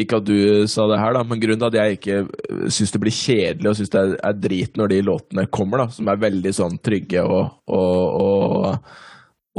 Ikke 0.00 0.20
at 0.20 0.28
du 0.28 0.36
sa 0.70 0.86
det 0.90 1.00
her, 1.00 1.16
da, 1.16 1.24
men 1.26 1.40
grunnen 1.42 1.62
til 1.62 1.70
at 1.70 1.78
jeg 1.80 1.98
ikke 1.98 2.68
syns 2.76 2.94
det 2.94 3.00
blir 3.02 3.14
kjedelig 3.14 3.70
og 3.70 3.78
syns 3.78 3.94
det 3.94 4.04
er, 4.18 4.38
drit 4.44 4.78
når 4.78 4.92
de 4.92 5.00
låtene 5.06 5.46
kommer, 5.54 5.84
da, 5.84 5.88
som 5.94 6.10
er 6.10 6.22
veldig 6.22 6.54
sånn 6.54 6.78
trygge 6.82 7.22
og, 7.22 7.60
og, 7.70 8.24
og, 8.24 8.96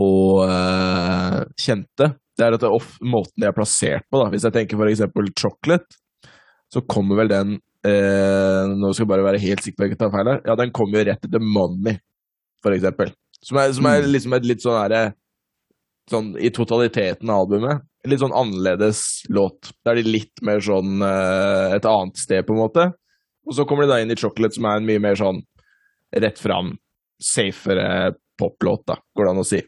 og 0.04 0.42
uh, 0.44 1.40
kjente, 1.60 2.10
det 2.36 2.44
er 2.44 2.58
at 2.58 2.66
det 2.66 2.68
er 2.68 2.90
måten 3.08 3.40
de 3.40 3.48
er 3.48 3.56
plassert 3.56 4.04
på. 4.12 4.20
da. 4.20 4.28
Hvis 4.34 4.44
jeg 4.44 4.56
tenker 4.58 4.90
eksempel 4.90 5.32
Chocolate, 5.40 6.02
så 6.72 6.84
kommer 6.84 7.22
vel 7.22 7.32
den 7.32 7.56
eh, 7.86 8.74
Nå 8.74 8.92
skal 8.94 9.06
jeg 9.06 9.12
bare 9.12 9.28
være 9.28 9.44
helt 9.44 9.64
sikker 9.64 9.78
på 9.78 9.84
at 9.84 9.88
jeg 9.88 9.96
ikke 9.96 10.02
tar 10.04 10.14
feil 10.16 10.32
her. 10.32 10.42
Ja, 10.48 10.58
den 10.60 10.74
kommer 10.76 11.00
jo 11.00 11.06
rett 11.10 11.28
etter 11.28 11.44
Money, 11.44 12.00
for 12.66 12.76
eksempel. 12.76 13.14
Som 13.46 13.62
er, 13.62 13.72
som 13.78 13.88
er 13.90 14.08
liksom 14.10 14.36
et 14.38 14.50
litt 14.50 14.66
sånn 14.66 14.82
herre 14.82 15.06
Sånn 16.06 16.36
i 16.38 16.52
totaliteten 16.54 17.32
av 17.34 17.48
albumet. 17.48 17.80
Litt 18.06 18.22
sånn 18.22 18.36
annerledes 18.38 19.00
låt. 19.34 19.72
Da 19.82 19.96
er 19.96 20.04
de 20.04 20.12
litt 20.20 20.44
mer 20.46 20.60
sånn 20.62 21.02
eh, 21.02 21.74
et 21.80 21.88
annet 21.90 22.22
sted, 22.22 22.46
på 22.46 22.54
en 22.54 22.62
måte. 22.62 22.84
Og 23.50 23.56
så 23.58 23.66
kommer 23.66 23.88
de 23.88 23.90
da 23.90 23.98
inn 24.04 24.14
i 24.14 24.18
Chocolate, 24.20 24.54
som 24.54 24.68
er 24.70 24.78
en 24.78 24.86
mye 24.86 25.02
mer 25.02 25.18
sånn 25.18 25.42
rett 26.14 26.38
fram, 26.38 26.76
safere 27.18 28.14
poplåt, 28.38 28.86
da, 28.86 29.00
går 29.18 29.26
det 29.26 29.34
an 29.34 29.42
å 29.42 29.48
si. 29.48 29.64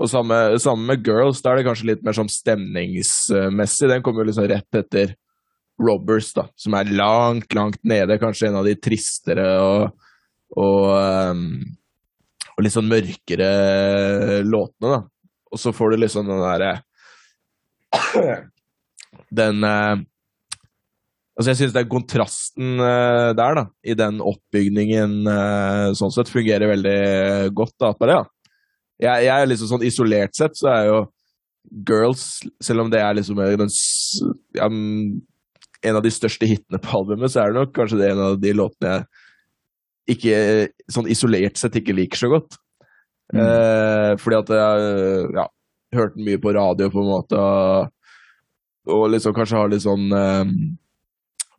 Og 0.00 0.08
samme, 0.08 0.38
samme 0.62 0.94
med 0.94 1.04
Girls, 1.04 1.42
da 1.44 1.52
er 1.52 1.60
det 1.60 1.66
kanskje 1.68 1.90
litt 1.90 2.04
mer 2.06 2.16
sånn 2.16 2.30
stemningsmessig. 2.32 3.90
Den 3.90 4.04
kommer 4.04 4.24
jo 4.24 4.30
liksom 4.30 4.48
rett 4.48 4.80
etter 4.80 5.12
Robbers, 5.80 6.32
da, 6.36 6.46
som 6.58 6.76
er 6.76 6.92
langt, 6.92 7.54
langt 7.56 7.80
nede. 7.86 8.18
Kanskje 8.20 8.50
en 8.50 8.60
av 8.60 8.68
de 8.68 8.76
tristere 8.76 9.46
og, 9.64 10.06
og, 10.60 10.86
um, 11.32 11.44
og 12.56 12.64
litt 12.64 12.76
sånn 12.76 12.90
mørkere 12.90 13.50
låtene, 14.46 14.98
da. 14.98 15.00
Og 15.50 15.58
så 15.58 15.72
får 15.74 15.94
du 15.94 16.02
liksom 16.04 16.28
den 16.30 16.44
derre 16.44 16.74
Den 19.40 19.64
uh, 19.66 19.98
Altså, 21.40 21.54
jeg 21.54 21.58
syns 21.62 21.72
den 21.72 21.88
kontrasten 21.88 22.82
uh, 22.82 23.30
der, 23.32 23.54
da, 23.56 23.62
i 23.80 23.94
den 23.96 24.18
oppbygningen, 24.20 25.22
uh, 25.24 25.86
sånn 25.96 26.12
sett, 26.12 26.28
fungerer 26.28 26.68
veldig 26.68 27.54
godt. 27.56 27.78
da, 27.80 27.94
på 27.96 28.10
det, 28.10 28.18
ja. 28.18 28.26
Jeg, 29.00 29.24
jeg 29.24 29.32
er 29.32 29.48
liksom 29.48 29.70
sånn 29.70 29.86
Isolert 29.88 30.36
sett 30.36 30.58
så 30.60 30.68
er 30.74 30.82
jo 30.90 30.98
Girls, 31.88 32.42
selv 32.60 32.84
om 32.84 32.90
det 32.92 33.00
er 33.00 33.16
liksom 33.16 33.40
den, 33.40 33.72
ja, 34.58 34.68
mm, 34.68 35.20
en 35.86 35.96
av 35.96 36.04
de 36.04 36.12
største 36.12 36.48
hitene 36.48 36.80
på 36.82 36.92
albumet, 36.98 37.32
så 37.32 37.42
er 37.42 37.52
det 37.52 37.60
nok 37.60 37.72
kanskje 37.76 38.00
det 38.00 38.10
en 38.12 38.24
av 38.26 38.40
de 38.40 38.52
låtene 38.56 38.94
jeg 38.94 40.16
ikke, 40.16 40.36
sånn 40.90 41.08
isolert 41.12 41.60
sett 41.60 41.76
ikke 41.78 41.94
liker 41.94 42.18
så 42.18 42.30
godt. 42.32 42.56
Eh, 43.30 44.12
fordi 44.18 44.38
at 44.40 44.52
jeg 44.56 44.86
ja, 45.36 45.44
hørte 45.94 46.16
den 46.16 46.26
mye 46.26 46.40
på 46.42 46.54
radio, 46.56 46.88
på 46.90 47.02
en 47.02 47.10
måte, 47.12 47.38
og, 47.38 47.92
og 48.90 49.04
liksom 49.14 49.36
kanskje 49.36 49.60
har 49.60 49.70
litt 49.70 49.84
sånn 49.84 50.08
eh, 50.16 50.54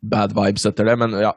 bad 0.02 0.34
vibes 0.36 0.68
etter 0.68 0.90
det, 0.90 0.98
men 1.00 1.16
ja. 1.22 1.32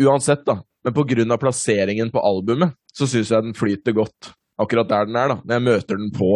Uansett, 0.00 0.46
da. 0.48 0.58
Men 0.84 1.30
av 1.32 1.38
plasseringen 1.42 2.10
på 2.12 2.22
albumet, 2.24 2.74
så 2.92 3.06
syns 3.06 3.30
jeg 3.30 3.44
den 3.44 3.54
flyter 3.56 3.94
godt 3.96 4.32
akkurat 4.60 4.88
der 4.90 5.06
den 5.08 5.18
er, 5.18 5.34
da. 5.34 5.36
Når 5.42 5.54
jeg 5.54 5.66
møter 5.68 6.00
den 6.00 6.10
på, 6.14 6.30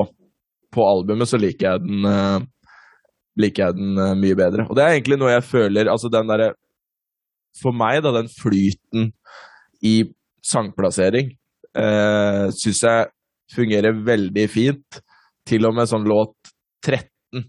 på 0.75 0.87
albumet, 0.87 1.31
så 1.31 1.41
liker 1.41 1.73
jeg 1.73 1.85
den 1.87 2.09
eh, 2.09 2.47
liker 3.39 3.69
jeg 3.69 3.79
den 3.79 3.99
eh, 4.03 4.15
mye 4.19 4.39
bedre. 4.39 4.67
Og 4.69 4.77
det 4.77 4.85
er 4.85 4.97
egentlig 4.97 5.19
noe 5.21 5.35
jeg 5.35 5.47
føler 5.47 5.91
Altså 5.93 6.11
den 6.13 6.31
derre 6.31 6.53
For 7.59 7.75
meg, 7.75 8.03
da, 8.05 8.13
den 8.15 8.31
flyten 8.31 9.13
i 9.87 10.01
sangplassering 10.45 11.33
uh, 11.77 12.49
syns 12.55 12.81
jeg 12.83 13.09
fungerer 13.55 13.99
veldig 14.07 14.47
fint. 14.51 15.01
Til 15.49 15.67
og 15.69 15.77
med 15.77 15.91
sånn 15.91 16.07
låt 16.09 16.51
13. 16.85 17.45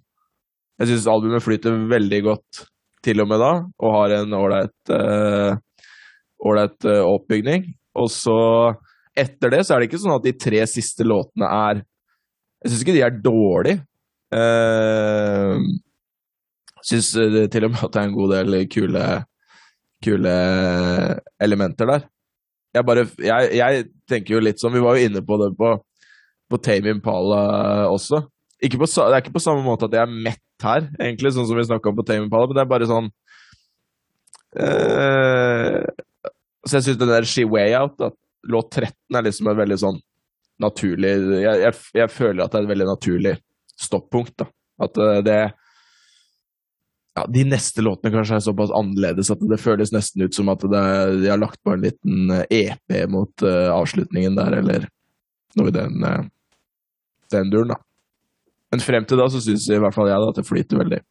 Jeg 0.79 0.91
syns 0.91 1.07
albumet 1.11 1.43
flyter 1.43 1.75
veldig 1.89 2.21
godt 2.27 2.61
til 3.03 3.23
og 3.23 3.29
med 3.31 3.41
da, 3.41 3.51
og 3.79 3.95
har 3.95 4.13
en 4.17 4.35
ålreit 4.35 4.91
eh, 4.91 5.53
ålreit 6.43 6.87
uh, 6.87 7.03
oppbygning. 7.07 7.67
Og 7.99 8.09
så 8.11 8.39
etter 9.17 9.53
det 9.53 9.61
så 9.65 9.75
er 9.75 9.81
det 9.81 9.89
ikke 9.89 10.01
sånn 10.03 10.17
at 10.17 10.25
de 10.25 10.35
tre 10.39 10.61
siste 10.69 11.07
låtene 11.07 11.47
er 11.47 11.81
Jeg 12.59 12.71
syns 12.71 12.83
ikke 12.83 12.95
de 12.97 13.03
er 13.05 13.19
dårlige. 13.23 13.83
Uh, 14.29 15.57
syns 16.85 17.11
eh, 17.17 17.45
til 17.51 17.67
og 17.67 17.73
med 17.73 17.83
at 17.85 17.93
det 17.93 18.01
er 18.01 18.07
en 18.07 18.15
god 18.15 18.33
del 18.35 18.57
kule, 18.71 19.05
kule 20.05 20.33
elementer 21.41 21.89
der. 21.89 22.07
Jeg 22.75 22.85
bare 22.85 23.05
jeg, 23.17 23.53
jeg 23.57 23.85
tenker 24.09 24.35
jo 24.35 24.41
litt 24.45 24.61
sånn 24.61 24.75
Vi 24.75 24.83
var 24.83 24.93
jo 24.93 25.07
inne 25.07 25.23
på 25.25 25.39
det 25.41 25.47
på, 25.57 25.71
på 26.53 26.59
Tame 26.61 26.93
Impala 26.93 27.39
også. 27.89 28.21
På, 28.59 28.85
det 28.85 29.07
er 29.07 29.21
ikke 29.23 29.37
på 29.37 29.41
samme 29.41 29.63
måte 29.65 29.87
at 29.87 29.95
jeg 29.95 30.03
er 30.03 30.21
mett 30.27 30.45
her, 30.63 30.89
egentlig, 30.99 31.31
sånn 31.31 31.47
som 31.47 31.55
vi 31.55 31.63
snakka 31.63 31.89
om 31.89 31.97
på 31.97 32.05
Tame 32.07 32.27
Impala, 32.27 32.49
men 32.49 32.57
det 32.57 32.63
er 32.65 32.71
bare 32.73 32.89
sånn 32.89 33.07
uh, 34.59 35.79
Så 36.67 36.77
jeg 36.77 36.89
syns 36.89 36.99
den 36.99 37.13
der 37.13 37.27
She 37.29 37.45
Way 37.47 37.71
Out, 37.79 37.95
da, 38.01 38.11
låt 38.51 38.73
13, 38.75 38.93
er 39.15 39.25
liksom 39.29 39.47
en 39.47 39.61
veldig 39.61 39.79
sånn 39.79 40.01
naturlig 40.59 41.13
jeg, 41.39 41.55
jeg, 41.63 41.75
jeg 41.95 42.11
føler 42.11 42.43
at 42.43 42.51
det 42.51 42.59
er 42.59 42.65
et 42.65 42.71
veldig 42.73 42.87
naturlig 42.89 43.33
stoppunkt, 43.79 44.37
da. 44.41 44.47
At 44.83 44.97
eh, 44.97 45.17
det 45.25 45.39
ja, 47.15 47.25
De 47.27 47.43
neste 47.43 47.83
låtene 47.83 48.13
kanskje 48.13 48.37
er 48.37 48.43
såpass 48.45 48.71
annerledes 48.75 49.31
at 49.33 49.41
det 49.49 49.59
føles 49.59 49.91
nesten 49.95 50.23
ut 50.23 50.35
som 50.35 50.51
at 50.51 50.63
det, 50.63 50.83
de 51.23 51.31
har 51.31 51.41
lagt 51.41 51.61
på 51.65 51.73
en 51.73 51.83
liten 51.83 52.31
eh, 52.35 52.45
EP 52.69 52.99
mot 53.11 53.43
uh, 53.43 53.71
avslutningen 53.73 54.37
der, 54.37 54.59
eller 54.61 54.85
noe 55.59 55.71
i 55.71 55.75
den, 55.75 55.97
uh, 56.05 56.21
den 57.33 57.51
duren, 57.51 57.73
da. 57.73 57.79
Men 58.69 58.85
frem 58.85 59.07
til 59.09 59.19
da 59.19 59.25
så 59.33 59.41
syns 59.41 59.65
i 59.71 59.81
hvert 59.81 59.95
fall 59.95 60.11
jeg 60.11 60.21
da, 60.21 60.29
at 60.29 60.39
det 60.39 60.45
flyter 60.47 60.79
veldig, 60.79 61.01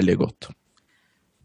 veldig 0.00 0.16
godt. 0.24 0.48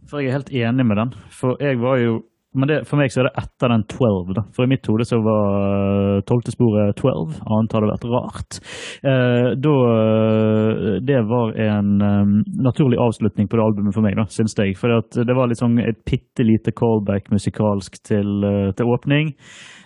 For 0.08 0.24
jeg 0.24 0.32
er 0.32 0.38
helt 0.40 0.54
enig 0.56 0.88
med 0.88 1.02
den. 1.02 1.14
For 1.36 1.60
jeg 1.62 1.82
var 1.84 2.00
jo 2.00 2.22
men 2.56 2.70
det, 2.70 2.78
for 2.88 2.98
meg 2.98 3.12
så 3.12 3.22
er 3.22 3.28
det 3.28 3.42
etter 3.42 3.70
den 3.74 3.84
12. 3.92 4.32
da. 4.38 4.44
For 4.56 4.64
i 4.64 4.72
mitt 4.72 4.88
hode 4.88 5.06
så 5.06 5.20
var 5.22 6.22
tolvte 6.28 6.54
sporet 6.56 6.96
12. 6.96 7.42
Annet 7.44 7.76
hadde 7.76 7.90
vært 7.92 8.08
rart. 8.08 8.60
Eh, 9.04 9.50
da 9.62 9.74
eh, 9.92 10.88
Det 11.06 11.20
var 11.28 11.58
en 11.68 11.92
um, 12.02 12.34
naturlig 12.64 13.00
avslutning 13.04 13.50
på 13.52 13.60
det 13.60 13.66
albumet 13.66 13.96
for 13.96 14.06
meg, 14.06 14.16
da, 14.18 14.26
syns 14.32 14.56
jeg. 14.58 14.78
For 14.80 14.96
det 14.96 15.38
var 15.38 15.52
liksom 15.52 15.76
et 15.84 16.00
bitte 16.08 16.46
lite 16.48 16.72
callback 16.72 17.28
musikalsk 17.36 18.00
til, 18.08 18.32
eh, 18.48 18.72
til 18.80 18.96
åpning. 18.96 19.34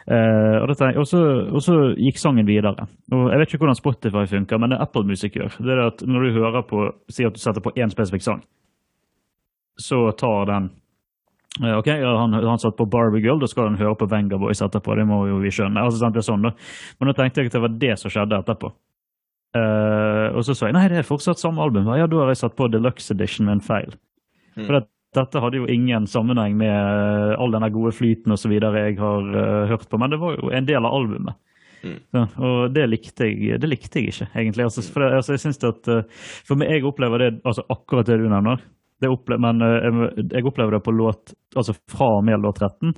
Eh, 0.06 0.58
og, 0.62 0.70
dette, 0.72 0.94
og, 1.02 1.08
så, 1.10 1.22
og 1.50 1.66
så 1.66 1.80
gikk 1.98 2.22
sangen 2.22 2.48
videre. 2.48 2.88
Og 3.12 3.32
Jeg 3.34 3.42
vet 3.42 3.50
ikke 3.50 3.66
hvordan 3.66 3.82
Spotify 3.82 4.28
funker, 4.30 4.62
men 4.62 4.76
det 4.76 4.84
Apple 4.86 5.10
Music 5.10 5.34
gjør, 5.36 5.58
det 5.66 5.76
er 5.76 5.88
at 5.90 6.06
når 6.06 6.28
du 6.28 6.38
hører 6.40 6.68
på 6.70 6.92
Si 7.12 7.26
at 7.26 7.34
du 7.36 7.42
setter 7.42 7.64
på 7.64 7.74
én 7.76 7.92
spesifikk 7.92 8.24
sang, 8.24 8.46
så 9.82 10.06
tar 10.16 10.46
den 10.48 10.70
Eh, 10.70 10.81
Ok, 11.60 11.90
han, 11.92 12.34
han 12.34 12.62
satt 12.62 12.78
på 12.80 12.88
Barbie 12.88 13.22
Girl, 13.26 13.42
da 13.42 13.50
skal 13.52 13.68
han 13.68 13.80
høre 13.80 13.98
på 14.00 14.08
Venga 14.08 14.40
Boys 14.40 14.64
etterpå. 14.64 14.96
Det 14.96 15.04
må 15.10 15.26
jo 15.28 15.42
vi 15.44 15.52
skjønne. 15.52 15.84
Altså, 15.84 16.00
sant, 16.00 16.16
det 16.16 16.24
er 16.24 16.30
sånn 16.30 16.48
da. 16.48 16.54
Men 17.00 17.12
nå 17.12 17.16
tenkte 17.18 17.44
jeg 17.44 17.52
at 17.52 17.58
det 17.58 17.66
var 17.66 17.76
det 17.82 17.98
som 18.00 18.14
skjedde 18.14 18.40
etterpå. 18.40 18.72
Uh, 19.52 20.32
og 20.32 20.46
så 20.48 20.56
sa 20.56 20.70
jeg 20.70 20.78
nei, 20.78 20.86
det 20.88 21.02
er 21.02 21.08
fortsatt 21.08 21.42
samme 21.42 21.60
album. 21.60 21.90
Ja, 22.00 22.08
da 22.08 22.22
har 22.24 22.32
jeg 22.32 22.40
satt 22.40 22.56
på 22.56 22.70
Deluxe 22.72 23.12
Edition 23.12 23.50
med 23.50 23.60
en 23.60 23.66
feil. 23.66 23.98
Mm. 24.56 24.64
For 24.64 24.78
det, 24.78 24.86
dette 25.18 25.42
hadde 25.44 25.60
jo 25.60 25.68
ingen 25.68 26.08
sammenheng 26.08 26.56
med 26.60 26.72
uh, 26.72 27.36
all 27.36 27.52
denne 27.52 27.68
gode 27.76 27.92
flyten 27.98 28.32
osv. 28.32 28.56
jeg 28.56 29.00
har 29.02 29.32
uh, 29.36 29.68
hørt 29.68 29.90
på, 29.92 30.00
men 30.00 30.14
det 30.14 30.22
var 30.24 30.40
jo 30.40 30.54
en 30.56 30.70
del 30.70 30.88
av 30.88 30.96
albumet. 31.02 31.36
Mm. 31.82 31.98
Så, 32.14 32.26
og 32.46 32.76
det 32.76 32.86
likte, 32.90 33.28
jeg, 33.28 33.60
det 33.62 33.70
likte 33.70 34.00
jeg 34.00 34.14
ikke, 34.14 34.30
egentlig. 34.36 34.68
Altså, 34.68 34.84
for 34.86 35.04
det, 35.04 35.16
altså, 35.20 35.36
jeg 35.36 35.44
synes 35.46 35.64
at, 35.68 35.90
eh, 35.90 36.28
for 36.48 36.62
meg, 36.62 36.76
jeg 36.76 36.86
opplever 36.86 37.24
det, 37.24 37.32
altså 37.48 37.66
akkurat 37.74 38.10
det 38.10 38.20
du 38.22 38.28
nevner, 38.30 38.62
opple 39.10 39.38
men 39.42 39.62
eh, 39.66 39.78
jeg, 39.88 40.28
jeg 40.36 40.46
opplever 40.46 40.78
det 40.78 40.84
på 40.86 40.94
låt, 40.94 41.34
altså 41.56 41.74
fra 41.90 42.12
og 42.20 42.24
med 42.28 42.44
låt 42.44 42.62
13. 42.62 42.94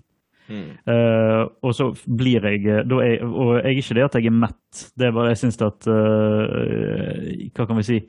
Mm. 0.52 0.66
Uh, 0.84 1.48
og 1.64 1.72
så 1.72 1.86
blir 2.04 2.44
jeg 2.44 2.66
eh, 2.68 2.82
da 2.84 2.98
er, 3.00 3.22
Og 3.24 3.54
jeg 3.62 3.64
er 3.64 3.78
ikke 3.80 3.96
det 3.96 4.04
at 4.04 4.18
jeg 4.20 4.28
er 4.28 4.36
mett, 4.36 4.82
det 5.00 5.06
er 5.08 5.14
bare 5.16 5.30
jeg 5.32 5.40
syns 5.40 5.56
at 5.64 5.88
uh, 5.88 7.30
Hva 7.56 7.64
kan 7.70 7.80
vi 7.80 7.86
si? 7.88 8.00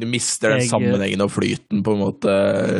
Du 0.00 0.08
mister 0.10 0.56
den 0.56 0.64
Jeg- 0.64 0.72
sammenhengen 0.72 1.22
og 1.22 1.30
flyten, 1.30 1.84
på 1.84 1.94
en 1.94 2.00
måte. 2.02 2.34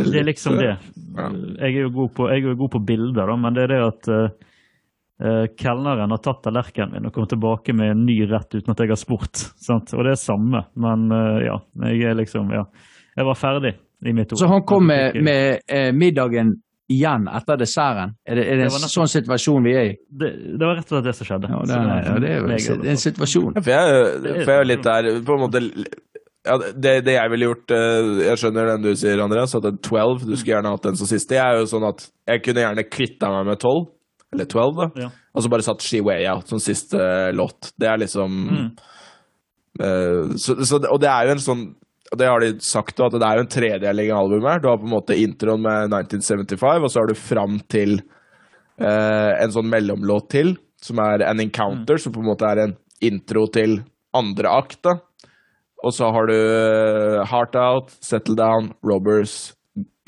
Det 0.08 0.18
er 0.18 0.26
liksom 0.26 0.56
det. 0.58 0.72
Ja. 0.72 1.26
Jeg 1.60 1.76
er 1.76 1.82
jo 1.84 1.90
god 1.94 2.14
på, 2.16 2.26
jeg 2.32 2.42
jo 2.42 2.54
god 2.64 2.72
på 2.74 2.80
bilder, 2.88 3.28
da, 3.28 3.36
men 3.36 3.54
det 3.54 3.66
er 3.66 3.74
det 3.74 3.80
at 3.84 4.08
uh, 4.16 5.44
kelneren 5.60 6.14
har 6.16 6.22
tatt 6.24 6.40
tallerkenen 6.46 6.96
min 6.96 7.06
og 7.10 7.12
kommet 7.12 7.34
tilbake 7.34 7.74
med 7.76 7.92
en 7.92 8.06
ny 8.08 8.16
rett 8.30 8.56
uten 8.56 8.72
at 8.72 8.80
jeg 8.80 8.94
har 8.94 8.98
spurt. 8.98 9.44
Sant? 9.60 9.92
Og 9.94 10.08
det 10.08 10.16
er 10.16 10.22
samme, 10.22 10.64
men 10.80 11.06
uh, 11.12 11.38
ja. 11.44 11.58
Jeg 11.92 12.08
er 12.08 12.18
liksom 12.22 12.50
Ja. 12.56 12.64
Jeg 13.18 13.28
var 13.28 13.36
ferdig. 13.36 13.74
Så 14.36 14.48
han 14.48 14.62
kom 14.66 14.86
med, 14.88 15.16
med 15.22 15.60
eh, 15.68 15.90
middagen 15.92 16.54
igjen 16.90 17.28
etter 17.30 17.58
desserten? 17.60 18.14
Er 18.26 18.40
det, 18.40 18.44
er 18.50 18.56
det 18.58 18.68
Det 18.70 18.78
en 18.80 18.90
sånn 18.90 19.10
situasjon 19.10 19.66
vi 19.66 19.74
er 19.76 19.88
i? 19.92 19.96
det, 20.10 20.30
det 20.58 20.66
var 20.66 20.78
rett 20.80 20.88
og 20.88 20.96
slett 20.96 21.06
det 21.06 21.14
som 21.18 21.28
skjedde. 21.28 21.50
Ja, 21.52 21.58
det, 21.62 21.72
Så 21.72 21.80
er, 21.80 22.06
ja, 22.08 22.14
det 22.24 22.30
er 22.30 22.38
jo 22.38 22.46
en, 22.80 22.86
en 22.94 23.02
situasjon. 23.04 23.52
Ja, 23.54 23.62
For 23.66 23.70
jeg, 23.76 24.40
for 24.44 24.52
jeg 24.54 24.64
er 24.64 24.70
litt 24.72 24.86
der 24.88 25.10
på 25.28 25.36
en 25.36 25.44
måte 25.44 25.62
ja, 26.48 26.56
det, 26.72 26.92
det 27.04 27.14
jeg 27.18 27.30
ville 27.34 27.48
gjort 27.50 27.72
eh, 27.76 28.10
Jeg 28.24 28.40
skjønner 28.40 28.70
den 28.72 28.84
du 28.86 28.94
sier, 28.96 29.20
Andreas, 29.20 29.52
at 29.58 29.66
en 29.68 29.76
12 29.76 30.22
Du 30.24 30.32
skulle 30.32 30.54
gjerne 30.54 30.70
hatt 30.72 30.86
den 30.88 30.96
som 30.96 31.08
siste. 31.10 31.36
Jeg 31.36 31.44
er 31.44 31.60
jo 31.60 31.66
sånn 31.68 31.84
at 31.90 32.06
jeg 32.32 32.42
kunne 32.46 32.64
gjerne 32.64 32.84
kvitta 32.88 33.28
meg 33.34 33.50
med 33.50 33.60
12, 33.60 33.82
eller 34.32 34.48
12, 34.48 34.78
da. 34.78 34.86
Ja. 35.04 35.10
Og 35.36 35.44
så 35.44 35.50
bare 35.52 35.66
satt 35.66 35.84
She 35.84 36.00
Way 36.02 36.24
Out 36.32 36.48
som 36.48 36.62
siste 36.62 36.98
låt. 37.36 37.74
Det 37.78 37.90
er 37.92 38.00
liksom 38.02 38.40
Mm. 38.50 38.70
uh, 39.84 40.32
så, 40.40 40.56
så, 40.64 40.80
Og 40.90 40.98
det 41.02 41.10
er 41.12 41.28
jo 41.28 41.36
en 41.36 41.44
sånn 41.44 41.62
det 42.18 42.26
har 42.26 42.42
de 42.42 42.54
sagt 42.64 42.98
at 43.02 43.14
det 43.14 43.22
er 43.22 43.38
jo 43.38 43.44
en 43.44 43.50
tredeling 43.50 44.08
av 44.10 44.24
albumet. 44.24 44.50
her. 44.50 44.62
Du 44.62 44.68
har 44.68 44.80
på 44.80 44.88
en 44.88 44.96
måte 44.96 45.18
introen 45.18 45.62
med 45.62 45.92
1975, 45.94 46.82
og 46.82 46.90
så 46.90 47.02
har 47.02 47.10
du 47.10 47.14
fram 47.14 47.60
til 47.70 48.00
eh, 48.80 49.32
en 49.38 49.52
sånn 49.54 49.70
mellomlåt 49.70 50.30
til, 50.34 50.56
som 50.82 50.98
er 51.04 51.22
An 51.28 51.42
Encounter, 51.42 52.00
som 52.02 52.14
på 52.14 52.22
en 52.24 52.30
måte 52.32 52.48
er 52.48 52.64
en 52.64 52.74
intro 53.06 53.46
til 53.54 53.78
andre 54.16 54.50
akt. 54.50 54.80
da. 54.88 54.96
Og 55.86 55.94
så 55.94 56.10
har 56.12 56.26
du 56.26 56.34
eh, 56.34 57.20
Heart 57.30 57.54
Out, 57.56 57.94
Settle 58.02 58.36
Down, 58.36 58.72
Robbers, 58.82 59.54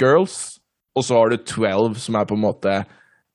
Girls. 0.03 0.59
Og 0.99 1.07
så 1.07 1.17
har 1.21 1.31
du 1.31 1.39
12, 1.39 1.95
som 2.03 2.19
er 2.19 2.27
på 2.29 2.37
en 2.37 2.45
måte 2.45 2.75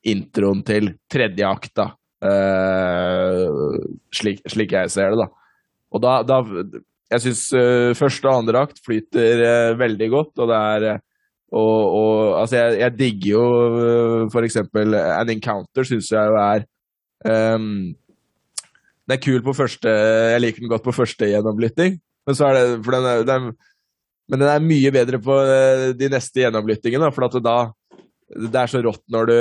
introen 0.08 0.60
til 0.68 0.92
tredje 1.12 1.48
akt, 1.48 1.74
da. 1.80 1.88
Eh, 2.28 3.48
slik, 4.14 4.44
slik 4.50 4.76
jeg 4.76 4.92
ser 4.94 5.16
det, 5.16 5.24
da. 5.24 5.32
Og 5.96 6.04
da, 6.04 6.20
da 6.28 6.44
Jeg 7.08 7.24
syns 7.24 7.44
første 7.96 8.28
og 8.28 8.42
andre 8.42 8.66
akt 8.66 8.82
flyter 8.84 9.44
uh, 9.44 9.80
veldig 9.80 10.10
godt, 10.12 10.34
og 10.44 10.50
det 10.52 10.58
er 10.58 10.88
eh, 10.90 11.04
og, 11.56 11.94
og 11.96 12.42
altså, 12.42 12.58
jeg, 12.58 12.80
jeg 12.82 12.96
digger 12.98 13.30
jo 13.32 13.44
uh, 13.78 14.26
for 14.32 14.44
eksempel 14.44 14.98
An 15.00 15.32
Encounter, 15.32 15.88
syns 15.88 16.12
jeg 16.12 16.28
jo 16.28 16.36
er 16.42 16.66
um, 17.56 17.96
Den 19.08 19.16
er 19.16 19.22
kul 19.24 19.40
på 19.46 19.56
første 19.56 19.94
Jeg 20.34 20.44
liker 20.44 20.66
den 20.66 20.74
godt 20.74 20.84
på 20.84 20.96
første 20.96 21.32
gjennomlytting, 21.32 21.96
men 22.28 22.36
så 22.36 22.50
er 22.50 22.60
det 22.60 22.66
for 22.84 22.98
den 22.98 23.08
er, 23.08 23.24
den, 23.30 23.50
Men 24.28 24.44
den 24.44 24.52
er 24.52 24.68
mye 24.68 24.92
bedre 24.92 25.22
på 25.24 25.40
eh, 25.40 25.88
de 25.96 26.12
neste 26.12 26.44
gjennomlyttingene, 26.44 27.14
for 27.16 27.30
at 27.30 27.40
det 27.40 27.46
da 27.48 27.60
det 28.28 28.60
er 28.60 28.68
så 28.68 28.82
rått 28.84 29.06
når 29.08 29.30
du 29.30 29.38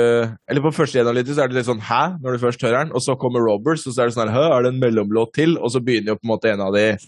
Eller 0.47 0.63
på 0.63 0.71
første 0.71 0.95
gjennomlytting 0.95 1.35
så 1.35 1.43
er 1.43 1.51
det 1.51 1.57
litt 1.57 1.67
sånn 1.67 1.83
hæ, 1.83 2.03
når 2.23 2.37
du 2.37 2.43
først 2.45 2.61
hører 2.63 2.85
den, 2.85 2.95
og 2.95 3.03
så 3.03 3.17
kommer 3.19 3.43
Robbers, 3.43 3.83
og 3.83 3.91
så 3.91 4.05
er 4.05 4.07
det 4.07 4.15
sånn 4.15 4.31
hæ, 4.31 4.45
er 4.47 4.63
det 4.63 4.71
en 4.71 4.79
mellomlåt 4.79 5.35
til? 5.35 5.57
Og 5.59 5.73
så 5.73 5.83
begynner 5.83 6.13
jo 6.13 6.21
på 6.21 6.23
en 6.23 6.31
måte 6.31 6.53
en 6.53 6.63
av 6.63 6.71
de 6.71 6.85
eh, 6.93 7.07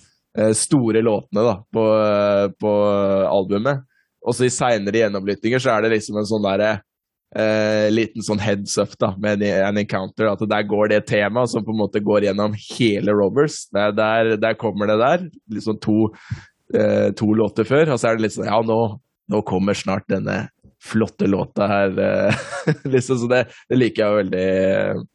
store 0.58 1.02
låtene 1.06 1.46
da, 1.46 1.56
på, 1.74 1.86
eh, 2.04 2.46
på 2.60 2.76
albumet. 3.30 3.86
Og 4.26 4.36
så 4.36 4.48
i 4.48 4.54
seinere 4.54 5.04
gjennomlyttinger 5.04 5.62
så 5.64 5.74
er 5.74 5.86
det 5.86 5.96
liksom 5.96 6.20
en 6.20 6.28
sånn 6.28 6.46
derre 6.46 6.72
eh, 7.36 7.88
liten 7.94 8.26
sånn 8.26 8.42
heads 8.42 8.76
up 8.82 8.96
da, 9.00 9.14
med 9.22 9.44
en 9.48 9.80
encounter. 9.82 10.30
At 10.32 10.44
der 10.44 10.68
går 10.70 10.94
det 10.94 11.06
temaet 11.10 11.54
som 11.54 11.66
på 11.66 11.74
en 11.76 11.82
måte 11.82 12.04
går 12.04 12.28
gjennom 12.28 12.56
hele 12.58 13.16
Robbers. 13.16 13.64
Der, 13.76 13.94
der, 13.96 14.36
der 14.42 14.58
kommer 14.60 14.92
det 14.92 15.00
der. 15.02 15.28
Liksom 15.56 15.80
to, 15.84 16.10
eh, 16.74 17.10
to 17.18 17.32
låter 17.38 17.68
før. 17.68 17.94
Og 17.94 18.02
så 18.02 18.12
er 18.12 18.18
det 18.18 18.28
litt 18.28 18.38
sånn 18.38 18.50
Ja, 18.50 18.60
nå, 18.66 18.82
nå 19.32 19.44
kommer 19.48 19.78
snart 19.78 20.10
denne 20.12 20.48
flotte 20.84 21.28
låta 21.28 21.68
her. 21.70 21.96
Eh, 21.96 22.44
liksom, 22.94 23.24
så 23.24 23.32
det, 23.32 23.46
det 23.70 23.80
liker 23.80 24.06
jeg 24.06 24.22
veldig 24.24 25.08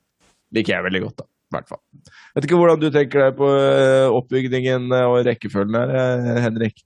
liker 0.55 0.77
jeg 0.77 0.87
veldig 0.87 1.07
godt, 1.09 1.23
da. 1.23 1.29
Hvert 1.55 1.71
fall. 1.71 1.81
Vet 2.35 2.49
ikke 2.49 2.59
hvordan 2.59 2.81
du 2.83 2.89
tenker 2.91 3.27
deg 3.27 3.37
på 3.39 3.49
eh, 3.55 4.09
oppbygningen 4.11 4.91
eh, 4.93 5.07
og 5.11 5.23
rekkefølgen 5.29 5.79
her, 5.79 5.93
eh, 6.01 6.41
Henrik? 6.45 6.83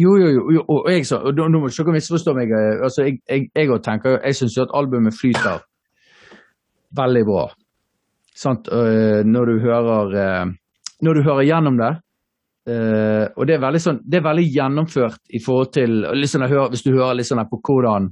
Jo, 0.00 0.14
jo, 0.16 0.30
jo, 0.32 0.44
jo, 0.56 0.62
og 0.72 0.88
jeg 0.88 1.04
sa, 1.06 1.18
og 1.20 1.36
nå 1.36 1.60
må 1.60 1.68
dere 1.68 1.94
misforstå 1.94 2.32
meg. 2.36 2.54
altså 2.82 3.04
Jeg, 3.04 3.18
jeg, 3.28 3.50
jeg, 3.54 3.68
jeg 3.68 4.38
syns 4.38 4.56
jo 4.56 4.64
at 4.64 4.72
albumet 4.78 5.14
flyter 5.14 5.60
veldig 6.96 7.24
bra. 7.28 7.44
Sant? 8.34 8.70
når 9.28 9.50
du 9.50 9.58
hører 9.60 10.48
Når 11.04 11.14
du 11.14 11.22
hører 11.22 11.44
gjennom 11.44 11.76
det. 11.76 11.90
og 13.36 13.46
det 13.46 13.54
er 13.54 13.60
veldig 13.60 13.82
sånn, 13.84 14.00
det 14.08 14.18
er 14.18 14.24
veldig 14.24 14.46
gjennomført 14.48 15.20
i 15.28 15.40
forhold 15.44 15.72
til 15.76 16.06
hører, 16.08 16.70
Hvis 16.72 16.82
du 16.82 16.94
hører 16.96 17.18
litt 17.20 17.28
sånn 17.28 17.44
på 17.50 17.60
hvordan 17.60 18.08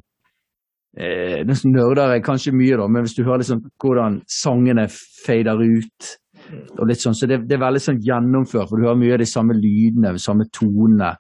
eh, 0.99 1.41
Nesten 1.47 1.75
nerder 1.77 2.15
jeg 2.15 2.25
kanskje 2.27 2.55
mye, 2.57 2.79
da, 2.81 2.89
men 2.89 3.07
hvis 3.07 3.17
du 3.19 3.25
hører 3.27 3.47
sånn 3.47 3.63
hvordan 3.83 4.21
sangene 4.31 4.89
fader 4.91 5.61
ut 5.61 6.15
og 6.51 6.87
litt 6.89 7.03
sånn, 7.03 7.15
så 7.15 7.29
det, 7.31 7.45
det 7.47 7.57
er 7.59 7.63
veldig 7.63 7.83
sånn 7.85 8.01
gjennomført, 8.03 8.71
for 8.71 8.81
du 8.81 8.89
hører 8.89 8.99
mye 8.99 9.15
av 9.15 9.23
de 9.23 9.29
samme 9.29 9.55
lydene, 9.55 10.15
de 10.17 10.23
samme 10.23 10.49
tonene 10.55 11.13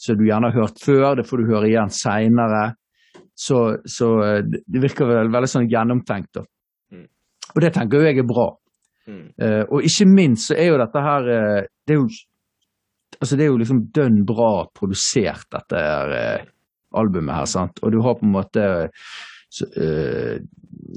som 0.00 0.18
du 0.18 0.24
gjerne 0.26 0.50
har 0.50 0.64
hørt 0.64 0.80
før. 0.82 1.14
Det 1.18 1.26
får 1.28 1.40
du 1.40 1.52
høre 1.52 1.68
igjen 1.68 1.92
seinere. 1.94 2.64
Så, 3.34 3.60
så 3.86 4.10
eh, 4.24 4.40
det 4.42 4.82
virker 4.82 5.08
vel 5.08 5.30
veldig 5.32 5.50
sånn 5.50 5.70
gjennomtenkt. 5.70 6.40
Da. 6.40 6.44
Mm. 6.94 7.06
Og 7.54 7.62
det 7.62 7.72
tenker 7.76 8.00
jo 8.00 8.08
jeg 8.08 8.22
er 8.22 8.28
bra. 8.28 8.48
Eh, 9.06 9.62
og 9.68 9.84
ikke 9.84 10.08
minst 10.08 10.50
så 10.50 10.56
er 10.56 10.70
jo 10.70 10.78
dette 10.80 11.00
her 11.04 11.26
uh, 11.28 11.58
Det 11.84 11.92
er 11.92 11.98
jo 11.98 12.06
altså 13.20 13.36
det 13.36 13.44
er 13.44 13.50
jo 13.50 13.58
liksom 13.60 13.82
dønn 13.94 14.22
bra 14.26 14.64
produsert, 14.74 15.44
dette 15.52 15.80
her, 15.80 16.14
eh, 16.16 16.46
albumet 16.96 17.40
her. 17.40 17.50
sant? 17.50 17.80
Og 17.82 17.92
du 17.92 18.00
har 18.04 18.18
på 18.18 18.26
en 18.26 18.34
måte 18.34 18.66
så, 19.52 19.68
uh, 19.78 20.36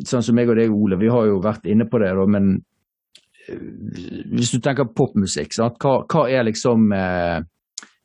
Sånn 0.07 0.23
som 0.25 0.35
meg 0.35 0.49
og 0.49 0.57
deg, 0.57 0.73
Ole, 0.73 0.97
vi 0.99 1.07
har 1.09 1.27
jo 1.29 1.37
vært 1.39 1.67
inne 1.69 1.85
på 1.87 1.99
det, 2.01 2.09
da, 2.17 2.25
men 2.27 2.49
uh, 2.57 4.23
hvis 4.33 4.51
du 4.55 4.59
tenker 4.63 4.89
popmusikk, 4.97 5.53
sant? 5.55 5.77
Hva, 5.81 6.01
hva 6.09 6.25
er 6.33 6.47
liksom 6.49 6.89
uh, 6.91 7.37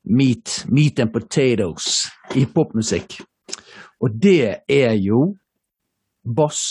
meat, 0.04 0.62
meat 0.70 1.02
and 1.02 1.12
potatoes 1.14 2.04
i 2.38 2.44
popmusikk? 2.46 3.18
Og 4.02 4.18
det 4.22 4.66
er 4.70 4.94
jo 5.00 5.24
bass 6.22 6.62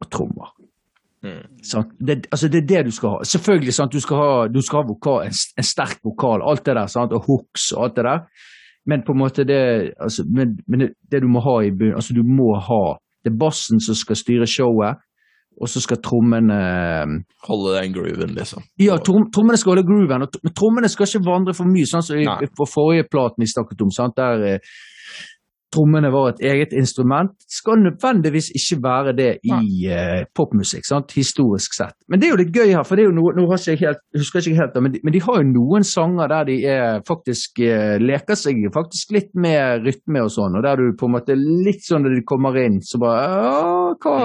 og 0.00 0.10
trommer. 0.12 0.56
Sant? 1.62 1.94
Det, 1.98 2.26
altså 2.30 2.48
det 2.48 2.62
er 2.62 2.66
det 2.66 2.84
du 2.86 2.92
skal 2.94 3.16
ha. 3.16 3.24
Selvfølgelig, 3.24 3.74
sant? 3.74 3.92
Du, 3.92 4.00
skal 4.00 4.20
ha, 4.20 4.32
du 4.48 4.60
skal 4.62 4.82
ha 4.82 4.88
vokal, 4.88 5.26
en, 5.26 5.38
en 5.58 5.66
sterk 5.66 5.98
vokal, 6.04 6.44
alt 6.46 6.66
det 6.66 6.76
der, 6.76 6.86
sant? 6.92 7.12
og 7.12 7.26
hooks 7.26 7.72
og 7.74 7.86
alt 7.86 7.96
det 7.96 8.04
der. 8.06 8.20
Men 8.86 9.02
på 9.06 9.14
en 9.14 9.18
måte 9.18 9.44
det, 9.46 9.62
altså, 9.98 10.24
men, 10.30 10.58
men 10.70 10.84
det, 10.84 10.92
det 11.10 11.22
du 11.24 11.28
må 11.30 11.42
ha 11.42 11.58
i 11.64 11.72
bunnen, 11.74 11.98
altså 11.98 12.14
du 12.14 12.22
må 12.22 12.54
ha 12.68 12.84
Det 13.24 13.32
er 13.32 13.38
bassen 13.40 13.80
som 13.82 13.96
skal 13.98 14.14
styre 14.14 14.46
showet, 14.46 15.00
og 15.56 15.70
så 15.72 15.80
skal 15.82 15.98
trommene 16.04 16.58
Holde 17.48 17.72
den 17.74 17.94
grooven, 17.96 18.34
liksom. 18.36 18.62
Ja, 18.78 18.98
trom, 19.02 19.30
trommene 19.34 19.58
skal 19.58 19.74
holde 19.74 19.86
grooven, 19.88 20.26
og, 20.26 20.38
men 20.44 20.54
trommene 20.54 20.90
skal 20.92 21.08
ikke 21.08 21.26
vandre 21.26 21.56
for 21.56 21.66
mye, 21.66 21.88
sånn 21.88 22.04
som 22.06 22.20
så 22.20 22.50
på 22.60 22.68
forrige 22.70 23.08
platen 23.10 23.42
vi 23.42 23.50
snakket 23.50 23.82
om, 23.82 23.90
sant? 23.94 24.14
der 24.20 24.46
eh, 24.46 24.76
trommene 25.74 26.10
var 26.12 26.30
et 26.30 26.42
eget 26.46 26.72
instrument. 26.76 27.32
Skal 27.50 27.82
nødvendigvis 27.82 28.50
ikke 28.56 28.78
være 28.82 29.14
det 29.16 29.30
i 29.46 29.88
uh, 29.90 30.22
popmusikk, 30.36 30.86
sant? 30.86 31.14
historisk 31.16 31.76
sett. 31.76 31.96
Men 32.08 32.20
det 32.20 32.28
er 32.28 32.34
jo 32.34 32.40
litt 32.42 32.54
gøy 32.54 32.72
her, 32.72 32.84
for 32.86 32.96
det 32.96 33.06
er 33.06 33.10
jo 33.10 33.16
noe, 33.18 33.34
nå 33.36 33.46
har 33.50 33.60
ikke 33.60 33.86
helt, 33.86 34.02
husker 34.16 34.40
jeg 34.40 34.52
ikke 34.54 34.62
helt, 34.62 34.80
men 34.84 34.94
de, 34.94 35.02
men 35.06 35.16
de 35.16 35.22
har 35.26 35.40
jo 35.40 35.48
noen 35.50 35.86
sanger 35.86 36.32
der 36.32 36.50
de 36.50 36.58
er 36.76 37.04
faktisk 37.08 37.62
uh, 37.64 37.96
leker 38.02 38.38
seg 38.38 38.66
faktisk 38.74 39.14
litt 39.16 39.32
med 39.38 39.86
rytme 39.86 40.24
og 40.24 40.32
sånn, 40.32 40.58
og 40.58 40.66
der 40.66 40.80
du 40.80 40.92
på 40.98 41.08
en 41.08 41.16
måte 41.18 41.36
litt 41.38 41.84
sånn 41.86 42.06
når 42.06 42.18
de 42.18 42.26
kommer 42.28 42.58
inn, 42.62 42.80
så 42.84 43.00
bare 43.02 43.24
hva, 44.02 44.18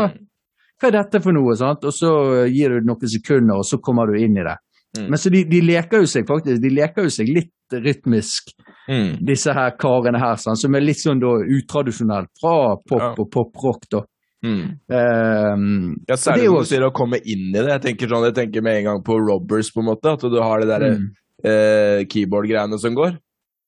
hva 0.81 0.89
er 0.89 0.97
dette 0.97 1.21
for 1.23 1.35
noe? 1.35 1.55
sant? 1.57 1.85
Og 1.85 1.95
så 1.95 2.11
gir 2.49 2.73
du 2.73 2.87
noen 2.87 3.11
sekunder, 3.11 3.61
og 3.61 3.67
så 3.67 3.81
kommer 3.83 4.09
du 4.09 4.19
inn 4.19 4.37
i 4.37 4.45
det. 4.45 4.57
Mm. 4.97 5.07
Men 5.09 5.17
så 5.17 5.29
de, 5.31 5.43
de 5.47 5.61
leker 5.61 6.01
jo 6.03 6.07
seg 6.11 6.25
faktisk, 6.27 6.61
de 6.61 6.69
leker 6.69 7.03
jo 7.03 7.09
seg 7.09 7.27
litt 7.31 7.51
rytmisk, 7.71 8.51
Mm. 8.89 9.23
disse 9.23 9.53
her 9.53 9.71
karene 9.79 10.19
her, 10.19 10.35
sånn, 10.41 10.57
som 10.57 10.73
er 10.75 10.81
litt 10.81 10.97
sånn 10.97 11.19
da 11.21 11.27
utradisjonelt 11.45 12.27
fra 12.41 12.75
pop 12.89 12.99
Ja. 12.99 13.11
og 13.17 13.29
poprock. 13.31 13.85
da. 13.89 14.01
Mm. 14.43 14.79
Um, 14.89 15.95
Ja, 16.09 16.15
og 16.15 16.17
det 16.17 16.19
særlig 16.19 16.47
når 16.49 16.59
du 16.65 16.65
sier 16.71 16.85
å 16.87 16.91
komme 16.93 17.19
inn 17.23 17.49
i 17.55 17.59
det. 17.61 17.67
Jeg 17.69 17.81
tenker, 17.85 18.07
sånn, 18.09 18.25
jeg 18.25 18.35
tenker 18.39 18.61
med 18.65 18.79
en 18.79 18.83
gang 18.89 19.03
på 19.03 19.17
Robbers, 19.21 19.69
på 19.71 19.79
en 19.83 19.85
måte. 19.91 20.11
At 20.11 20.19
du 20.25 20.39
har 20.41 20.59
det 20.59 20.67
derre 20.67 20.97
Mm. 20.97 21.09
eh, 21.45 22.03
keyboard-greiene 22.05 22.77
som 22.79 22.95
går. 22.95 23.17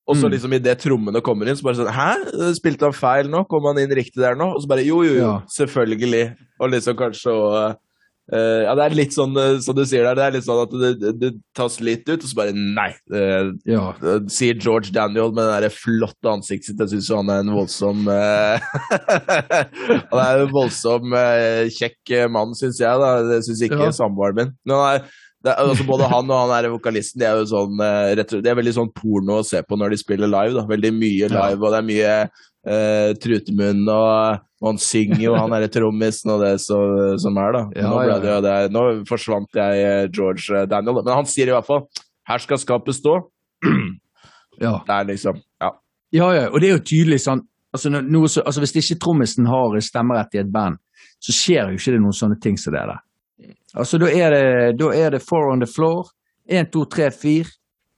Og 0.07 0.15
så 0.17 0.25
Mm. 0.27 0.31
liksom 0.33 0.53
idet 0.53 0.79
trommene 0.79 1.21
kommer 1.21 1.47
inn, 1.47 1.55
så 1.55 1.63
bare 1.63 1.75
sånn 1.75 1.93
Hæ? 1.93 2.53
Spilte 2.59 2.81
han 2.81 2.91
feil 2.91 3.29
nå? 3.29 3.47
Kom 3.47 3.63
han 3.63 3.77
inn 3.77 3.95
riktig 3.95 4.15
der 4.19 4.35
nå? 4.35 4.55
Og 4.55 4.61
så 4.61 4.67
bare 4.67 4.83
jo, 4.85 5.01
jo, 5.03 5.13
jo, 5.13 5.19
Ja. 5.21 5.41
selvfølgelig. 5.47 6.35
Og 6.59 6.71
liksom 6.71 6.95
kanskje 6.95 7.31
å 7.31 7.75
eh, 8.31 8.61
Ja, 8.63 8.73
det 8.77 8.83
er 8.85 8.95
litt 8.95 9.13
sånn 9.15 9.35
eh, 9.37 9.57
som 9.65 9.75
du 9.75 9.83
sier 9.89 10.03
der, 10.07 10.15
det 10.15 10.23
er 10.23 10.31
litt 10.37 10.45
sånn 10.47 10.61
at 10.63 10.71
det, 11.01 11.11
det, 11.19 11.31
tas 11.57 11.79
litt 11.83 12.07
ut, 12.07 12.21
og 12.23 12.29
så 12.29 12.35
bare 12.39 12.53
nei. 12.55 12.89
Uh, 13.11 13.51
Ja. 13.67 13.89
uh, 14.03 14.19
sier 14.31 14.55
George 14.59 14.91
Daniel 14.95 15.33
med 15.35 15.43
det 15.49 15.61
der 15.67 15.75
flotte 15.75 16.31
ansiktet 16.31 16.71
sitt. 16.71 16.79
Jeg 16.79 16.89
syns 16.95 17.09
jo 17.11 17.19
han 17.19 17.29
er 17.33 17.43
en 17.43 17.51
voldsom 17.55 18.07
Han 20.11 20.21
er 20.23 20.43
en 20.45 20.53
voldsom 20.53 21.13
kjekk 21.73 22.13
mann, 22.33 22.55
syns 22.57 22.79
jeg. 22.81 22.99
da 23.03 23.11
Det 23.27 23.41
syns 23.47 23.61
ikke 23.67 23.83
Ja. 23.87 23.91
samboeren 23.95 24.35
min. 24.39 24.51
Men 24.65 24.75
han 24.77 24.95
er, 24.95 24.99
det 25.43 25.51
er, 25.51 25.59
altså 25.67 25.83
både 25.87 26.07
han 26.07 26.29
og 26.31 26.39
han 26.47 26.53
er 26.63 26.69
vokalisten 26.71 27.19
de 27.19 27.25
er 27.27 27.35
jo 27.41 27.49
sånn 27.51 27.75
Det 28.15 28.47
er 28.47 28.55
veldig 28.55 28.73
sånn 28.77 28.93
porno 28.95 29.41
å 29.41 29.45
se 29.45 29.59
på 29.67 29.75
når 29.75 29.89
de 29.91 29.97
spiller 29.99 30.27
live. 30.31 30.53
da 30.55 30.65
Veldig 30.69 30.93
mye 30.95 31.27
Ja. 31.27 31.33
live, 31.49 31.59
og 31.61 31.71
det 31.73 31.79
er 31.81 31.89
mye 31.91 32.13
eh, 32.67 33.11
trutemunn, 33.19 33.83
og, 33.91 34.41
han 34.63 34.79
synger 34.79 35.19
jo, 35.19 35.33
han 35.35 35.51
er 35.57 35.67
trommisen 35.67 36.31
og 36.31 36.43
det 36.45 36.53
så, 36.63 36.79
som 37.19 37.37
er, 37.41 37.55
da. 37.55 37.63
Ja, 37.75 37.89
nå, 37.91 38.19
det 38.23 38.35
det, 38.45 38.57
nå 38.71 38.83
forsvant 39.09 39.59
jeg 39.59 39.81
eh, 39.83 40.03
George 40.07 40.55
eh, 40.55 40.67
Daniel, 40.71 41.01
men 41.01 41.17
han 41.17 41.27
sier 41.27 41.51
i 41.51 41.55
hvert 41.55 41.67
fall 41.67 41.87
'her 42.29 42.39
skal 42.39 42.61
skapet 42.61 42.95
stå'. 42.95 43.17
ja. 44.63 44.77
Det 44.87 44.93
er 44.95 45.09
liksom 45.11 45.41
Ja. 45.61 45.71
Ja, 46.13 46.27
ja, 46.31 46.49
og 46.49 46.61
det 46.61 46.69
er 46.69 46.77
jo 46.77 46.85
tydelig 46.85 47.23
sånn 47.25 47.41
altså, 47.73 47.89
noe 47.89 48.29
så, 48.29 48.43
altså 48.45 48.61
Hvis 48.61 48.75
ikke 48.77 48.99
trommisen 49.01 49.47
har 49.49 49.79
stemmerett 49.81 50.35
i 50.35 50.43
et 50.43 50.51
band, 50.53 50.77
så 51.19 51.33
skjer 51.33 51.71
jo 51.71 51.79
ikke 51.79 51.95
det 51.95 52.01
noen 52.03 52.15
sånne 52.15 52.39
ting 52.39 52.57
som 52.57 52.75
det 52.75 52.85
der. 52.87 53.01
Altså, 53.73 53.97
Da 53.97 54.11
er 54.11 54.29
det, 54.31 54.79
da 54.79 54.93
er 54.93 55.09
det 55.11 55.23
four 55.25 55.51
on 55.51 55.59
the 55.59 55.67
floor. 55.67 56.07
Én, 56.49 56.69
to, 56.71 56.85
tre, 56.85 57.09
fire. 57.11 57.49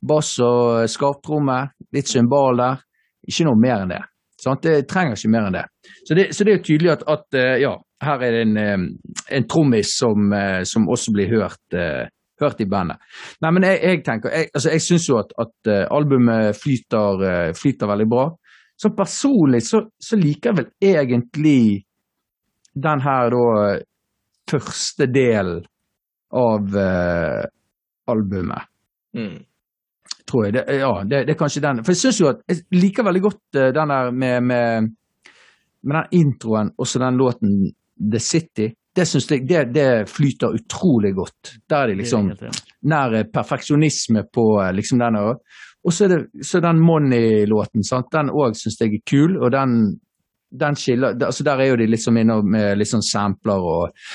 Bass 0.02 0.40
og 0.40 0.90
skarptromme. 0.90 1.70
Litt 1.94 2.08
symbal 2.08 2.58
der. 2.58 2.84
Ikke 3.28 3.48
noe 3.50 3.60
mer 3.60 3.84
enn 3.84 3.94
det. 3.96 4.04
Sant? 4.46 4.64
Det 4.64 4.86
trenger 4.90 5.18
ikke 5.18 5.34
mer 5.34 5.50
enn 5.50 5.58
det. 5.58 5.66
Så 6.06 6.18
det, 6.18 6.30
så 6.36 6.46
det 6.46 6.54
er 6.54 6.60
jo 6.60 6.66
tydelig 6.68 6.94
at, 6.94 7.06
at 7.12 7.38
eh, 7.40 7.56
ja, 7.64 7.74
her 8.06 8.26
er 8.28 8.36
det 8.36 8.44
en, 8.46 8.58
eh, 8.62 8.86
en 9.40 9.48
trommis 9.50 9.96
som, 9.98 10.30
eh, 10.38 10.62
som 10.70 10.88
også 10.92 11.14
blir 11.16 11.34
hørt, 11.34 11.78
hørt 12.42 12.62
i 12.62 12.70
bandet. 12.70 13.02
Nei, 13.42 13.52
men 13.56 13.68
jeg, 13.68 13.82
jeg 13.82 14.04
tenker, 14.06 14.34
jeg, 14.36 14.52
altså 14.54 14.76
jeg 14.76 14.86
syns 14.86 15.10
jo 15.10 15.20
at, 15.22 15.36
at 15.42 15.74
albumet 15.96 16.58
flyter, 16.60 17.54
flyter 17.58 17.92
veldig 17.92 18.08
bra. 18.12 18.30
Så 18.76 18.92
personlig 18.92 19.62
så, 19.64 19.86
så 20.04 20.18
liker 20.20 20.52
jeg 20.52 20.58
vel 20.60 20.96
egentlig 20.96 21.60
den 22.76 23.04
her 23.06 23.32
da 23.32 23.46
første 24.52 25.08
delen 25.08 25.64
av 26.36 26.78
eh, 26.78 27.44
albumet, 28.12 28.72
Mm. 29.16 29.46
Tror 30.28 30.46
jeg. 30.46 30.56
Det, 30.58 30.64
ja, 30.80 30.92
det, 31.04 31.24
det 31.28 31.36
er 31.36 31.40
kanskje 31.40 31.64
den. 31.66 31.84
For 31.86 31.94
jeg 31.94 32.02
syns 32.02 32.22
jo 32.22 32.30
at 32.32 32.42
jeg 32.50 32.64
liker 32.76 33.06
veldig 33.08 33.24
godt 33.26 33.60
eh, 33.60 33.72
den 33.76 33.94
der 33.94 34.12
med, 34.12 34.48
med, 34.52 34.90
med 35.84 35.98
den 36.00 36.22
introen 36.22 36.72
og 36.78 36.90
så 36.90 37.02
den 37.04 37.20
låten 37.22 37.60
The 38.12 38.20
City. 38.20 38.72
Det 38.96 39.06
synes 39.08 39.28
jeg 39.32 39.44
det, 39.50 39.66
det 39.76 40.10
flyter 40.10 40.56
utrolig 40.56 41.14
godt. 41.16 41.56
Der 41.70 41.78
er 41.78 41.92
de 41.92 42.00
liksom 42.00 42.32
nær 42.90 43.20
eh, 43.20 43.28
perfeksjonisme 43.34 44.26
på 44.34 44.48
eh, 44.64 44.74
liksom 44.76 45.04
den 45.04 45.20
òg. 45.22 45.62
Og 45.86 45.94
så 45.94 46.08
er 46.08 46.16
det 46.16 46.46
så 46.48 46.60
den 46.64 46.80
Money-låten, 46.82 47.84
sant? 47.86 48.10
den 48.14 48.32
òg 48.34 48.58
syns 48.58 48.80
jeg 48.82 48.96
er 48.96 49.06
kul. 49.06 49.38
Og 49.38 49.52
den, 49.54 49.78
den 50.50 50.78
skiller 50.80 51.14
altså 51.14 51.46
Der 51.46 51.62
er 51.62 51.70
jo 51.70 51.78
de 51.78 51.90
liksom 51.92 52.18
inne 52.18 52.40
med 52.42 52.80
litt 52.80 52.90
sånn 52.90 53.06
sampler 53.06 53.62
og 53.62 54.08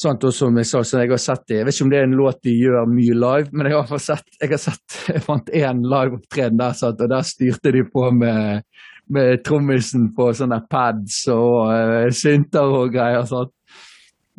sånt. 0.00 0.24
Og 0.26 0.34
som 0.34 0.56
jeg 0.58 0.68
sa, 0.68 0.82
så 0.84 1.02
jeg 1.02 1.12
har 1.12 1.22
sett 1.22 1.44
det. 1.48 1.60
Jeg 1.60 1.68
vet 1.68 1.76
ikke 1.76 1.86
om 1.86 1.92
det 1.92 2.00
er 2.00 2.08
en 2.08 2.18
låt 2.18 2.40
de 2.46 2.56
gjør 2.56 2.90
mye 2.90 3.18
live, 3.18 3.52
men 3.52 3.70
jeg 3.70 3.84
har 3.90 4.02
sett 4.02 4.40
jeg 4.40 4.52
har 4.54 4.62
sett, 4.62 4.98
jeg 5.14 5.24
fant 5.26 5.52
én 5.62 5.84
liveopptreden 5.84 6.60
der, 6.60 6.76
sant? 6.78 7.00
og 7.00 7.12
der 7.12 7.26
styrte 7.26 7.74
de 7.76 7.84
på 7.92 8.08
med, 8.16 8.66
med 9.12 9.44
trommisen 9.46 10.10
på 10.16 10.30
sånne 10.36 10.62
pads 10.70 11.22
og 11.34 11.70
uh, 11.70 12.10
synter 12.14 12.76
og 12.80 12.94
greier. 12.94 13.26
sant? 13.28 13.54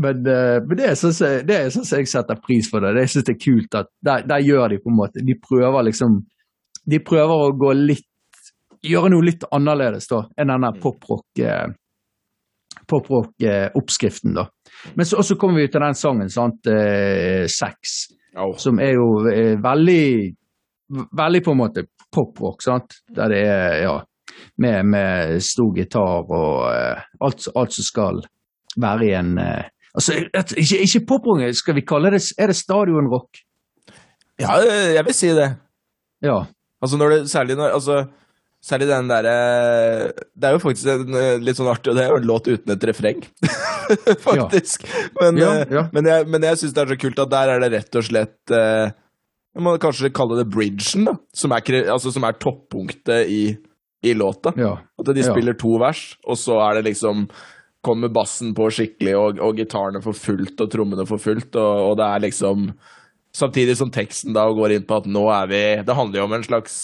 Men, 0.01 0.23
uh, 0.25 0.57
men 0.65 0.79
det 0.79 0.93
syns 0.99 1.21
jeg, 1.21 1.45
det 1.49 1.63
synes 1.75 1.91
jeg 1.93 2.09
setter 2.09 2.39
pris 2.41 2.69
for 2.71 2.83
det. 2.83 2.95
Det 2.97 3.09
synes 3.11 3.27
det 3.27 3.35
er 3.35 3.43
kult 3.43 3.81
at 3.83 3.91
der, 4.01 4.29
der 4.29 4.45
gjør 4.45 4.71
de 4.71 4.81
på 4.81 4.89
en 4.89 4.97
måte 4.97 5.21
De 5.25 5.35
prøver 5.37 5.85
liksom 5.91 6.23
De 6.89 6.97
prøver 7.05 7.43
å 7.45 7.51
gå 7.53 7.75
litt 7.77 8.07
Gjøre 8.81 9.11
noe 9.13 9.21
litt 9.27 9.43
annerledes 9.53 10.07
da 10.09 10.23
enn 10.41 10.49
denne 10.49 10.71
poprock 10.81 11.37
eh, 11.37 11.67
poprock-oppskriften, 12.89 14.35
da. 14.35 14.47
Men 14.95 15.05
så 15.05 15.19
også 15.21 15.37
kommer 15.39 15.61
vi 15.61 15.67
til 15.71 15.83
den 15.83 15.97
sangen, 15.97 16.29
sant, 16.31 16.67
eh, 16.67 17.45
Sex, 17.51 18.11
oh. 18.37 18.55
som 18.57 18.79
er 18.79 18.95
jo 18.97 19.09
eh, 19.31 19.57
veldig 19.61 20.05
Veldig 20.91 21.39
på 21.45 21.53
en 21.53 21.59
måte 21.61 21.85
poprock, 22.11 22.63
sant. 22.65 22.97
Der 23.15 23.31
det 23.31 23.43
er, 23.47 23.75
ja 23.85 23.93
Med, 24.59 24.85
med 24.91 25.37
stor 25.39 25.69
gitar 25.77 26.25
og 26.27 26.65
eh, 26.67 27.05
alt, 27.23 27.47
alt 27.55 27.75
som 27.77 27.87
skal 27.87 28.19
være 28.75 29.05
i 29.07 29.13
en 29.15 29.37
Altså, 29.39 30.17
et- 30.35 30.55
ikke, 30.57 30.81
ikke 30.83 31.05
poprock, 31.07 31.45
skal 31.55 31.75
vi 31.75 31.85
kalle 31.87 32.11
det 32.11 32.21
Er 32.39 32.51
det 32.51 32.55
stadionrock? 32.55 33.39
Ja, 34.39 34.57
jeg 34.95 35.05
vil 35.05 35.13
si 35.13 35.27
det. 35.35 35.49
Ja. 36.23 36.43
Altså 36.81 36.97
når 36.97 37.09
det, 37.09 37.29
Særlig 37.29 37.55
når 37.55 37.75
altså, 37.77 38.05
Særlig 38.61 38.87
den 38.91 39.07
derre 39.09 39.31
Det 40.37 40.45
er 40.45 40.53
jo 40.53 40.59
faktisk 40.61 40.85
en, 40.93 41.15
eh, 41.17 41.37
litt 41.41 41.57
sånn 41.57 41.69
artig, 41.71 41.89
og 41.91 41.97
det 41.97 42.03
er 42.05 42.11
jo 42.13 42.19
en 42.21 42.27
låt 42.29 42.47
uten 42.51 42.73
et 42.75 42.83
refreng. 42.91 43.23
faktisk. 44.27 44.85
Men, 45.19 45.37
Ja, 45.41 45.51
eh, 45.61 45.71
ja. 45.73 45.85
men 45.93 46.05
jeg, 46.05 46.27
men 46.29 46.45
jeg 46.45 46.59
syns 46.61 46.75
det 46.75 46.83
er 46.83 46.91
så 46.93 46.99
kult 47.01 47.21
at 47.23 47.31
der 47.33 47.53
er 47.55 47.63
det 47.63 47.71
rett 47.73 47.97
og 47.97 48.05
slett 48.07 48.53
eh, 48.55 48.91
Man 49.57 49.65
må 49.65 49.73
kanskje 49.83 50.11
kalle 50.15 50.37
det 50.39 50.47
bridgen, 50.53 51.07
da. 51.09 51.17
Som 51.35 51.51
er, 51.57 51.65
altså, 51.91 52.13
som 52.15 52.23
er 52.23 52.37
toppunktet 52.39 53.27
i, 53.33 53.41
i 54.05 54.13
låta. 54.15 54.53
ja. 54.57 54.77
At 55.01 55.09
de 55.09 55.21
Ja. 55.25 55.31
spiller 55.33 55.57
to 55.57 55.77
vers, 55.81 56.15
og 56.27 56.37
så 56.37 56.59
er 56.69 56.79
det 56.81 56.91
liksom 56.93 57.27
Kommer 57.81 58.11
bassen 58.13 58.51
på 58.53 58.67
skikkelig, 58.69 59.15
og, 59.17 59.39
og 59.41 59.55
gitarene 59.57 60.03
for 60.05 60.13
fullt, 60.13 60.53
og 60.61 60.69
trommene 60.69 61.01
for 61.09 61.17
fullt, 61.17 61.55
og, 61.57 61.79
og 61.89 61.95
det 61.97 62.05
er 62.05 62.19
liksom 62.29 62.67
Samtidig 63.33 63.77
som 63.79 63.89
teksten 63.89 64.33
da 64.35 64.43
går 64.51 64.73
inn 64.75 64.83
på 64.85 64.97
at 64.99 65.05
nå 65.09 65.21
er 65.31 65.47
vi 65.49 65.61
Det 65.87 65.95
handler 65.95 66.19
jo 66.19 66.25
om 66.27 66.33
en 66.35 66.43
slags 66.45 66.75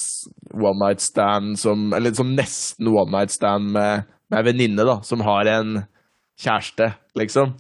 one 0.53 0.79
night 0.81 1.01
stand 1.01 1.59
som 1.59 1.93
Eller 1.93 2.13
som 2.13 2.35
nesten 2.35 2.87
one 2.87 3.11
night 3.11 3.31
stand 3.31 3.71
med, 3.71 4.03
med 4.29 4.39
ei 4.39 4.51
venninne, 4.51 4.85
da, 4.87 4.99
som 5.03 5.23
har 5.25 5.49
en 5.51 5.81
kjæreste, 6.41 6.91
liksom. 7.17 7.55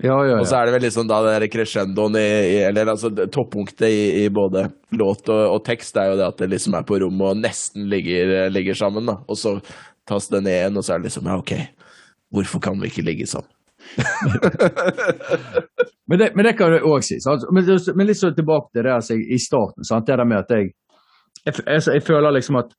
Ja, 0.00 0.14
ja, 0.24 0.38
Og 0.40 0.46
så 0.48 0.56
er 0.56 0.68
det 0.68 0.74
vel 0.76 0.84
liksom 0.86 1.08
da 1.10 1.18
det 1.26 1.50
crescendoen 1.52 2.16
i, 2.16 2.28
i 2.54 2.56
Eller 2.70 2.88
altså 2.88 3.10
toppunktet 3.12 3.88
i, 3.90 4.24
i 4.24 4.28
både 4.32 4.68
låt 4.96 5.28
og, 5.28 5.42
og 5.56 5.64
tekst 5.66 5.98
er 6.00 6.12
jo 6.12 6.18
det 6.20 6.28
at 6.30 6.40
det 6.40 6.52
liksom 6.54 6.78
er 6.78 6.86
på 6.88 7.00
rommet 7.02 7.34
og 7.34 7.42
nesten 7.42 7.88
ligger, 7.90 8.48
ligger 8.52 8.78
sammen, 8.78 9.10
da. 9.10 9.18
Og 9.28 9.36
så 9.36 9.58
tas 10.08 10.30
det 10.32 10.44
ned 10.46 10.56
igjen, 10.56 10.80
og 10.80 10.86
så 10.86 10.94
er 10.94 11.02
det 11.02 11.10
liksom 11.10 11.28
Ja, 11.28 11.36
ok, 11.42 11.52
hvorfor 12.32 12.64
kan 12.64 12.80
vi 12.80 12.88
ikke 12.88 13.08
ligge 13.10 13.28
sammen? 13.28 13.50
Men 16.10 16.18
det, 16.18 16.32
men 16.34 16.44
det 16.44 16.56
kan 16.58 16.72
du 16.74 16.82
òg 16.90 17.04
si. 17.06 17.20
Men, 17.54 17.68
men 17.94 18.08
litt 18.08 18.18
så 18.18 18.32
tilbake 18.34 18.72
til 18.74 18.82
det 18.82 18.90
altså, 18.90 19.14
i 19.14 19.36
starten. 19.38 19.86
Sant? 19.86 20.08
Det 20.08 20.16
der 20.18 20.26
med 20.26 20.40
at 20.40 20.50
jeg 20.50 20.72
Jeg, 21.46 21.54
f- 21.54 21.66
altså, 21.66 21.92
jeg 21.92 22.02
føler 22.02 22.30
liksom 22.36 22.56
at, 22.60 22.74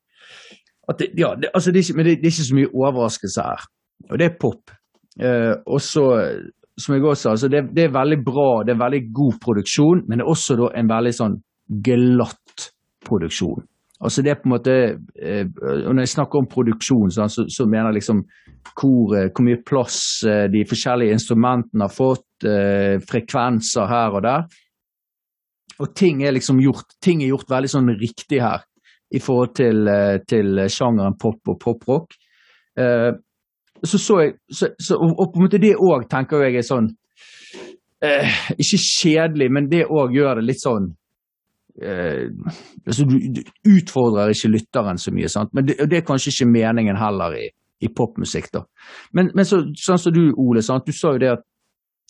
at 0.90 1.00
det, 1.00 1.08
ja, 1.18 1.34
det, 1.36 1.50
altså, 1.54 1.72
det, 1.72 1.86
men 1.96 2.06
det, 2.06 2.18
det 2.22 2.30
er 2.30 2.34
ikke 2.36 2.50
så 2.50 2.58
mye 2.60 2.74
overraskelse 2.74 3.42
her. 3.48 3.66
Og 4.10 4.20
det 4.20 4.26
er 4.28 4.38
pop. 4.42 4.72
Eh, 5.22 5.54
og 5.68 5.82
så, 5.82 6.06
som 6.78 6.96
jeg 6.96 7.04
også 7.04 7.22
sa, 7.24 7.34
altså, 7.36 7.48
det, 7.52 7.84
er 7.84 7.94
veldig 7.96 8.20
bra, 8.26 8.64
det 8.66 8.76
er 8.76 8.84
veldig 8.84 9.02
god 9.14 9.34
produksjon, 9.42 10.06
men 10.08 10.20
det 10.20 10.26
er 10.26 10.32
også 10.36 10.58
da 10.62 10.72
en 10.80 10.90
veldig 10.92 11.14
sånn 11.18 11.36
glatt 11.86 12.72
produksjon. 13.06 13.68
Altså 14.02 14.24
det 14.26 14.32
er 14.32 14.38
på 14.42 14.48
en 14.50 14.54
måte 14.56 14.74
eh, 15.22 15.44
og 15.62 15.92
Når 15.94 16.00
jeg 16.02 16.10
snakker 16.16 16.40
om 16.40 16.48
produksjon, 16.50 17.12
så, 17.14 17.28
så, 17.30 17.44
så 17.54 17.68
mener 17.70 17.92
jeg 17.92 18.00
liksom 18.00 18.24
hvor, 18.74 19.14
eh, 19.14 19.28
hvor 19.30 19.46
mye 19.46 19.60
plass 19.62 20.00
eh, 20.26 20.48
de 20.50 20.64
forskjellige 20.66 21.14
instrumentene 21.20 21.86
har 21.86 21.94
fått, 21.94 22.48
eh, 22.50 22.98
frekvenser 23.06 23.86
her 23.92 24.18
og 24.18 24.24
der. 24.26 24.48
Og 25.82 25.96
ting 25.98 26.22
er 26.24 26.36
liksom 26.36 26.62
gjort, 26.62 26.96
ting 27.02 27.24
er 27.24 27.32
gjort 27.32 27.50
veldig 27.50 27.72
sånn 27.72 27.92
riktig 28.00 28.42
her 28.44 28.64
i 29.12 29.20
forhold 29.20 29.56
til, 29.58 29.88
eh, 29.92 30.22
til 30.28 30.64
sjangeren 30.72 31.18
pop 31.20 31.52
og 31.52 31.60
poprock. 31.60 32.16
Eh, 32.80 33.12
så 33.84 33.98
så 33.98 34.20
jeg, 34.22 34.34
så, 34.52 34.70
så, 34.80 34.96
og, 34.96 35.34
på 35.34 35.40
en 35.40 35.48
måte 35.48 35.60
det 35.62 35.74
òg 35.76 36.06
tenker 36.10 36.44
jeg 36.46 36.60
er 36.62 36.66
sånn 36.66 36.92
eh, 38.06 38.42
Ikke 38.62 38.78
kjedelig, 38.78 39.48
men 39.52 39.70
det 39.72 39.88
òg 39.90 40.14
gjør 40.16 40.40
det 40.40 40.46
litt 40.46 40.62
sånn 40.62 40.92
eh, 41.82 42.30
altså 42.86 43.08
du, 43.10 43.18
du 43.34 43.42
utfordrer 43.74 44.36
ikke 44.36 44.54
lytteren 44.54 45.02
så 45.02 45.14
mye, 45.16 45.32
sant? 45.32 45.54
men 45.58 45.66
det, 45.68 45.80
det 45.90 46.02
er 46.02 46.08
kanskje 46.08 46.34
ikke 46.36 46.52
meningen 46.54 47.00
heller 47.00 47.38
i, 47.40 47.48
i 47.82 47.90
popmusikk. 47.90 48.52
da. 48.54 48.66
Men, 49.18 49.32
men 49.36 49.50
så, 49.50 49.64
sånn 49.78 50.02
som 50.02 50.14
du, 50.16 50.28
Ole, 50.38 50.64
sant? 50.66 50.86
du 50.86 50.96
sa 50.96 51.16
jo 51.16 51.24
det 51.24 51.34
at 51.40 51.48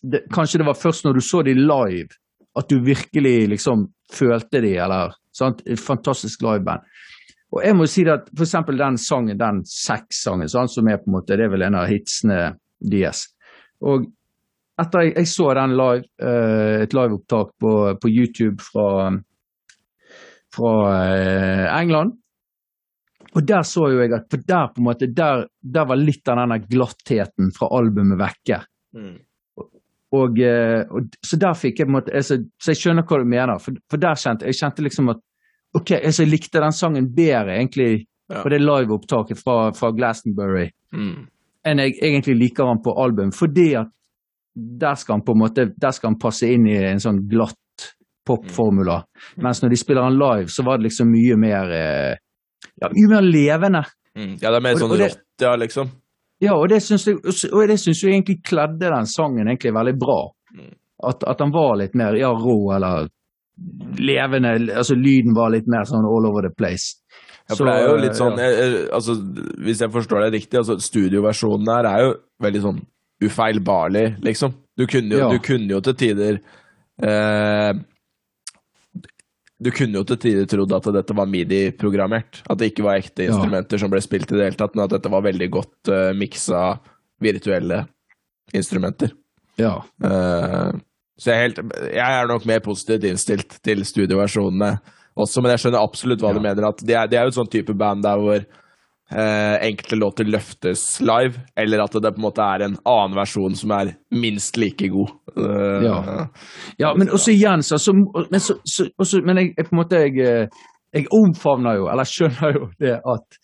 det, 0.01 0.25
kanskje 0.33 0.61
det 0.61 0.67
var 0.67 0.79
først 0.79 1.05
når 1.05 1.19
du 1.19 1.23
så 1.23 1.43
de 1.45 1.55
live, 1.55 2.09
at 2.57 2.69
du 2.69 2.81
virkelig 2.83 3.35
liksom 3.51 3.87
følte 4.11 4.61
de, 4.63 4.75
eller 4.83 5.15
sant? 5.35 5.61
Et 5.65 5.79
fantastisk 5.79 6.43
liveband. 6.43 6.83
Og 7.51 7.65
jeg 7.65 7.75
må 7.75 7.87
si 7.89 8.05
at 8.07 8.29
for 8.31 8.45
eksempel 8.45 8.79
den 8.79 8.97
sangen, 8.99 9.39
den 9.39 9.61
Sex-sangen, 9.67 10.49
som 10.51 10.87
er 10.87 11.01
på 11.01 11.09
en 11.09 11.17
måte, 11.17 11.35
det 11.35 11.47
er 11.47 11.51
vel 11.51 11.65
en 11.67 11.79
av 11.81 11.89
hitsene 11.91 12.39
deres. 12.79 13.25
Og 13.83 14.07
etter 14.79 15.07
jeg, 15.07 15.15
jeg 15.19 15.29
så 15.31 15.49
den 15.57 15.75
live, 15.75 16.07
uh, 16.23 16.79
et 16.85 16.95
liveopptak 16.95 17.51
på, 17.59 17.73
på 18.01 18.11
YouTube 18.11 18.63
fra, 18.63 19.11
fra 20.55 20.73
uh, 20.87 21.67
England, 21.75 22.15
og 23.31 23.43
der 23.47 23.63
så 23.67 23.87
jo 23.91 23.99
jeg 24.01 24.11
at 24.15 24.33
der 24.47 24.71
på 24.71 24.81
en 24.81 24.87
måte, 24.89 25.07
der, 25.15 25.45
der 25.61 25.85
var 25.87 25.99
litt 25.99 26.27
av 26.31 26.41
denne 26.41 26.57
glattheten 26.65 27.51
fra 27.55 27.69
albumet 27.77 28.19
vekke. 28.19 28.63
Og, 30.13 30.39
eh, 30.43 30.83
og, 30.91 31.07
så 31.23 31.37
der 31.39 31.53
fikk 31.55 31.79
jeg 31.79 31.87
på 31.87 31.91
en 31.93 31.95
måte 32.01 32.11
altså, 32.13 32.35
Så 32.59 32.73
jeg 32.73 32.79
skjønner 32.81 33.05
hva 33.07 33.17
du 33.21 33.25
mener. 33.31 33.59
For, 33.63 33.73
for 33.89 33.97
der 33.97 34.15
kjente 34.19 34.45
jeg 34.49 34.57
kjente 34.59 34.83
liksom 34.83 35.09
at 35.13 35.21
ok, 35.73 35.91
altså, 36.03 36.23
jeg 36.25 36.31
likte 36.33 36.59
den 36.59 36.71
sangen 36.75 37.07
bedre 37.15 37.57
egentlig 37.59 38.05
Ja. 38.31 38.41
på 38.43 38.49
det 38.49 38.61
liveopptaket 38.61 39.37
fra, 39.43 39.71
fra 39.75 39.91
Glastonbury 39.91 40.69
Mm. 40.93 41.27
enn 41.65 41.77
jeg 41.79 41.93
egentlig 42.01 42.35
liker 42.37 42.65
han 42.67 42.79
på 42.83 42.93
album. 42.99 43.31
Fordi 43.31 43.73
at 43.79 43.87
der 44.55 44.95
skal 44.95 45.15
han 45.17 45.23
på 45.23 45.31
en 45.35 45.39
måte 45.39 45.65
der 45.79 45.91
skal 45.91 46.09
han 46.11 46.19
passe 46.19 46.47
inn 46.51 46.65
i 46.67 46.75
en 46.75 46.99
sånn 46.99 47.21
glatt 47.31 47.55
popformula. 48.27 49.01
Mens 49.37 49.61
når 49.63 49.69
de 49.73 49.79
spiller 49.79 50.03
han 50.03 50.17
live, 50.19 50.47
så 50.51 50.63
var 50.63 50.77
det 50.77 50.89
liksom 50.89 51.11
mye 51.11 51.37
mer 51.39 51.71
eh, 51.75 52.15
ja, 52.81 52.89
mye 52.91 53.09
mer 53.15 53.21
levende. 53.27 53.83
Mm. 54.17 54.33
Ja, 54.41 54.51
det 54.51 54.57
er 54.59 54.61
mer 54.67 54.73
Og- 54.75 54.79
sånn 54.83 54.97
rått, 54.99 55.21
ja, 55.41 55.55
liksom. 55.55 55.91
Ja, 56.41 56.55
og 56.57 56.69
det 56.71 56.81
syns 56.81 57.05
jeg, 57.05 57.19
det 57.21 57.77
jeg 57.77 58.13
egentlig 58.15 58.39
kledde 58.47 58.89
den 58.89 59.09
sangen 59.09 59.47
egentlig 59.47 59.73
veldig 59.75 59.97
bra. 60.01 60.21
Mm. 60.57 60.71
At, 61.09 61.25
at 61.29 61.41
han 61.41 61.53
var 61.53 61.75
litt 61.81 61.93
mer 61.97 62.17
ja, 62.17 62.31
rå 62.33 62.57
eller 62.75 63.09
levende. 64.01 64.55
Altså 64.73 64.97
lyden 64.97 65.35
var 65.37 65.53
litt 65.53 65.69
mer 65.69 65.85
sånn 65.89 66.07
all 66.07 66.27
over 66.29 66.47
the 66.47 66.53
place. 66.57 66.95
Ja, 67.49 67.57
for 67.57 67.67
det 67.67 67.75
er 67.75 67.87
jo 67.89 67.99
litt 67.99 68.17
sånn 68.17 68.39
ja. 68.39 68.47
eh, 68.47 68.75
altså, 68.95 69.15
Hvis 69.65 69.81
jeg 69.81 69.91
forstår 69.91 70.25
deg 70.27 70.35
riktig, 70.37 70.59
altså 70.61 70.77
studioversjonen 70.79 71.71
her 71.73 71.89
er 71.89 72.03
jo 72.05 72.11
veldig 72.45 72.61
sånn 72.63 72.81
ufeilbarlig, 73.21 74.05
liksom. 74.25 74.53
Du 74.77 74.85
kunne 74.89 75.13
jo, 75.13 75.19
Ja. 75.25 75.29
du 75.29 75.41
kunne 75.45 75.69
jo 75.69 75.81
til 75.85 75.97
tider 75.99 76.39
eh, 77.05 77.71
Du 79.61 79.69
kunne 79.69 79.99
jo 79.99 80.05
til 80.09 80.17
tider 80.17 80.47
trodd 80.49 80.71
at 80.73 80.87
dette 80.95 81.15
var 81.17 81.29
midi-programmert. 81.29 82.41
At 82.49 82.57
det 82.61 82.71
ikke 82.71 82.85
var 82.87 82.97
ekte 82.97 83.27
Ja. 83.27 83.33
instrumenter 83.35 83.77
som 83.81 83.91
ble 83.93 84.01
spilt 84.01 84.31
i 84.31 84.37
det 84.39 84.47
hele 84.47 84.57
tatt, 84.57 84.73
men 84.75 84.85
at 84.87 84.95
dette 84.95 85.11
var 85.13 85.21
veldig 85.21 85.49
godt 85.53 85.91
uh, 85.93 86.11
miksa 86.17 86.79
virtuelle 87.21 87.83
instrumenter. 88.57 89.13
Ja. 89.61 89.75
Uh, 90.01 90.73
så 91.21 91.29
jeg 91.29 91.37
er, 91.37 91.43
helt, 91.45 91.61
jeg 91.93 92.17
er 92.17 92.31
nok 92.31 92.47
mer 92.49 92.63
positivt 92.65 93.05
innstilt 93.05 93.59
til 93.61 93.85
studioversjonene 93.85 94.71
også, 95.21 95.43
men 95.43 95.53
jeg 95.53 95.61
skjønner 95.65 95.83
absolutt 95.83 96.23
hva 96.23 96.33
du 96.33 96.41
mener. 96.41 96.65
at 96.65 96.81
Det 96.81 96.95
er, 96.97 97.05
det 97.11 97.19
er 97.19 97.27
jo 97.27 97.33
et 97.35 97.37
sånn 97.37 97.51
type 97.51 97.75
band 97.77 98.01
der 98.07 98.17
hvor 98.17 98.45
eh, 99.11 99.67
enkelte 99.67 99.95
låter 99.95 100.23
løftes 100.23 101.01
live, 101.01 101.41
eller 101.55 101.83
at 101.83 101.97
det 102.01 102.13
på 102.15 102.21
en 102.21 102.27
måte 102.27 102.45
er 102.45 102.65
en 102.65 102.77
annen 102.87 103.17
versjon 103.17 103.55
som 103.55 103.73
er 103.75 103.93
minst 104.15 104.57
like 104.57 104.87
god. 104.91 105.13
Eh, 105.37 105.85
Ja. 105.85 106.27
Ja, 106.77 106.93
men 106.97 107.09
også 107.09 107.31
igjen, 107.31 107.63
så, 107.63 107.77
så, 107.77 107.93
men, 107.93 108.39
så, 108.39 108.57
så, 108.65 108.87
også, 108.97 109.21
men 109.25 109.37
jeg, 109.37 109.53
jeg 109.57 109.67
på 109.69 109.75
en 109.75 109.81
måte 109.81 110.01
jeg, 110.05 110.17
eh, 110.19 110.65
jeg 110.93 111.07
omfavner 111.15 111.79
jo, 111.79 111.87
eller 111.91 112.07
skjønner 112.07 112.57
jo 112.57 112.69
det 112.79 112.97
at 112.99 113.41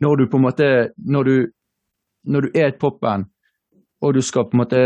når 0.00 0.16
du 0.16 0.28
på 0.32 0.38
en 0.38 0.46
måte 0.46 0.66
Når 0.96 1.24
du, 1.24 1.34
når 2.24 2.40
du 2.40 2.48
er 2.54 2.70
et 2.70 2.78
popband, 2.80 3.24
og 4.00 4.14
du 4.14 4.22
skal 4.24 4.46
på 4.48 4.56
en 4.56 4.62
måte 4.62 4.78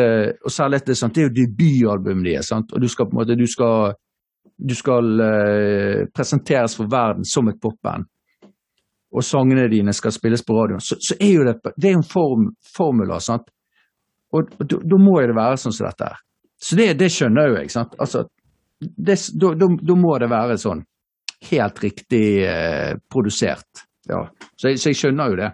Og 0.45 0.51
særlig 0.51 0.81
det, 0.87 0.97
sant, 0.99 1.15
det 1.15 1.23
er 1.23 1.29
jo 1.29 1.37
debutalbumet 1.39 2.27
deres, 2.33 2.51
og 2.53 2.81
du 2.83 2.89
skal 2.89 3.07
på 3.07 3.15
en 3.15 3.21
måte 3.23 3.39
Du 3.39 3.47
skal, 3.47 3.95
du 4.59 4.75
skal 4.75 5.21
uh, 5.21 6.07
presenteres 6.15 6.77
for 6.77 6.91
verden 6.91 7.25
som 7.25 7.49
et 7.49 7.61
popband, 7.63 8.07
og 9.15 9.25
sangene 9.25 9.69
dine 9.71 9.95
skal 9.95 10.13
spilles 10.15 10.43
på 10.45 10.57
radioen, 10.57 10.83
så, 10.83 10.99
så 11.01 11.17
er 11.21 11.33
jo 11.33 11.45
det 11.47 11.75
Det 11.77 11.91
er 11.91 11.99
en 11.99 12.07
form, 12.07 12.49
formula, 12.77 13.21
sant. 13.23 13.47
Og, 14.35 14.51
da 14.59 14.99
må 14.99 15.21
jo 15.23 15.29
det 15.31 15.37
være 15.37 15.61
sånn 15.63 15.75
som 15.77 15.87
dette 15.87 16.09
her. 16.11 16.23
Så 16.59 16.79
det, 16.79 16.89
det 16.99 17.11
skjønner 17.13 17.51
jo 17.51 17.59
jeg. 17.61 17.71
sant? 17.71 17.95
Altså, 18.03 18.25
da 18.81 19.97
må 20.01 20.17
det 20.19 20.31
være 20.33 20.59
sånn 20.59 20.83
helt 21.51 21.83
riktig 21.85 22.27
eh, 22.49 22.97
produsert. 23.11 23.85
Ja. 24.11 24.21
Så, 24.57 24.75
så 24.77 24.93
jeg 24.93 24.99
skjønner 25.01 25.33
jo 25.33 25.41
det. 25.41 25.51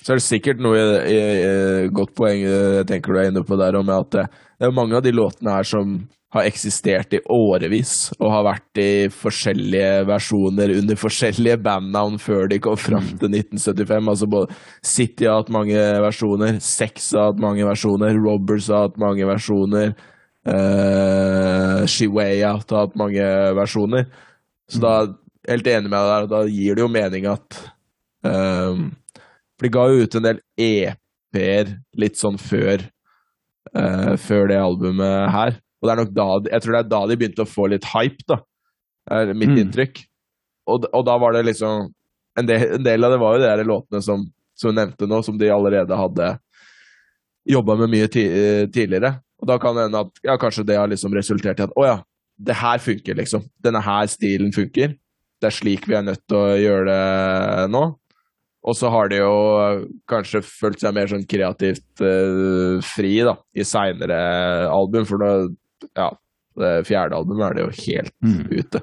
Så 0.00 0.14
er 0.14 0.20
det 0.20 0.24
sikkert 0.24 0.62
noe 0.64 0.78
i, 0.78 0.86
i, 1.12 1.20
i, 1.20 1.92
godt 1.94 2.14
poeng 2.18 2.40
eh, 2.40 2.78
jeg 2.80 2.88
tenker 2.88 3.12
du 3.12 3.20
er 3.20 3.30
inne 3.30 3.44
på 3.46 3.58
der, 3.60 3.76
om 3.78 3.92
at 3.92 4.10
det, 4.14 4.26
det 4.58 4.68
er 4.68 4.74
mange 4.74 4.96
av 4.98 5.04
de 5.04 5.12
låtene 5.14 5.54
her 5.58 5.68
som 5.68 6.00
har 6.32 6.48
eksistert 6.48 7.12
i 7.12 7.20
årevis 7.28 8.12
og 8.16 8.30
har 8.32 8.46
vært 8.46 8.80
i 8.80 8.90
forskjellige 9.12 10.06
versjoner 10.08 10.72
under 10.78 10.96
forskjellige 10.96 11.58
bandnavn 11.60 12.16
før 12.22 12.48
de 12.48 12.58
kom 12.64 12.78
fram 12.80 13.10
til 13.20 13.34
1975. 13.36 14.08
Altså 14.14 14.28
både 14.32 14.56
City 14.80 15.28
har 15.28 15.42
hatt 15.42 15.52
mange 15.52 15.82
versjoner, 16.06 16.56
Sex 16.64 17.10
har 17.18 17.30
hatt 17.30 17.42
mange 17.42 17.66
versjoner, 17.68 18.16
Robbers 18.16 18.70
har 18.72 18.88
hatt 18.88 18.96
mange 19.02 19.28
versjoner, 19.28 19.92
uh, 20.48 21.84
Shiwaya 21.84 22.54
har 22.54 22.64
hatt 22.64 22.96
mange 22.96 23.28
versjoner. 23.60 24.08
Så 24.72 24.80
da 24.80 24.94
er 24.96 25.12
jeg 25.12 25.52
helt 25.52 25.72
enig 25.74 25.92
med 25.92 25.98
deg 26.00 26.12
der, 26.14 26.30
da 26.32 26.42
gir 26.48 26.78
det 26.78 26.86
jo 26.86 26.92
mening 26.96 27.28
at 27.28 27.60
ehm, 28.28 28.90
For 29.58 29.66
de 29.66 29.72
ga 29.74 29.86
jo 29.90 30.02
ut 30.06 30.14
en 30.18 30.26
del 30.26 30.40
EP-er 30.58 31.72
litt 31.98 32.18
sånn 32.20 32.38
før 32.40 32.82
uh, 33.76 34.14
Før 34.20 34.48
det 34.50 34.58
albumet 34.60 35.30
her. 35.32 35.58
Og 35.82 35.88
det 35.88 35.92
er 35.94 36.00
nok 36.02 36.14
da 36.14 36.26
Jeg 36.50 36.62
tror 36.64 36.76
det 36.76 36.80
er 36.84 36.90
da 36.92 37.02
de 37.10 37.16
begynte 37.20 37.44
å 37.46 37.48
få 37.50 37.68
litt 37.72 37.88
hype, 37.94 38.22
da. 38.28 38.40
er 39.10 39.32
mitt 39.34 39.50
Mm. 39.50 39.58
inntrykk. 39.66 40.04
Og, 40.70 40.84
og 40.94 41.04
da 41.06 41.16
var 41.18 41.32
det 41.34 41.44
liksom 41.48 41.88
en 42.38 42.46
del, 42.46 42.76
en 42.78 42.84
del 42.86 43.04
av 43.04 43.10
det 43.12 43.18
var 43.20 43.34
jo 43.34 43.42
de 43.42 43.48
der 43.50 43.64
låtene 43.66 44.00
som, 44.02 44.22
som 44.54 44.70
hun 44.70 44.78
nevnte 44.78 45.08
nå, 45.10 45.18
som 45.26 45.36
de 45.38 45.50
allerede 45.50 45.96
hadde 45.98 46.28
jobba 47.50 47.74
med 47.80 47.90
mye 47.90 48.06
ti, 48.08 48.22
tidligere. 48.72 49.16
Og 49.42 49.48
da 49.50 49.56
kan 49.58 49.74
det 49.74 49.88
hende 49.88 50.04
at 50.06 50.20
ja, 50.22 50.36
kanskje 50.38 50.64
det 50.68 50.76
har 50.78 50.86
liksom 50.88 51.12
resultert 51.18 51.58
i 51.58 51.64
at 51.66 51.74
å 51.76 51.84
ja, 51.84 51.96
det 52.38 52.54
her 52.56 52.78
funker, 52.78 53.18
liksom. 53.18 53.42
Denne 53.62 53.82
her 53.82 54.06
stilen 54.06 54.52
funker. 54.54 54.94
Det 55.42 55.48
er 55.50 55.56
slik 55.56 55.88
vi 55.90 55.96
er 55.98 56.06
nødt 56.06 56.22
til 56.30 56.38
å 56.38 56.54
gjøre 56.62 56.84
det 56.86 57.66
nå. 57.74 57.82
Og 58.62 58.76
så 58.78 58.90
har 58.94 59.08
de 59.10 59.16
jo 59.18 59.30
kanskje 60.10 60.38
følt 60.46 60.78
seg 60.82 60.94
mer 60.94 61.08
sånn 61.10 61.24
kreativt 61.26 62.02
uh, 62.04 62.78
fri 62.86 63.16
da, 63.26 63.32
i 63.58 63.64
seinere 63.66 64.18
album, 64.70 65.04
for 65.08 65.18
da, 65.18 65.30
ja, 65.98 66.10
det 66.62 66.70
fjerde 66.86 67.16
albumet 67.18 67.48
er 67.48 67.54
det 67.58 67.64
jo 67.64 67.72
helt 67.88 68.12
Mm. 68.22 68.44
ute. 68.52 68.82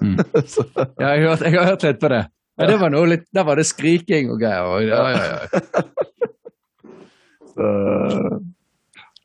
Mm. 0.00 0.16
så, 0.52 0.62
Ja, 1.00 1.08
jeg, 1.16 1.26
har 1.26 1.42
jeg 1.42 1.56
har 1.58 1.66
hørt 1.72 1.82
litt 1.88 1.98
på 2.00 2.08
det. 2.12 2.22
Ja, 2.60 2.66
det 2.70 2.78
var 2.80 2.90
noe 2.92 3.08
litt, 3.08 3.24
Der 3.34 3.44
var 3.48 3.56
det 3.56 3.66
skriking 3.66 4.30
og 4.30 4.38
greier. 4.40 4.62
og- 4.68 4.86
Ja, 4.86 5.02
ja, 5.10 5.24
ja. 5.32 5.82
så, 7.54 7.66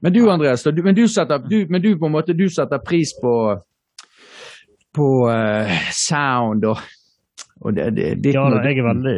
Men 0.01 0.13
du 0.13 0.29
Andreas, 0.31 0.63
du, 0.63 0.81
men, 0.83 0.95
du 0.95 1.07
setter, 1.07 1.37
du, 1.39 1.65
men 1.69 1.81
du 1.81 1.91
på 1.97 2.05
en 2.09 2.13
måte 2.17 2.33
du 2.37 2.47
setter 2.49 2.79
pris 2.85 3.13
på 3.21 3.35
på 4.95 5.07
uh, 5.27 5.71
sound 5.91 6.63
og, 6.71 6.79
og 7.61 7.73
det, 7.75 7.89
det, 7.97 8.11
ditt 8.23 8.33
Ja, 8.37 8.45
da, 8.49 8.61
jeg 8.63 8.79
er 8.79 8.85
veldig, 8.87 9.15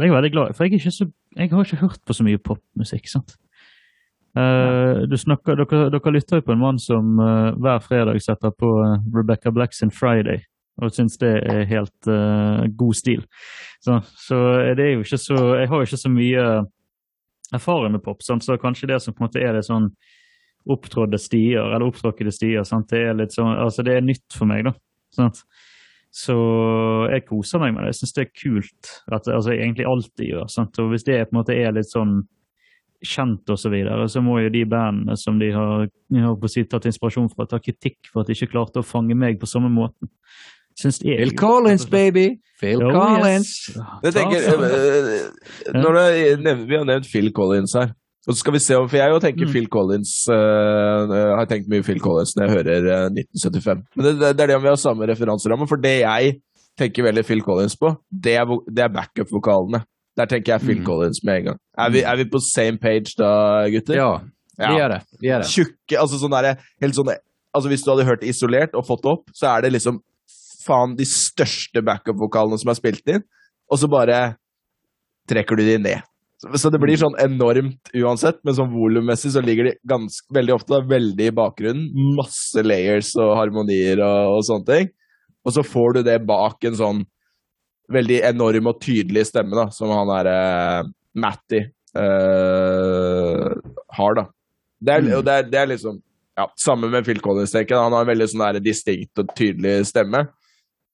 jeg 0.00 0.12
er 0.12 0.16
veldig 0.16 0.32
glad, 0.34 0.56
for 0.56 0.64
jeg, 0.64 0.92
så, 0.92 1.06
jeg 1.36 1.50
har 1.50 1.64
ikke 1.64 1.84
hørt 1.84 2.02
på 2.06 2.16
så 2.16 2.26
mye 2.26 2.40
popmusikk. 2.42 3.08
sant? 3.10 3.36
Uh, 4.30 5.02
snakker, 5.18 5.58
dere, 5.58 5.88
dere 5.90 6.12
lytter 6.14 6.38
jo 6.38 6.46
på 6.46 6.54
en 6.54 6.60
mann 6.62 6.78
som 6.78 7.18
uh, 7.18 7.50
hver 7.58 7.80
fredag 7.82 8.20
setter 8.22 8.52
på 8.54 8.68
uh, 8.78 9.00
Rebecca 9.14 9.50
Black 9.50 9.74
sin 9.74 9.90
Friday, 9.90 10.44
og 10.78 10.94
syns 10.94 11.18
det 11.18 11.32
er 11.50 11.64
helt 11.68 12.08
god 12.78 12.94
stil. 12.96 13.24
Så, 13.84 13.98
så 14.16 14.36
det 14.78 14.84
er 14.84 14.94
jo 14.94 15.02
ikke 15.04 15.18
så 15.20 15.36
Jeg 15.58 15.68
har 15.68 15.76
jo 15.76 15.88
ikke 15.88 15.98
så 16.00 16.12
mye 16.12 16.44
erfaring 17.52 17.92
med 17.92 18.02
pop, 18.04 18.22
sant? 18.22 18.44
så 18.44 18.56
kanskje 18.56 18.88
det 18.88 19.00
som 19.02 19.14
på 19.14 19.20
en 19.20 19.28
måte 19.28 19.42
er 19.42 19.58
det 19.58 19.66
sånn 19.66 19.90
opptrådde 20.70 21.18
stier, 21.20 21.66
eller 21.66 21.88
opptråkkede 21.88 22.32
stier, 22.32 22.64
sant? 22.64 22.88
det 22.92 23.02
er 23.10 23.18
litt 23.18 23.34
sånn, 23.34 23.52
altså 23.58 23.84
det 23.84 23.96
er 23.96 24.06
nytt 24.06 24.36
for 24.36 24.48
meg, 24.48 24.64
da. 24.68 24.74
Sant? 25.16 25.42
Så 26.10 26.34
jeg 27.12 27.22
koser 27.28 27.60
meg 27.62 27.74
med 27.74 27.84
det. 27.84 27.92
Jeg 27.92 28.00
syns 28.00 28.14
det 28.16 28.22
er 28.24 28.30
kult. 28.42 28.92
At, 29.14 29.28
altså, 29.30 29.52
egentlig 29.54 29.86
alt 29.86 30.10
de 30.18 30.30
gjør. 30.32 30.48
Sant? 30.50 30.78
Og 30.82 30.90
hvis 30.90 31.04
det 31.06 31.20
på 31.28 31.36
en 31.36 31.38
måte 31.40 31.54
er 31.54 31.72
litt 31.76 31.90
sånn 31.92 32.16
kjent 33.00 33.48
og 33.48 33.56
så 33.56 33.70
videre, 33.72 34.08
så 34.12 34.20
må 34.20 34.40
jo 34.42 34.50
de 34.52 34.64
bandene 34.68 35.14
som 35.16 35.38
de 35.40 35.52
har, 35.54 35.86
jeg 36.12 36.24
har 36.26 36.34
på 36.36 36.48
å 36.50 36.52
si, 36.52 36.64
tatt 36.68 36.84
inspirasjon 36.90 37.30
fra, 37.32 37.46
ta 37.48 37.56
kritikk 37.62 38.10
for 38.12 38.20
at 38.20 38.28
de 38.28 38.34
ikke 38.36 38.50
klarte 38.52 38.82
å 38.82 38.84
fange 38.84 39.16
meg 39.16 39.38
på 39.40 39.48
samme 39.48 39.70
måten. 39.72 40.10
Syns 40.80 40.98
jeg 41.04 41.16
Phil 41.22 41.32
Collins, 41.38 41.86
baby! 41.90 42.26
Phil 42.60 42.82
Oh, 42.84 42.92
Collins! 42.92 43.54
yes. 43.70 43.78
Jeg 44.04 44.14
tenker, 44.18 44.44
eh, 44.66 45.72
når 45.80 45.96
det, 46.44 46.54
Vi 46.68 46.76
har 46.76 46.84
nevnt 46.88 47.08
Phil 47.08 47.32
Collins 47.36 47.72
her. 47.78 47.94
Og 48.28 48.34
så 48.34 48.38
skal 48.42 48.52
vi 48.52 48.60
se 48.60 48.76
om, 48.76 48.88
For 48.88 48.98
jeg 49.00 49.10
jo 49.14 49.18
tenker 49.22 49.46
Mm. 49.46 49.52
Phil 49.54 49.68
Collins 49.72 50.10
uh, 50.28 51.08
har 51.38 51.46
tenkt 51.48 51.70
mye 51.72 51.82
Phil 51.86 52.00
Collins 52.04 52.34
når 52.36 52.46
jeg 52.46 52.56
hører 52.58 52.88
uh, 53.06 53.06
1975. 53.16 53.84
Men 53.96 54.04
det, 54.06 54.12
det 54.36 54.42
er 54.44 54.50
det 54.52 54.56
om 54.58 54.62
vi 54.66 54.68
har 54.68 54.76
samme 54.80 55.08
referanseramme. 55.08 55.68
For 55.70 55.80
det 55.80 55.94
jeg 56.02 56.34
tenker 56.78 57.06
veldig 57.08 57.24
Phil 57.24 57.40
Collins 57.46 57.76
på, 57.80 57.94
det 58.12 58.34
er, 58.36 58.44
det 58.68 58.84
er 58.84 58.92
backup-vokalene. 58.92 59.80
Der 60.20 60.28
tenker 60.28 60.52
jeg 60.56 60.60
Phil 60.66 60.78
Mm. 60.82 60.84
Collins 60.86 61.22
med 61.24 61.38
en 61.40 61.44
gang. 61.50 61.58
Er 61.78 61.90
vi, 61.94 62.02
er 62.02 62.16
vi 62.20 62.28
på 62.28 62.40
same 62.44 62.76
page 62.82 63.14
da, 63.18 63.30
gutter? 63.72 63.96
Ja, 63.96 64.10
vi 64.60 64.80
er 64.84 64.88
det. 64.92 65.00
Vi 65.20 65.28
er 65.32 65.40
det. 65.40 65.48
Tjukke 65.48 65.96
altså 66.02 66.20
sånn 66.20 66.34
der, 66.36 66.58
helt 66.84 66.94
sånn, 66.98 67.08
altså 67.56 67.68
Hvis 67.72 67.82
du 67.86 67.90
hadde 67.94 68.04
hørt 68.04 68.20
det 68.20 68.28
isolert 68.34 68.74
og 68.76 68.84
fått 68.86 69.02
det 69.06 69.12
opp, 69.14 69.30
så 69.32 69.54
er 69.54 69.64
det 69.64 69.72
liksom 69.78 70.02
faen 70.66 70.92
de 70.98 71.06
største 71.08 71.80
backup-vokalene 71.82 72.58
som 72.60 72.68
er 72.68 72.76
spilt 72.76 73.08
inn, 73.08 73.24
og 73.72 73.80
så 73.80 73.88
bare 73.88 74.18
trekker 75.30 75.56
du 75.56 75.64
de 75.64 75.78
ned. 75.80 76.02
Så, 76.40 76.70
det 76.72 76.80
blir 76.80 76.96
sånn 76.96 77.18
enormt 77.20 77.90
uansett, 77.92 78.38
men 78.48 78.56
sånn 78.56 78.70
volummessig 78.72 79.34
så 79.34 79.42
ligger 79.44 79.68
de 79.68 79.74
ganske, 79.90 80.24
veldig 80.32 80.54
ofte 80.54 80.72
da, 80.72 80.80
veldig 80.88 81.26
i 81.28 81.34
bakgrunnen. 81.36 82.14
Masse 82.16 82.64
layers 82.64 83.12
og 83.20 83.34
harmonier 83.36 84.00
og, 84.00 84.38
og 84.38 84.46
sånne 84.48 84.68
ting. 84.70 84.88
Og 85.44 85.52
så 85.56 85.64
får 85.66 85.98
du 85.98 86.00
det 86.08 86.16
bak 86.28 86.64
en 86.64 86.78
sånn 86.78 87.02
veldig 87.92 88.22
enorm 88.30 88.70
og 88.70 88.80
tydelig 88.80 89.26
stemme, 89.28 89.52
da, 89.58 89.66
som 89.74 89.92
han 89.92 90.08
derre 90.08 90.36
uh, 90.86 90.90
Matty 91.20 91.60
uh, 91.98 93.50
har, 93.98 94.16
da. 94.16 94.24
Det 94.80 94.96
er, 94.96 95.08
og 95.18 95.26
det 95.26 95.34
er, 95.34 95.48
det 95.52 95.60
er 95.60 95.72
liksom 95.74 95.98
ja, 96.38 96.46
Samme 96.56 96.88
med 96.88 97.04
Phil 97.04 97.20
Collins, 97.20 97.52
tenker 97.52 97.74
jeg. 97.74 97.84
Han 97.84 97.92
har 97.92 98.06
en 98.06 98.12
veldig 98.14 98.30
sånn 98.32 98.46
der 98.46 98.62
distinkt 98.64 99.20
og 99.20 99.34
tydelig 99.36 99.90
stemme 99.90 100.24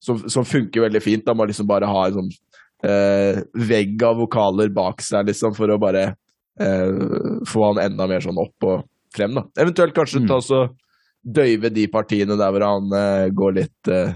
som, 0.03 0.19
som 0.27 0.43
funker 0.43 0.83
veldig 0.83 1.01
fint. 1.05 1.23
Da 1.23 1.35
må 1.37 1.47
liksom 1.47 1.69
bare 1.69 1.87
ha 1.87 2.01
en 2.07 2.17
sånn 2.17 2.33
uh, 2.85 3.41
vegg 3.69 4.03
av 4.03 4.19
vokaler 4.21 4.69
bak 4.75 5.01
seg, 5.01 5.25
liksom, 5.31 5.55
for 5.57 5.71
å 5.73 5.79
bare 5.81 6.03
eh, 6.57 6.93
få 7.45 7.65
han 7.67 7.79
enda 7.83 8.07
mer 8.09 8.23
sånn 8.23 8.39
opp 8.41 8.65
og 8.65 8.85
frem, 9.13 9.35
da. 9.37 9.43
Eventuelt 9.61 9.93
kanskje 9.93 10.23
Mm. 10.23 10.27
ta 10.27 10.39
så 10.41 10.61
døyve 11.21 11.69
de 11.73 11.87
partiene 11.87 12.37
der 12.37 12.51
hvor 12.53 12.63
han 12.65 12.87
eh, 12.97 13.27
går 13.29 13.53
litt 13.59 13.91
uh, 13.91 14.13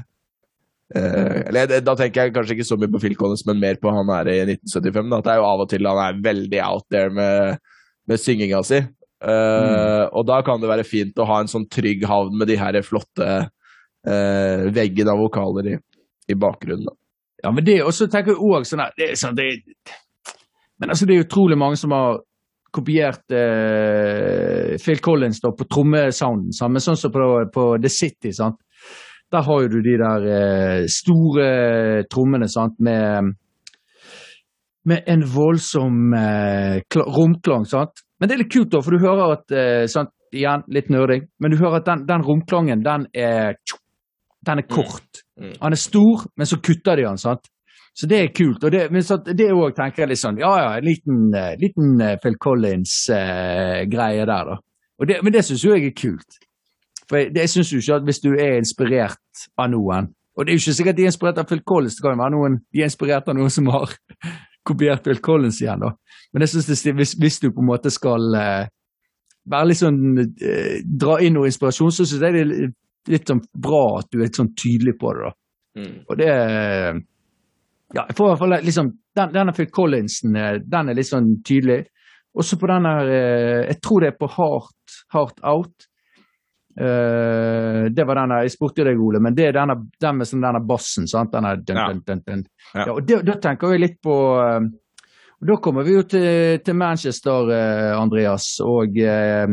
uh, 0.96 1.38
Eller 1.50 1.82
da 1.82 1.96
tenker 1.96 2.26
jeg 2.26 2.34
kanskje 2.34 2.56
ikke 2.56 2.66
så 2.66 2.78
mye 2.80 2.90
på 2.92 3.02
Phil 3.04 3.16
Collins, 3.20 3.46
men 3.46 3.60
mer 3.60 3.78
på 3.82 3.94
han 3.94 4.10
her 4.10 4.30
i 4.32 4.40
1975. 4.56 5.10
Da. 5.10 5.20
At 5.20 5.28
det 5.28 5.34
er 5.36 5.42
jo 5.42 5.50
av 5.50 5.64
og 5.66 5.70
til 5.70 5.86
han 5.90 6.02
er 6.06 6.24
veldig 6.24 6.62
out 6.66 6.86
there 6.90 7.12
med, 7.14 7.62
med 8.08 8.20
synginga 8.22 8.64
si. 8.66 8.82
Uh, 9.22 10.10
Og 10.18 10.26
da 10.26 10.42
kan 10.42 10.62
det 10.62 10.72
være 10.72 10.88
fint 10.88 11.20
å 11.22 11.28
ha 11.30 11.42
en 11.42 11.52
sånn 11.52 11.68
trygg 11.70 12.08
havn 12.10 12.38
med 12.38 12.50
de 12.50 12.58
her 12.58 12.82
flotte 12.82 13.50
veggene 14.02 15.14
av 15.14 15.20
vokaler 15.22 15.68
i, 15.70 15.78
i 16.34 16.34
bakgrunnen. 16.34 16.88
Da. 16.90 16.96
Ja, 17.44 17.52
men 17.52 17.66
det 17.66 17.82
også 17.84 18.08
tenker 18.12 18.36
jeg 18.36 18.42
også 18.42 18.76
sånn 18.76 18.84
det 18.98 19.14
sånn, 19.20 19.38
det, 19.38 19.48
Men 20.82 20.94
altså, 20.94 21.08
det 21.08 21.16
er 21.16 21.26
utrolig 21.26 21.58
mange 21.58 21.80
som 21.80 21.94
har 21.96 22.20
kopiert 22.72 23.34
eh, 23.36 24.78
Phil 24.80 25.02
Collins 25.04 25.42
da, 25.44 25.52
på 25.52 25.68
trommesounden. 25.68 26.54
Men 26.72 26.84
sånn 26.84 27.00
som 27.00 27.14
på, 27.14 27.28
på 27.54 27.66
The 27.82 27.92
City. 27.92 28.32
sant? 28.36 28.62
Der 29.32 29.46
har 29.48 29.62
jo 29.64 29.72
du 29.72 29.80
de 29.84 29.98
der 30.00 30.28
eh, 30.38 30.86
store 30.92 31.50
trommene 32.12 32.50
sant? 32.52 32.80
med 32.80 33.36
med 34.90 35.04
en 35.06 35.22
voldsom 35.30 36.14
eh, 36.18 36.82
romklang. 36.96 37.68
sant? 37.70 38.02
Men 38.20 38.30
det 38.30 38.36
er 38.36 38.44
litt 38.44 38.54
kult, 38.54 38.72
da, 38.72 38.82
for 38.82 38.96
du 38.96 39.04
hører 39.04 39.36
at 39.36 39.54
eh, 39.54 39.86
sant? 39.92 40.14
Igjen, 40.32 40.62
litt 40.72 40.88
nerding, 40.88 41.26
men 41.44 41.52
du 41.52 41.58
hører 41.60 41.82
at 41.82 41.90
den, 41.90 42.06
den 42.08 42.22
romklangen, 42.24 42.86
den 42.86 43.04
er 43.12 43.58
den 44.48 44.62
er 44.62 44.68
kort. 44.70 45.22
Mm. 45.40 45.54
Han 45.62 45.74
er 45.74 45.80
stor, 45.80 46.26
men 46.38 46.46
så 46.50 46.58
kutter 46.64 47.00
de 47.00 47.06
han, 47.08 47.18
sant? 47.22 47.48
Så 47.96 48.08
det 48.08 48.20
er 48.24 48.30
kult. 48.36 48.64
Og 48.64 48.72
det, 48.72 48.86
men 48.92 49.04
så, 49.04 49.18
det 49.20 49.50
òg 49.52 49.74
tenker 49.76 50.04
jeg 50.06 50.10
litt 50.14 50.20
sånn 50.22 50.38
Ja 50.40 50.52
ja, 50.60 50.68
en 50.80 50.86
liten, 50.88 51.22
eh, 51.36 51.56
liten 51.60 52.00
eh, 52.02 52.18
Phil 52.24 52.38
Collins-greie 52.40 54.26
der, 54.26 54.52
da. 54.52 54.58
Det, 55.08 55.18
men 55.26 55.34
det 55.34 55.42
syns 55.48 55.64
jo 55.66 55.74
jeg 55.76 55.88
er 55.90 55.96
kult. 55.98 56.38
For 57.10 57.18
jeg, 57.18 57.34
det- 57.36 57.50
syns 57.50 57.72
jo 57.74 57.80
ikke 57.82 57.96
at 58.00 58.04
hvis 58.08 58.22
du 58.24 58.30
er 58.36 58.58
inspirert 58.60 59.46
av 59.58 59.72
noen 59.74 60.12
Og 60.38 60.46
det 60.46 60.54
er 60.54 60.56
jo 60.56 60.62
ikke 60.62 60.74
sikkert 60.78 60.96
de 60.98 61.04
er 61.04 61.12
inspirert 61.12 61.40
av 61.42 61.48
Phil 61.50 61.64
Collins, 61.68 61.96
det 61.98 62.04
kan 62.06 62.14
jo 62.16 62.22
være 62.22 62.32
noen 62.38 62.60
de 62.72 62.80
er 62.80 62.88
inspirert 62.88 63.28
av 63.28 63.36
noen 63.36 63.50
som 63.52 63.68
har 63.74 63.92
kopiert 64.70 65.04
Phil 65.04 65.20
Collins 65.20 65.60
igjen, 65.62 65.82
da. 65.84 65.90
Men 66.32 66.46
jeg 66.46 66.50
synes 66.54 66.84
det, 66.86 66.94
hvis, 66.96 67.14
hvis 67.20 67.40
du 67.44 67.50
på 67.52 67.60
en 67.60 67.68
måte 67.68 67.92
skal 67.92 68.36
eh, 68.40 68.70
være 69.52 69.68
litt 69.68 69.82
sånn 69.82 70.00
eh, 70.22 70.78
Dra 70.86 71.18
inn 71.20 71.36
noe 71.36 71.50
inspirasjon, 71.52 71.92
så 71.92 72.06
syns 72.06 72.22
jeg 72.24 72.38
det 72.38 72.46
er 72.46 72.72
litt, 73.08 73.28
sånn 73.28 73.42
bra 73.54 74.00
at 74.00 74.08
du 74.12 74.20
er 74.20 74.28
litt 74.28 74.36
sånn 74.38 74.54
tydelig 74.56 74.98
på 75.00 75.14
det, 75.14 75.30
da. 75.30 75.32
Og 76.10 76.18
det 76.18 76.32
Ja, 77.94 78.06
jeg 78.08 78.16
får 78.16 78.26
i 78.26 78.30
hvert 78.32 78.40
fall 78.40 78.56
liksom 78.64 78.92
den, 79.16 79.32
Denne 79.34 79.54
Phil 79.54 79.68
Collinsen, 79.72 80.36
eh, 80.36 80.60
den 80.64 80.90
er 80.90 80.94
litt 80.96 81.08
sånn 81.10 81.42
tydelig. 81.44 81.86
Også 82.38 82.56
på 82.60 82.68
den 82.68 82.86
her 82.88 83.08
eh, 83.12 83.68
Jeg 83.68 83.82
tror 83.84 84.00
det 84.02 84.08
er 84.14 84.18
på 84.20 84.30
Heart, 84.38 85.00
Heart 85.14 85.42
Out. 85.44 85.88
Uh, 86.72 87.90
det 87.92 88.06
var 88.08 88.16
denne 88.16 88.38
Jeg 88.46 88.54
spurte 88.54 88.86
deg, 88.88 88.96
Ole, 89.04 89.20
men 89.20 89.36
det 89.36 89.50
er 89.50 89.58
denne, 89.58 89.76
den 90.00 90.16
med 90.22 90.28
sånn 90.30 90.40
denne 90.46 90.62
bassen. 90.64 91.08
sant? 91.08 91.34
Denne 91.34 91.58
dun, 91.60 91.76
Ja. 91.76 91.88
dun, 91.92 92.22
dun. 92.26 92.46
Ja. 92.74 92.86
Ja, 92.86 92.94
og 92.94 93.06
det, 93.06 93.26
Da 93.26 93.34
tenker 93.44 93.68
vi 93.74 93.78
litt 93.78 94.02
på 94.02 94.16
og 95.42 95.48
Da 95.48 95.56
kommer 95.58 95.84
vi 95.84 95.96
jo 95.98 96.04
til, 96.04 96.60
til 96.64 96.76
Manchester, 96.76 97.50
eh, 97.52 97.98
Andreas, 98.00 98.60
og 98.62 98.96
eh, 98.98 99.48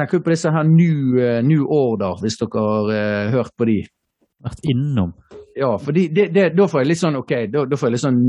tenker 0.00 0.18
jo 0.18 0.24
på 0.24 0.32
disse 0.32 0.50
her 0.52 0.64
New, 0.64 1.18
eh, 1.20 1.42
new 1.44 1.64
Order, 1.68 2.16
hvis 2.22 2.38
dere 2.40 2.60
har 2.66 2.92
eh, 2.94 3.30
hørt 3.34 3.52
på 3.58 3.64
de. 3.68 3.78
Vært 4.40 4.60
innom. 4.72 5.10
Ja, 5.56 5.78
for 5.78 5.92
de, 5.92 6.08
det, 6.14 6.28
det, 6.34 6.48
da 6.56 6.68
får 6.70 6.80
jeg 6.80 6.88
litt 6.92 7.02
sånn 7.02 7.20
ok, 7.20 7.32
da, 7.52 7.58
da 7.68 7.76
får 7.76 7.86
jeg 7.88 7.94
litt 7.96 8.06
sånn 8.06 8.22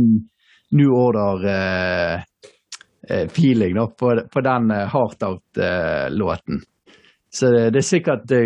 New 0.76 0.92
Order-feeling 0.98 3.74
da, 3.78 3.86
på, 4.02 4.08
på 4.34 4.40
den 4.44 4.64
uh, 4.72 4.90
Heart 4.92 5.20
Out-låten. 5.28 6.58
så 7.32 7.46
det, 7.54 7.64
det, 7.76 7.80
er 7.80 7.88
sikkert, 7.88 8.24
det, 8.28 8.40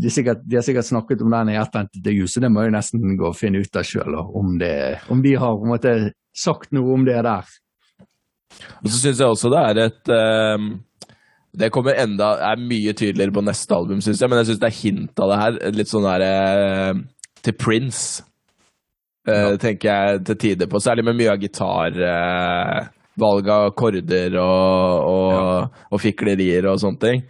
det 0.00 0.06
er 0.08 0.14
sikkert, 0.14 0.40
De 0.46 0.56
har 0.56 0.64
sikkert 0.66 0.88
snakket 0.88 1.22
om 1.22 1.30
den 1.34 1.50
i 1.52 1.58
et 1.58 1.68
eller 1.68 1.80
annet 1.82 1.98
intervju, 2.00 2.24
så 2.30 2.36
det 2.42 2.52
må 2.54 2.58
jeg 2.64 2.74
nesten 2.74 3.18
gå 3.20 3.26
og 3.28 3.38
finne 3.38 3.58
ut 3.62 3.78
av 3.78 3.84
sjøl, 3.86 4.12
om, 4.14 4.46
om 5.14 5.18
de 5.26 5.32
har 5.44 5.52
på 5.60 5.64
en 5.66 5.74
måte 5.74 5.92
sagt 6.34 6.68
noe 6.74 6.88
om 6.96 7.02
det 7.06 7.20
der. 7.26 7.44
Og 8.82 8.88
så 8.88 8.96
syns 8.98 9.20
jeg 9.20 9.28
også 9.28 9.48
det 9.52 9.62
er 9.68 9.76
et 9.88 10.04
ehm, 10.14 10.66
Det 11.54 11.68
kommer 11.70 11.94
enda 12.02 12.32
er 12.50 12.58
mye 12.58 12.92
tydeligere 12.98 13.34
på 13.36 13.44
neste 13.46 13.76
album, 13.76 14.00
syns 14.02 14.20
jeg, 14.22 14.30
men 14.30 14.40
jeg 14.40 14.48
syns 14.50 14.62
det 14.64 14.70
er 14.70 14.78
hint 14.80 15.20
av 15.22 15.30
det 15.30 15.40
her. 15.42 15.58
Litt 15.78 15.90
sånn 15.92 16.06
derre 16.08 16.30
eh, 16.64 17.02
til 17.46 17.54
Prince, 17.60 18.24
eh, 19.28 19.54
tenker 19.62 19.86
jeg 19.90 20.24
til 20.26 20.40
tider 20.42 20.70
på. 20.72 20.80
Særlig 20.82 21.04
med 21.06 21.18
mye 21.20 21.30
av 21.36 21.38
gitar. 21.44 21.94
eh, 21.94 22.88
valg 23.22 23.46
av 23.54 23.68
akkorder 23.70 24.34
og, 24.42 25.04
og, 25.06 25.76
og 25.94 26.00
fiklerier 26.02 26.66
og 26.66 26.80
sånne 26.82 26.98
ting. 27.04 27.20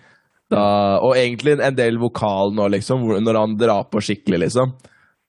Da, 0.48 0.62
og 1.04 1.16
egentlig 1.18 1.58
en 1.60 1.76
del 1.76 1.98
vokal 2.00 2.54
nå, 2.56 2.68
liksom, 2.72 3.04
når 3.24 3.38
han 3.40 3.56
drar 3.60 3.84
på 3.92 4.00
skikkelig, 4.04 4.46
liksom. 4.46 4.72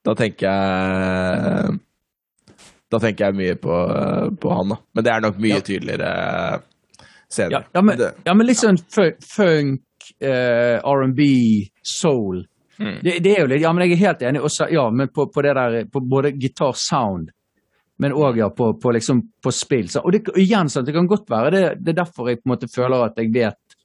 Da 0.06 0.14
tenker 0.16 0.46
jeg 0.48 1.76
Da 2.92 3.00
tenker 3.02 3.26
jeg 3.26 3.34
mye 3.34 3.56
på, 3.58 3.76
på 4.40 4.50
han, 4.54 4.70
da. 4.72 4.76
Men 4.94 5.04
det 5.04 5.12
er 5.12 5.24
nok 5.24 5.40
mye 5.42 5.56
Ja. 5.58 5.64
tydeligere 5.66 6.10
senere. 7.32 7.62
Ja, 7.62 7.62
ja, 7.72 7.82
men, 7.82 8.02
ja, 8.24 8.34
men 8.34 8.46
litt 8.46 8.60
sånn 8.60 8.78
funk, 8.90 10.10
uh, 10.22 10.78
R&B, 10.82 11.30
soul. 11.82 12.44
Mm. 12.78 12.98
Det, 13.02 13.18
det 13.24 13.32
er 13.32 13.40
jo 13.44 13.50
litt, 13.50 13.64
ja, 13.64 13.72
men 13.72 13.86
jeg 13.86 13.96
er 13.96 14.02
helt 14.04 14.26
enig. 14.28 14.44
Også, 14.44 14.68
ja, 14.72 14.86
men 14.92 15.10
på, 15.14 15.28
på 15.32 15.44
det 15.44 15.56
der, 15.56 15.78
på 15.92 16.02
både 16.04 16.34
gitar-sound, 16.36 17.32
men 17.98 18.12
òg 18.12 18.36
ja, 18.42 18.50
på, 18.52 18.74
på, 18.80 18.92
liksom, 18.92 19.22
på 19.42 19.52
spill. 19.54 19.88
Så, 19.88 20.02
og 20.04 20.12
det, 20.12 20.26
igjen, 20.36 20.68
sant, 20.72 20.88
det 20.88 20.94
kan 20.96 21.08
godt 21.08 21.30
være 21.32 21.52
det, 21.54 21.64
det 21.80 21.94
er 21.94 22.02
derfor 22.02 22.28
jeg 22.28 22.42
på 22.42 22.50
en 22.50 22.52
måte 22.52 22.68
føler 22.68 23.06
at 23.06 23.16
jeg 23.20 23.32
vet 23.34 23.76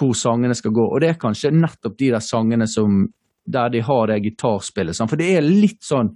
hvor 0.00 0.16
sangene 0.16 0.56
skal 0.56 0.74
gå. 0.74 0.86
Og 0.86 1.02
det 1.02 1.12
er 1.12 1.20
kanskje 1.20 1.52
nettopp 1.54 1.98
de 1.98 2.10
der 2.14 2.24
sangene 2.24 2.66
som 2.70 3.04
der 3.50 3.70
de 3.72 3.82
har 3.84 4.10
det 4.10 4.20
gitarspillet. 4.24 4.96
Sånn. 4.96 5.10
For 5.10 5.20
det 5.20 5.30
er 5.36 5.46
litt 5.46 5.82
sånn 5.84 6.14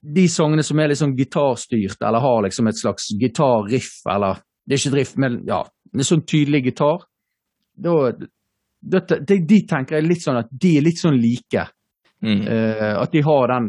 De 0.00 0.22
sangene 0.32 0.62
som 0.64 0.78
er 0.80 0.88
litt 0.88 0.96
sånn 0.96 1.12
gitarstyrt, 1.12 2.00
eller 2.00 2.22
har 2.24 2.38
liksom 2.46 2.70
et 2.70 2.78
slags 2.78 3.10
gitarriff, 3.20 3.98
eller 4.08 4.38
Det 4.70 4.76
er 4.76 4.80
ikke 4.84 4.92
drift, 4.94 5.16
men 5.18 5.40
ja, 5.50 5.64
en 5.90 6.06
sånn 6.06 6.22
tydelig 6.30 6.60
gitar. 6.68 7.02
Da, 7.74 7.94
da, 8.80 9.00
de, 9.18 9.38
de 9.50 9.58
tenker 9.66 9.98
jeg 9.98 10.06
litt 10.06 10.22
sånn 10.22 10.38
at 10.38 10.50
de 10.62 10.76
er 10.78 10.84
litt 10.86 11.00
sånn 11.02 11.18
like. 11.18 11.64
mm, 12.22 12.44
Uh, 12.46 12.94
at 13.02 13.10
de 13.12 13.20
har 13.26 13.48
den 13.50 13.66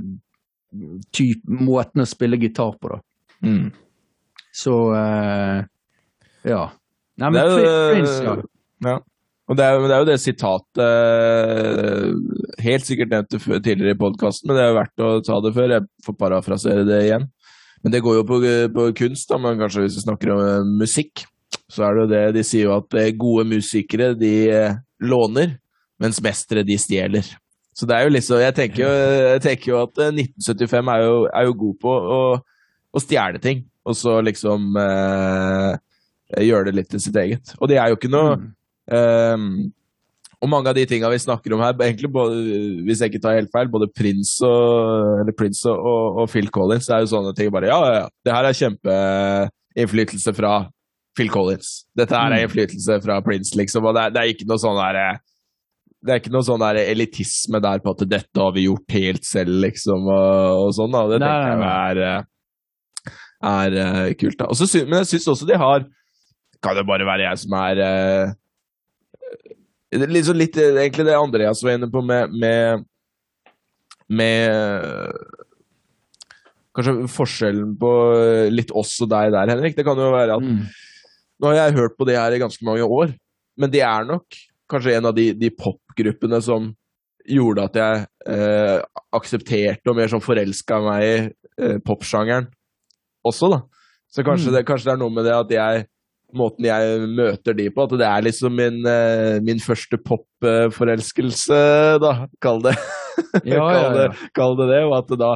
type 1.12 1.49
måten 1.66 2.04
å 2.04 2.08
spille 2.08 2.38
gitar 2.39 2.78
på, 2.80 2.93
da. 2.93 2.99
mm. 3.47 3.72
Så 4.54 4.76
uh, 4.93 5.64
ja. 6.47 6.62
Nei, 7.18 7.30
men 7.30 7.34
Det 7.34 7.41
er 7.41 7.97
jo- 7.97 8.24
ja. 8.28 8.36
Ja. 8.91 8.95
Og 9.52 9.58
det 9.58 9.66
er, 9.66 9.74
jo- 9.76 9.88
det 9.89 9.95
er 9.95 9.99
jo 10.04 10.08
det 10.08 10.20
sitatet 10.24 10.80
eh, 10.80 12.64
Helt 12.64 12.86
sikkert 12.88 13.10
nevnt 13.12 13.30
det 13.36 13.41
tidligere 13.66 13.95
i 13.95 13.99
podkasten, 13.99 14.47
men 14.47 14.56
det 14.58 14.64
er 14.64 14.70
jo 14.72 14.78
verdt 14.80 15.04
å 15.04 15.10
ta 15.28 15.39
det 15.43 15.52
før. 15.58 15.74
Jeg 15.76 15.88
får 16.06 16.16
parafrasere 16.22 16.86
det 16.88 16.99
igjen. 17.08 17.26
Men 17.82 17.93
det 17.95 18.03
går 18.05 18.19
jo 18.19 18.25
på, 18.29 18.39
på 18.75 18.88
kunst, 18.97 19.29
da, 19.32 19.39
men 19.41 19.59
kanskje 19.59 19.86
hvis 19.86 19.97
vi 19.99 20.05
snakker 20.05 20.34
om 20.34 20.41
eh, 20.45 20.71
musikk, 20.84 21.25
så 21.71 21.88
er 21.88 21.95
det 21.95 22.01
jo 22.03 22.09
det 22.11 22.21
De 22.36 22.43
sier 22.45 22.67
jo 22.67 22.75
at 22.75 22.97
eh, 22.99 23.13
gode 23.17 23.47
musikere, 23.49 24.11
de 24.17 24.34
eh, 24.53 24.79
låner, 25.01 25.57
mens 26.01 26.21
mestere, 26.23 26.65
de 26.67 26.77
stjeler. 26.82 27.27
Så 27.77 27.88
det 27.88 27.95
er 27.95 28.05
jo 28.05 28.11
liksom 28.11 28.41
Jeg 28.41 28.55
tenker 28.57 28.84
jo, 28.84 28.89
jeg 29.32 29.41
tenker 29.45 29.71
jo 29.71 29.82
at 29.82 30.01
eh, 30.03 30.15
1975 30.27 30.93
er 30.93 31.05
jo, 31.05 31.19
er 31.32 31.47
jo 31.47 31.59
god 31.65 31.77
på 31.82 31.97
å, 32.17 32.21
å 32.91 33.03
stjele 33.03 33.41
ting, 33.41 33.65
og 33.88 33.97
så 33.97 34.19
liksom 34.21 34.75
eh, 34.77 35.77
gjøre 36.45 36.69
det 36.69 36.77
litt 36.77 36.91
til 36.93 37.01
sitt 37.03 37.17
eget. 37.17 37.55
Og 37.59 37.71
det 37.71 37.82
er 37.82 37.91
jo 37.91 38.01
ikke 38.01 38.13
noe 38.13 38.36
Mm. 38.41 38.49
Ehm, 38.91 39.71
og 40.41 40.49
mange 40.49 40.71
av 40.71 40.75
de 40.77 40.83
tinga 40.89 41.09
vi 41.13 41.19
snakker 41.21 41.53
om 41.53 41.61
her, 41.61 41.75
egentlig 41.85 42.09
både, 42.11 42.37
hvis 42.87 43.01
jeg 43.03 43.11
ikke 43.11 43.21
tar 43.21 43.35
helt 43.37 43.51
feil, 43.53 43.69
både 43.69 43.87
Prince 43.93 44.41
og, 44.47 45.19
eller 45.21 45.35
Prince 45.37 45.69
og, 45.69 46.17
og, 46.23 46.29
Phil 46.33 46.49
Collins, 46.49 46.87
det 46.89 46.95
er 46.97 47.03
jo 47.05 47.11
sånne 47.13 47.33
ting 47.37 47.51
bare 47.53 47.69
Ja, 47.69 47.77
ja, 47.85 47.91
ja, 47.99 48.07
det 48.25 48.33
her 48.33 48.47
er 48.49 48.57
kjempeinnflytelse 48.57 50.33
fra 50.37 50.53
Phil 51.17 51.29
Collins. 51.29 51.83
Dette 51.97 52.15
her 52.15 52.31
er 52.31 52.39
Mm. 52.41 52.47
innflytelse 52.47 52.97
fra 53.03 53.19
Prince, 53.21 53.53
liksom. 53.59 53.85
Og 53.85 53.93
det 53.97 54.01
er, 54.07 54.09
det 54.15 54.21
er 54.23 54.33
ikke 54.33 54.47
noe 54.49 54.61
sånn 54.63 54.79
der 54.79 55.19
det 56.01 56.09
er 56.15 56.17
ikke 56.23 56.31
noe 56.33 56.41
sånn 56.47 56.63
der 56.63 56.79
elitisme 56.81 57.59
der 57.61 57.77
på 57.83 57.91
at 57.93 57.99
dette 58.09 58.41
har 58.41 58.53
vi 58.55 58.63
gjort 58.65 58.95
helt 58.95 59.27
selv, 59.27 59.53
liksom, 59.61 60.07
og, 60.09 60.61
og 60.65 60.71
sånn. 60.73 60.95
da. 60.95 61.01
Det 61.11 61.19
tenker 61.21 61.61
jeg 61.61 61.61
er, 61.91 62.01
eh, 62.07 63.11
er 63.51 63.75
eh, 63.83 64.13
kult. 64.17 64.39
da. 64.39 64.47
Også, 64.49 64.65
men 64.87 65.03
jeg 65.03 65.11
syns 65.11 65.27
også 65.35 65.45
de 65.51 65.59
har 65.61 65.85
Kan 66.61 66.75
det 66.77 66.85
bare 66.89 67.05
være 67.05 67.27
jeg 67.29 67.37
som 67.41 67.53
eh, 67.57 67.69
er 67.69 68.33
liksom 69.91 70.37
litt 70.39 70.57
eh, 70.57 70.75
egentlig 70.85 71.05
det 71.09 71.17
Andreas 71.17 71.63
var 71.63 71.75
inne 71.77 71.89
på 71.91 72.01
med 72.05 72.31
med, 72.31 72.85
med 74.07 75.17
kanskje 76.75 76.93
forskjellen 77.11 77.73
på 77.79 77.89
litt 78.53 78.71
oss 78.77 78.93
og 79.03 79.09
deg 79.11 79.33
der, 79.35 79.51
Henrik. 79.51 79.75
Det 79.75 79.85
kan 79.87 79.99
jo 79.99 80.11
være 80.13 80.37
at 80.39 80.45
Mm. 80.47 80.61
Nå 81.41 81.47
har 81.49 81.55
jeg 81.57 81.73
hørt 81.79 81.95
på 81.97 82.05
det 82.05 82.15
her 82.19 82.31
i 82.35 82.37
ganske 82.37 82.61
mange 82.67 82.83
år, 82.85 83.15
men 83.57 83.71
det 83.73 83.79
er 83.81 84.03
nok 84.05 84.25
kanskje 84.69 84.91
en 84.99 85.07
av 85.09 85.15
de, 85.17 85.31
de 85.33 85.49
popgruppene 85.49 86.37
som 86.45 86.67
gjorde 87.25 87.63
at 87.65 87.79
jeg 87.79 88.03
eh, 88.29 88.77
aksepterte 89.11 89.89
og 89.89 89.95
mer 89.97 90.07
sånn 90.11 90.21
forelska 90.21 90.77
meg 90.85 91.01
i 91.07 91.15
eh, 91.57 91.79
popsjangeren 91.81 92.45
også, 93.25 93.49
da. 93.55 93.59
Så 94.11 94.21
kanskje, 94.27 94.51
Mm. 94.51 94.53
det, 94.55 94.65
kanskje 94.69 94.85
det 94.85 94.93
er 94.93 95.01
noe 95.01 95.15
med 95.15 95.25
det 95.25 95.33
at 95.33 95.51
jeg 95.55 95.87
Måten 96.38 96.65
jeg 96.67 97.07
møter 97.17 97.55
de 97.57 97.67
på, 97.73 97.84
at 97.88 97.93
det 97.99 98.07
er 98.07 98.25
liksom 98.25 98.53
min, 98.55 98.79
eh, 98.88 99.39
min 99.43 99.59
første 99.59 99.97
popforelskelse, 99.99 101.61
da. 102.03 102.13
Kall 102.43 102.61
det. 102.67 102.75
Ja, 103.45 103.65
ja, 103.75 103.89
ja. 103.95 104.05
kall 104.34 104.55
det 104.57 104.65
det. 104.71 104.79
Og 104.88 104.93
at 104.97 105.11
da, 105.19 105.32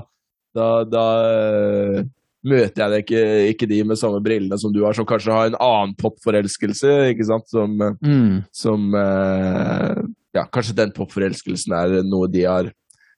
da, 0.56 0.68
da 0.90 1.04
eh, 1.28 2.00
møter 2.48 2.82
jeg 2.96 3.04
ikke, 3.06 3.24
ikke 3.52 3.68
de 3.70 3.80
med 3.92 4.00
samme 4.00 4.22
brillene 4.26 4.58
som 4.62 4.74
du 4.74 4.80
har, 4.86 4.96
som 4.98 5.06
kanskje 5.08 5.34
har 5.36 5.52
en 5.52 5.58
annen 5.62 5.94
popforelskelse, 6.00 6.96
ikke 7.14 7.28
sant, 7.28 7.48
som, 7.52 7.76
Mm. 8.02 8.44
som 8.56 8.88
eh, 8.96 10.02
Ja, 10.36 10.44
kanskje 10.52 10.76
den 10.76 10.92
popforelskelsen 10.96 11.72
er 11.78 12.00
noe 12.08 12.28
de 12.32 12.42
har 12.48 12.72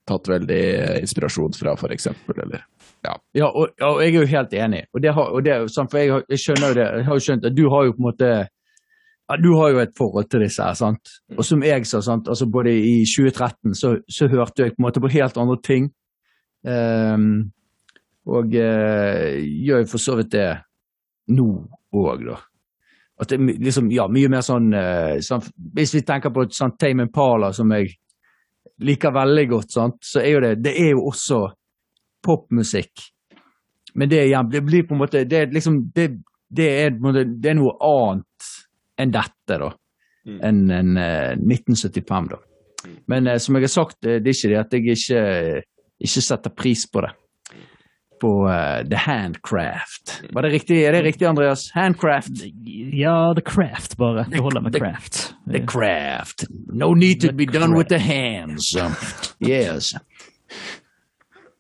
tatt 0.07 0.27
veldig 0.29 0.59
inspirasjon 1.01 1.55
fra, 1.57 1.73
for 1.79 1.91
eksempel, 1.93 2.37
eller 2.43 2.61
Ja, 3.37 3.47
og, 3.47 3.69
ja, 3.79 3.87
og 3.93 4.01
jeg 4.03 4.13
er 4.15 4.19
jo 4.21 4.29
helt 4.31 4.53
enig. 4.53 4.83
Og 4.93 5.01
det 5.03 5.13
har, 5.13 5.31
og 5.33 5.43
det 5.45 5.55
sant, 5.71 5.91
for 5.91 5.97
jeg, 6.01 6.11
har- 6.11 6.25
jeg 6.29 6.39
skjønner 6.43 6.67
jo 6.71 6.77
det. 6.79 6.85
Jeg 6.97 7.05
har 7.05 7.19
jo 7.19 7.25
skjønt 7.27 7.45
at 7.45 7.57
du 7.57 7.65
har 7.73 7.85
jo 7.85 7.91
på 7.95 8.01
en 8.03 8.07
måte 8.11 8.29
ja, 9.29 9.35
Du 9.43 9.49
har 9.59 9.69
jo 9.73 9.79
et 9.83 9.95
forhold 9.97 10.29
til 10.31 10.39
disse 10.45 10.63
her, 10.63 10.73
sant. 10.79 11.09
Og 11.37 11.43
som 11.45 11.63
jeg 11.63 11.85
sa, 11.85 12.01
sant, 12.01 12.27
altså 12.31 12.45
både 12.51 12.71
i 12.71 13.03
2013 13.05 13.75
så, 13.75 13.97
så 14.09 14.27
hørte 14.31 14.63
jeg 14.63 14.71
på 14.75 14.79
en 14.81 14.87
måte 14.87 15.01
på 15.03 15.11
helt 15.11 15.37
andre 15.37 15.57
ting. 15.63 15.89
Um, 16.63 17.51
og 18.27 18.55
uh, 18.55 19.35
gjør 19.67 19.83
jo 19.83 19.89
for 19.91 20.03
så 20.03 20.15
vidt 20.19 20.31
det 20.31 20.47
nå 21.35 21.47
òg, 21.95 22.23
da. 22.27 22.37
At 23.19 23.31
det 23.33 23.39
liksom, 23.59 23.91
ja, 23.91 24.07
mye 24.11 24.29
mer 24.31 24.43
sånn, 24.45 24.67
uh, 24.75 25.17
sånn 25.25 25.43
Hvis 25.75 25.95
vi 25.95 26.03
tenker 26.05 26.29
på 26.29 26.43
et 26.45 26.53
sånt 26.53 26.75
Tame 26.79 27.07
Impala 27.07 27.49
som 27.55 27.71
jeg 27.73 27.95
liker 28.85 29.15
veldig 29.15 29.45
godt, 29.49 29.71
sant, 29.73 29.95
så 30.05 30.21
er 30.21 30.35
jo 30.35 30.41
det 30.43 30.51
Det 30.61 30.73
er 30.83 30.91
jo 30.91 31.07
også 31.09 31.39
popmusikk. 32.25 33.07
Men 33.97 34.09
det, 34.09 34.23
igjen, 34.27 34.49
det 34.51 34.61
blir 34.61 34.83
på 34.85 34.93
en 34.93 34.99
måte 35.01 35.23
Det 35.25 35.45
liksom 35.53 35.79
det, 35.95 36.07
det, 36.53 36.67
er, 36.85 36.91
det 37.25 37.49
er 37.49 37.57
noe 37.57 37.73
annet 37.81 38.49
enn 39.01 39.11
dette, 39.13 39.57
da. 39.61 39.71
Mm. 40.27 40.39
Enn 40.43 40.59
en, 40.75 40.97
eh, 40.97 41.31
1975, 41.39 42.27
da. 42.33 42.41
Men 43.07 43.27
eh, 43.27 43.37
som 43.41 43.55
jeg 43.57 43.63
har 43.67 43.73
sagt, 43.73 43.97
eh, 44.05 44.19
det 44.21 44.31
er 44.33 44.37
ikke 44.37 44.51
det 44.51 44.59
at 44.59 44.75
jeg 44.75 44.97
ikke, 44.97 45.23
ikke 46.07 46.23
setter 46.25 46.53
pris 46.55 46.83
på 46.91 47.01
det. 47.05 47.13
På 48.21 48.31
eh, 48.49 48.81
The 48.89 48.97
Handcraft. 49.05 50.15
Var 50.33 50.41
det 50.47 50.51
riktig, 50.55 50.79
er 50.83 50.97
det 50.97 51.03
riktig, 51.05 51.27
Andreas? 51.29 51.67
Handcraft. 51.75 52.41
Ja, 52.97 53.33
The 53.37 53.43
Craft, 53.45 53.97
bare. 53.97 54.25
Det 54.31 54.41
holder 54.41 54.61
med 54.65 54.73
The- 54.73 54.79
Craft. 54.81 55.19
The 55.51 55.63
craft. 55.65 56.45
No 56.73 56.93
need 56.93 57.21
to 57.21 57.27
The 57.27 57.33
be 57.37 57.45
done 57.45 57.77
with 57.77 57.89
the 57.89 57.99
craft. 57.99 58.11
hands. 58.13 58.73
Yes. 59.41 59.93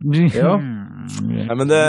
Ja. 0.05 0.51
ja 1.47 1.55
men, 1.57 1.67
det, 1.71 1.79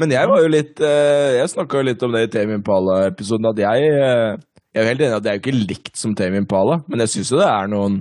men 0.00 0.12
jeg 0.14 0.28
var 0.30 0.40
jo 0.40 0.48
litt 0.48 0.80
eh, 0.80 1.34
Jeg 1.40 1.50
snakka 1.52 1.80
jo 1.82 1.88
litt 1.90 2.02
om 2.06 2.14
det 2.14 2.22
i 2.24 2.30
Tame 2.32 2.54
Impala-episoden, 2.56 3.50
at 3.50 3.58
jeg 3.60 3.90
eh, 3.92 4.38
Jeg 4.72 4.80
er 4.80 4.86
jo 4.86 4.88
helt 4.88 5.04
enig 5.04 5.16
at 5.18 5.26
det 5.26 5.30
er 5.32 5.36
jo 5.36 5.42
ikke 5.42 5.58
likt 5.72 5.98
som 6.00 6.14
Tame 6.16 6.40
Impala, 6.40 6.78
men 6.88 7.02
jeg 7.04 7.12
syns 7.16 7.32
jo 7.34 7.40
det 7.42 7.48
er 7.50 7.68
noen 7.72 7.98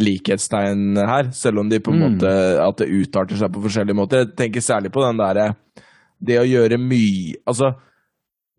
likhetstegn 0.00 0.96
her, 1.04 1.26
selv 1.36 1.60
om 1.60 1.68
de 1.68 1.80
på 1.84 1.92
en 1.92 1.98
Mm. 2.00 2.04
måte 2.14 2.28
At 2.64 2.78
det 2.80 2.88
utarter 2.88 3.36
seg 3.36 3.52
på 3.52 3.60
forskjellige 3.64 3.96
måter. 3.96 4.22
Jeg 4.24 4.36
tenker 4.38 4.64
særlig 4.64 4.92
på 4.92 5.02
den 5.04 5.18
derre 5.20 5.50
Det 6.20 6.38
å 6.40 6.46
gjøre 6.48 6.78
mye 6.80 7.34
Altså, 7.46 7.74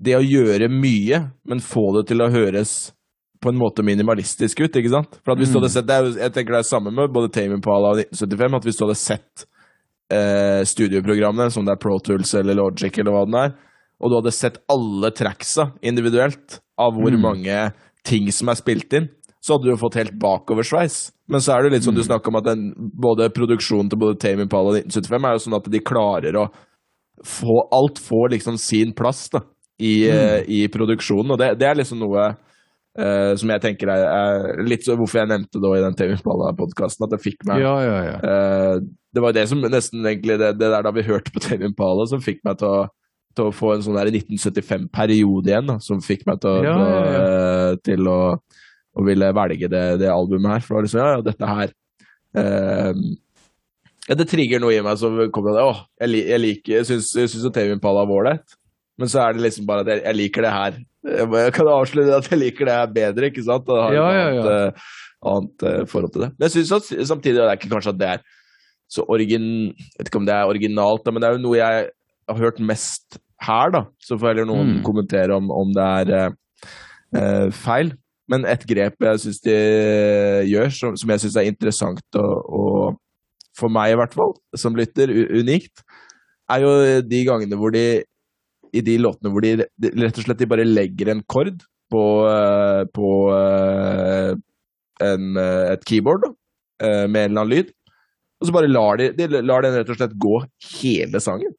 det 0.04 0.14
å 0.18 0.22
gjøre 0.26 0.68
mye, 0.70 1.22
men 1.48 1.60
få 1.64 1.88
det 1.98 2.08
til 2.12 2.22
å 2.22 2.30
høres 2.34 2.92
på 3.44 3.50
en 3.52 3.58
måte 3.60 3.84
minimalistisk 3.84 4.62
ut, 4.64 4.76
ikke 4.80 4.92
sant? 4.94 5.18
For 5.24 5.34
at 5.34 5.40
hvis 5.42 5.52
du 5.52 5.58
hadde 5.60 5.72
sett, 5.74 5.88
det 5.88 5.96
er, 5.96 6.12
Jeg 6.22 6.34
tenker 6.36 6.54
det 6.56 6.62
er 6.64 6.70
samme 6.70 6.92
med 6.96 7.12
både 7.12 7.32
Tame 7.34 7.58
Impala 7.58 7.92
og 7.94 8.00
1975, 8.06 8.56
at 8.56 8.64
hvis 8.70 8.78
du 8.80 8.86
hadde 8.86 9.00
sett 9.02 9.46
eh, 10.14 10.62
studioprogrammene, 10.70 11.50
som 11.54 11.66
det 11.66 11.76
er 11.76 11.82
Pro 11.82 11.98
Tools 12.04 12.34
eller 12.40 12.58
Logic 12.60 12.98
eller 13.00 13.16
hva 13.16 13.24
den 13.28 13.40
er, 13.40 13.56
og 14.04 14.12
du 14.12 14.18
hadde 14.20 14.36
sett 14.36 14.62
alle 14.72 15.12
tracksa 15.16 15.72
individuelt 15.86 16.60
av 16.82 16.96
hvor 16.98 17.16
mange 17.20 17.58
ting 18.08 18.30
som 18.36 18.52
er 18.52 18.60
spilt 18.60 18.94
inn, 18.98 19.08
så 19.44 19.56
hadde 19.56 19.68
du 19.68 19.74
jo 19.74 19.82
fått 19.82 20.00
helt 20.00 20.16
bakoversveis. 20.20 21.12
Men 21.32 21.44
så 21.44 21.56
er 21.56 21.64
det 21.64 21.76
litt 21.76 21.86
sånn 21.88 21.98
du 21.98 22.04
snakker 22.04 22.32
om 22.32 22.40
at 22.40 22.48
den, 22.48 22.70
både 22.76 23.30
produksjonen 23.36 23.90
til 23.92 24.00
både 24.00 24.20
Tame 24.20 24.46
Impala 24.46 24.74
og 24.74 24.80
1975 24.82 25.28
er 25.28 25.36
jo 25.36 25.44
sånn 25.46 25.58
at 25.60 25.70
de 25.72 25.84
klarer 25.84 26.40
å 26.40 26.48
få 27.24 27.62
Alt 27.72 28.02
får 28.04 28.34
liksom 28.34 28.58
sin 28.60 28.92
plass 28.98 29.28
da, 29.32 29.44
i, 29.80 30.10
mm. 30.10 30.50
i 30.52 30.60
produksjonen, 30.72 31.36
og 31.36 31.40
det, 31.40 31.54
det 31.62 31.70
er 31.70 31.80
liksom 31.80 32.02
noe 32.02 32.34
eh, 33.00 33.34
som 33.40 33.52
jeg 33.54 33.64
tenker 33.64 33.92
er, 33.94 34.04
er 34.08 34.64
litt 34.68 34.86
så 34.86 34.96
hvorfor 35.00 35.22
jeg 35.22 35.32
nevnte 35.32 35.62
det 35.62 35.72
i 35.78 35.84
den 35.86 35.98
TV 36.00 36.16
Impala-podkasten. 36.18 37.06
at 37.06 37.14
det 37.16 37.22
fikk 37.24 37.46
meg 37.50 37.64
Ja, 37.64 37.76
ja, 37.84 37.98
ja. 38.08 38.18
Uh, 38.24 38.76
det 39.14 39.24
var 39.24 39.36
det 39.36 39.46
som 39.50 39.62
nesten 39.62 40.06
egentlig 40.06 40.40
det, 40.42 40.52
det 40.60 40.72
der 40.74 40.86
da 40.86 40.92
vi 40.96 41.06
hørte 41.06 41.34
på 41.34 41.44
TV 41.44 41.68
Impala, 41.70 42.08
som 42.10 42.24
fikk 42.24 42.42
meg 42.48 42.60
til 42.62 42.70
å, 42.70 42.88
til 43.38 43.50
å 43.50 43.56
få 43.56 43.76
en 43.76 43.86
sånn 43.86 43.98
der 44.00 44.12
1975-periode 44.14 45.52
igjen, 45.52 45.70
da, 45.70 45.78
som 45.84 46.02
fikk 46.04 46.26
meg 46.30 46.42
til 46.44 46.52
å, 46.54 46.58
Ja, 46.66 46.76
til 47.86 48.10
å, 48.10 48.20
å, 48.34 48.40
å 48.98 49.06
ville 49.06 49.34
velge 49.38 49.70
det, 49.70 49.84
det 50.02 50.10
albumet 50.14 50.58
her. 50.58 50.66
For 50.66 50.74
det 50.74 50.78
var 50.78 50.88
liksom, 50.88 51.04
ja, 51.04 51.10
ja, 51.14 51.22
dette 51.26 51.46
her 51.54 51.70
Det 54.18 54.26
trigger 54.30 54.62
noe 54.62 54.74
i 54.74 54.82
meg 54.86 54.98
som 55.02 55.16
kommer 55.34 55.54
av 55.54 55.58
det. 55.58 55.66
Åh, 55.70 55.80
jeg, 56.04 56.26
jeg 56.34 56.42
liker, 56.42 56.76
jeg 56.80 56.90
syns, 56.90 57.14
jeg 57.18 57.30
syns 57.32 57.54
TV 57.54 57.78
Impala 57.78 58.06
var 58.10 58.18
ålreit, 58.20 58.58
men 59.00 59.10
så 59.10 59.24
er 59.24 59.34
det 59.38 59.42
liksom 59.48 59.66
bare 59.70 59.82
at 59.86 59.90
jeg, 59.94 60.02
jeg 60.06 60.16
liker 60.20 60.46
det 60.46 60.52
her. 60.54 60.76
Jeg, 61.04 61.54
kan 61.56 61.68
avsløre 61.74 62.18
at 62.20 62.28
jeg 62.32 62.40
liker 62.40 62.70
det 62.70 62.76
her 62.78 62.92
bedre, 62.96 63.30
ikke 63.32 63.44
sant? 63.44 63.68
Og 63.74 63.82
har 63.82 63.96
Ja, 63.98 64.04
et 64.12 64.16
ja, 64.16 64.28
annet, 64.28 64.46
ja. 64.46 64.68
eh, 64.68 64.94
annet 65.34 65.66
uh, 65.66 65.82
forhold 65.90 66.14
til 66.14 66.26
det. 66.26 66.30
Men 66.38 66.46
jeg 66.48 66.54
syns 66.58 66.72
at 66.78 66.92
samtidig 67.10 67.40
det 67.42 67.48
er 67.50 67.58
ikke 67.60 67.72
kanskje 67.74 67.94
at 67.96 68.00
det 68.00 68.10
er 68.14 68.24
så 68.94 69.06
origin... 69.10 69.48
Jeg 69.74 70.00
vet 70.00 70.12
ikke 70.12 70.22
om 70.22 70.28
det 70.30 70.36
er 70.38 70.52
originalt, 70.52 71.08
men 71.12 71.24
det 71.24 71.30
er 71.30 71.38
jo 71.40 71.44
noe 71.48 71.58
jeg 71.58 71.90
har 72.30 72.38
hørt 72.40 72.60
mest 72.64 73.18
her, 73.44 73.74
da. 73.74 73.82
Så 74.00 74.16
får 74.22 74.32
heller 74.36 74.48
noen 74.48 74.78
Mm. 74.78 74.84
kommentere 74.86 75.36
om, 75.36 75.50
om 75.52 75.74
det 75.76 75.90
er 76.14 76.36
uh, 77.18 77.50
feil. 77.52 77.96
Men 78.32 78.46
et 78.48 78.62
grep 78.70 79.02
jeg 79.04 79.20
syns 79.26 79.42
de 79.44 79.58
gjør, 80.48 80.70
som, 80.72 80.96
som 80.96 81.10
jeg 81.12 81.20
syns 81.26 81.36
er 81.42 81.50
interessant 81.50 82.20
og, 82.22 82.46
og 82.48 83.00
for 83.60 83.70
meg 83.70 83.92
i 83.92 83.98
hvert 84.00 84.14
fall, 84.16 84.32
som 84.58 84.74
lytter, 84.80 85.12
unikt, 85.12 85.84
er 86.50 86.64
jo 86.64 86.72
de 87.06 87.20
gangene 87.28 87.58
hvor 87.60 87.74
de 87.76 87.84
i 88.74 88.82
de 88.82 88.98
låtene 89.02 89.32
hvor 89.34 89.46
de, 89.46 89.68
rett 89.94 90.18
og 90.18 90.26
slett 90.26 90.42
de 90.42 90.50
bare 90.50 90.66
legger 90.66 91.12
en 91.14 91.22
kord 91.30 91.62
på, 91.94 92.04
eh, 92.30 92.84
på 92.94 93.10
eh, 93.38 94.32
en, 95.08 95.28
eh, 95.38 95.66
et 95.74 95.86
keyboard 95.90 96.26
da, 96.26 96.32
med 96.84 97.20
en 97.20 97.32
eller 97.32 97.44
annen 97.44 97.52
lyd, 97.54 97.74
og 98.42 98.50
så 98.50 98.56
bare 98.56 98.72
lar 98.72 98.98
de, 99.00 99.12
de 99.16 99.44
lar 99.46 99.64
den 99.64 99.78
rett 99.78 99.92
og 99.94 100.00
slett 100.00 100.16
gå 100.20 100.40
hele 100.82 101.22
sangen. 101.24 101.54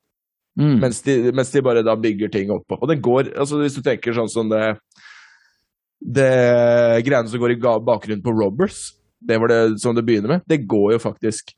Mm. 0.61 0.77
Mens 0.83 1.01
de, 1.07 1.15
mens 1.35 1.51
de 1.51 1.63
bare 1.65 1.83
da 1.87 1.95
bygger 1.99 2.31
ting 2.31 2.53
oppå. 2.55 2.77
Og 2.77 2.91
den 2.91 3.01
går, 3.03 3.33
altså 3.41 3.59
hvis 3.63 3.79
du 3.79 3.81
tenker 3.83 4.15
sånn 4.15 4.31
som 4.31 4.53
det 4.53 4.77
Det 6.05 6.29
greiene 7.07 7.31
som 7.33 7.41
går 7.41 7.55
i 7.55 7.59
bakgrunnen 7.63 8.23
på 8.23 8.35
Robbers, 8.37 8.93
det 9.25 9.39
var 9.41 9.49
det 9.49 9.81
som 9.81 9.97
det 9.97 10.05
begynner 10.05 10.35
med, 10.35 10.45
det 10.47 10.67
går 10.69 10.93
jo 10.93 10.99
faktisk 11.01 11.55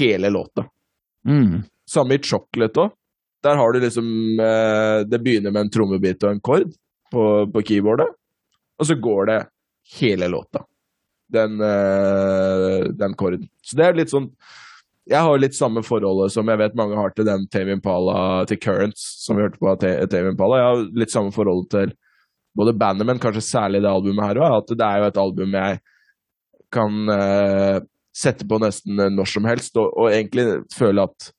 hele 0.00 0.32
låta. 0.34 0.66
Mm. 1.28 1.62
Samme 1.86 2.18
i 2.18 2.22
Chocolate 2.24 2.88
òg. 2.88 2.96
Der 3.44 3.58
har 3.60 3.72
du 3.72 3.80
liksom 3.82 4.06
eh, 4.40 4.98
Det 5.08 5.20
begynner 5.20 5.52
med 5.52 5.66
en 5.66 5.72
trommebit 5.72 6.22
og 6.24 6.34
en 6.34 6.44
kord 6.44 6.70
på, 7.12 7.24
på 7.52 7.62
keyboardet, 7.68 8.08
og 8.80 8.86
så 8.88 8.96
går 8.98 9.28
det 9.28 9.40
hele 10.00 10.26
låta. 10.32 10.64
Den, 11.34 11.60
eh, 11.60 12.88
den 12.96 13.14
korden. 13.14 13.46
Så 13.62 13.76
det 13.78 13.86
er 13.86 13.98
litt 13.98 14.12
sånn 14.12 14.30
Jeg 15.08 15.20
har 15.20 15.38
litt 15.38 15.56
samme 15.56 15.82
forholdet 15.84 16.32
som 16.32 16.48
jeg 16.48 16.60
vet 16.62 16.76
mange 16.78 16.96
har 16.96 17.12
til 17.12 17.28
den 17.28 17.44
Tame 17.52 17.76
Impala 17.76 18.44
til 18.48 18.58
Currents, 18.60 19.04
som 19.24 19.36
vi 19.36 19.44
hørte 19.44 19.60
på 19.60 19.76
Tame 19.76 20.32
Impala. 20.32 20.60
Jeg 20.60 20.70
har 20.70 20.84
litt 21.04 21.12
samme 21.12 21.34
forhold 21.34 21.68
til 21.74 21.92
både 22.56 22.72
bandet, 22.78 23.06
men 23.06 23.20
kanskje 23.20 23.44
særlig 23.44 23.82
det 23.84 23.90
albumet 23.90 24.30
her 24.30 24.40
òg. 24.40 24.62
At 24.62 24.72
det 24.72 24.86
er 24.86 25.02
jo 25.02 25.10
et 25.10 25.20
album 25.20 25.58
jeg 25.58 25.80
kan 26.74 27.14
eh, 27.14 27.78
sette 28.14 28.46
på 28.48 28.58
nesten 28.62 29.02
når 29.14 29.30
som 29.30 29.48
helst, 29.48 29.76
og, 29.76 29.92
og 29.92 30.08
egentlig 30.08 30.62
føle 30.74 31.04
at 31.04 31.30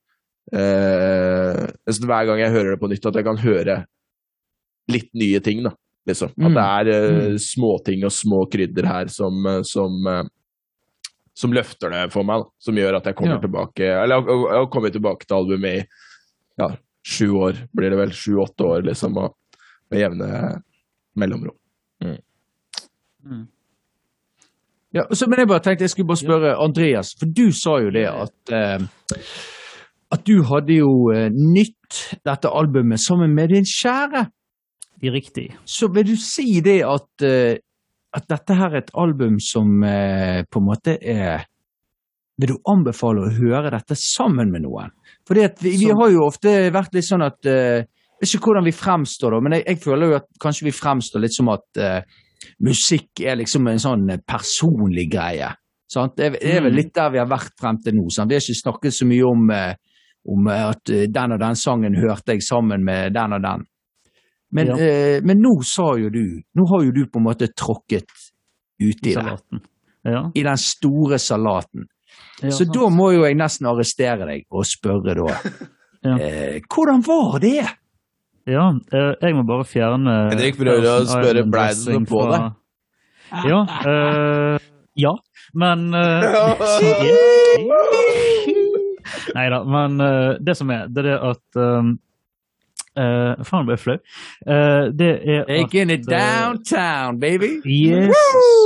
eh, 0.53 1.65
nesten 1.87 2.07
hver 2.09 2.25
gang 2.29 2.39
jeg 2.39 2.51
hører 2.53 2.75
det 2.75 2.79
på 2.81 2.89
nytt, 2.91 3.05
at 3.05 3.15
jeg 3.15 3.25
kan 3.25 3.37
høre 3.41 3.85
litt 4.91 5.09
nye 5.17 5.39
ting, 5.41 5.63
da. 5.63 5.71
Liksom. 6.07 6.29
At 6.37 6.37
Mm. 6.51 6.53
det 6.53 6.63
er 6.63 6.87
eh, 6.93 7.29
Mm. 7.31 7.37
småting 7.41 8.03
og 8.05 8.11
små 8.11 8.45
krydder 8.51 8.85
her 8.85 9.07
som, 9.07 9.45
eh, 9.45 9.61
som, 9.63 10.07
eh, 10.07 10.23
som 11.35 11.51
løfter 11.51 11.89
det 11.89 12.11
for 12.13 12.23
meg, 12.23 12.43
da. 12.43 12.49
Som 12.59 12.75
gjør 12.75 12.97
at 12.97 13.03
jeg 13.05 13.15
kommer 13.15 13.35
Ja. 13.35 13.39
tilbake 13.41 13.79
Eller 14.03 14.15
jeg, 14.21 14.25
jeg, 14.27 14.53
har 14.59 14.67
kommet 14.67 14.93
tilbake 14.93 15.25
til 15.25 15.35
albumet 15.37 15.81
i 15.81 15.87
ja, 16.59 16.69
sju 17.03 17.31
år, 17.33 17.67
blir 17.75 17.89
det 17.89 17.97
vel. 17.97 18.09
Sju-åtte 18.09 18.63
år, 18.63 18.83
liksom. 18.85 19.17
Og 19.17 19.33
med 19.91 19.99
jevne 19.99 20.61
mellomrom. 21.17 21.55
Ja, 24.93 25.03
så, 25.11 25.27
men 25.27 25.39
jeg 25.39 25.47
bare 25.49 25.59
tenkte 25.59 25.83
jeg 25.83 25.89
skulle 25.91 26.07
bare 26.07 26.21
spørre 26.21 26.53
Andreas, 26.63 27.13
for 27.19 27.25
du 27.27 27.49
sa 27.51 27.79
jo 27.83 27.89
det 27.91 28.05
at 28.07 28.53
eh, 28.55 28.85
at 30.13 30.23
du 30.27 30.43
hadde 30.43 30.77
jo 30.77 31.09
eh, 31.11 31.29
nytt 31.33 32.17
dette 32.25 32.49
albumet 32.49 33.01
sammen 33.01 33.33
med 33.35 33.49
din 33.49 33.65
kjære. 33.65 34.27
Riktig. 35.05 35.51
Så 35.65 35.87
vil 35.93 36.05
du 36.07 36.15
si 36.17 36.61
det 36.65 36.79
at, 36.87 37.09
eh, 37.25 37.57
at 38.15 38.27
dette 38.31 38.55
her 38.57 38.71
er 38.73 38.77
et 38.83 38.93
album 38.97 39.39
som 39.43 39.83
eh, 39.83 40.43
på 40.49 40.61
en 40.61 40.65
måte 40.69 40.97
er 41.01 41.45
Vil 42.37 42.49
du 42.51 42.57
anbefale 42.67 43.21
å 43.23 43.29
høre 43.31 43.69
dette 43.71 43.95
sammen 43.95 44.49
med 44.51 44.65
noen? 44.65 44.89
Fordi 45.27 45.45
vi, 45.61 45.75
vi 45.85 45.91
har 45.95 46.09
jo 46.11 46.25
ofte 46.25 46.51
vært 46.75 46.93
litt 46.97 47.07
sånn 47.07 47.23
at 47.23 47.39
Jeg 47.47 47.85
vet 48.19 48.33
ikke 48.35 48.49
hvordan 48.49 48.65
vi 48.65 48.73
fremstår, 48.75 49.31
da, 49.31 49.39
men 49.45 49.55
jeg, 49.55 49.63
jeg 49.69 49.79
føler 49.83 50.09
jo 50.11 50.17
at 50.17 50.27
kanskje 50.43 50.65
vi 50.67 50.73
fremstår 50.75 51.23
litt 51.23 51.35
som 51.35 51.49
at 51.53 51.79
uh, 51.79 52.01
musikk 52.63 53.21
er 53.23 53.35
liksom 53.39 53.67
en 53.71 53.79
sånn 53.79 54.05
personlig 54.27 55.07
greie. 55.11 55.47
Sant? 55.91 56.15
Det, 56.17 56.29
er- 56.41 56.61
vel 56.63 56.71
Mm. 56.71 56.75
litt 56.75 56.93
der 56.95 57.09
vi 57.11 57.19
har 57.19 57.27
vært 57.29 57.51
frem 57.59 57.79
til 57.83 57.95
nå. 57.95 58.07
Sant? 58.11 58.29
Vi 58.31 58.35
har 58.35 58.43
ikke 58.43 58.61
snakket 58.63 58.93
så 58.95 59.05
mye 59.07 59.25
om, 59.27 59.49
eh, 59.51 59.75
om 60.28 60.47
at 60.47 60.89
eh, 60.89 61.07
den 61.11 61.32
og 61.36 61.39
den 61.39 61.55
sangen 61.55 61.95
hørte 61.95 62.32
jeg 62.34 62.41
sammen 62.43 62.84
med 62.86 63.13
den 63.13 63.34
og 63.38 63.41
den. 63.43 63.65
Men, 64.55 64.67
Ja. 64.67 64.76
eh, 64.78 65.21
men 65.26 65.41
nå 65.41 65.61
sa 65.65 65.95
jo 65.99 66.09
du 66.09 66.41
Nå 66.55 66.65
har 66.69 66.84
jo 66.86 66.91
du 66.95 67.05
på 67.11 67.17
en 67.19 67.23
måte 67.26 67.47
tråkket 67.51 68.05
uti 68.80 69.09
det. 69.11 69.15
Salaten. 69.17 69.59
Ja. 70.05 70.30
I 70.36 70.43
den 70.43 70.57
store 70.57 71.17
salaten. 71.19 71.88
ja 72.41 72.49
Så 72.51 72.65
da 72.69 72.89
må 72.89 73.11
jo 73.13 73.23
jeg 73.26 73.36
nesten 73.36 73.65
arrestere 73.67 74.26
deg 74.30 74.43
og 74.51 74.65
spørre 74.65 75.13
da. 75.15 75.39
Ja. 76.05 76.17
eh, 76.21 76.59
hvordan 76.69 77.01
var 77.07 77.39
det? 77.41 77.65
Ja, 78.45 78.69
eh, 78.93 79.15
jeg 79.26 79.34
må 79.36 79.43
bare 79.47 79.63
fjerne 79.65 80.30
Henrik 80.30 80.55
prøver 80.59 80.86
å 80.86 81.05
spørre 81.09 81.39
Island 81.41 81.51
ble 81.51 81.67
det 81.73 81.93
noe 81.95 82.05
på 82.05 82.21
deg? 82.30 82.41
Ja. 83.49 83.65
eh, 83.89 84.57
ja, 85.01 85.13
men 85.57 85.89
Nei 89.37 89.45
da, 89.53 89.61
men 89.63 90.01
uh, 90.01 90.35
det 90.41 90.57
som 90.57 90.71
er, 90.73 90.89
det 90.91 91.05
er 91.05 91.29
at 91.33 91.61
um, 91.61 91.95
Uh, 92.95 93.35
Faen, 93.43 93.65
ble 93.67 93.75
jeg 93.75 93.81
flau. 93.81 93.97
Uh, 94.47 94.87
det 94.95 95.09
er 95.27 95.41
Taking 95.49 95.91
at, 95.91 95.99
it 95.99 96.05
downtown, 96.07 97.19
baby! 97.19 97.59
Yes, 97.67 98.15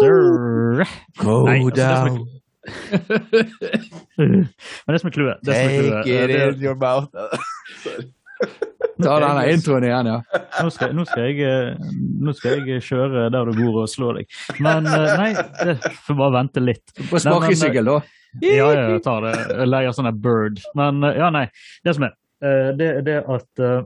sir. 0.03 0.85
Go 1.17 1.47
Nei, 1.47 1.63
altså, 1.65 1.73
down. 1.81 2.27
Men 4.19 4.93
det 4.93 5.01
som 5.01 5.07
er 5.09 5.15
clouet 5.15 5.35
Take 5.45 6.05
it 6.05 6.29
in 6.29 6.61
your 6.61 6.75
mouth. 6.75 7.09
Ta 9.05 9.15
denne 9.23 9.45
introen 9.53 9.85
igjen, 9.87 10.09
ja. 10.11 10.43
Nå 10.59 10.71
skal, 10.75 10.93
nå, 10.95 11.05
skal 11.07 11.29
jeg, 11.29 11.39
eh, 11.47 11.91
nå 12.19 12.33
skal 12.35 12.67
jeg 12.67 12.83
kjøre 12.83 13.29
der 13.31 13.49
du 13.49 13.59
bor 13.61 13.81
og 13.85 13.91
slå 13.91 14.11
deg. 14.17 14.29
Men 14.59 14.89
eh, 14.91 15.13
nei, 15.21 15.77
får 16.05 16.17
bare 16.19 16.35
vente 16.35 16.63
litt. 16.63 16.83
På 17.07 17.21
sparkesykkel, 17.21 17.87
da. 17.87 17.99
Ja, 18.43 18.67
ja, 18.67 18.83
jeg 18.93 19.03
tar 19.05 19.23
det. 19.25 19.33
Jeg 19.47 19.69
legger 19.69 19.95
sånn 19.95 20.11
bird. 20.21 20.59
Men 20.77 20.99
eh, 21.07 21.19
ja, 21.21 21.31
nei. 21.33 21.45
Det 21.85 21.95
som 21.95 22.09
er, 22.09 22.15
eh, 22.43 22.71
det 22.79 22.89
er 22.97 23.07
det 23.07 23.19
at 23.23 23.65
eh, 23.65 23.81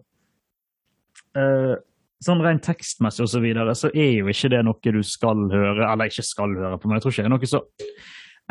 eh, 1.40 1.74
Sånn 2.24 2.40
rent 2.40 2.64
tekstmessig 2.64 3.26
og 3.26 3.28
så 3.34 3.40
videre, 3.44 3.74
så 3.76 3.90
er 3.92 4.22
jo 4.22 4.30
ikke 4.32 4.48
det 4.54 4.62
noe 4.64 4.92
du 4.96 5.02
skal 5.04 5.42
høre, 5.52 5.90
eller 5.90 6.08
ikke 6.08 6.24
skal 6.24 6.54
høre 6.56 6.78
på, 6.80 6.88
men 6.88 6.96
jeg 6.96 7.04
tror 7.04 7.12
ikke 7.12 7.26
det 7.26 7.28
er 7.28 7.34
noe 7.34 7.50
som 7.52 7.66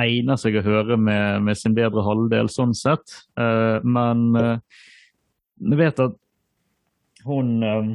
egner 0.03 0.41
seg 0.41 0.59
å 0.59 0.65
høre 0.67 0.99
med, 1.01 1.47
med 1.47 1.57
sin 1.57 1.73
bedre 1.77 2.05
halvdel, 2.05 2.51
sånn 2.53 2.75
sett. 2.77 3.15
Eh, 3.41 3.79
men 3.85 4.27
uh, 4.37 4.83
jeg 5.63 5.81
vet 5.81 6.03
at 6.05 6.19
hun 7.25 7.63
eh, 7.63 7.93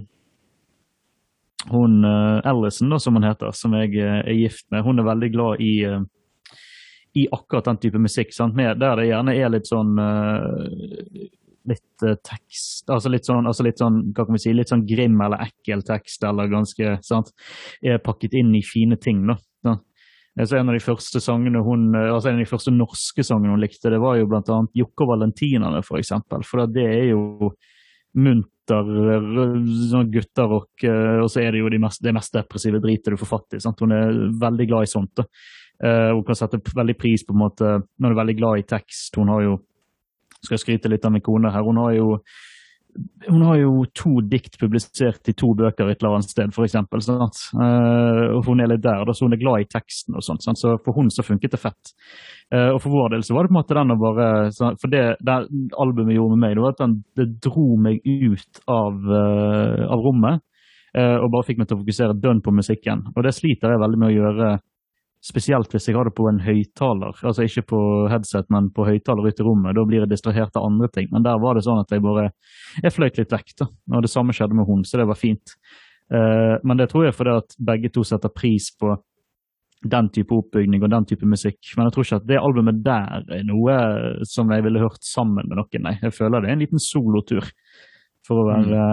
hun 1.69 2.03
eh, 2.03 2.49
Allison, 2.49 2.99
som 2.99 3.15
hun 3.15 3.23
heter, 3.23 3.51
som 3.51 3.73
jeg 3.77 3.95
eh, 3.99 4.21
er 4.21 4.37
gift 4.37 4.67
med, 4.71 4.85
hun 4.85 4.99
er 4.99 5.07
veldig 5.07 5.31
glad 5.33 5.63
i 5.63 5.73
eh, 5.87 5.99
i 7.17 7.25
akkurat 7.33 7.65
den 7.65 7.79
type 7.81 7.99
musikk? 7.99 8.29
Med, 8.53 8.77
der 8.79 8.99
det 8.99 9.07
gjerne 9.09 9.33
er 9.33 9.49
litt 9.49 9.65
sånn 9.65 9.95
Litt 11.67 12.03
tekst 12.23 12.91
altså 12.93 13.09
litt, 13.09 13.25
sånn, 13.25 13.47
altså 13.49 13.65
litt 13.65 13.81
sånn 13.81 13.97
hva 14.13 14.27
kan 14.27 14.35
vi 14.35 14.41
si, 14.43 14.53
litt 14.53 14.69
sånn 14.69 14.85
grim 14.87 15.17
eller 15.25 15.41
ekkel 15.47 15.81
tekst, 15.87 16.21
eller 16.23 16.51
ganske 16.51 16.93
sant, 17.03 17.33
er 17.81 17.97
pakket 18.03 18.37
inn 18.37 18.53
i 18.55 18.61
fine 18.63 18.99
ting. 19.01 19.25
da. 19.27 19.35
sant? 19.65 19.81
Så 20.45 20.59
En 20.59 20.69
av 20.69 20.77
de 20.77 20.83
første 20.83 21.19
sangene 21.23 21.63
hun, 21.65 21.89
altså 21.97 22.29
en 22.29 22.37
av 22.37 22.45
de 22.45 22.51
første 22.51 22.71
norske 22.71 23.25
sangene 23.25 23.55
hun 23.55 23.65
likte, 23.65 23.89
det 23.89 23.99
var 23.99 24.19
jo 24.19 24.29
blant 24.29 24.53
annet 24.53 24.77
Jokke 24.77 25.07
og 25.07 25.11
Valentinerne, 25.15 25.81
for 25.83 25.97
eksempel. 25.99 26.45
For 26.45 26.63
det 26.69 26.85
er 26.85 27.09
jo 27.09 27.49
munter 28.17 28.89
sånn 29.91 30.09
gutterock, 30.11 30.83
eh, 30.83 31.19
og 31.23 31.29
så 31.31 31.43
er 31.43 31.53
det 31.53 31.61
jo 31.61 31.69
det 31.71 31.79
mest, 31.81 32.01
det 32.03 32.15
mest 32.15 32.33
depressive 32.35 32.81
dritet 32.83 33.13
du 33.13 33.19
får 33.19 33.31
fatt 33.31 33.57
i. 33.57 33.61
sant? 33.63 33.79
Hun 33.79 33.95
er 33.95 34.11
veldig 34.41 34.67
glad 34.67 34.87
i 34.87 34.91
sånt. 34.91 35.13
da. 35.15 35.27
Eh, 35.83 36.09
hun 36.11 36.25
kan 36.27 36.35
sette 36.35 36.59
veldig 36.59 36.97
pris 36.97 37.23
på 37.23 37.35
en 37.35 37.43
måte, 37.45 37.73
hun 37.99 38.09
er 38.09 38.17
veldig 38.17 38.37
glad 38.37 38.59
i 38.59 38.67
tekst. 38.67 39.15
Hun 39.15 39.31
har 39.33 39.45
jo 39.45 39.57
skal 40.43 40.57
jeg 40.57 40.63
skryte 40.65 40.89
litt 40.91 41.05
av 41.05 41.13
min 41.13 41.23
kone 41.25 41.51
her. 41.51 41.65
Hun 41.65 41.79
har 41.81 41.95
jo 41.97 42.09
hun 43.27 43.41
har 43.41 43.57
jo 43.59 43.71
to 43.97 44.21
dikt 44.25 44.57
publisert 44.59 45.29
i 45.29 45.35
to 45.37 45.51
bøker 45.57 45.89
et 45.91 46.01
eller 46.01 46.17
annet 46.17 46.31
sted, 46.31 46.53
for 46.55 46.65
eksempel. 46.65 47.01
Eh, 47.03 48.37
hun 48.47 48.63
er 48.63 48.71
litt 48.71 48.83
der, 48.85 49.03
da, 49.07 49.15
så 49.15 49.27
hun 49.27 49.35
er 49.35 49.41
glad 49.41 49.63
i 49.63 49.69
teksten 49.69 50.17
og 50.17 50.25
sånt. 50.25 50.45
Sant? 50.45 50.59
Så 50.61 50.77
for 50.85 50.97
hun 50.97 51.11
så 51.13 51.25
funket 51.25 51.53
det 51.53 51.61
fett. 51.61 51.93
Uh, 52.47 52.71
og 52.71 52.79
for 52.79 52.93
vår 52.93 53.11
del 53.11 53.25
så 53.27 53.35
var 53.35 53.43
det 53.43 53.51
på 53.51 53.57
en 53.57 53.57
måte 53.57 53.75
den 53.75 53.91
å 53.91 53.97
bare 53.99 54.27
For 54.79 54.87
det, 54.87 55.01
det 55.19 55.33
albumet 55.75 56.15
gjorde 56.15 56.37
med 56.37 56.43
meg, 56.45 56.53
det 56.55 56.63
var 56.63 56.75
at 56.77 56.79
den, 56.79 56.93
det 57.19 57.25
dro 57.43 57.65
meg 57.75 57.99
ut 58.07 58.61
av, 58.71 59.01
uh, 59.03 59.83
av 59.91 60.05
rommet. 60.05 60.45
Uh, 60.95 61.19
og 61.19 61.29
bare 61.33 61.45
fikk 61.49 61.59
meg 61.59 61.67
til 61.67 61.75
å 61.75 61.81
fokusere 61.83 62.15
dønn 62.23 62.39
på 62.45 62.55
musikken. 62.55 63.03
Og 63.13 63.27
det 63.27 63.35
sliter 63.35 63.75
jeg 63.75 63.83
veldig 63.83 63.99
med 63.99 64.13
å 64.13 64.15
gjøre 64.15 64.53
Spesielt 65.25 65.71
hvis 65.73 65.87
jeg 65.89 65.97
har 65.97 66.05
det 66.05 66.13
på 66.15 66.27
en 66.29 66.39
høyttaler, 66.45 67.17
altså 67.25 67.47
ikke 67.47 67.65
på 67.71 67.79
headset, 68.11 68.45
men 68.53 68.69
på 68.73 68.85
høyttaler 68.85 69.25
ute 69.25 69.41
i 69.41 69.47
rommet. 69.47 69.75
Da 69.75 69.83
blir 69.87 70.03
jeg 70.03 70.11
distrahert 70.11 70.55
av 70.59 70.67
andre 70.69 70.89
ting. 70.93 71.09
Men 71.11 71.25
der 71.25 71.41
var 71.41 71.57
det 71.57 71.65
sånn 71.65 71.81
at 71.81 71.91
jeg 71.91 72.05
bare 72.05 72.29
jeg 72.83 72.93
fløyt 72.93 73.19
litt 73.19 73.33
vekk. 73.33 73.55
da. 73.63 73.67
Og 73.95 74.05
det 74.05 74.13
samme 74.13 74.35
skjedde 74.35 74.57
med 74.57 74.69
hun, 74.69 74.85
så 74.85 75.01
det 75.01 75.07
var 75.09 75.19
fint. 75.19 75.57
Uh, 76.13 76.55
men 76.63 76.79
det 76.79 76.91
tror 76.91 77.07
jeg 77.07 77.17
fordi 77.17 77.33
at 77.41 77.57
begge 77.59 77.91
to 77.91 78.05
setter 78.07 78.31
pris 78.31 78.69
på 78.79 78.93
den 79.85 80.09
type 80.13 80.33
oppbygning 80.33 80.83
og 80.83 80.91
den 80.93 81.05
type 81.09 81.27
musikk. 81.27 81.59
Men 81.75 81.87
jeg 81.87 81.95
tror 81.95 82.07
ikke 82.07 82.21
at 82.21 82.29
det 82.29 82.39
albumet 82.41 82.83
der 82.85 83.25
er 83.37 83.43
noe 83.47 83.77
som 84.27 84.53
jeg 84.53 84.65
ville 84.65 84.81
hørt 84.81 85.03
sammen 85.05 85.49
med 85.49 85.59
noen, 85.59 85.83
nei. 85.85 85.97
Jeg 86.01 86.15
føler 86.15 86.43
det 86.43 86.51
er 86.51 86.57
en 86.57 86.63
liten 86.65 86.81
solotur 86.81 87.45
for 88.27 88.41
å 88.41 88.47
være, 88.49 88.85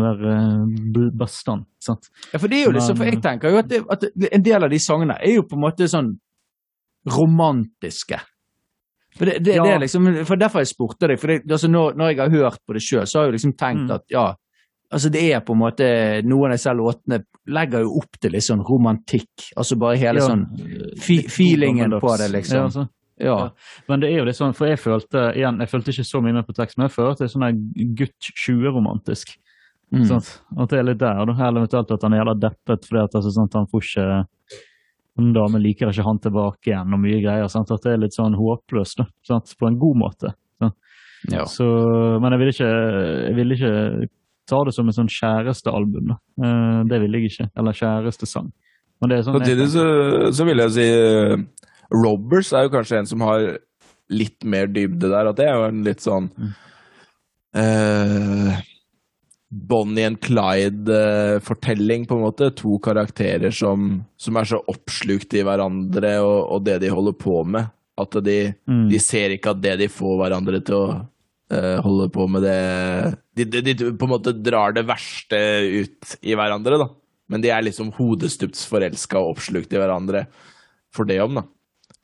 være 0.00 0.66
b- 0.94 1.10
bastant. 1.18 1.66
sant? 1.80 2.08
Ja, 2.32 2.38
for 2.38 2.48
det 2.48 2.60
er 2.60 2.64
jo 2.66 2.72
liksom, 2.72 2.96
for 2.96 3.04
jeg 3.04 3.20
tenker 3.22 3.50
jo 3.50 3.58
at, 3.58 3.68
det, 3.68 3.82
at 3.90 4.04
en 4.32 4.42
del 4.42 4.64
av 4.64 4.70
de 4.70 4.78
sangene 4.78 5.16
er 5.20 5.34
jo 5.36 5.42
på 5.42 5.54
en 5.58 5.60
måte 5.66 5.88
sånn 5.88 6.14
romantiske. 7.06 8.20
For, 9.18 9.24
det, 9.28 9.38
det, 9.44 9.54
Ja. 9.56 9.62
det 9.64 9.72
er 9.74 9.78
liksom, 9.80 10.06
for 10.24 10.36
derfor 10.36 10.60
jeg 10.62 10.66
spurte 10.72 11.08
deg. 11.08 11.18
For 11.20 11.26
det, 11.28 11.42
altså 11.50 11.68
når, 11.68 11.94
når 11.98 12.08
jeg 12.12 12.18
har 12.18 12.30
hørt 12.30 12.60
på 12.66 12.72
det 12.72 12.82
sjøl, 12.82 13.06
så 13.06 13.18
har 13.18 13.26
jeg 13.26 13.32
liksom 13.38 13.52
tenkt 13.60 13.88
Mm. 13.90 13.94
at 13.94 14.02
ja, 14.10 14.34
altså 14.92 15.10
det 15.10 15.22
er 15.34 15.40
på 15.40 15.52
en 15.52 15.58
måte 15.60 16.22
Noen 16.24 16.50
av 16.52 16.56
disse 16.56 16.70
låtene 16.72 17.24
legger 17.46 17.80
jo 17.82 17.98
opp 18.00 18.18
til 18.20 18.30
litt 18.32 18.42
sånn 18.46 18.62
romantikk. 18.64 19.50
Altså 19.56 19.76
bare 19.76 19.96
hele 19.98 20.20
Ja. 20.20 20.28
sånn 20.28 20.46
fi, 20.98 21.22
feelingen 21.28 21.90
på 22.00 22.16
det, 22.18 22.30
Ja, 22.30 22.36
liksom. 22.38 22.64
altså. 22.64 22.88
Ja. 23.20 23.50
Men 23.88 24.00
det 24.00 24.08
er 24.10 24.18
jo 24.18 24.24
litt 24.24 24.36
sånn, 24.36 24.54
for 24.54 24.66
jeg 24.66 24.78
følte 24.78 25.34
igjen, 25.36 25.58
jeg 25.60 25.68
følte 25.68 25.90
ikke 25.92 26.04
så 26.08 26.22
mye 26.22 26.32
med 26.32 26.46
på 26.46 26.54
tekst, 26.54 26.78
men 26.78 26.88
jeg 26.88 26.96
følte 26.96 27.18
det 27.18 27.28
er 27.28 27.38
sånn 27.38 27.94
gutt 27.94 28.32
20-romantisk. 28.46 29.36
Mm. 29.92 30.06
At 30.16 30.70
det 30.72 30.78
er 30.78 30.86
litt 30.88 31.00
der, 31.02 31.24
da. 31.28 31.34
Eller 31.36 31.62
eventuelt 31.62 31.90
at 31.92 32.04
han 32.06 32.14
er 32.14 32.22
jævla 32.22 32.36
deppet 32.40 32.86
fordi 32.88 33.02
at 33.02 33.16
altså, 33.18 33.32
sant, 33.34 33.58
han 33.58 33.68
får 33.68 33.88
ikke 33.88 34.06
en 35.20 35.32
damen 35.36 35.60
liker 35.60 35.90
ikke 35.92 36.06
han 36.06 36.20
tilbake 36.24 36.70
igjen 36.70 36.96
og 36.96 37.02
mye 37.02 37.18
greier. 37.20 37.50
Sant? 37.52 37.70
At 37.74 37.84
det 37.84 37.92
er 37.92 38.00
litt 38.00 38.16
sånn 38.16 38.38
håpløst? 38.38 39.02
På 39.28 39.68
en 39.68 39.76
god 39.80 40.00
måte. 40.00 40.32
Ja. 41.30 41.44
Så, 41.46 41.66
men 42.18 42.34
jeg 42.34 42.40
ville 42.40 42.54
ikke, 42.56 42.70
vil 43.36 43.54
ikke 43.54 43.72
ta 44.50 44.62
det 44.66 44.74
som 44.74 44.88
en 44.88 44.96
sånn 44.96 45.10
kjærestealbum. 45.12 46.14
Eh, 46.16 46.80
det 46.90 46.98
ville 47.04 47.20
jeg 47.20 47.32
ikke. 47.32 47.48
Eller 47.60 47.78
kjærestesang. 47.78 48.48
Men 49.02 49.12
det 49.12 49.18
er 49.18 49.26
sånn 49.26 49.38
Samtidig 49.38 49.68
så, 49.74 49.84
så 50.34 50.46
vil 50.48 50.64
jeg 50.64 50.74
si 50.74 50.88
eh, 50.88 51.36
Robbers 51.92 52.52
er 52.56 52.66
jo 52.66 52.74
kanskje 52.74 53.02
en 53.02 53.10
som 53.12 53.22
har 53.26 53.46
litt 54.12 54.42
mer 54.48 54.70
dybde 54.72 55.12
der. 55.12 55.30
At 55.30 55.38
det 55.38 55.46
er 55.46 55.60
jo 55.60 55.68
en 55.68 55.84
litt 55.86 56.02
sånn 56.02 56.28
eh, 57.54 58.60
Bonnie 59.52 60.06
and 60.08 60.16
Clyde-fortelling, 60.24 62.06
på 62.08 62.16
en 62.16 62.24
måte. 62.24 62.48
To 62.56 62.78
karakterer 62.82 63.52
som, 63.52 63.98
som 64.16 64.38
er 64.40 64.48
så 64.48 64.62
oppslukt 64.72 65.34
i 65.36 65.42
hverandre 65.44 66.14
og, 66.24 66.38
og 66.56 66.64
det 66.64 66.78
de 66.82 66.92
holder 66.92 67.16
på 67.20 67.42
med. 67.44 67.68
At 68.00 68.16
de, 68.24 68.54
Mm. 68.66 68.86
de 68.88 68.98
ser 69.04 69.34
ikke 69.34 69.52
at 69.52 69.60
det 69.60 69.74
de 69.82 69.88
får 69.92 70.14
hverandre 70.16 70.62
til 70.64 70.78
å 70.78 70.86
uh, 71.52 71.78
holde 71.84 72.06
på 72.14 72.24
med 72.32 72.42
det 72.46 72.54
de, 73.36 73.44
de, 73.44 73.60
de 73.68 73.90
på 73.92 74.06
en 74.08 74.12
måte 74.14 74.32
drar 74.32 74.72
det 74.72 74.86
verste 74.88 75.36
ut 75.68 76.14
i 76.24 76.32
hverandre, 76.38 76.78
da. 76.80 76.88
Men 77.28 77.44
de 77.44 77.52
er 77.52 77.62
liksom 77.64 77.92
hodestups 77.96 78.64
forelska 78.68 79.20
og 79.20 79.36
oppslukt 79.36 79.72
i 79.72 79.80
hverandre 79.80 80.24
for 80.92 81.04
det 81.08 81.20
om, 81.24 81.36
da. 81.42 81.44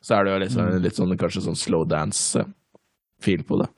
Så 0.05 0.15
er 0.19 0.25
det 0.29 0.35
jo 0.35 0.43
liksom, 0.45 0.69
litt 0.85 1.01
sånn, 1.01 1.17
kanskje 1.21 1.43
sånn 1.49 1.59
slow 1.59 1.89
dance-feel 1.89 3.43
på 3.49 3.59
det. 3.65 3.69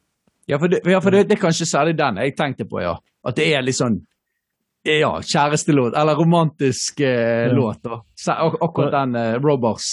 Ja, 0.51 0.59
for, 0.59 0.68
det, 0.72 0.81
ja, 0.85 1.01
for 1.01 1.14
det, 1.14 1.24
det 1.31 1.36
er 1.39 1.43
kanskje 1.47 1.66
særlig 1.70 1.97
den 1.98 2.18
jeg 2.20 2.35
tenkte 2.39 2.66
på, 2.68 2.81
ja. 2.82 2.97
At 3.27 3.36
det 3.39 3.47
er 3.55 3.62
litt 3.62 3.78
sånn 3.78 4.01
ja, 4.82 5.10
kjærestelåt, 5.20 5.93
eller 5.94 6.16
romantisk 6.16 7.01
eh, 7.05 7.47
Ja. 7.47 7.52
låt. 7.52 7.82
da. 7.85 8.01
Ak 8.32 8.55
akkurat 8.64 8.94
den 8.94 9.14
eh, 9.20 9.35
Robbers. 9.39 9.90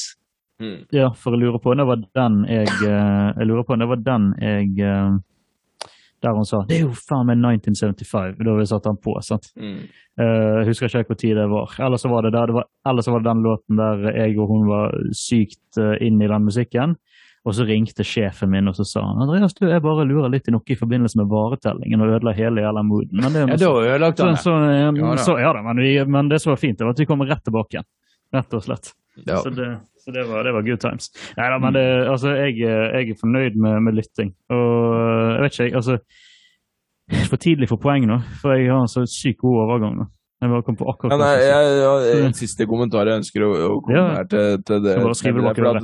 Ja, 0.89 1.11
for 1.13 1.35
jeg 1.35 1.43
lurer 1.43 1.59
på 1.61 1.69
om 1.69 1.77
det 1.77 1.85
var 1.85 1.99
den 2.17 2.37
jeg 2.49 2.71
eh, 2.87 3.27
Jeg 3.37 3.45
lurer 3.45 3.63
på 3.67 3.75
om 3.75 3.79
det 3.83 3.87
var 3.91 3.99
den 4.01 4.23
jeg 4.41 4.71
eh, 4.81 5.17
Der 6.23 6.33
hun 6.33 6.45
sa 6.49 6.63
'Det 6.65 6.79
er 6.79 6.81
jo 6.87 6.95
faen 6.97 7.27
meg 7.27 7.37
1975', 7.37 8.41
da 8.43 8.55
vi 8.57 8.65
satte 8.65 8.89
han 8.89 8.97
på. 8.97 9.13
sant? 9.21 9.51
Mm. 9.55 9.83
Eh, 10.17 10.65
husker 10.65 10.87
ikke 10.89 11.13
hvor 11.13 11.19
tid 11.21 11.35
det 11.37 11.45
var. 11.51 11.75
Eller 11.77 11.97
så 12.01 12.09
var 12.09 12.21
det, 12.25 12.33
der, 12.33 12.47
det 12.47 12.55
var, 12.55 12.65
eller 12.89 13.01
så 13.05 13.11
var 13.11 13.19
det 13.19 13.29
den 13.29 13.43
låten 13.45 13.77
der 13.77 14.11
jeg 14.17 14.39
og 14.39 14.47
hun 14.49 14.65
var 14.67 14.95
sykt 15.13 15.77
uh, 15.77 15.93
inn 16.01 16.17
i 16.21 16.27
den 16.27 16.43
musikken. 16.43 16.95
Og 17.45 17.53
så 17.55 17.63
ringte 17.67 18.03
sjefen 18.03 18.49
min 18.51 18.67
og 18.67 18.75
så 18.75 18.83
sa 18.83 19.01
han, 19.05 19.21
Andreas, 19.23 19.53
du, 19.55 19.67
jeg 19.69 19.81
bare 19.81 20.03
lurer 20.09 20.29
litt 20.33 20.47
i 20.49 20.51
noe 20.51 20.65
i 20.67 20.75
forbindelse 20.75 21.15
med 21.21 21.29
varetellingen 21.31 22.01
og 22.03 22.09
ødela 22.17 22.33
hele 22.35 22.61
jævla 22.65 22.83
mooden. 22.83 23.21
Men 23.23 23.31
det, 23.33 23.43
Ja, 23.47 23.57
da 23.61 23.69
ødelagte 23.85 24.17
så, 24.17 24.25
han 24.25 24.33
det. 24.35 24.41
så, 24.43 24.55
eh, 24.67 24.79
Ja 24.81 25.11
da. 25.15 25.23
så, 25.23 25.37
ja 25.39 25.53
da, 25.55 25.61
men, 25.63 25.77
vi, 25.79 25.93
men 26.05 26.29
det 26.29 26.41
som 26.43 26.51
var 26.51 26.57
fint, 26.59 26.77
det 26.79 26.83
var 26.83 26.91
at 26.97 26.99
vi 26.99 27.05
kom 27.07 27.21
rett 27.23 27.43
tilbake 27.47 27.77
igjen. 27.77 27.87
Rett 28.35 28.57
og 28.57 28.63
slett. 28.65 28.91
Ja. 29.25 29.37
Så, 29.39 29.49
det, 29.55 29.69
så 30.03 30.11
det, 30.11 30.25
var, 30.27 30.43
det 30.43 30.51
var 30.57 30.65
good 30.67 30.81
times. 30.83 31.07
Nei 31.37 31.47
da, 31.53 31.59
men 31.63 31.73
det, 31.77 31.85
altså, 32.11 32.33
jeg, 32.35 32.57
jeg 32.59 33.13
er 33.15 33.21
fornøyd 33.21 33.55
med, 33.63 33.79
med 33.87 33.95
lytting. 34.01 34.33
Og 34.51 34.67
jeg 35.37 35.41
vet 35.45 35.53
ikke, 35.55 35.63
jeg, 35.69 35.75
altså 35.79 35.97
For 37.31 37.39
tidlig 37.39 37.69
for 37.71 37.79
poeng 37.79 38.03
nå, 38.09 38.19
for 38.41 38.51
jeg 38.59 38.67
har 38.67 38.83
en 38.83 38.91
så 38.91 39.05
sykt 39.07 39.39
god 39.45 39.61
overgang 39.63 39.95
nå. 40.01 40.09
Jeg 40.43 40.51
bare 40.51 40.61
kom 40.67 40.75
på 40.77 40.85
akkurat 40.91 41.15
Ja, 41.15 41.17
nei, 41.17 41.35
jeg 41.39 41.77
jeg, 41.79 42.25
en 42.27 42.35
siste 42.37 42.67
kommentar 42.69 43.07
jeg 43.09 43.23
ønsker 43.23 43.45
å, 43.47 43.53
å 43.55 43.77
komme 43.81 43.95
Ja. 43.95 44.03
her 44.19 44.27
til, 44.29 44.59
til 44.67 44.83
det. 44.83 44.97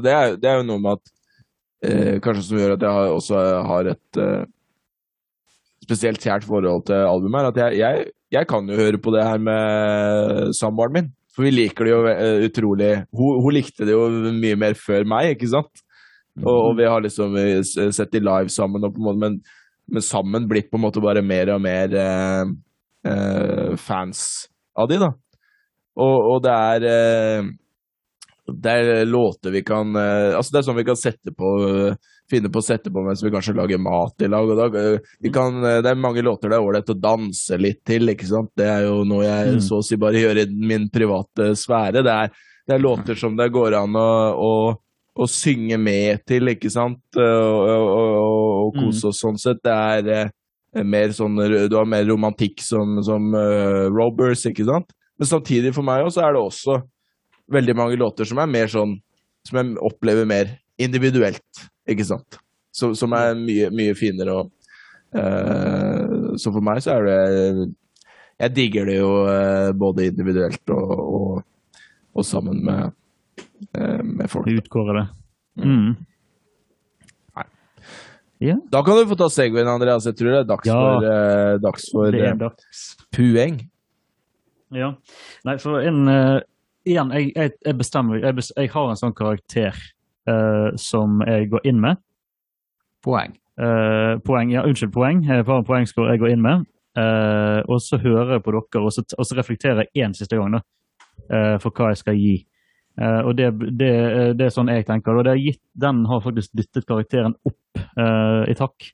Det, 0.03 0.11
er, 0.13 0.35
det 0.37 0.49
er 0.51 0.59
jo 0.59 0.65
noe 0.67 0.83
med 0.83 0.99
at 0.99 1.13
eh, 1.83 2.19
Kanskje 2.23 2.45
som 2.47 2.59
gjør 2.59 2.75
at 2.77 2.85
jeg 2.87 3.15
også 3.17 3.41
har 3.69 3.89
et 3.93 4.21
eh, 4.23 4.43
spesielt 5.83 6.23
kjært 6.23 6.47
forhold 6.47 6.85
til 6.87 7.03
albumet, 7.07 7.43
er 7.43 7.51
at 7.51 7.59
jeg, 7.63 7.79
jeg, 7.81 8.05
jeg 8.37 8.49
kan 8.49 8.69
jo 8.69 8.79
høre 8.79 9.01
på 9.01 9.13
det 9.15 9.25
her 9.27 9.41
med 9.43 10.53
samboeren 10.57 10.97
min. 10.97 11.11
For 11.33 11.47
vi 11.47 11.53
liker 11.53 11.87
det 11.87 11.93
jo 11.93 12.03
eh, 12.11 12.45
utrolig 12.47 12.91
hun, 13.15 13.41
hun 13.41 13.55
likte 13.55 13.87
det 13.87 13.95
jo 13.95 14.05
mye 14.37 14.59
mer 14.59 14.77
før 14.77 15.07
meg, 15.09 15.33
ikke 15.33 15.49
sant? 15.55 15.83
Og, 16.41 16.53
og 16.53 16.77
vi 16.77 16.85
har 16.89 17.03
liksom 17.03 17.35
eh, 17.41 17.61
sett 17.65 18.13
de 18.13 18.21
live 18.23 18.53
sammen, 18.53 18.85
måte, 18.85 19.17
men, 19.21 19.39
men 19.89 20.05
sammen 20.05 20.47
blitt 20.49 20.71
på 20.71 20.79
en 20.79 20.85
måte 20.85 21.01
bare 21.03 21.25
mer 21.25 21.51
og 21.55 21.61
mer 21.65 21.93
eh, 21.97 22.53
eh, 23.09 23.73
fans 23.81 24.23
av 24.77 24.89
de, 24.89 25.01
da. 25.01 25.11
Og, 25.93 26.15
og 26.33 26.39
det 26.41 26.53
er 26.53 27.49
det 28.47 28.71
er 28.71 29.05
låter 29.05 29.51
vi 29.51 29.61
kan 29.63 29.95
eh, 29.95 30.35
Altså, 30.35 30.51
det 30.51 30.59
er 30.59 30.65
sånn 30.67 30.79
vi 30.79 30.83
kan 30.87 30.99
sette 30.99 31.31
på 31.31 31.51
eh, 31.63 31.95
finne 32.31 32.49
på 32.51 32.59
å 32.59 32.65
sette 32.65 32.91
på 32.91 33.03
mens 33.05 33.23
vi 33.23 33.31
kanskje 33.31 33.55
lager 33.55 33.79
mat 33.81 34.23
i 34.23 34.29
lag. 34.31 34.49
Og 34.49 34.59
da, 34.59 34.67
eh, 34.79 35.11
vi 35.23 35.31
kan, 35.33 35.57
eh, 35.63 35.81
det 35.83 35.91
er 35.91 35.99
mange 35.99 36.23
låter 36.23 36.51
det 36.51 36.57
er 36.57 36.65
ålreit 36.65 36.91
å 36.91 36.99
danse 36.99 37.59
litt 37.59 37.83
til, 37.87 38.11
ikke 38.11 38.27
sant. 38.27 38.51
Det 38.59 38.67
er 38.67 38.87
jo 38.87 39.03
noe 39.07 39.23
jeg 39.23 39.53
Mm. 39.53 39.61
så 39.61 39.79
å 39.79 39.85
si 39.85 39.95
bare 39.99 40.19
gjør 40.19 40.41
i 40.43 40.45
min 40.51 40.89
private 40.89 41.53
sfære. 41.59 42.03
Det 42.03 42.13
er, 42.13 42.31
det 42.67 42.75
er 42.75 42.83
låter 42.83 43.15
som 43.19 43.35
det 43.37 43.51
går 43.51 43.75
an 43.79 43.95
å, 43.95 44.11
å, 44.35 44.53
å 45.15 45.27
synge 45.29 45.77
med 45.79 46.25
til, 46.25 46.47
ikke 46.47 46.71
sant. 46.71 47.03
Og, 47.15 47.23
og, 47.23 47.87
og, 47.97 48.67
og 48.67 48.79
kose 48.79 49.11
oss 49.11 49.21
sånn 49.23 49.39
sett. 49.39 49.63
Det 49.63 49.71
er 49.71 50.09
eh, 50.09 50.83
mer 50.83 51.11
sånn 51.13 51.37
Du 51.69 51.75
har 51.77 51.85
mer 51.85 52.05
romantikk 52.09 52.63
som, 52.65 52.97
som 53.05 53.29
uh, 53.35 53.91
Robbers, 53.93 54.47
ikke 54.49 54.65
sant. 54.65 54.89
Men 55.19 55.29
samtidig 55.29 55.73
for 55.75 55.85
meg 55.85 56.07
også 56.07 56.23
er 56.25 56.33
det 56.33 56.41
også 56.41 56.79
veldig 57.51 57.75
mange 57.75 57.97
låter 57.99 58.25
som 58.29 58.39
er 58.39 58.47
mer 58.51 58.67
sånn 58.71 58.99
Som 59.43 59.57
jeg 59.59 59.73
opplever 59.83 60.23
mer 60.25 60.53
individuelt, 60.79 61.63
ikke 61.89 62.05
sant. 62.07 62.37
Så, 62.71 62.93
som 62.95 63.11
er 63.13 63.33
mye, 63.35 63.67
mye 63.75 63.93
finere 63.99 64.31
og 64.39 64.51
uh, 65.17 66.31
Så 66.39 66.53
for 66.53 66.63
meg 66.63 66.79
så 66.85 66.95
er 66.95 67.03
det 67.09 67.67
Jeg 68.39 68.53
digger 68.55 68.87
det 68.89 68.95
jo 69.01 69.11
uh, 69.27 69.71
både 69.75 70.07
individuelt 70.13 70.71
og, 70.73 70.93
og, 71.03 71.43
og 72.15 72.25
sammen 72.25 72.63
med, 72.65 72.95
uh, 73.77 74.01
med 74.03 74.31
folk. 74.31 74.47
Utkåre 74.47 74.95
det. 75.01 75.05
Mm. 75.63 75.93
Ja, 78.43 78.57
Da 78.71 78.81
kan 78.83 78.97
du 78.97 79.05
få 79.07 79.15
ta 79.15 79.29
Segwayen, 79.31 79.69
Andreas. 79.71 80.03
Jeg 80.09 80.17
tror 80.19 80.33
det 80.33 80.39
er 80.41 80.47
dags 80.49 80.67
Ja. 80.67 80.73
for, 80.75 81.05
eh, 81.07 81.57
dags 81.63 81.85
for 81.93 82.15
eh, 82.17 82.33
dags. 82.35 82.81
pueng. 83.15 83.61
Ja. 84.73 84.89
Nei, 85.45 85.55
for 85.63 85.79
en 85.79 86.07
eh, 86.11 86.41
Igjen, 86.83 87.13
jeg, 87.15 87.31
jeg, 87.35 87.51
jeg 87.63 87.77
bestemmer 87.79 88.19
jeg, 88.19 88.35
bes, 88.35 88.49
jeg 88.59 88.69
har 88.73 88.89
en 88.91 88.99
sånn 88.99 89.15
karakter 89.15 89.77
uh, 90.27 90.73
som 90.79 91.21
jeg 91.23 91.47
går 91.53 91.69
inn 91.69 91.79
med. 91.83 92.01
Poeng. 93.03 93.37
Uh, 93.55 94.19
poeng, 94.27 94.51
ja, 94.51 94.65
unnskyld, 94.67 94.91
poeng. 94.91 95.21
Jeg 95.23 95.45
har 95.47 95.61
en 95.61 95.67
poengscore 95.67 96.11
jeg 96.11 96.23
går 96.23 96.33
inn 96.35 96.43
med. 96.43 96.65
Uh, 96.99 97.63
og 97.71 97.79
så 97.81 98.01
hører 98.03 98.35
jeg 98.35 98.43
på 98.43 98.55
dere, 98.57 98.83
og 98.83 98.91
så, 98.91 99.05
og 99.15 99.29
så 99.29 99.39
reflekterer 99.39 99.85
jeg 99.85 100.03
én 100.03 100.17
siste 100.17 100.37
gang 100.37 100.57
da, 100.57 100.61
for 101.63 101.71
hva 101.71 101.93
jeg 101.93 102.01
skal 102.01 102.19
gi. 102.19 102.35
Og 102.99 103.31
det, 103.33 103.47
det, 103.79 103.93
det 104.37 104.45
er 104.45 104.51
sånn 104.53 104.69
jeg 104.69 104.85
tenker. 104.85 105.15
Og 105.17 105.29
gitt, 105.39 105.61
den 105.79 106.03
har 106.09 106.21
faktisk 106.21 106.51
dyttet 106.53 106.85
karakteren 106.85 107.33
opp 107.47 107.79
i 108.51 108.53
takk, 108.59 108.89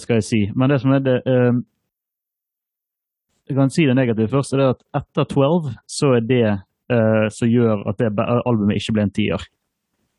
skal 0.00 0.20
jeg 0.20 0.24
si. 0.24 0.40
Men 0.56 0.72
det 0.72 0.78
som 0.80 0.94
er 0.96 1.02
det 1.04 1.18
Jeg 3.50 3.58
kan 3.58 3.74
si 3.74 3.84
det 3.84 3.98
negative 3.98 4.32
først. 4.32 4.54
er 4.54 4.70
at 4.70 4.80
Etter 4.96 5.26
12 5.28 5.74
så 5.90 6.14
er 6.16 6.24
det 6.24 6.46
eh, 6.92 7.26
som 7.32 7.50
gjør 7.50 7.86
at 7.90 7.98
det 8.00 8.12
albumet 8.20 8.78
ikke 8.78 8.96
ble 8.98 9.08
en 9.08 9.14
tier 9.16 9.50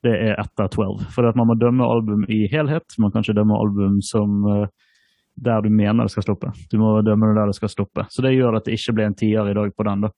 det 0.03 0.13
er 0.19 0.39
etter 0.41 0.67
12. 0.67 1.05
For 1.13 1.27
man 1.37 1.49
må 1.49 1.55
dømme 1.59 1.87
album 1.87 2.25
i 2.31 2.43
helhet. 2.51 2.97
Man 2.99 3.13
kan 3.13 3.23
ikke 3.23 3.37
dømme 3.37 3.59
album 3.59 4.01
som 4.03 4.43
uh, 4.43 4.65
der 5.33 5.63
du 5.65 5.69
mener 5.73 6.05
det 6.05 6.13
skal 6.13 6.25
stoppe. 6.27 6.51
Du 6.71 6.77
må 6.81 6.97
dømme 7.05 7.31
det 7.31 7.37
der 7.39 7.51
det 7.51 7.57
skal 7.57 7.71
stoppe. 7.71 8.05
Så 8.11 8.25
det 8.25 8.33
gjør 8.35 8.59
at 8.59 8.67
det 8.67 8.75
ikke 8.77 8.97
ble 8.97 9.07
en 9.07 9.17
tier 9.17 9.49
i 9.49 9.55
dag 9.55 9.71
på 9.71 9.85
den. 9.87 10.03
da. 10.03 10.11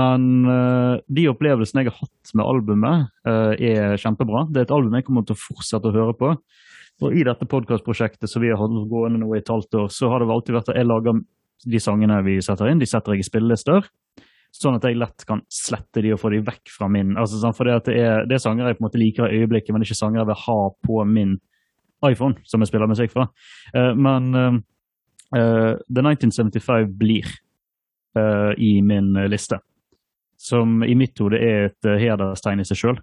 Men 0.00 0.30
uh, 0.48 0.96
de 1.06 1.28
opplevelsene 1.30 1.84
jeg 1.84 1.92
har 1.92 2.00
hatt 2.00 2.34
med 2.34 2.46
albumet, 2.46 3.10
er 3.26 4.00
kjempebra. 4.00 4.46
Det 4.48 4.62
er 4.62 4.68
et 4.68 4.74
album 4.74 4.96
jeg 4.96 5.06
kommer 5.06 5.26
til 5.28 5.36
å 5.36 5.42
fortsette 5.42 5.90
å 5.90 5.94
høre 5.94 6.16
på. 6.16 6.32
Og 7.00 7.16
i 7.16 7.24
dette 7.24 7.48
podkastprosjektet 7.48 8.28
som 8.28 8.42
vi 8.42 8.50
har 8.52 8.60
hatt 8.60 8.72
gående 8.88 9.20
nå 9.20 9.28
i 9.34 9.40
et 9.40 9.52
halvt 9.52 9.76
år, 9.84 9.92
så 9.92 10.08
har 10.12 10.20
det 10.20 10.32
alltid 10.32 10.56
vært 10.56 10.72
at 10.72 10.80
jeg 10.80 10.88
lager 10.88 11.20
de 11.60 11.80
sangene 11.80 12.18
vi 12.24 12.38
setter 12.44 12.70
inn, 12.70 12.80
de 12.80 12.88
setter 12.88 13.14
jeg 13.14 13.24
i 13.24 13.28
spillelister. 13.28 13.88
Sånn 14.54 14.76
at 14.76 14.84
jeg 14.84 14.98
lett 14.98 15.24
kan 15.28 15.44
slette 15.52 16.02
de 16.02 16.10
og 16.14 16.18
få 16.20 16.32
de 16.34 16.40
vekk 16.42 16.72
fra 16.74 16.88
min 16.90 17.14
altså, 17.20 17.38
sånn, 17.38 17.54
For 17.54 17.68
det, 17.68 17.76
det, 17.86 18.00
er, 18.02 18.24
det 18.26 18.36
er 18.36 18.42
sanger 18.42 18.66
jeg 18.66 18.78
på 18.78 18.82
en 18.82 18.88
måte 18.88 19.00
liker 19.00 19.30
i 19.30 19.42
øyeblikket, 19.42 19.70
men 19.72 19.82
det 19.82 19.86
er 19.86 19.92
ikke 19.92 20.00
sanger 20.02 20.22
jeg 20.22 20.30
vil 20.32 20.42
ha 20.46 20.58
på 20.88 21.04
min 21.06 21.36
iPhone, 22.06 22.40
som 22.48 22.62
jeg 22.62 22.70
spiller 22.70 22.90
musikk 22.90 23.12
fra. 23.12 23.28
Uh, 23.76 23.92
men 23.94 24.28
uh, 24.34 24.58
uh, 25.36 25.74
The 25.86 26.04
1975 26.06 26.90
blir 26.98 27.28
eh, 28.16 28.52
i 28.58 28.82
min 28.82 29.16
eh, 29.16 29.28
liste. 29.28 29.60
Som 30.40 30.84
i 30.84 30.94
mitt 30.96 31.18
hode 31.20 31.38
er 31.38 31.68
et 31.68 31.86
uh, 31.88 31.98
hederstegn 32.00 32.62
i 32.62 32.66
seg 32.66 32.78
sjøl. 32.80 33.00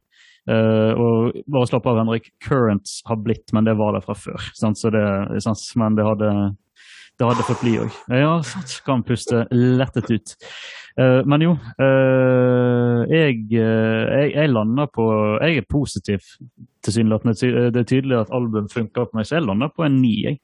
og 0.48 1.36
bare 1.52 1.68
slapp 1.68 1.86
av, 1.92 1.98
Henrik. 2.00 2.30
Currents 2.44 3.02
har 3.06 3.18
blitt, 3.20 3.52
men 3.54 3.66
det 3.68 3.76
var 3.76 3.94
det 3.94 4.02
fra 4.06 4.16
før. 4.16 4.46
Sant? 4.56 4.80
Det, 4.80 5.42
sant? 5.44 5.60
Men 5.76 5.98
det 5.98 6.06
hadde, 6.08 6.30
det 7.18 7.26
hadde 7.26 7.46
fått 7.48 7.64
bli 7.64 7.78
òg. 7.82 7.94
Ja, 8.14 8.36
sant. 8.46 8.76
Kan 8.86 9.04
puste 9.06 9.46
lettet 9.52 10.12
ut. 10.14 10.36
Eh, 10.98 11.22
men 11.30 11.44
jo, 11.46 11.54
eh, 11.82 13.02
jeg, 13.12 13.44
eh, 13.54 14.04
jeg, 14.10 14.32
jeg 14.34 14.50
lander 14.50 14.90
på 14.90 15.06
Jeg 15.46 15.62
er 15.62 15.70
positiv, 15.70 16.26
tilsynelatende. 16.86 17.36
Det 17.74 17.82
er 17.82 17.90
tydelig 17.90 18.18
at 18.22 18.34
album 18.34 18.70
funker 18.70 19.06
på 19.06 19.18
meg, 19.18 19.28
så 19.28 19.38
jeg 19.38 19.46
lander 19.46 19.70
på 19.74 19.86
en 19.86 20.00
ni, 20.02 20.16
jeg. 20.26 20.40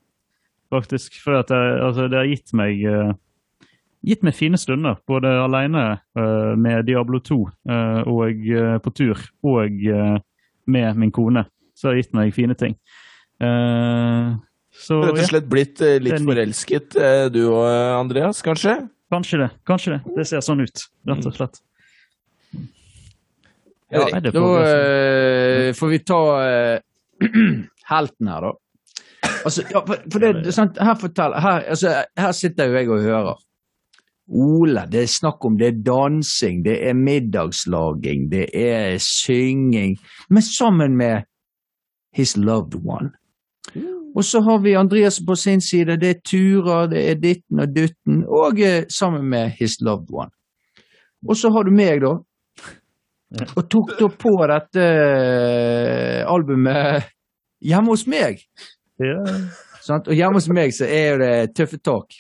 Faktisk. 0.74 1.18
For 1.24 1.40
jeg, 1.40 1.50
altså, 1.82 2.08
det 2.08 2.20
har 2.20 2.30
gitt 2.30 2.54
meg 2.58 2.82
gitt 4.04 4.24
meg 4.26 4.36
fine 4.36 4.60
stunder, 4.60 4.98
både 5.08 5.30
alene 5.40 5.84
uh, 6.20 6.54
med 6.60 6.84
Diablo 6.90 7.22
2 7.24 7.38
uh, 7.40 8.02
og 8.12 8.41
uh, 8.52 8.74
på 8.84 8.91
tur, 8.91 9.22
og 9.48 9.86
med 10.68 11.00
min 11.00 11.12
kone. 11.12 11.45
Så 11.72 11.88
det 11.88 11.94
har 11.94 12.02
gitt 12.02 12.18
meg 12.18 12.36
fine 12.36 12.58
ting. 12.60 12.76
Så 14.74 14.98
Rett 15.04 15.20
og 15.22 15.30
slett 15.30 15.45
blitt 15.50 15.82
eh, 15.86 16.00
litt 16.02 16.18
er 16.18 16.26
forelsket, 16.26 16.95
eh, 16.98 17.28
du 17.32 17.44
og 17.45 17.68
eh, 17.68 17.91
Andreas, 18.00 18.41
kanskje? 18.45 18.80
kanskje 19.14 19.44
det. 19.44 19.50
Kanskje 19.70 19.94
det. 19.94 20.16
Det 20.18 20.26
ser 20.26 20.41
sånn 20.41 20.64
ut, 20.66 20.88
rett 21.10 21.30
og 21.30 21.38
slett. 21.38 21.62
Ja, 23.94 24.08
Nei, 24.10 24.24
da 24.26 24.32
får 24.34 24.50
vi 24.50 24.74
eh, 24.74 25.72
får 25.78 25.91
vi 25.91 26.00
ta 26.02 26.20
eh, 26.41 27.30
helten 27.94 28.32
her, 28.34 28.48
da. 28.48 28.54
Altså, 29.44 29.64
ja, 29.70 29.84
for, 29.86 30.02
for 30.10 30.24
det, 30.24 30.32
det 30.48 30.54
sant, 30.56 30.80
her, 30.82 30.95
fortell, 31.00 31.36
her, 31.44 31.66
altså, 31.76 31.94
her 32.18 32.32
sitter 32.36 32.72
jo 32.72 32.80
jeg 32.80 32.90
og 32.90 33.06
hører. 33.06 33.44
Ole, 34.34 34.86
det 34.90 35.04
er 35.04 35.12
snakk 35.12 35.45
om 35.45 35.58
det 35.60 35.68
er 35.68 35.82
dansing, 35.86 36.64
det 36.66 36.78
er 36.88 36.95
middagslaging, 36.98 38.30
det 38.32 38.48
er 38.56 38.95
synging. 39.04 39.98
Men 40.30 40.45
sammen 40.48 40.98
med 40.98 41.28
his 42.16 42.38
loved 42.38 42.80
one. 42.82 43.12
Og 44.15 44.23
så 44.23 44.41
har 44.45 44.60
vi 44.61 44.76
Andreas 44.77 45.19
på 45.26 45.35
sin 45.35 45.61
side, 45.61 45.95
det 45.98 46.10
er 46.10 46.19
turer, 46.22 46.88
det 46.91 47.02
er 47.10 47.15
ditten 47.22 47.60
og 47.64 47.72
dutten, 47.76 48.19
og 48.30 48.60
eh, 48.61 48.84
sammen 48.90 49.26
med 49.30 49.56
his 49.60 49.80
loved 49.81 50.11
one. 50.14 50.30
Og 51.27 51.38
så 51.40 51.49
har 51.56 51.64
du 51.65 51.72
meg, 51.73 52.02
da, 52.03 52.11
og 53.57 53.64
tok 53.73 53.95
da 53.98 54.10
på 54.22 54.34
dette 54.52 54.84
eh, 54.84 56.19
albumet 56.30 57.07
hjemme 57.64 57.94
hos 57.95 58.03
meg. 58.11 58.44
Ja. 59.02 59.23
Sånn, 59.84 60.03
Og 60.07 60.14
hjemme 60.15 60.38
hos 60.38 60.49
meg 60.53 60.76
så 60.76 60.85
er 60.85 61.18
det 61.19 61.31
tøffe 61.57 61.80
tak. 61.84 62.14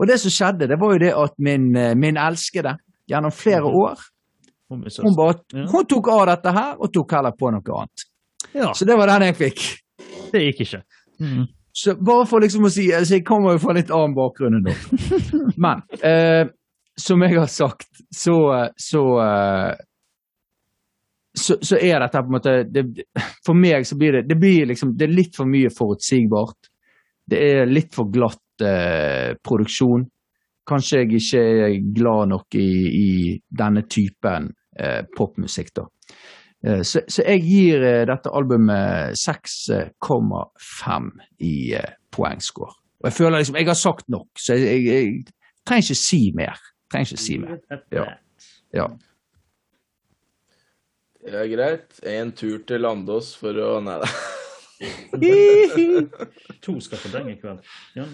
Og 0.00 0.08
det 0.08 0.16
som 0.22 0.32
skjedde, 0.32 0.70
det 0.70 0.78
var 0.80 0.94
jo 0.94 1.02
det 1.02 1.12
at 1.12 1.34
min, 1.38 1.68
eh, 1.76 1.92
min 1.94 2.16
elskede 2.16 2.78
gjennom 3.10 3.34
flere 3.34 3.68
år, 3.68 4.00
vi 4.70 4.90
så- 4.90 5.02
hun, 5.02 5.14
bare, 5.18 5.66
hun 5.68 5.84
tok 5.86 6.08
av 6.08 6.26
dette 6.30 6.52
her 6.56 6.76
og 6.80 6.92
tok 6.94 7.12
heller 7.12 7.32
på 7.36 7.50
noe 7.52 7.76
annet. 7.82 8.06
Ja, 8.54 8.72
Så 8.72 8.86
det 8.86 8.96
var 8.96 9.06
den 9.06 9.22
jeg 9.28 9.36
fikk. 9.36 9.60
det 10.32 10.40
gikk 10.46 10.60
ikke. 10.64 10.82
Mm. 11.20 11.46
Så 11.72 11.94
bare 11.94 12.26
for 12.26 12.42
liksom 12.42 12.66
å 12.66 12.70
si 12.72 12.88
altså 12.96 13.18
Jeg 13.18 13.26
kommer 13.28 13.54
jo 13.54 13.60
fra 13.62 13.74
litt 13.76 13.92
annen 13.94 14.16
bakgrunn 14.16 14.58
enn 14.58 14.66
dere. 14.66 15.20
Men 15.64 15.84
eh, 16.02 16.48
som 17.00 17.22
jeg 17.22 17.38
har 17.38 17.48
sagt, 17.48 18.02
så, 18.14 18.36
så, 18.76 19.02
eh, 19.22 19.74
så, 21.38 21.56
så 21.62 21.78
er 21.78 22.02
dette 22.02 22.20
på 22.20 22.32
en 22.32 22.36
måte 22.36 22.56
det, 22.68 22.84
For 23.46 23.56
meg 23.56 23.86
så 23.88 23.96
blir 24.00 24.18
det 24.18 24.24
det 24.28 24.38
blir 24.40 24.68
liksom, 24.68 24.96
det 24.98 25.08
er 25.08 25.14
litt 25.14 25.38
for 25.38 25.48
mye 25.48 25.70
forutsigbart. 25.72 26.70
Det 27.30 27.38
er 27.38 27.70
litt 27.70 27.94
for 27.94 28.10
glatt 28.10 28.64
eh, 28.66 29.36
produksjon. 29.46 30.08
Kanskje 30.66 31.04
jeg 31.04 31.20
ikke 31.20 31.44
er 31.68 31.76
glad 31.94 32.34
nok 32.34 32.58
i, 32.58 32.70
i 32.90 33.10
denne 33.48 33.86
typen 33.90 34.50
eh, 34.78 35.04
popmusikk, 35.16 35.72
da. 35.78 35.86
Eh, 36.66 36.82
Så, 36.82 37.00
så 37.08 37.22
jeg 37.24 37.40
gir 37.46 37.82
eh, 37.84 38.06
dette 38.08 38.30
albumet 38.36 39.16
6,5 39.16 41.10
i 41.40 41.72
eh, 41.74 41.92
poengscore. 42.12 42.74
Og 43.00 43.06
jeg 43.08 43.12
føler 43.16 43.38
liksom 43.38 43.56
Jeg 43.56 43.66
har 43.66 43.74
sagt 43.80 44.08
nok, 44.08 44.28
så 44.38 44.54
jeg, 44.54 44.84
jeg, 44.84 44.86
jeg 44.86 45.24
trenger 45.66 45.82
ikke 45.86 45.94
si 46.02 46.32
mer. 46.36 46.58
Trenger 46.92 47.06
ikke 47.14 47.22
si 47.22 47.38
mer. 47.40 47.56
Ja. 47.92 48.04
ja. 48.74 48.86
Det 51.20 51.34
er 51.36 51.48
greit. 51.52 52.00
En 52.04 52.32
tur 52.32 52.58
til 52.68 52.80
Landås 52.84 53.36
for 53.40 53.52
å 53.60 53.80
Nei 53.84 53.98
da. 54.02 54.08
To 56.64 56.80
skal 56.80 56.98
på 57.02 57.08
den 57.12 57.28
i 57.34 57.36
kveld. 57.40 57.58
Ja. 57.96 58.04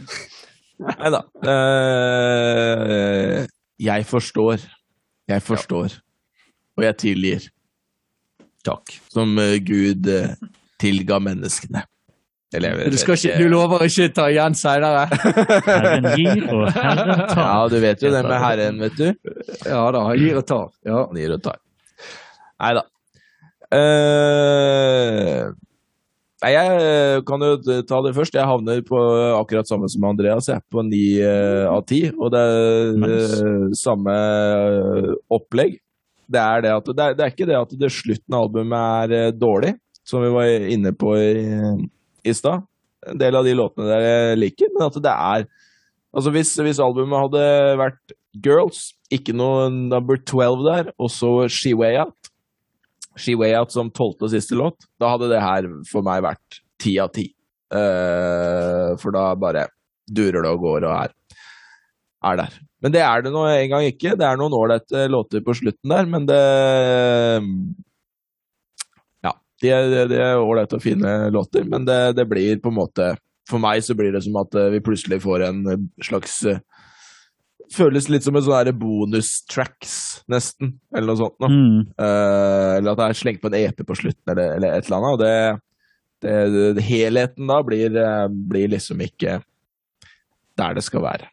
Nei 0.82 1.10
da. 1.14 1.20
Uh, 1.46 3.46
jeg 3.78 4.06
forstår. 4.06 4.56
Jeg 5.30 5.42
forstår. 5.42 5.88
Og 6.76 6.84
jeg 6.84 6.96
tilgir. 7.02 7.40
Takk. 8.66 8.96
Som 9.14 9.36
eh, 9.38 9.58
Gud 9.64 10.08
eh, 10.10 10.34
tilga 10.82 11.20
menneskene. 11.22 11.84
Eller 12.54 12.72
jeg 12.72 12.78
vet 12.78 12.94
Du, 12.94 12.98
skal 13.00 13.18
ikke, 13.18 13.36
du 13.42 13.50
lover 13.50 13.84
ikke 13.86 14.08
ta 14.14 14.28
igjen 14.30 14.54
seinere? 14.56 15.06
Herren 15.66 16.06
gir, 16.14 16.42
og 16.54 16.68
Herren 16.74 17.22
tar. 17.26 17.40
Ja, 17.46 17.62
du 17.70 17.78
vet 17.82 18.02
jo 18.02 18.12
det 18.14 18.22
med 18.26 18.38
Herren, 18.42 18.82
vet 18.84 18.98
du. 18.98 19.06
Ja 19.66 19.84
da, 19.94 20.04
han 20.08 20.20
gir 20.20 20.40
og 20.40 20.46
tar. 20.48 20.68
Ja. 20.86 21.06
Han 21.08 21.18
gir 21.20 21.34
og 21.36 21.42
tar. 21.46 21.58
Nei 22.62 22.74
da. 22.78 22.84
Uh, 23.66 25.50
nei, 26.44 26.52
jeg 26.54 27.24
kan 27.26 27.42
jo 27.42 27.80
ta 27.88 27.98
det 28.06 28.14
først. 28.16 28.38
Jeg 28.38 28.48
havner 28.48 28.84
på 28.86 29.00
akkurat 29.40 29.68
samme 29.68 29.90
som 29.92 30.06
Andreas, 30.08 30.48
jeg. 30.52 30.62
På 30.72 30.86
ni 30.86 31.18
uh, 31.18 31.66
av 31.72 31.82
ti. 31.90 32.04
Og 32.14 32.30
det 32.32 32.44
er 32.46 33.10
eh, 33.10 33.66
samme 33.76 34.14
opplegg. 35.34 35.80
Det 36.26 36.40
er, 36.42 36.62
det, 36.64 36.72
at, 36.74 36.88
det, 36.90 37.02
er, 37.02 37.16
det 37.16 37.24
er 37.24 37.34
ikke 37.34 37.48
det 37.48 37.58
at 37.58 37.74
det 37.78 37.92
slutten 37.94 38.34
av 38.34 38.48
albumet 38.48 38.78
er 38.80 39.14
eh, 39.16 39.34
dårlig, 39.34 39.76
som 40.06 40.24
vi 40.24 40.32
var 40.34 40.66
inne 40.74 40.92
på 40.96 41.12
i, 41.18 41.34
i 42.26 42.34
stad. 42.34 42.64
En 43.06 43.20
del 43.20 43.38
av 43.38 43.46
de 43.46 43.54
låtene 43.54 43.86
der 43.86 44.06
jeg 44.06 44.40
liker, 44.40 44.72
men 44.74 44.88
at 44.88 45.00
det 45.02 45.14
er 45.14 45.48
Altså 46.16 46.30
hvis, 46.32 46.54
hvis 46.64 46.78
albumet 46.80 47.26
hadde 47.26 47.40
vært 47.76 48.14
Girls, 48.40 48.94
ikke 49.12 49.34
noe 49.36 49.66
number 49.68 50.16
12 50.16 50.62
der, 50.64 50.86
og 50.96 51.10
så 51.12 51.28
She 51.52 51.74
Way 51.76 51.98
Out 52.00 52.30
She 53.20 53.34
Way 53.36 53.54
Out 53.56 53.72
som 53.72 53.90
tolvte 53.92 54.28
og 54.28 54.32
siste 54.32 54.56
låt, 54.56 54.86
da 55.00 55.10
hadde 55.14 55.30
det 55.32 55.42
her 55.42 55.68
for 55.88 56.04
meg 56.06 56.22
vært 56.24 56.60
ti 56.80 56.96
av 57.00 57.12
ti. 57.16 57.26
Eh, 57.72 58.92
for 59.00 59.16
da 59.16 59.30
bare 59.40 59.66
durer 60.06 60.44
det 60.44 60.52
og 60.52 60.62
går 60.62 60.86
og 60.86 60.92
er, 60.94 61.14
er 62.30 62.40
der. 62.42 62.58
Men 62.86 62.94
det 62.94 63.00
er 63.02 63.24
det 63.24 63.32
nå 63.34 63.42
en 63.50 63.70
gang 63.72 63.84
ikke. 63.88 64.14
Det 64.14 64.22
er 64.22 64.36
noen 64.38 64.54
ålreite 64.54 65.08
låter 65.10 65.42
på 65.42 65.56
slutten 65.58 65.90
der, 65.90 66.06
men 66.06 66.28
det 66.28 66.42
Ja. 69.26 69.32
De 69.62 69.72
er, 69.74 70.38
ålreite 70.38 70.78
og 70.78 70.84
fine 70.84 71.16
låter, 71.34 71.66
men 71.66 71.88
det, 71.88 72.14
det 72.14 72.28
blir 72.30 72.62
på 72.62 72.70
en 72.70 72.78
måte 72.78 73.16
For 73.50 73.58
meg 73.62 73.82
så 73.82 73.94
blir 73.98 74.14
det 74.14 74.22
som 74.22 74.38
at 74.38 74.54
eh, 74.54 74.70
vi 74.74 74.82
plutselig 74.82 75.20
får 75.22 75.48
en 75.48 75.60
slags 76.02 76.38
eh, 76.46 76.62
Føles 77.74 78.06
litt 78.06 78.22
som 78.22 78.36
en 78.38 78.44
sånn 78.46 78.70
bonus-tracks, 78.78 79.94
nesten, 80.30 80.76
eller 80.94 81.10
noe 81.10 81.18
sånt. 81.18 81.34
noe. 81.42 81.50
Mm. 81.50 81.80
Uh, 81.98 82.76
eller 82.76 82.92
at 82.92 83.00
det 83.00 83.06
er 83.08 83.18
slengt 83.18 83.42
på 83.42 83.50
en 83.50 83.56
EP 83.58 83.82
på 83.82 83.96
slutten, 83.98 84.22
eller, 84.30 84.52
eller 84.60 84.76
et 84.76 84.86
eller 84.86 85.00
annet. 85.00 85.16
Og 85.16 85.18
det, 85.24 85.32
det, 86.22 86.60
det, 86.78 86.84
helheten 86.86 87.50
da 87.50 87.56
blir, 87.66 87.98
eh, 87.98 88.28
blir 88.30 88.70
liksom 88.70 89.02
ikke 89.02 89.40
der 90.62 90.78
det 90.78 90.86
skal 90.86 91.02
være. 91.08 91.26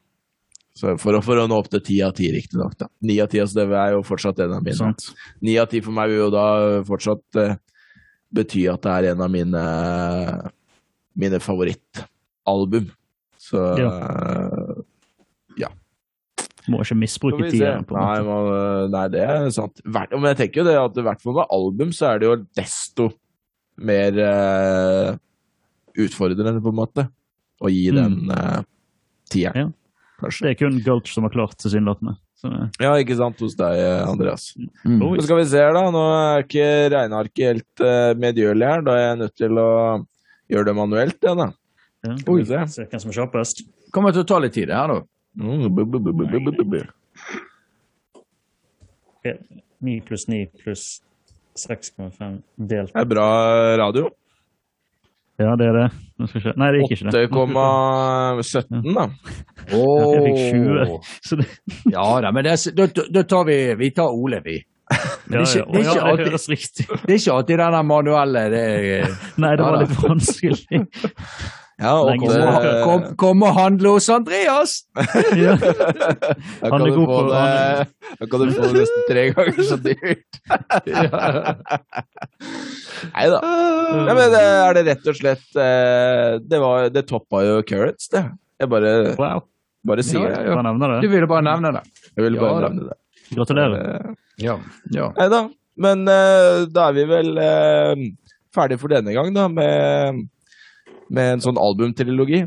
Så 0.75 0.95
for, 0.97 1.13
å, 1.13 1.21
for 1.21 1.37
å 1.37 1.45
nå 1.47 1.57
opp 1.61 1.67
til 1.69 1.81
ti 1.85 1.99
av 2.01 2.15
ti, 2.17 2.31
riktignok. 2.33 2.73
Ni 3.05 3.19
av 3.21 3.27
ti 3.29 3.37
altså 3.43 3.59
det 3.61 3.77
er 3.77 3.91
jo 3.93 4.01
fortsatt 4.07 4.39
en 4.41 4.55
av 4.57 4.63
mine. 4.65 4.93
Ni 5.45 5.53
av 5.61 5.67
ti 5.69 5.81
for 5.85 5.93
meg 5.93 6.09
vil 6.09 6.23
jo 6.23 6.29
da 6.33 6.45
fortsatt 6.87 7.37
uh, 7.37 7.53
bety 8.33 8.63
at 8.71 8.81
det 8.81 8.95
er 8.95 9.09
en 9.11 9.21
av 9.21 9.29
mine, 9.29 9.61
mine 11.21 11.39
favorittalbum. 11.43 12.89
Så 13.37 13.59
ja 15.59 15.69
Må 16.71 16.79
ikke 16.81 16.95
misbruke 16.95 17.49
tida. 17.51 17.73
på 17.83 17.93
en 17.93 17.99
Nei, 18.01 18.19
måte. 18.23 18.29
man, 18.31 18.91
nei, 18.93 19.05
det 19.11 19.23
er 19.27 19.49
sant. 19.51 19.81
Hvert- 19.83 20.13
Men 20.15 20.29
jeg 20.31 20.37
tenker 20.41 20.61
jo 20.63 20.67
det 20.69 20.77
at 20.79 20.97
i 20.97 21.03
hvert 21.05 21.21
fall 21.21 21.35
med 21.41 21.51
album 21.51 21.91
så 21.91 22.13
er 22.13 22.21
det 22.21 22.29
jo 22.29 22.37
desto 22.55 23.09
mer 23.83 24.17
eh, 24.23 25.09
utfordrende, 25.99 26.61
på 26.63 26.71
en 26.71 26.77
måte, 26.79 27.05
å 27.61 27.69
gi 27.69 27.89
Mm. 27.91 27.97
den 27.99 28.31
eh, 28.31 28.61
tieren, 29.29 29.55
Ja. 29.59 29.67
Kanskje. 30.21 30.45
Det 30.45 30.53
er 30.53 30.59
kun 30.61 30.77
Gulch 30.85 31.13
som 31.15 31.27
har 31.27 31.33
klart 31.33 31.57
tilsynelatende. 31.61 32.17
Ja, 32.81 32.91
ikke 32.99 33.15
sant, 33.15 33.39
hos 33.39 33.55
deg, 33.55 33.79
Andreas. 34.03 34.49
Mm. 34.83 34.97
Oi. 35.05 35.13
Så 35.21 35.29
skal 35.29 35.39
vi 35.39 35.45
se 35.47 35.61
her, 35.63 35.71
da. 35.77 35.83
Nå 35.95 36.01
er 36.11 36.43
ikke 36.43 36.65
regnearket 36.91 37.43
helt 37.47 37.83
uh, 37.85 38.11
medgjørlig 38.19 38.67
her. 38.67 38.83
Da 38.83 38.97
er 38.99 39.05
jeg 39.05 39.19
nødt 39.21 39.35
til 39.39 39.61
å 39.61 39.69
gjøre 40.51 40.67
det 40.67 40.75
manuelt, 40.75 41.19
jeg, 41.23 41.39
da. 41.39 41.47
ja. 42.03 42.17
Vi 42.27 42.43
se. 42.49 42.65
Se 42.73 42.87
hvem 42.89 43.03
som 43.05 43.13
er 43.13 43.19
kjappest. 43.21 43.63
Kommer 43.95 44.15
til 44.15 44.25
å 44.25 44.27
ta 44.27 44.41
litt 44.43 44.55
tid, 44.57 44.67
det 44.73 44.75
her, 44.75 44.91
da. 44.91 45.07
Mm, 45.39 45.69
bu, 45.71 45.85
bu, 45.85 46.01
bu, 46.03 46.11
bu, 46.11 46.27
bu, 46.27 46.51
bu, 46.51 46.65
bu. 46.73 46.83
Ok, 49.23 49.31
9 49.87 50.03
pluss 50.09 50.27
9 50.27 50.43
pluss 50.59 50.83
6,5 51.57 52.41
delt 52.57 52.91
Det 52.91 53.01
er 53.01 53.07
bra 53.07 53.29
radio. 53.79 54.09
Ja, 55.41 55.55
det 55.57 55.65
er 55.65 55.73
det. 55.73 55.85
Nå 56.21 56.27
skal. 56.29 56.53
Nei, 56.61 56.67
det 56.75 56.81
gikk 56.83 56.91
ikke 56.93 57.11
det. 57.13 57.23
8,17, 57.33 58.83
da. 58.93 59.05
Jeg 59.73 60.21
fikk 60.27 60.41
20. 60.53 60.99
Det, 61.39 61.47
Ja 61.95 62.05
da, 62.21 62.31
men 62.35 62.45
det, 62.45 62.53
er- 62.53 63.09
da, 63.17 63.23
tar 63.23 63.43
vi 63.47 63.57
Vi 63.79 63.89
tar 63.97 64.13
Ole, 64.13 64.41
vi. 64.45 64.59
Det 65.25 65.39
er 65.39 65.41
ikke- 65.41 65.57
ja. 65.57 65.65
det 65.71 65.79
er 65.79 65.89
ikke 65.89 66.03
alltid- 66.11 66.27
det 67.07 67.15
er 67.15 67.17
ikke 67.17 67.33
alltid 67.33 67.57
den 67.63 67.85
manuelle 67.87 68.43
det 68.53 68.63
Nei, 69.41 69.55
det 69.55 69.65
var 69.65 69.77
litt 69.81 69.97
vanskelig. 70.03 70.83
Ja, 71.81 71.93
og 71.97 72.19
kom, 72.21 72.29
det- 72.29 72.83
kom, 72.85 73.05
kom 73.17 73.43
og 73.47 73.55
handle 73.57 73.95
hos 73.95 74.09
Andreas! 74.13 74.75
Ja. 75.35 75.55
Han 75.57 76.81
er 76.85 76.91
god 76.93 77.07
på- 77.09 77.23
det, 77.31 77.87
da 78.19 78.27
kan 78.29 78.43
du 78.43 78.51
få 78.53 78.67
det 78.69 78.73
nesten 78.83 79.07
tre 79.09 79.23
ganger 79.33 79.63
så 79.71 79.77
dyrt. 79.81 80.37
Nei 83.13 83.25
da. 83.31 83.39
Ja, 83.43 84.13
men 84.15 84.31
det 84.33 84.41
er 84.43 84.77
det 84.77 84.83
rett 84.89 85.07
og 85.11 85.17
slett 85.17 85.57
eh, 85.59 86.37
Det, 86.43 86.59
var, 86.61 86.87
det 86.93 87.03
toppa 87.09 87.41
jo 87.45 87.57
Carrots, 87.67 88.07
det. 88.13 88.23
Jeg 88.61 88.69
bare, 88.71 88.93
Wow. 89.19 89.43
bare 89.87 90.05
sier 90.05 90.29
Ja, 90.29 90.37
det. 90.37 90.45
ja. 90.53 90.61
Nevne 90.69 91.01
Du 91.03 91.09
ville 91.11 91.27
bare 91.29 91.43
nevne 91.45 91.73
det. 91.79 91.83
Jeg 92.15 92.27
ville 92.27 92.39
bare 92.41 92.53
Ja, 92.61 92.67
nevne 92.69 92.89
det. 92.91 92.97
Gratulerer. 93.33 93.79
Eh, 93.83 94.13
Ja. 94.45 94.55
ja. 94.93 95.09
Nei 95.17 95.27
da. 95.33 95.41
Men 95.83 96.05
eh, 96.07 96.65
da 96.69 96.87
er 96.91 96.93
vi 96.99 97.03
vel 97.09 97.33
ferdige 97.33 98.13
ferdig 98.53 98.77
for 98.79 98.91
denne 98.93 99.13
gang, 99.15 99.31
da, 99.33 99.47
med, 99.49 100.27
med 101.13 101.35
en 101.37 101.43
sånn 101.45 101.59
albumtrilogi. 101.61 102.43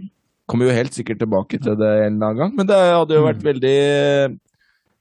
Kommer 0.50 0.68
jo 0.68 0.74
helt 0.76 0.94
sikkert 0.94 1.18
tilbake 1.22 1.58
til 1.62 1.74
det 1.78 1.88
en 2.06 2.16
eller 2.18 2.26
annen 2.32 2.40
gang, 2.40 2.52
men 2.58 2.68
det 2.68 2.76
hadde 2.78 3.16
jo 3.16 3.24
vært 3.26 3.42
veldig 3.46 3.76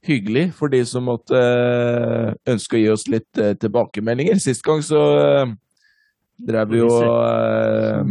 hyggelig 0.06 0.46
for 0.58 0.70
de 0.74 0.80
som 0.86 1.06
måtte 1.10 1.38
eh, 1.38 2.34
ønske 2.54 2.78
å 2.78 2.82
gi 2.82 2.90
oss 2.94 3.08
litt 3.10 3.42
eh, 3.42 3.56
tilbakemeldinger. 3.62 4.38
Sist 4.42 4.62
gang 4.66 4.82
så 4.86 5.02
drev 6.46 6.70
vi 6.74 6.82
jo 6.82 6.90
eh, 7.02 8.02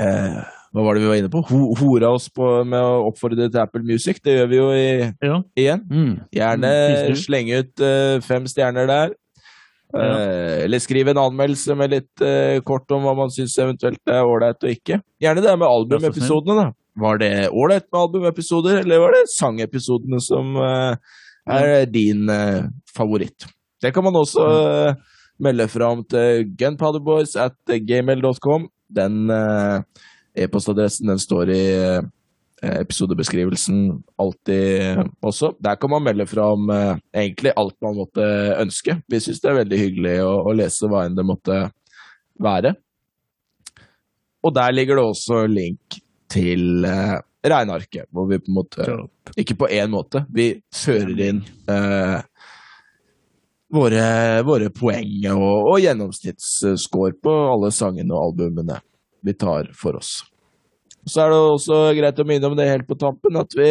eh, 0.00 0.38
Hva 0.74 0.82
var 0.84 0.96
det 0.96 1.04
vi 1.04 1.10
var 1.12 1.20
inne 1.20 1.30
på? 1.32 1.40
Ho 1.50 1.60
hora 1.78 2.10
oss 2.16 2.26
på 2.34 2.48
med 2.66 2.80
å 2.82 3.04
oppfordre 3.08 3.46
til 3.48 3.60
Apple 3.62 3.84
Music. 3.86 4.18
Det 4.24 4.34
gjør 4.40 4.48
vi 4.50 4.58
jo 4.58 4.68
i, 4.74 4.86
Ja. 5.22 5.36
igjen. 5.56 5.84
Mm. 5.90 6.14
Gjerne 6.34 6.72
Mm, 6.74 7.14
slenge 7.20 7.60
ut 7.62 7.80
eh, 7.80 8.20
fem 8.26 8.44
stjerner 8.50 8.88
der. 8.90 9.14
Eh, 9.94 10.64
eller 10.64 10.78
skriv 10.82 11.08
en 11.08 11.20
anmeldelse 11.22 11.74
med 11.78 11.92
litt 11.92 12.22
eh, 12.24 12.58
kort 12.66 12.90
om 12.94 13.04
hva 13.06 13.14
man 13.18 13.30
syns 13.30 13.54
eventuelt 13.62 14.00
er 14.10 14.26
ålreit 14.26 14.64
og 14.66 14.72
ikke. 14.72 14.98
Gjerne 15.22 15.44
det 15.44 15.54
med 15.60 15.68
albumepisodene, 15.68 16.56
da. 16.58 16.66
Var 17.04 17.20
det 17.22 17.32
ålreit 17.50 17.86
med 17.88 18.00
albumepisoder, 18.00 18.80
eller 18.82 19.02
var 19.02 19.14
det 19.14 19.24
sangepisodene 19.34 20.20
som 20.22 20.56
eh, 20.62 21.14
er 21.54 21.86
din 21.90 22.30
favoritt? 22.94 23.46
Det 23.82 23.92
kan 23.94 24.06
man 24.06 24.16
også 24.16 24.44
melde 25.44 25.66
om 25.84 26.04
til 26.08 26.46
gunpowderboys 26.56 27.34
at 27.36 27.58
gmail.com. 27.68 28.68
Den 28.94 29.26
e-postadressen 30.38 31.10
den 31.10 31.20
står 31.20 31.50
i 31.52 31.64
episodebeskrivelsen 32.62 34.02
alltid 34.16 35.02
også. 35.20 35.54
Der 35.58 35.76
kan 35.76 35.90
man 35.90 36.04
melde 36.04 36.26
fra 36.26 36.52
om 36.54 36.70
eh, 36.70 36.96
egentlig 37.14 37.52
alt 37.56 37.76
man 37.82 37.98
måtte 37.98 38.24
ønske. 38.60 38.98
Vi 39.10 39.20
syns 39.20 39.42
det 39.42 39.50
er 39.50 39.60
veldig 39.62 39.80
hyggelig 39.80 40.16
å, 40.24 40.32
å 40.48 40.56
lese 40.56 40.88
hva 40.90 41.04
enn 41.06 41.18
det 41.18 41.26
måtte 41.26 41.60
være. 42.40 42.74
og 44.44 44.52
der 44.54 44.72
ligger 44.72 44.96
det 44.96 45.04
også 45.04 45.46
link 45.46 45.98
til 46.28 46.84
eh, 46.84 47.16
regnearket, 47.44 48.08
hvor 48.10 48.26
vi 48.28 48.38
på 48.38 48.50
en 48.50 48.58
måte 48.58 48.88
Ikke 49.36 49.56
på 49.56 49.68
én 49.68 49.90
måte. 49.90 50.24
Vi 50.28 50.60
fører 50.74 51.20
inn 51.28 51.42
eh, 51.68 52.20
våre, 53.74 54.42
våre 54.46 54.70
poeng 54.70 55.30
og, 55.34 55.70
og 55.72 55.80
gjennomsnittsscore 55.80 57.16
på 57.22 57.34
alle 57.54 57.72
sangene 57.74 58.14
og 58.14 58.30
albumene 58.30 58.80
vi 59.24 59.34
tar 59.34 59.70
for 59.76 59.96
oss. 59.96 60.20
Så 61.06 61.24
er 61.24 61.32
det 61.32 61.38
også 61.38 61.80
greit 61.96 62.20
å 62.20 62.26
minne 62.28 62.48
om 62.48 62.56
det 62.58 62.70
helt 62.70 62.88
på 62.88 62.96
tampen, 63.00 63.36
at 63.36 63.54
vi 63.58 63.70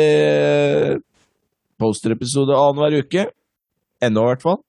poster 1.82 2.14
episode 2.14 2.56
annenhver 2.56 3.04
uke. 3.04 3.28
Ennå, 4.04 4.26
i 4.26 4.34
hvert 4.34 4.46
fall. 4.46 4.60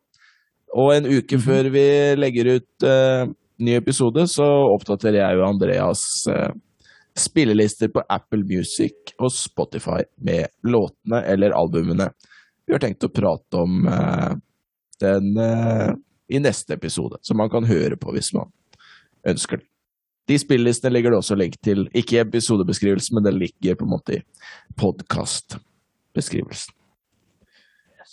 Og 0.74 0.92
en 0.94 1.08
uke 1.08 1.38
før 1.42 1.68
vi 1.74 1.86
legger 2.18 2.54
ut 2.56 2.86
uh, 2.88 3.26
ny 3.62 3.76
episode, 3.78 4.24
så 4.30 4.46
oppdaterer 4.72 5.20
jeg 5.20 5.38
jo 5.38 5.46
Andreas 5.46 6.04
uh, 6.30 6.50
spillelister 7.14 7.92
på 7.94 8.02
Apple 8.10 8.42
Music 8.48 9.14
og 9.20 9.30
Spotify 9.34 10.00
med 10.26 10.50
låtene 10.66 11.22
eller 11.30 11.54
albumene 11.54 12.08
vi 12.66 12.72
har 12.72 12.80
tenkt 12.80 13.04
å 13.04 13.12
prate 13.12 13.60
om 13.60 13.84
uh, 13.86 14.32
den 15.00 15.36
eh, 15.36 15.90
i 16.32 16.40
neste 16.40 16.78
episode, 16.78 17.18
som 17.20 17.36
man 17.36 17.50
kan 17.52 17.66
høre 17.68 17.98
på 18.00 18.14
hvis 18.14 18.32
man 18.36 18.48
ønsker 19.28 19.60
det. 19.60 19.68
De 20.28 20.38
spillelistene 20.40 20.92
ligger 20.94 21.10
det 21.12 21.18
også 21.20 21.36
link 21.36 21.58
til, 21.64 21.84
ikke 21.92 22.16
i 22.16 22.20
episodebeskrivelsen, 22.22 23.14
men 23.18 23.24
det 23.26 23.34
ligger 23.36 23.76
på 23.76 23.84
en 23.84 23.92
måte 23.92 24.16
i 24.16 24.22
podkastbeskrivelsen. 24.80 26.72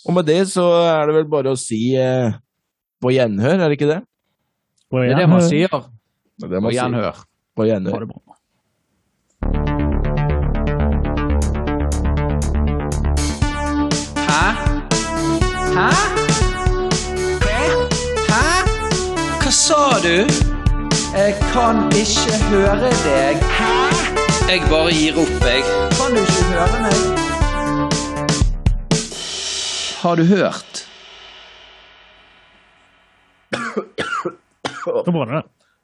Og 0.02 0.16
med 0.18 0.26
det 0.28 0.40
så 0.50 0.66
er 0.82 1.06
det 1.08 1.14
vel 1.20 1.28
bare 1.30 1.52
å 1.54 1.58
si 1.60 1.94
eh, 1.96 2.34
på 3.02 3.12
gjenhør, 3.14 3.54
er 3.62 3.68
det 3.70 3.78
ikke 3.78 3.90
det? 3.94 4.00
Og 4.92 5.00
Det 5.00 5.12
er 5.14 5.22
det 5.22 5.28
man 5.30 5.44
sier. 5.46 5.68
Det 6.42 6.50
det 6.52 6.60
man 6.60 6.72
sier. 6.72 6.82
gjenhør. 6.82 7.22
På 7.56 7.62
Ha 7.64 7.68
gjenhør. 7.70 8.00
det 8.04 8.08
bra. 8.12 8.20
Hæ? 14.28 14.44
Hæ? 15.76 15.88
Hæ? 18.28 18.42
Hva 19.42 19.50
sa 19.50 19.82
du? 20.04 20.16
Jeg 21.12 21.34
kan 21.52 21.76
ikke 21.92 22.36
høre 22.48 22.76
deg. 23.04 23.42
Jeg 24.48 24.60
bare 24.70 24.92
gir 24.96 25.18
opp, 25.20 25.42
jeg. 25.44 25.60
Kan 25.98 26.14
du 26.16 26.20
ikke 26.22 26.44
høre 26.54 26.78
meg? 26.86 26.96
Har 30.00 30.16
du 30.16 30.24
hørt? 30.30 30.80
Det 35.04 35.12
var 35.18 35.34
det. 35.34 35.42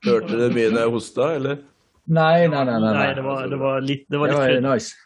Hørte 0.09 0.33
dere 0.33 0.49
mye 0.57 0.73
når 0.73 0.81
jeg 0.87 0.95
hosta, 0.97 1.29
eller? 1.37 1.61
Nei, 2.09 2.49
nei, 2.49 2.65
nei. 2.65 2.79
nei, 2.81 2.97
Nei, 2.97 3.07
det 3.21 3.29
var, 3.29 3.45
det 3.53 3.61
var 3.61 3.85
litt, 3.85 4.09
det 4.09 4.25
var 4.25 4.33
Det 4.33 4.41
var 4.41 4.65
nice. 4.65 4.97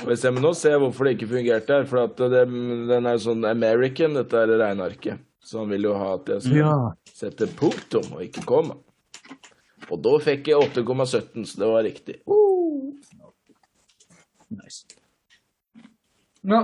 Hvis 0.00 0.24
jeg, 0.24 0.32
men 0.32 0.42
nå 0.48 0.56
ser 0.56 0.78
jeg 0.78 0.84
hvorfor 0.86 1.04
det 1.04 1.18
ikke 1.18 1.28
fungerte 1.36 1.76
her. 1.76 1.84
For 1.92 2.06
at 2.08 2.16
det, 2.32 2.46
den 2.88 3.12
er 3.12 3.20
sånn 3.20 3.44
American, 3.52 4.16
dette 4.16 4.46
er 4.46 4.56
regnearket. 4.64 5.20
Så 5.46 5.60
han 5.62 5.70
ville 5.70 5.86
jo 5.92 5.94
ha 5.94 6.14
at 6.16 6.28
jeg 6.32 6.42
skulle 6.42 6.58
Ja. 6.64 6.90
sette 7.14 7.46
punktum 7.58 8.08
og 8.16 8.22
ikke 8.24 8.42
komma. 8.48 8.74
Og 9.90 10.00
da 10.02 10.16
fikk 10.18 10.48
jeg 10.50 10.58
8,17, 10.58 11.44
så 11.46 11.60
det 11.62 11.68
var 11.70 11.84
riktig. 11.86 12.16
nice. 14.50 14.86
Ja. 16.42 16.60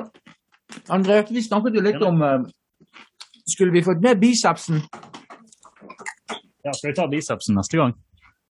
André, 0.88 1.20
vi 1.30 1.42
snakket 1.42 1.74
jo 1.74 1.82
litt 1.84 2.02
om 2.02 2.22
uh, 2.22 2.44
Skulle 3.46 3.72
vi 3.72 3.82
fått 3.82 4.00
ned 4.02 4.20
bicepsen? 4.22 4.80
Ja, 6.64 6.72
skal 6.72 6.90
vi 6.90 6.94
ta 6.96 7.06
bicepsen 7.10 7.54
neste 7.58 7.76
gang? 7.76 7.92